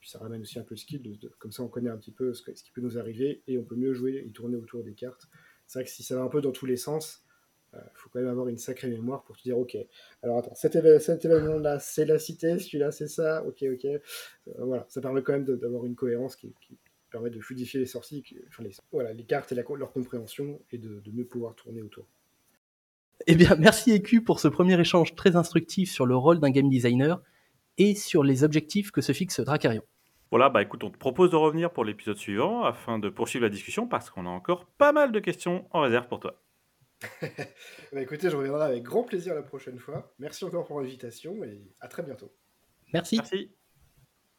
Ça 0.08 0.20
ramène 0.20 0.42
aussi 0.42 0.58
un 0.58 0.64
peu 0.64 0.74
le 0.74 0.80
skill, 0.80 1.20
comme 1.38 1.52
ça 1.52 1.64
on 1.64 1.68
connaît 1.68 1.90
un 1.90 1.98
petit 1.98 2.14
peu 2.14 2.34
ce, 2.34 2.42
qui 2.42 2.72
peut 2.72 2.80
nous 2.80 2.98
arriver 2.98 3.44
et 3.46 3.58
on 3.58 3.66
peut 3.66 3.76
mieux 3.76 3.94
jouer 3.94 4.24
et 4.26 4.32
tourner 4.32 4.56
autour 4.56 4.82
des 4.82 4.94
cartes. 4.94 5.28
C'est 5.66 5.80
vrai 5.80 5.84
que 5.86 5.92
si 5.92 6.02
ça 6.02 6.16
va 6.16 6.22
un 6.22 6.30
peu 6.30 6.40
dans 6.40 6.54
tous 6.54 6.66
les 6.66 6.78
sens, 6.78 7.26
il 7.74 7.80
euh, 7.80 7.82
faut 7.94 8.10
quand 8.10 8.22
même 8.22 8.30
avoir 8.30 8.48
une 8.48 8.58
sacrée 8.58 8.88
mémoire 8.88 9.26
pour 9.26 9.36
te 9.36 9.44
dire 9.44 9.58
ok, 9.58 9.76
alors 10.24 10.38
attends, 10.38 10.56
cet, 10.56 10.78
événement-là 10.78 11.80
c'est 11.80 12.06
la 12.06 12.20
cité, 12.20 12.58
celui-là 12.58 12.92
c'est 12.92 13.10
ça, 13.10 13.44
ok, 13.44 13.66
ok. 13.74 13.86
Euh, 13.86 14.00
voilà, 14.60 14.86
ça 14.88 15.02
permet 15.02 15.22
quand 15.24 15.34
même 15.34 15.44
d'avoir 15.44 15.86
une 15.86 15.96
cohérence 15.96 16.38
qui, 16.38 16.54
permet 17.12 17.30
de 17.30 17.42
fluidifier 17.42 17.82
les 17.82 17.86
sorties, 17.86 18.24
enfin, 18.48 18.64
les, 18.64 18.72
voilà, 18.94 19.12
les 19.12 19.26
cartes 19.26 19.52
et 19.52 19.56
leur 19.56 19.92
compréhension 19.92 20.62
et 20.72 20.78
de, 20.78 21.02
de 21.02 21.12
mieux 21.12 21.26
pouvoir 21.26 21.54
tourner 21.56 21.82
autour. 21.82 22.08
Eh 23.26 23.36
bien, 23.36 23.58
merci 23.60 23.92
EQ 23.92 24.22
pour 24.24 24.40
ce 24.40 24.48
premier 24.48 24.80
échange 24.80 25.16
très 25.16 25.36
instructif 25.36 25.92
sur 25.92 26.06
le 26.06 26.16
rôle 26.16 26.40
d'un 26.40 26.50
game 26.50 26.70
designer 26.70 27.22
et 27.78 27.94
sur 27.96 28.24
les 28.24 28.46
objectifs 28.46 28.92
que 28.92 29.02
se 29.02 29.12
fixe 29.12 29.42
Dracarion. 29.42 29.84
Voilà, 30.30 30.50
bah 30.50 30.62
écoute, 30.62 30.84
on 30.84 30.90
te 30.90 30.98
propose 30.98 31.32
de 31.32 31.36
revenir 31.38 31.72
pour 31.72 31.86
l'épisode 31.86 32.18
suivant 32.18 32.64
afin 32.64 33.00
de 33.00 33.10
poursuivre 33.10 33.44
la 33.44 33.50
discussion 33.50 33.88
parce 33.88 34.10
qu'on 34.10 34.26
a 34.26 34.30
encore 34.30 34.66
pas 34.66 34.92
mal 34.92 35.12
de 35.12 35.20
questions 35.20 35.68
en 35.72 35.82
réserve 35.82 36.08
pour 36.08 36.20
toi. 36.20 36.42
bah 37.94 38.02
écoutez, 38.02 38.30
je 38.30 38.36
reviendrai 38.36 38.66
avec 38.66 38.84
grand 38.84 39.04
plaisir 39.04 39.36
la 39.36 39.44
prochaine 39.44 39.80
fois. 39.80 40.14
Merci 40.20 40.44
encore 40.44 40.66
pour 40.66 40.82
l'invitation 40.82 41.44
et 41.44 41.62
à 41.80 41.88
très 41.88 42.04
bientôt. 42.04 42.34
Merci. 42.94 43.18
Merci. 43.18 43.52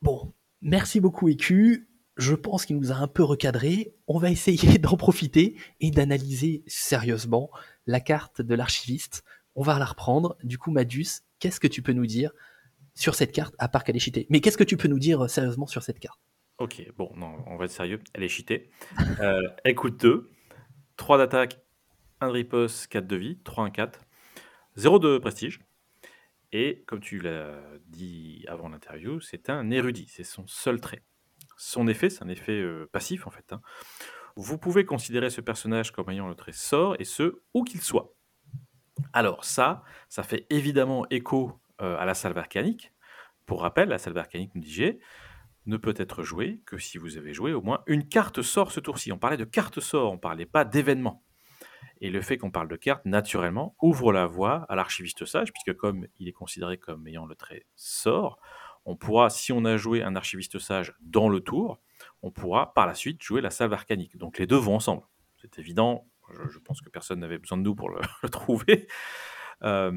Bon, 0.03 0.35
merci 0.61 1.01
beaucoup 1.01 1.29
EQ. 1.29 1.89
Je 2.17 2.35
pense 2.35 2.67
qu'il 2.67 2.77
nous 2.77 2.93
a 2.93 2.97
un 2.97 3.07
peu 3.07 3.23
recadré. 3.23 3.95
On 4.09 4.19
va 4.19 4.31
essayer 4.31 4.79
d'en 4.79 4.97
profiter 4.97 5.57
et 5.81 5.91
d'analyser 5.91 6.65
sérieusement 6.67 7.51
la 7.87 8.01
carte 8.01 8.43
de 8.43 8.55
l'archiviste. 8.55 9.23
On 9.55 9.63
va 9.63 9.79
la 9.79 9.87
reprendre. 9.87 10.37
Du 10.43 10.59
coup, 10.59 10.71
Madus, 10.71 11.23
qu'est-ce 11.39 11.61
que 11.61 11.69
tu 11.69 11.81
peux 11.81 11.93
nous 11.93 12.07
dire 12.07 12.33
sur 12.99 13.15
cette 13.15 13.31
carte, 13.33 13.55
à 13.59 13.69
part 13.69 13.85
qu'elle 13.85 13.97
est 13.97 14.01
cheatée. 14.01 14.27
Mais 14.29 14.41
qu'est-ce 14.41 14.59
que 14.59 14.65
tu 14.65 14.77
peux 14.77 14.89
nous 14.89 14.99
dire 14.99 15.25
euh, 15.25 15.29
sérieusement 15.29 15.67
sur 15.67 15.85
cette 15.85 16.01
carte? 16.01 16.21
Ok, 16.59 16.83
bon, 16.97 17.13
on 17.47 17.57
va 17.57 17.67
être 17.67 17.71
sérieux. 17.71 18.01
Elle 18.13 18.25
est 18.25 18.29
cheatée. 18.29 18.71
euh, 19.21 19.41
elle 19.65 19.77
coûte 19.77 20.01
2, 20.01 20.29
3 20.97 21.19
d'attaque, 21.19 21.61
1 22.21 22.27
de 22.27 22.33
riposte, 22.33 22.89
4 22.89 23.07
de 23.07 23.17
vie, 23.17 23.39
3 23.45 23.65
1 23.67 23.71
4, 23.71 24.01
0 24.75 24.99
de 24.99 25.19
prestige. 25.19 25.61
Et 26.51 26.83
comme 26.89 26.99
tu 26.99 27.21
l'as 27.21 27.61
dit 27.87 28.45
avant 28.49 28.69
l'interview, 28.69 29.21
c'est 29.21 29.49
un 29.49 29.71
érudit, 29.71 30.09
c'est 30.09 30.25
son 30.25 30.47
seul 30.49 30.81
trait. 30.81 31.05
Son 31.57 31.87
effet, 31.87 32.11
c'est 32.11 32.25
un 32.25 32.29
effet 32.29 32.61
euh, 32.61 32.89
passif 32.91 33.29
en 33.29 33.31
fait. 33.31 33.53
Hein. 33.53 33.61
Vous 34.35 34.59
pouvez 34.59 34.85
considérer 34.85 35.31
ce 35.31 35.41
personnage 35.41 35.93
comme 35.93 36.11
ayant 36.11 36.27
le 36.27 36.35
trait 36.35 36.53
sort, 36.53 36.97
et 36.99 37.05
ce, 37.05 37.43
où 37.55 37.63
qu'il 37.63 37.81
soit. 37.81 38.15
Alors 39.13 39.45
ça, 39.45 39.85
ça 40.09 40.25
fait 40.25 40.47
évidemment 40.51 41.07
écho 41.11 41.61
euh, 41.81 41.97
à 41.99 42.05
la 42.05 42.15
salve 42.15 42.39
arcanique. 42.39 42.93
Pour 43.47 43.63
rappel, 43.63 43.89
la 43.89 43.99
salve 43.99 44.19
arcanique, 44.19 44.55
nous 44.55 44.61
dit 44.61 44.99
ne 45.67 45.77
peut 45.77 45.95
être 45.97 46.23
jouée 46.23 46.63
que 46.65 46.79
si 46.79 46.97
vous 46.97 47.19
avez 47.19 47.35
joué 47.35 47.53
au 47.53 47.61
moins 47.61 47.83
une 47.87 48.09
carte 48.09 48.41
sort 48.41 48.73
ce 48.73 48.81
tour-ci. 48.81 49.13
On 49.13 49.19
parlait 49.19 49.37
de 49.37 49.45
carte 49.45 49.81
sort, 49.81 50.13
on 50.13 50.19
parlait 50.19 50.47
pas 50.47 50.65
d'événement. 50.65 51.23
Et 52.01 52.11
le 52.11 52.23
fait 52.23 52.39
qu'on 52.39 52.51
parle 52.51 52.69
de 52.69 52.77
carte, 52.77 53.05
naturellement, 53.05 53.77
ouvre 53.83 54.13
la 54.13 54.27
voie 54.27 54.65
à 54.69 54.77
l'archiviste 54.77 55.27
sage, 55.27 55.53
puisque 55.53 55.77
comme 55.77 56.07
il 56.19 56.29
est 56.29 56.33
considéré 56.33 56.79
comme 56.79 57.07
ayant 57.07 57.27
le 57.27 57.35
trait 57.35 57.67
sort, 57.77 58.39
on 58.85 58.97
pourra, 58.97 59.29
si 59.29 59.53
on 59.53 59.65
a 59.65 59.77
joué 59.77 60.03
un 60.03 60.17
archiviste 60.17 60.59
sage 60.59 60.95
dans 61.01 61.29
le 61.29 61.41
tour, 61.41 61.81
on 62.23 62.31
pourra 62.31 62.73
par 62.73 62.87
la 62.87 62.95
suite 62.95 63.23
jouer 63.23 63.41
la 63.41 63.51
salve 63.51 63.73
arcanique. 63.73 64.17
Donc 64.17 64.39
les 64.39 64.47
deux 64.47 64.57
vont 64.57 64.77
ensemble. 64.77 65.03
C'est 65.37 65.59
évident, 65.59 66.09
je, 66.51 66.59
pense 66.59 66.81
que 66.81 66.89
personne 66.89 67.21
n'avait 67.21 67.39
besoin 67.39 67.59
de 67.59 67.63
nous 67.63 67.75
pour 67.75 67.91
le, 67.91 68.01
trouver. 68.31 68.87
Euh, 69.63 69.93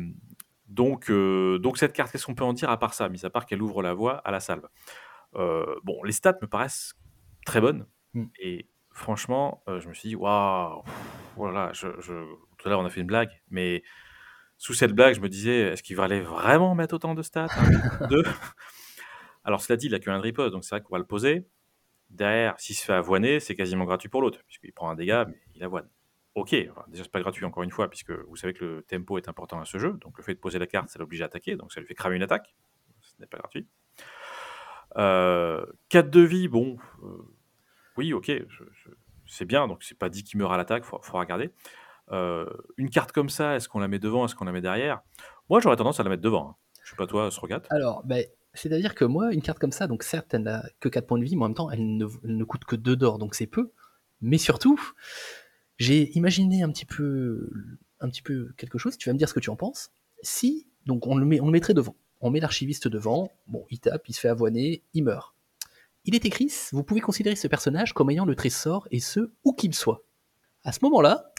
donc, 0.71 1.11
euh, 1.11 1.59
donc 1.59 1.77
cette 1.77 1.91
carte, 1.91 2.11
qu'est-ce 2.11 2.25
qu'on 2.25 2.33
peut 2.33 2.45
en 2.45 2.53
dire 2.53 2.69
à 2.69 2.79
part 2.79 2.93
ça, 2.93 3.09
mis 3.09 3.25
à 3.25 3.29
part 3.29 3.45
qu'elle 3.45 3.61
ouvre 3.61 3.83
la 3.83 3.93
voie 3.93 4.17
à 4.19 4.31
la 4.31 4.39
salve? 4.39 4.67
Euh, 5.35 5.75
Bon, 5.83 6.01
les 6.03 6.13
stats 6.13 6.37
me 6.41 6.47
paraissent 6.47 6.93
très 7.45 7.59
bonnes. 7.59 7.85
Hmm. 8.13 8.27
Et 8.39 8.69
franchement, 8.89 9.63
euh, 9.67 9.81
je 9.81 9.89
me 9.89 9.93
suis 9.93 10.09
dit, 10.09 10.15
waouh, 10.15 10.81
voilà, 11.35 11.73
je, 11.73 11.87
tout 11.89 12.67
à 12.67 12.69
l'heure 12.69 12.79
on 12.79 12.85
a 12.85 12.89
fait 12.89 13.01
une 13.01 13.07
blague, 13.07 13.41
mais 13.49 13.83
sous 14.57 14.73
cette 14.73 14.93
blague, 14.93 15.13
je 15.15 15.19
me 15.19 15.27
disais, 15.27 15.73
est-ce 15.73 15.83
qu'il 15.83 15.99
aller 15.99 16.21
vraiment 16.21 16.73
mettre 16.73 16.95
autant 16.95 17.15
de 17.15 17.21
stats 17.21 17.47
Alors, 19.43 19.61
cela 19.61 19.75
dit, 19.75 19.87
il 19.87 19.95
a 19.95 19.99
qu'un 19.99 20.19
riposte, 20.19 20.53
donc 20.53 20.63
c'est 20.63 20.75
vrai 20.75 20.81
qu'on 20.81 20.93
va 20.93 20.99
le 20.99 21.05
poser. 21.05 21.47
Derrière, 22.11 22.57
s'il 22.59 22.75
se 22.75 22.85
fait 22.85 22.93
avoiner, 22.93 23.39
c'est 23.39 23.55
quasiment 23.55 23.85
gratuit 23.85 24.07
pour 24.07 24.21
l'autre, 24.21 24.39
puisqu'il 24.47 24.71
prend 24.71 24.89
un 24.89 24.95
dégât, 24.95 25.25
mais 25.25 25.41
il 25.55 25.63
avoine. 25.63 25.89
Ok, 26.35 26.55
enfin, 26.71 26.85
déjà 26.87 27.03
c'est 27.03 27.11
pas 27.11 27.19
gratuit 27.21 27.45
encore 27.45 27.63
une 27.63 27.71
fois, 27.71 27.89
puisque 27.89 28.11
vous 28.11 28.35
savez 28.35 28.53
que 28.53 28.63
le 28.65 28.83
tempo 28.83 29.17
est 29.17 29.27
important 29.29 29.59
à 29.59 29.65
ce 29.65 29.77
jeu, 29.77 29.93
donc 30.01 30.17
le 30.17 30.23
fait 30.23 30.33
de 30.33 30.39
poser 30.39 30.59
la 30.59 30.67
carte, 30.67 30.89
ça 30.89 30.99
l'oblige 30.99 31.21
à 31.21 31.25
attaquer, 31.25 31.55
donc 31.55 31.71
ça 31.73 31.79
lui 31.79 31.87
fait 31.87 31.95
cramer 31.95 32.15
une 32.15 32.23
attaque, 32.23 32.55
ce 33.01 33.13
n'est 33.19 33.27
pas 33.27 33.37
gratuit. 33.37 33.67
Euh, 34.97 35.65
4 35.89 36.09
de 36.09 36.21
vie, 36.21 36.47
bon, 36.47 36.77
euh, 37.03 37.17
oui, 37.97 38.13
ok, 38.13 38.31
c'est 39.27 39.45
bien, 39.45 39.67
donc 39.67 39.83
c'est 39.83 39.97
pas 39.97 40.09
dit 40.09 40.23
qu'il 40.23 40.39
meurt 40.39 40.51
à 40.51 40.57
l'attaque, 40.57 40.83
faut, 40.83 40.99
faut 41.01 41.17
regarder. 41.17 41.51
Euh, 42.11 42.45
une 42.77 42.89
carte 42.89 43.11
comme 43.11 43.29
ça, 43.29 43.55
est-ce 43.55 43.69
qu'on 43.69 43.79
la 43.79 43.87
met 43.87 43.99
devant, 43.99 44.25
est-ce 44.25 44.35
qu'on 44.35 44.45
la 44.45 44.51
met 44.51 44.61
derrière? 44.61 45.01
Moi 45.49 45.59
j'aurais 45.61 45.77
tendance 45.77 45.99
à 45.99 46.03
la 46.03 46.09
mettre 46.09 46.21
devant. 46.21 46.49
hein. 46.49 46.55
Je 46.83 46.89
sais 46.89 46.95
pas 46.95 47.07
toi, 47.07 47.29
Srogat. 47.31 47.61
Alors, 47.69 48.03
ben, 48.03 48.25
c'est-à-dire 48.53 48.95
que 48.95 49.05
moi, 49.05 49.31
une 49.31 49.41
carte 49.41 49.59
comme 49.59 49.71
ça, 49.71 49.87
donc 49.87 50.03
certes, 50.03 50.33
elle 50.33 50.43
n'a 50.43 50.63
que 50.79 50.89
4 50.89 51.07
points 51.07 51.19
de 51.19 51.23
vie, 51.23 51.35
mais 51.35 51.43
en 51.43 51.47
même 51.47 51.55
temps, 51.55 51.69
elle 51.71 51.95
ne, 51.95 52.05
elle 52.23 52.35
ne 52.35 52.43
coûte 52.43 52.65
que 52.65 52.75
2 52.75 52.95
d'or, 52.95 53.17
donc 53.17 53.35
c'est 53.35 53.47
peu. 53.47 53.71
Mais 54.19 54.37
surtout, 54.37 54.79
j'ai 55.81 56.15
imaginé 56.15 56.61
un 56.61 56.69
petit 56.69 56.85
peu, 56.85 57.49
un 58.01 58.09
petit 58.09 58.21
peu 58.21 58.53
quelque 58.55 58.77
chose. 58.77 58.99
Tu 58.99 59.09
vas 59.09 59.13
me 59.13 59.17
dire 59.17 59.27
ce 59.27 59.33
que 59.33 59.39
tu 59.39 59.49
en 59.49 59.55
penses. 59.55 59.89
Si, 60.21 60.67
donc 60.85 61.07
on 61.07 61.15
le, 61.15 61.25
met, 61.25 61.39
on 61.39 61.47
le 61.47 61.51
mettrait 61.51 61.73
devant. 61.73 61.95
On 62.19 62.29
met 62.29 62.39
l'archiviste 62.39 62.87
devant. 62.87 63.31
Bon, 63.47 63.65
il 63.71 63.79
tape, 63.79 64.07
il 64.07 64.13
se 64.13 64.19
fait 64.19 64.27
avoiner, 64.27 64.83
il 64.93 65.03
meurt. 65.03 65.33
Il 66.05 66.13
est 66.13 66.23
écrit, 66.23 66.53
vous 66.71 66.83
pouvez 66.83 67.01
considérer 67.01 67.35
ce 67.35 67.47
personnage 67.47 67.93
comme 67.93 68.11
ayant 68.11 68.25
le 68.25 68.35
trésor 68.35 68.87
et 68.91 68.99
ce 68.99 69.31
où 69.43 69.53
qu'il 69.53 69.73
soit. 69.73 70.03
À 70.63 70.71
ce 70.71 70.79
moment-là, 70.83 71.33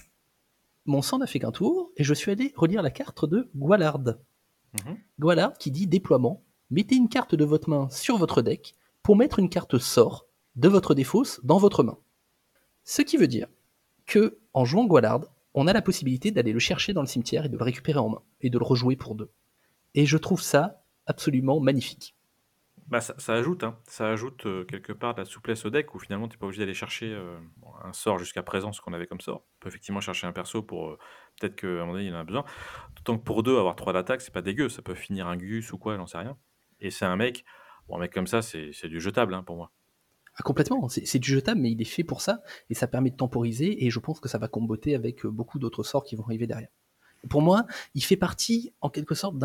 mon 0.86 1.02
sang 1.02 1.18
n'a 1.18 1.28
fait 1.28 1.38
qu'un 1.38 1.52
tour 1.52 1.92
et 1.96 2.02
je 2.02 2.12
suis 2.12 2.32
allé 2.32 2.52
relire 2.56 2.82
la 2.82 2.90
carte 2.90 3.24
de 3.24 3.48
Gualard. 3.54 4.00
Mhm. 4.00 4.98
Gualard 5.20 5.56
qui 5.56 5.70
dit 5.70 5.86
déploiement. 5.86 6.42
Mettez 6.68 6.96
une 6.96 7.08
carte 7.08 7.36
de 7.36 7.44
votre 7.44 7.70
main 7.70 7.88
sur 7.90 8.18
votre 8.18 8.42
deck 8.42 8.74
pour 9.04 9.14
mettre 9.14 9.38
une 9.38 9.50
carte 9.50 9.78
sort 9.78 10.26
de 10.56 10.68
votre 10.68 10.96
défausse 10.96 11.40
dans 11.44 11.58
votre 11.58 11.84
main. 11.84 11.98
Ce 12.82 13.02
qui 13.02 13.16
veut 13.16 13.28
dire 13.28 13.46
en 14.52 14.64
jouant 14.64 14.86
Gualard, 14.86 15.22
on 15.54 15.66
a 15.66 15.72
la 15.72 15.82
possibilité 15.82 16.30
d'aller 16.30 16.52
le 16.52 16.58
chercher 16.58 16.92
dans 16.92 17.02
le 17.02 17.06
cimetière 17.06 17.44
et 17.44 17.48
de 17.48 17.56
le 17.56 17.64
récupérer 17.64 17.98
en 17.98 18.08
main 18.08 18.22
et 18.40 18.50
de 18.50 18.58
le 18.58 18.64
rejouer 18.64 18.96
pour 18.96 19.14
deux. 19.14 19.30
Et 19.94 20.06
je 20.06 20.16
trouve 20.16 20.40
ça 20.40 20.82
absolument 21.06 21.60
magnifique. 21.60 22.16
Bah, 22.88 23.00
ça, 23.00 23.32
ajoute, 23.32 23.64
hein. 23.64 23.78
ça 23.86 24.08
ajoute 24.08 24.44
euh, 24.44 24.64
quelque 24.64 24.92
part 24.92 25.14
de 25.14 25.20
la 25.20 25.24
souplesse 25.24 25.64
au 25.64 25.70
deck 25.70 25.94
où 25.94 25.98
finalement 25.98 26.28
tu 26.28 26.34
n'es 26.34 26.38
pas 26.38 26.46
obligé 26.46 26.60
d'aller 26.60 26.74
chercher 26.74 27.06
euh, 27.06 27.38
un 27.82 27.92
sort 27.94 28.18
jusqu'à 28.18 28.42
présent, 28.42 28.72
ce 28.72 28.82
qu'on 28.82 28.92
avait 28.92 29.06
comme 29.06 29.20
sort. 29.20 29.46
On 29.46 29.60
peut 29.60 29.68
effectivement 29.68 30.00
chercher 30.00 30.26
un 30.26 30.32
perso 30.32 30.62
pour 30.62 30.90
euh, 30.90 30.98
peut-être 31.40 31.56
qu'à 31.56 31.68
un 31.68 31.86
moment 31.86 31.92
donné 31.92 32.06
il 32.06 32.14
en 32.14 32.18
a 32.18 32.24
besoin. 32.24 32.44
D'autant 32.96 33.16
que 33.16 33.24
pour 33.24 33.42
deux, 33.42 33.56
avoir 33.56 33.76
trois 33.76 33.94
d'attaque, 33.94 34.20
c'est 34.20 34.32
pas 34.34 34.42
dégueu, 34.42 34.68
ça 34.68 34.82
peut 34.82 34.94
finir 34.94 35.26
un 35.26 35.36
Gus 35.36 35.72
ou 35.72 35.78
quoi, 35.78 35.96
j'en 35.96 36.06
sais 36.06 36.18
rien. 36.18 36.36
Et 36.80 36.90
c'est 36.90 37.06
un 37.06 37.16
mec, 37.16 37.44
un 37.90 37.98
mec 37.98 38.12
comme 38.12 38.26
ça, 38.26 38.42
c'est 38.42 38.88
du 38.88 39.00
jetable 39.00 39.32
hein, 39.32 39.42
pour 39.42 39.56
moi. 39.56 39.72
Ah, 40.36 40.42
complètement, 40.42 40.88
c'est 40.88 41.18
du 41.18 41.30
jetable, 41.30 41.60
mais 41.60 41.70
il 41.72 41.80
est 41.82 41.86
fait 41.86 42.04
pour 42.04 42.22
ça, 42.22 42.42
et 42.70 42.74
ça 42.74 42.86
permet 42.86 43.10
de 43.10 43.16
temporiser, 43.16 43.84
et 43.84 43.90
je 43.90 43.98
pense 43.98 44.18
que 44.18 44.28
ça 44.28 44.38
va 44.38 44.48
comboter 44.48 44.94
avec 44.94 45.26
euh, 45.26 45.30
beaucoup 45.30 45.58
d'autres 45.58 45.82
sorts 45.82 46.04
qui 46.04 46.16
vont 46.16 46.24
arriver 46.24 46.46
derrière. 46.46 46.70
Pour 47.28 47.42
moi, 47.42 47.66
il 47.94 48.02
fait 48.02 48.16
partie, 48.16 48.72
en 48.80 48.88
quelque 48.88 49.14
sorte, 49.14 49.36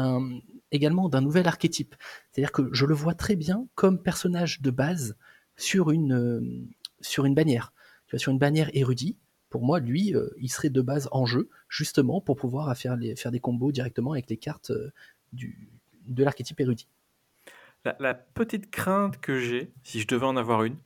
également 0.72 1.10
d'un 1.10 1.22
nouvel 1.22 1.48
archétype. 1.48 1.96
C'est-à-dire 2.32 2.52
que 2.52 2.70
je 2.74 2.86
le 2.86 2.96
vois 2.96 3.14
très 3.14 3.36
bien 3.36 3.68
comme 3.76 4.02
personnage 4.02 4.62
de 4.62 4.72
base 4.72 5.16
sur 5.58 5.92
une, 5.92 6.14
euh, 6.14 7.34
bannière. 7.34 7.74
Vois, 8.10 8.20
sur 8.20 8.32
une 8.32 8.40
bannière 8.40 8.70
érudit, 8.74 9.18
pour 9.50 9.64
moi, 9.64 9.80
lui, 9.80 10.16
euh, 10.16 10.30
il 10.40 10.50
serait 10.50 10.70
de 10.70 10.82
base 10.82 11.08
en 11.12 11.26
jeu, 11.26 11.50
justement 11.70 12.20
pour 12.20 12.36
pouvoir 12.36 12.76
faire, 12.76 12.98
des 12.98 13.40
combos 13.40 13.72
directement 13.72 14.14
avec 14.14 14.30
les 14.30 14.38
cartes 14.38 14.72
euh, 14.72 14.92
de 15.34 16.24
l'archétype 16.24 16.60
érudit. 16.60 16.88
La, 18.00 18.14
petite 18.14 18.70
crainte 18.72 19.20
que 19.20 19.40
j'ai, 19.40 19.74
si 19.84 20.00
je 20.00 20.08
devais 20.08 20.26
en 20.26 20.38
avoir 20.38 20.64
une, 20.64 20.78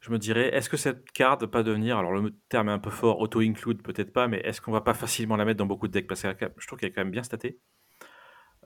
je 0.00 0.10
me 0.10 0.18
dirais, 0.18 0.54
est-ce 0.54 0.68
que 0.68 0.76
cette 0.76 1.10
carte 1.12 1.40
ne 1.40 1.46
va 1.46 1.50
pas 1.50 1.62
devenir, 1.62 1.96
alors 1.98 2.12
le 2.12 2.30
terme 2.48 2.68
est 2.68 2.72
un 2.72 2.78
peu 2.78 2.90
fort, 2.90 3.20
auto-include 3.20 3.82
peut-être 3.82 4.12
pas, 4.12 4.28
mais 4.28 4.38
est-ce 4.40 4.60
qu'on 4.60 4.72
va 4.72 4.82
pas 4.82 4.94
facilement 4.94 5.36
la 5.36 5.44
mettre 5.44 5.58
dans 5.58 5.66
beaucoup 5.66 5.88
de 5.88 5.92
decks? 5.92 6.06
Parce 6.06 6.22
que 6.22 6.28
je 6.58 6.66
trouve 6.66 6.78
qu'elle 6.78 6.90
est 6.90 6.92
quand 6.92 7.00
même 7.02 7.10
bien 7.10 7.22
statée. 7.22 7.58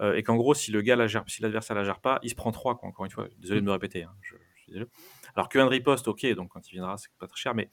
Euh, 0.00 0.14
et 0.14 0.22
qu'en 0.22 0.36
gros, 0.36 0.54
si 0.54 0.70
le 0.70 0.80
gars 0.80 0.96
la 0.96 1.06
gère, 1.06 1.24
si 1.26 1.42
l'adversaire 1.42 1.76
la 1.76 1.84
gère 1.84 2.00
pas, 2.00 2.18
il 2.22 2.30
se 2.30 2.34
prend 2.34 2.52
3, 2.52 2.76
quoi, 2.76 2.88
encore 2.88 3.04
une 3.04 3.10
fois. 3.10 3.28
Désolé 3.38 3.60
de 3.60 3.66
me 3.66 3.72
répéter. 3.72 4.04
hein, 4.04 4.14
je, 4.22 4.34
je 4.54 4.62
suis 4.62 4.72
désolé. 4.72 4.86
Alors 5.34 5.48
qu'un 5.48 5.66
riposte, 5.68 6.06
ok, 6.08 6.24
donc 6.34 6.50
quand 6.50 6.68
il 6.68 6.72
viendra, 6.74 6.96
c'est 6.98 7.10
pas 7.18 7.26
très 7.26 7.36
cher, 7.36 7.54
mais 7.54 7.68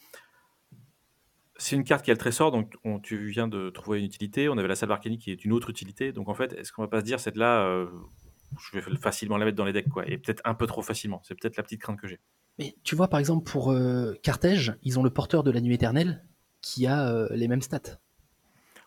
c'est 1.58 1.76
une 1.76 1.84
carte 1.84 2.03
qui 2.03 2.12
a 2.12 2.14
le 2.14 2.18
trésor, 2.18 2.51
donc 2.51 2.74
on- 2.84 2.99
tu 2.99 3.28
viens 3.28 3.47
de 3.47 3.70
trouver 3.70 3.99
une 3.99 4.06
utilité. 4.06 4.49
On 4.49 4.58
avait 4.58 4.68
la 4.68 4.76
salve 4.76 4.91
arcanique 4.91 5.22
qui 5.22 5.32
est 5.32 5.45
une 5.45 5.53
autre 5.53 5.70
utilité. 5.70 6.12
Donc 6.12 6.28
en 6.28 6.34
fait, 6.34 6.53
est-ce 6.53 6.72
qu'on 6.74 6.82
va 6.82 6.88
pas 6.88 6.99
se 6.99 7.06
dire, 7.06 7.20
cette 7.20 7.38
là, 7.38 7.66
euh, 7.66 7.88
je 8.60 8.80
vais 8.80 8.95
facilement 8.97 9.38
la 9.38 9.45
mettre 9.45 9.58
dans 9.58 9.66
les 9.66 9.74
decks, 9.74 9.89
quoi, 9.89 10.08
et 10.08 10.18
peut-être 10.18 10.41
un 10.45 10.53
peu 10.53 10.68
trop 10.68 10.82
facilement. 10.82 11.22
C'est 11.24 11.36
peut-être 11.39 11.58
la 11.58 11.64
petite 11.64 11.82
crainte 11.82 11.99
que 11.99 12.08
j'ai. 12.08 12.20
Mais 12.60 12.76
tu 12.84 12.95
vois, 12.95 13.08
par 13.10 13.20
exemple, 13.20 13.49
pour 13.49 13.72
euh, 13.72 14.14
Carthège, 14.24 14.74
ils 14.84 14.97
ont 14.99 15.03
le 15.03 15.10
porteur 15.10 15.43
de 15.43 15.51
la 15.51 15.62
nuit 15.62 15.76
éternelle 15.76 16.24
qui 16.62 16.88
a 16.88 17.10
euh, 17.10 17.28
les 17.32 17.47
mêmes 17.47 17.62
stats. 17.62 17.99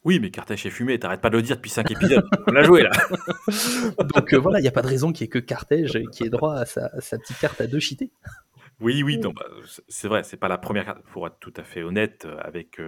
Oui, 0.04 0.20
mais 0.20 0.30
Carthage 0.30 0.64
est 0.64 0.70
fumé, 0.70 0.98
t'arrêtes 0.98 1.20
pas 1.20 1.28
de 1.28 1.36
le 1.36 1.42
dire 1.42 1.56
depuis 1.56 1.70
5 1.70 1.90
épisodes. 1.90 2.24
On 2.46 2.52
l'a 2.52 2.62
joué 2.62 2.82
là. 2.82 2.90
Donc 4.14 4.32
euh, 4.32 4.38
voilà, 4.38 4.58
il 4.58 4.62
n'y 4.62 4.68
a 4.68 4.72
pas 4.72 4.82
de 4.82 4.86
raison 4.86 5.12
qu'il 5.12 5.24
n'y 5.24 5.26
ait 5.26 5.30
que 5.30 5.38
Carthège 5.38 6.00
qui 6.12 6.24
ait 6.24 6.30
droit 6.30 6.54
à 6.54 6.66
sa, 6.66 6.86
à 6.86 7.00
sa 7.00 7.18
petite 7.18 7.38
carte 7.38 7.60
à 7.60 7.66
deux 7.66 7.80
cheatée. 7.80 8.10
Oui, 8.80 9.02
oui, 9.02 9.18
bah, 9.18 9.32
c'est- 9.88 10.06
vrai, 10.06 10.22
c'est 10.22 10.36
pas 10.36 10.46
la 10.48 10.56
première 10.56 10.84
carte. 10.84 11.02
Pour 11.12 11.26
être 11.26 11.38
tout 11.40 11.52
à 11.56 11.64
fait 11.64 11.82
honnête 11.82 12.26
euh, 12.26 12.38
avec 12.40 12.78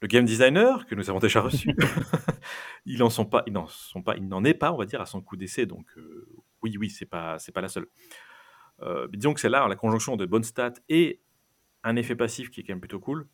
le 0.00 0.08
game 0.08 0.24
designer 0.24 0.86
que 0.86 0.94
nous 0.94 1.10
avons 1.10 1.18
déjà 1.18 1.40
reçu, 1.40 1.74
il 2.86 3.02
en 3.02 3.10
sont 3.10 3.26
pas, 3.26 3.44
n'en 3.48 3.66
sont 3.66 4.02
pas, 4.02 4.16
il 4.16 4.26
n'en 4.28 4.44
est 4.44 4.54
pas, 4.54 4.72
on 4.72 4.76
va 4.76 4.86
dire, 4.86 5.00
à 5.00 5.06
son 5.06 5.20
coup 5.20 5.36
d'essai. 5.36 5.66
Donc 5.66 5.86
euh, 5.96 6.26
oui, 6.62 6.76
oui, 6.78 6.90
c'est 6.90 7.06
pas, 7.06 7.38
c'est 7.38 7.52
pas 7.52 7.60
la 7.60 7.68
seule. 7.68 7.86
Euh, 8.82 9.08
disons 9.12 9.34
que 9.34 9.40
c'est 9.40 9.50
là 9.50 9.66
la 9.68 9.76
conjonction 9.76 10.16
de 10.16 10.24
bonnes 10.24 10.44
stats 10.44 10.74
et 10.88 11.20
un 11.84 11.96
effet 11.96 12.16
passif 12.16 12.50
qui 12.50 12.60
est 12.60 12.64
quand 12.64 12.72
même 12.72 12.80
plutôt 12.80 13.00
cool. 13.00 13.28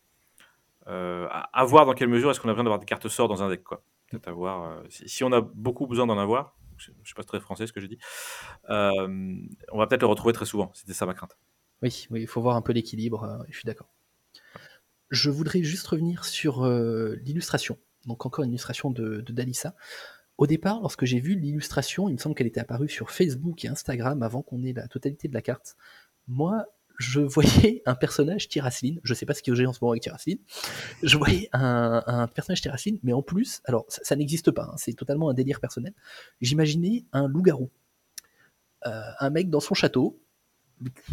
Euh, 0.89 1.27
à, 1.31 1.65
voir 1.65 1.85
dans 1.85 1.95
quelle 1.95 2.09
mesure 2.09 2.31
est-ce 2.31 2.41
qu'on 2.41 2.49
a 2.49 2.53
besoin 2.53 2.65
d'avoir 2.65 2.79
des 2.79 2.87
cartes 2.87 3.09
sorts 3.09 3.29
dans 3.29 3.43
un 3.43 3.49
deck, 3.49 3.65
quoi. 3.65 3.83
Peut-être 4.09 4.29
à 4.29 4.33
voir, 4.33 4.71
euh, 4.71 4.83
si, 4.89 5.25
on 5.25 5.33
a 5.33 5.41
beaucoup 5.41 5.89
besoin 5.89 6.07
d'en 6.07 6.17
avoir, 6.17 6.57
je, 6.77 6.93
je 7.03 7.09
sais 7.09 7.15
pas 7.15 7.25
très 7.25 7.41
français 7.41 7.67
ce 7.67 7.73
que 7.73 7.81
dit, 7.81 7.99
euh, 8.71 9.37
on 9.73 9.79
va 9.79 9.89
peut-être 9.89 10.03
le 10.03 10.07
retrouver 10.07 10.33
très 10.33 10.47
souvent. 10.47 10.71
C'était 10.75 10.93
ça 10.93 11.05
ma 11.07 11.15
crainte. 11.15 11.37
Oui, 11.83 12.07
oui, 12.11 12.21
il 12.21 12.27
faut 12.29 12.41
voir 12.41 12.55
un 12.55 12.63
peu 12.63 12.73
l'équilibre, 12.73 13.45
je 13.49 13.57
suis 13.57 13.67
d'accord. 13.67 13.89
Je 15.11 15.31
voudrais 15.31 15.63
juste 15.63 15.87
revenir 15.87 16.25
sur 16.25 16.65
euh, 16.65 17.17
l'illustration. 17.23 17.79
Donc 18.07 18.27
encore 18.27 18.45
une 18.45 18.51
illustration 18.51 18.91
de, 18.91 19.21
de 19.21 19.33
Dalissa. 19.33 19.75
Au 20.39 20.47
départ, 20.47 20.81
lorsque 20.81 21.05
j'ai 21.05 21.21
vu 21.21 21.35
l'illustration, 21.35 22.09
il 22.09 22.13
me 22.13 22.19
semble 22.19 22.35
qu'elle 22.35 22.47
était 22.47 22.61
apparue 22.61 22.89
sur 22.89 23.11
Facebook 23.11 23.65
et 23.65 23.69
Instagram 23.69 24.23
avant 24.23 24.43
qu'on 24.43 24.63
ait 24.63 24.73
la 24.73 24.87
totalité 24.87 25.29
de 25.29 25.35
la 25.35 25.43
carte. 25.43 25.77
Moi, 26.29 26.67
je 26.99 27.21
voyais 27.21 27.83
un 27.87 27.95
personnage 27.95 28.49
Tirasline, 28.49 29.01
je 29.03 29.15
sais 29.15 29.27
pas 29.27 29.35
ce 29.35 29.43
qu'il 29.43 29.55
y 29.55 29.65
a 29.65 29.69
en 29.69 29.73
ce 29.73 29.79
moment 29.81 29.93
avec 29.93 30.03
Tirasline, 30.03 30.39
je 31.03 31.17
voyais 31.17 31.49
un, 31.53 32.29
personnage 32.35 32.61
Tirasline, 32.61 32.99
mais 33.03 33.13
en 33.13 33.23
plus, 33.23 33.61
alors 33.65 33.85
ça, 33.89 34.01
ça 34.05 34.17
n'existe 34.17 34.51
pas, 34.51 34.71
hein, 34.73 34.75
c'est 34.77 34.93
totalement 34.95 35.31
un 35.31 35.35
délire 35.35 35.61
personnel, 35.61 35.95
j'imaginais 36.41 37.05
un 37.13 37.29
loup-garou. 37.29 37.71
Euh, 38.87 39.03
un 39.19 39.31
mec 39.31 39.51
dans 39.51 39.61
son 39.61 39.75
château, 39.75 40.21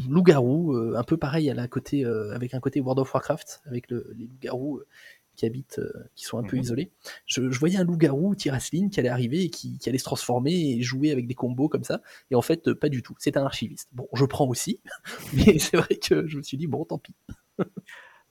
loup-garou, 0.09 0.73
euh, 0.75 0.95
un 0.97 1.03
peu 1.03 1.17
pareil 1.17 1.49
à 1.49 1.53
la 1.53 1.67
côté, 1.67 2.05
euh, 2.05 2.33
avec 2.33 2.53
un 2.53 2.59
côté 2.59 2.81
World 2.81 2.99
of 2.99 3.13
Warcraft, 3.13 3.61
avec 3.65 3.89
le- 3.89 4.11
les 4.17 4.25
loups-garous 4.25 4.77
euh, 4.79 4.87
qui 5.35 5.45
habitent, 5.47 5.81
qui 6.15 6.25
sont 6.25 6.37
un 6.37 6.43
peu 6.43 6.57
Mhm. 6.57 6.61
isolés. 6.61 6.91
Je, 7.25 7.49
je 7.49 7.59
voyais 7.59 7.77
un 7.79 7.83
loup-garou 7.83 8.35
Tirasline 8.35 8.91
qui 8.91 8.99
allait 8.99 9.09
arriver 9.09 9.43
et 9.45 9.49
qui, 9.49 9.79
qui 9.79 9.89
allait 9.89 9.97
se 9.97 10.03
transformer 10.03 10.53
et 10.53 10.81
jouer 10.83 11.11
avec 11.11 11.25
des 11.25 11.33
combos 11.33 11.69
comme 11.69 11.83
ça. 11.83 12.01
Et 12.29 12.35
en 12.35 12.41
fait, 12.43 12.71
pas 12.73 12.87
du 12.89 13.01
tout. 13.01 13.15
C'est 13.17 13.35
un 13.35 13.43
archiviste. 13.43 13.89
Bon, 13.93 14.07
je 14.13 14.25
prends 14.25 14.47
aussi, 14.47 14.79
mais 15.33 15.57
c'est 15.59 15.77
vrai 15.77 15.95
que 15.95 16.27
je 16.27 16.37
me 16.37 16.43
suis 16.43 16.57
dit, 16.57 16.67
bon, 16.67 16.85
tant 16.85 16.99
pis. 16.99 17.15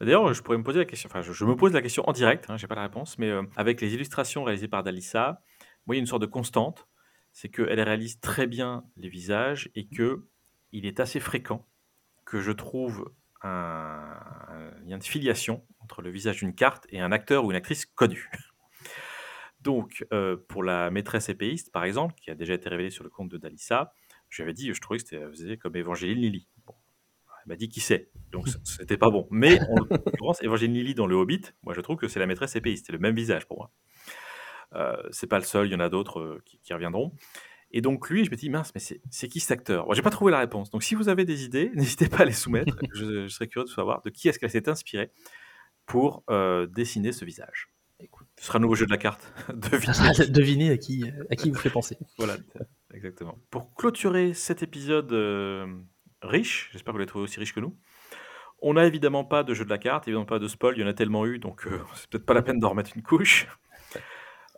D'ailleurs, 0.01 0.33
je 0.35 0.43
pourrais 0.43 0.59
me 0.59 0.65
poser 0.65 0.81
la 0.81 0.85
question, 0.85 1.09
enfin, 1.09 1.23
je, 1.23 1.33
je 1.33 1.45
me 1.45 1.55
pose 1.55 1.73
la 1.73 1.81
question 1.83 2.03
en 2.09 2.13
direct, 2.13 2.47
hein, 2.49 2.57
j'ai 2.57 2.67
pas 2.67 2.75
la 2.75 2.83
réponse, 2.83 3.19
mais 3.19 3.31
euh, 3.31 3.43
avec 3.57 3.81
les 3.81 3.95
illustrations 3.95 4.43
réalisées 4.43 4.67
par 4.69 4.83
Dalissa, 4.83 5.43
moi, 5.87 5.95
il 5.95 5.99
y 5.99 6.01
a 6.01 6.03
une 6.03 6.07
sorte 6.07 6.23
de 6.23 6.27
constante, 6.27 6.89
c'est 7.33 7.49
qu'elle 7.49 7.81
réalise 7.81 8.19
très 8.21 8.47
bien 8.49 8.85
les 8.97 9.09
visages 9.09 9.71
et 9.77 9.87
que 9.87 10.25
il 10.73 10.87
est 10.87 11.01
assez 11.01 11.21
fréquent 11.21 11.67
que 12.25 12.41
je 12.41 12.53
trouve 12.53 13.13
un, 13.43 14.73
lien 14.85 14.99
de 14.99 15.05
filiation 15.05 15.65
entre 15.81 16.03
le 16.03 16.11
visage 16.11 16.39
d'une 16.39 16.55
carte 16.55 16.87
et 16.91 17.01
un 17.01 17.13
acteur 17.13 17.45
ou 17.45 17.51
une 17.51 17.57
actrice 17.57 17.87
connue. 17.87 18.31
Donc, 19.61 20.05
euh, 20.13 20.37
pour 20.49 20.65
la 20.65 20.91
maîtresse 20.91 21.29
épéiste, 21.29 21.71
par 21.71 21.85
exemple, 21.85 22.15
qui 22.21 22.31
a 22.31 22.35
déjà 22.35 22.55
été 22.55 22.69
révélée 22.69 22.91
sur 22.91 23.05
le 23.05 23.11
compte 23.11 23.29
de 23.29 23.37
Dalissa, 23.37 23.93
je 24.29 24.43
lui 24.43 24.45
avais 24.45 24.55
dit, 24.55 24.73
je 24.73 24.81
trouvais 24.81 24.99
que 24.99 25.35
c'était 25.35 25.57
comme 25.57 25.77
Évangéline 25.77 26.19
Lily. 26.19 26.49
Bon, 26.67 26.75
elle 27.29 27.51
m'a 27.51 27.57
dit 27.57 27.69
qui 27.69 27.81
c'est, 27.81 28.11
donc 28.31 28.49
c'était 28.65 28.97
pas 28.97 29.11
bon. 29.11 29.29
Mais 29.31 29.61
en 29.61 29.75
l'occurrence, 29.91 30.43
Évangéline 30.43 30.75
Lily 30.75 30.95
dans 30.95 31.07
le 31.07 31.15
Hobbit, 31.15 31.43
moi 31.63 31.75
je 31.75 31.81
trouve 31.81 31.97
que 31.97 32.09
c'est 32.09 32.19
la 32.19 32.27
maîtresse 32.27 32.57
épéiste, 32.57 32.87
c'est 32.87 32.93
le 32.93 32.99
même 32.99 33.15
visage 33.15 33.47
pour 33.47 33.59
moi. 33.59 33.71
Euh, 34.75 34.97
c'est 35.11 35.27
pas 35.27 35.39
le 35.39 35.45
seul, 35.45 35.67
il 35.67 35.73
y 35.73 35.75
en 35.75 35.81
a 35.81 35.91
d'autres 35.91 36.21
euh, 36.21 36.43
qui, 36.47 36.59
qui 36.61 36.73
reviendront. 36.73 37.13
Et 37.73 37.81
donc 37.81 38.09
lui, 38.11 38.25
je 38.25 38.31
me 38.31 38.37
dis, 38.37 38.51
mince, 38.51 38.73
mais 38.75 38.81
c'est 38.81 39.29
qui 39.29 39.41
cet 39.41 39.51
acteur? 39.51 39.87
Moi, 39.87 39.95
j'ai 39.95 40.03
pas 40.03 40.11
trouvé 40.11 40.31
la 40.31 40.39
réponse. 40.39 40.71
Donc 40.71 40.83
si 40.83 40.95
vous 40.95 41.09
avez 41.09 41.25
des 41.25 41.45
idées, 41.45 41.71
n'hésitez 41.75 42.09
pas 42.09 42.19
à 42.19 42.25
les 42.25 42.33
soumettre. 42.33 42.77
je, 42.95 43.27
je 43.27 43.29
serais 43.29 43.49
curieux 43.49 43.67
de 43.67 43.71
savoir 43.71 44.03
de 44.03 44.11
qui 44.11 44.29
est-ce 44.29 44.39
qu'elle 44.39 44.51
s'est 44.51 44.69
inspirée 44.69 45.11
pour 45.87 46.23
euh, 46.31 46.67
dessiner 46.67 47.13
ce 47.13 47.25
visage. 47.25 47.69
Écoute. 48.01 48.27
Ce 48.39 48.47
sera 48.47 48.59
un 48.59 48.61
nouveau 48.61 48.75
jeu 48.75 48.87
de 48.87 48.91
la 48.91 48.99
carte. 48.99 49.33
Devinez. 49.55 50.71
à 50.71 50.77
qui, 50.77 51.05
à 51.31 51.37
qui 51.37 51.51
vous 51.51 51.59
fait 51.59 51.71
penser. 51.71 51.97
Voilà, 52.19 52.37
exactement. 52.93 53.39
Pour 53.51 53.75
clôturer 53.75 54.35
cet 54.35 54.63
épisode 54.63 55.13
euh, 55.13 55.67
riche, 56.21 56.71
j'espère 56.73 56.93
que 56.93 56.93
vous 56.93 56.99
l'avez 56.99 57.09
trouvé 57.09 57.25
aussi 57.25 57.39
riche 57.39 57.55
que 57.55 57.61
nous, 57.61 57.77
On 58.61 58.75
n'a 58.75 58.87
évidemment 58.87 59.25
pas 59.25 59.45
de 59.45 59.55
jeu 59.55 59.65
de 59.65 59.71
la 59.71 59.79
carte, 59.79 60.09
évidemment 60.09 60.27
pas 60.27 60.41
de 60.41 60.49
spoil, 60.49 60.75
il 60.77 60.81
y 60.81 60.85
en 60.85 60.89
a 60.89 60.95
tellement 60.95 61.27
eu, 61.27 61.39
donc 61.39 61.67
euh, 61.67 61.81
c'est 61.95 62.11
peut-être 62.11 62.27
pas 62.27 62.35
la 62.35 62.43
peine 62.43 62.59
d'en 62.59 62.71
remettre 62.71 62.91
une 62.97 63.03
couche. 63.03 63.47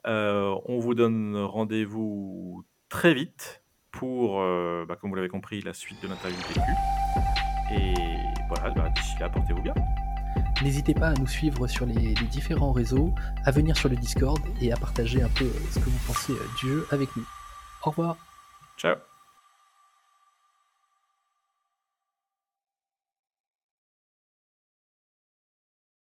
Euh, 0.06 0.54
on 0.66 0.78
vous 0.78 0.94
donne 0.94 1.36
rendez-vous 1.36 2.64
très 2.88 3.14
vite 3.14 3.62
pour, 3.90 4.40
euh, 4.40 4.84
bah, 4.86 4.96
comme 4.96 5.10
vous 5.10 5.16
l'avez 5.16 5.28
compris, 5.28 5.60
la 5.60 5.72
suite 5.72 6.02
de 6.02 6.08
l'interview 6.08 6.38
PQ. 6.48 6.60
Et 7.72 7.94
voilà, 8.48 8.70
bah, 8.70 8.90
d'ici 8.90 9.16
là, 9.20 9.28
portez-vous 9.28 9.62
bien. 9.62 9.74
N'hésitez 10.62 10.94
pas 10.94 11.08
à 11.08 11.14
nous 11.14 11.26
suivre 11.26 11.66
sur 11.66 11.86
les, 11.86 12.14
les 12.14 12.26
différents 12.26 12.72
réseaux, 12.72 13.12
à 13.44 13.50
venir 13.50 13.76
sur 13.76 13.88
le 13.88 13.96
Discord 13.96 14.40
et 14.60 14.72
à 14.72 14.76
partager 14.76 15.22
un 15.22 15.28
peu 15.28 15.50
ce 15.70 15.78
que 15.78 15.84
vous 15.84 16.00
pensez 16.06 16.32
du 16.60 16.68
jeu 16.68 16.86
avec 16.90 17.14
nous. 17.16 17.26
Au 17.84 17.90
revoir 17.90 18.16
Ciao 18.76 18.96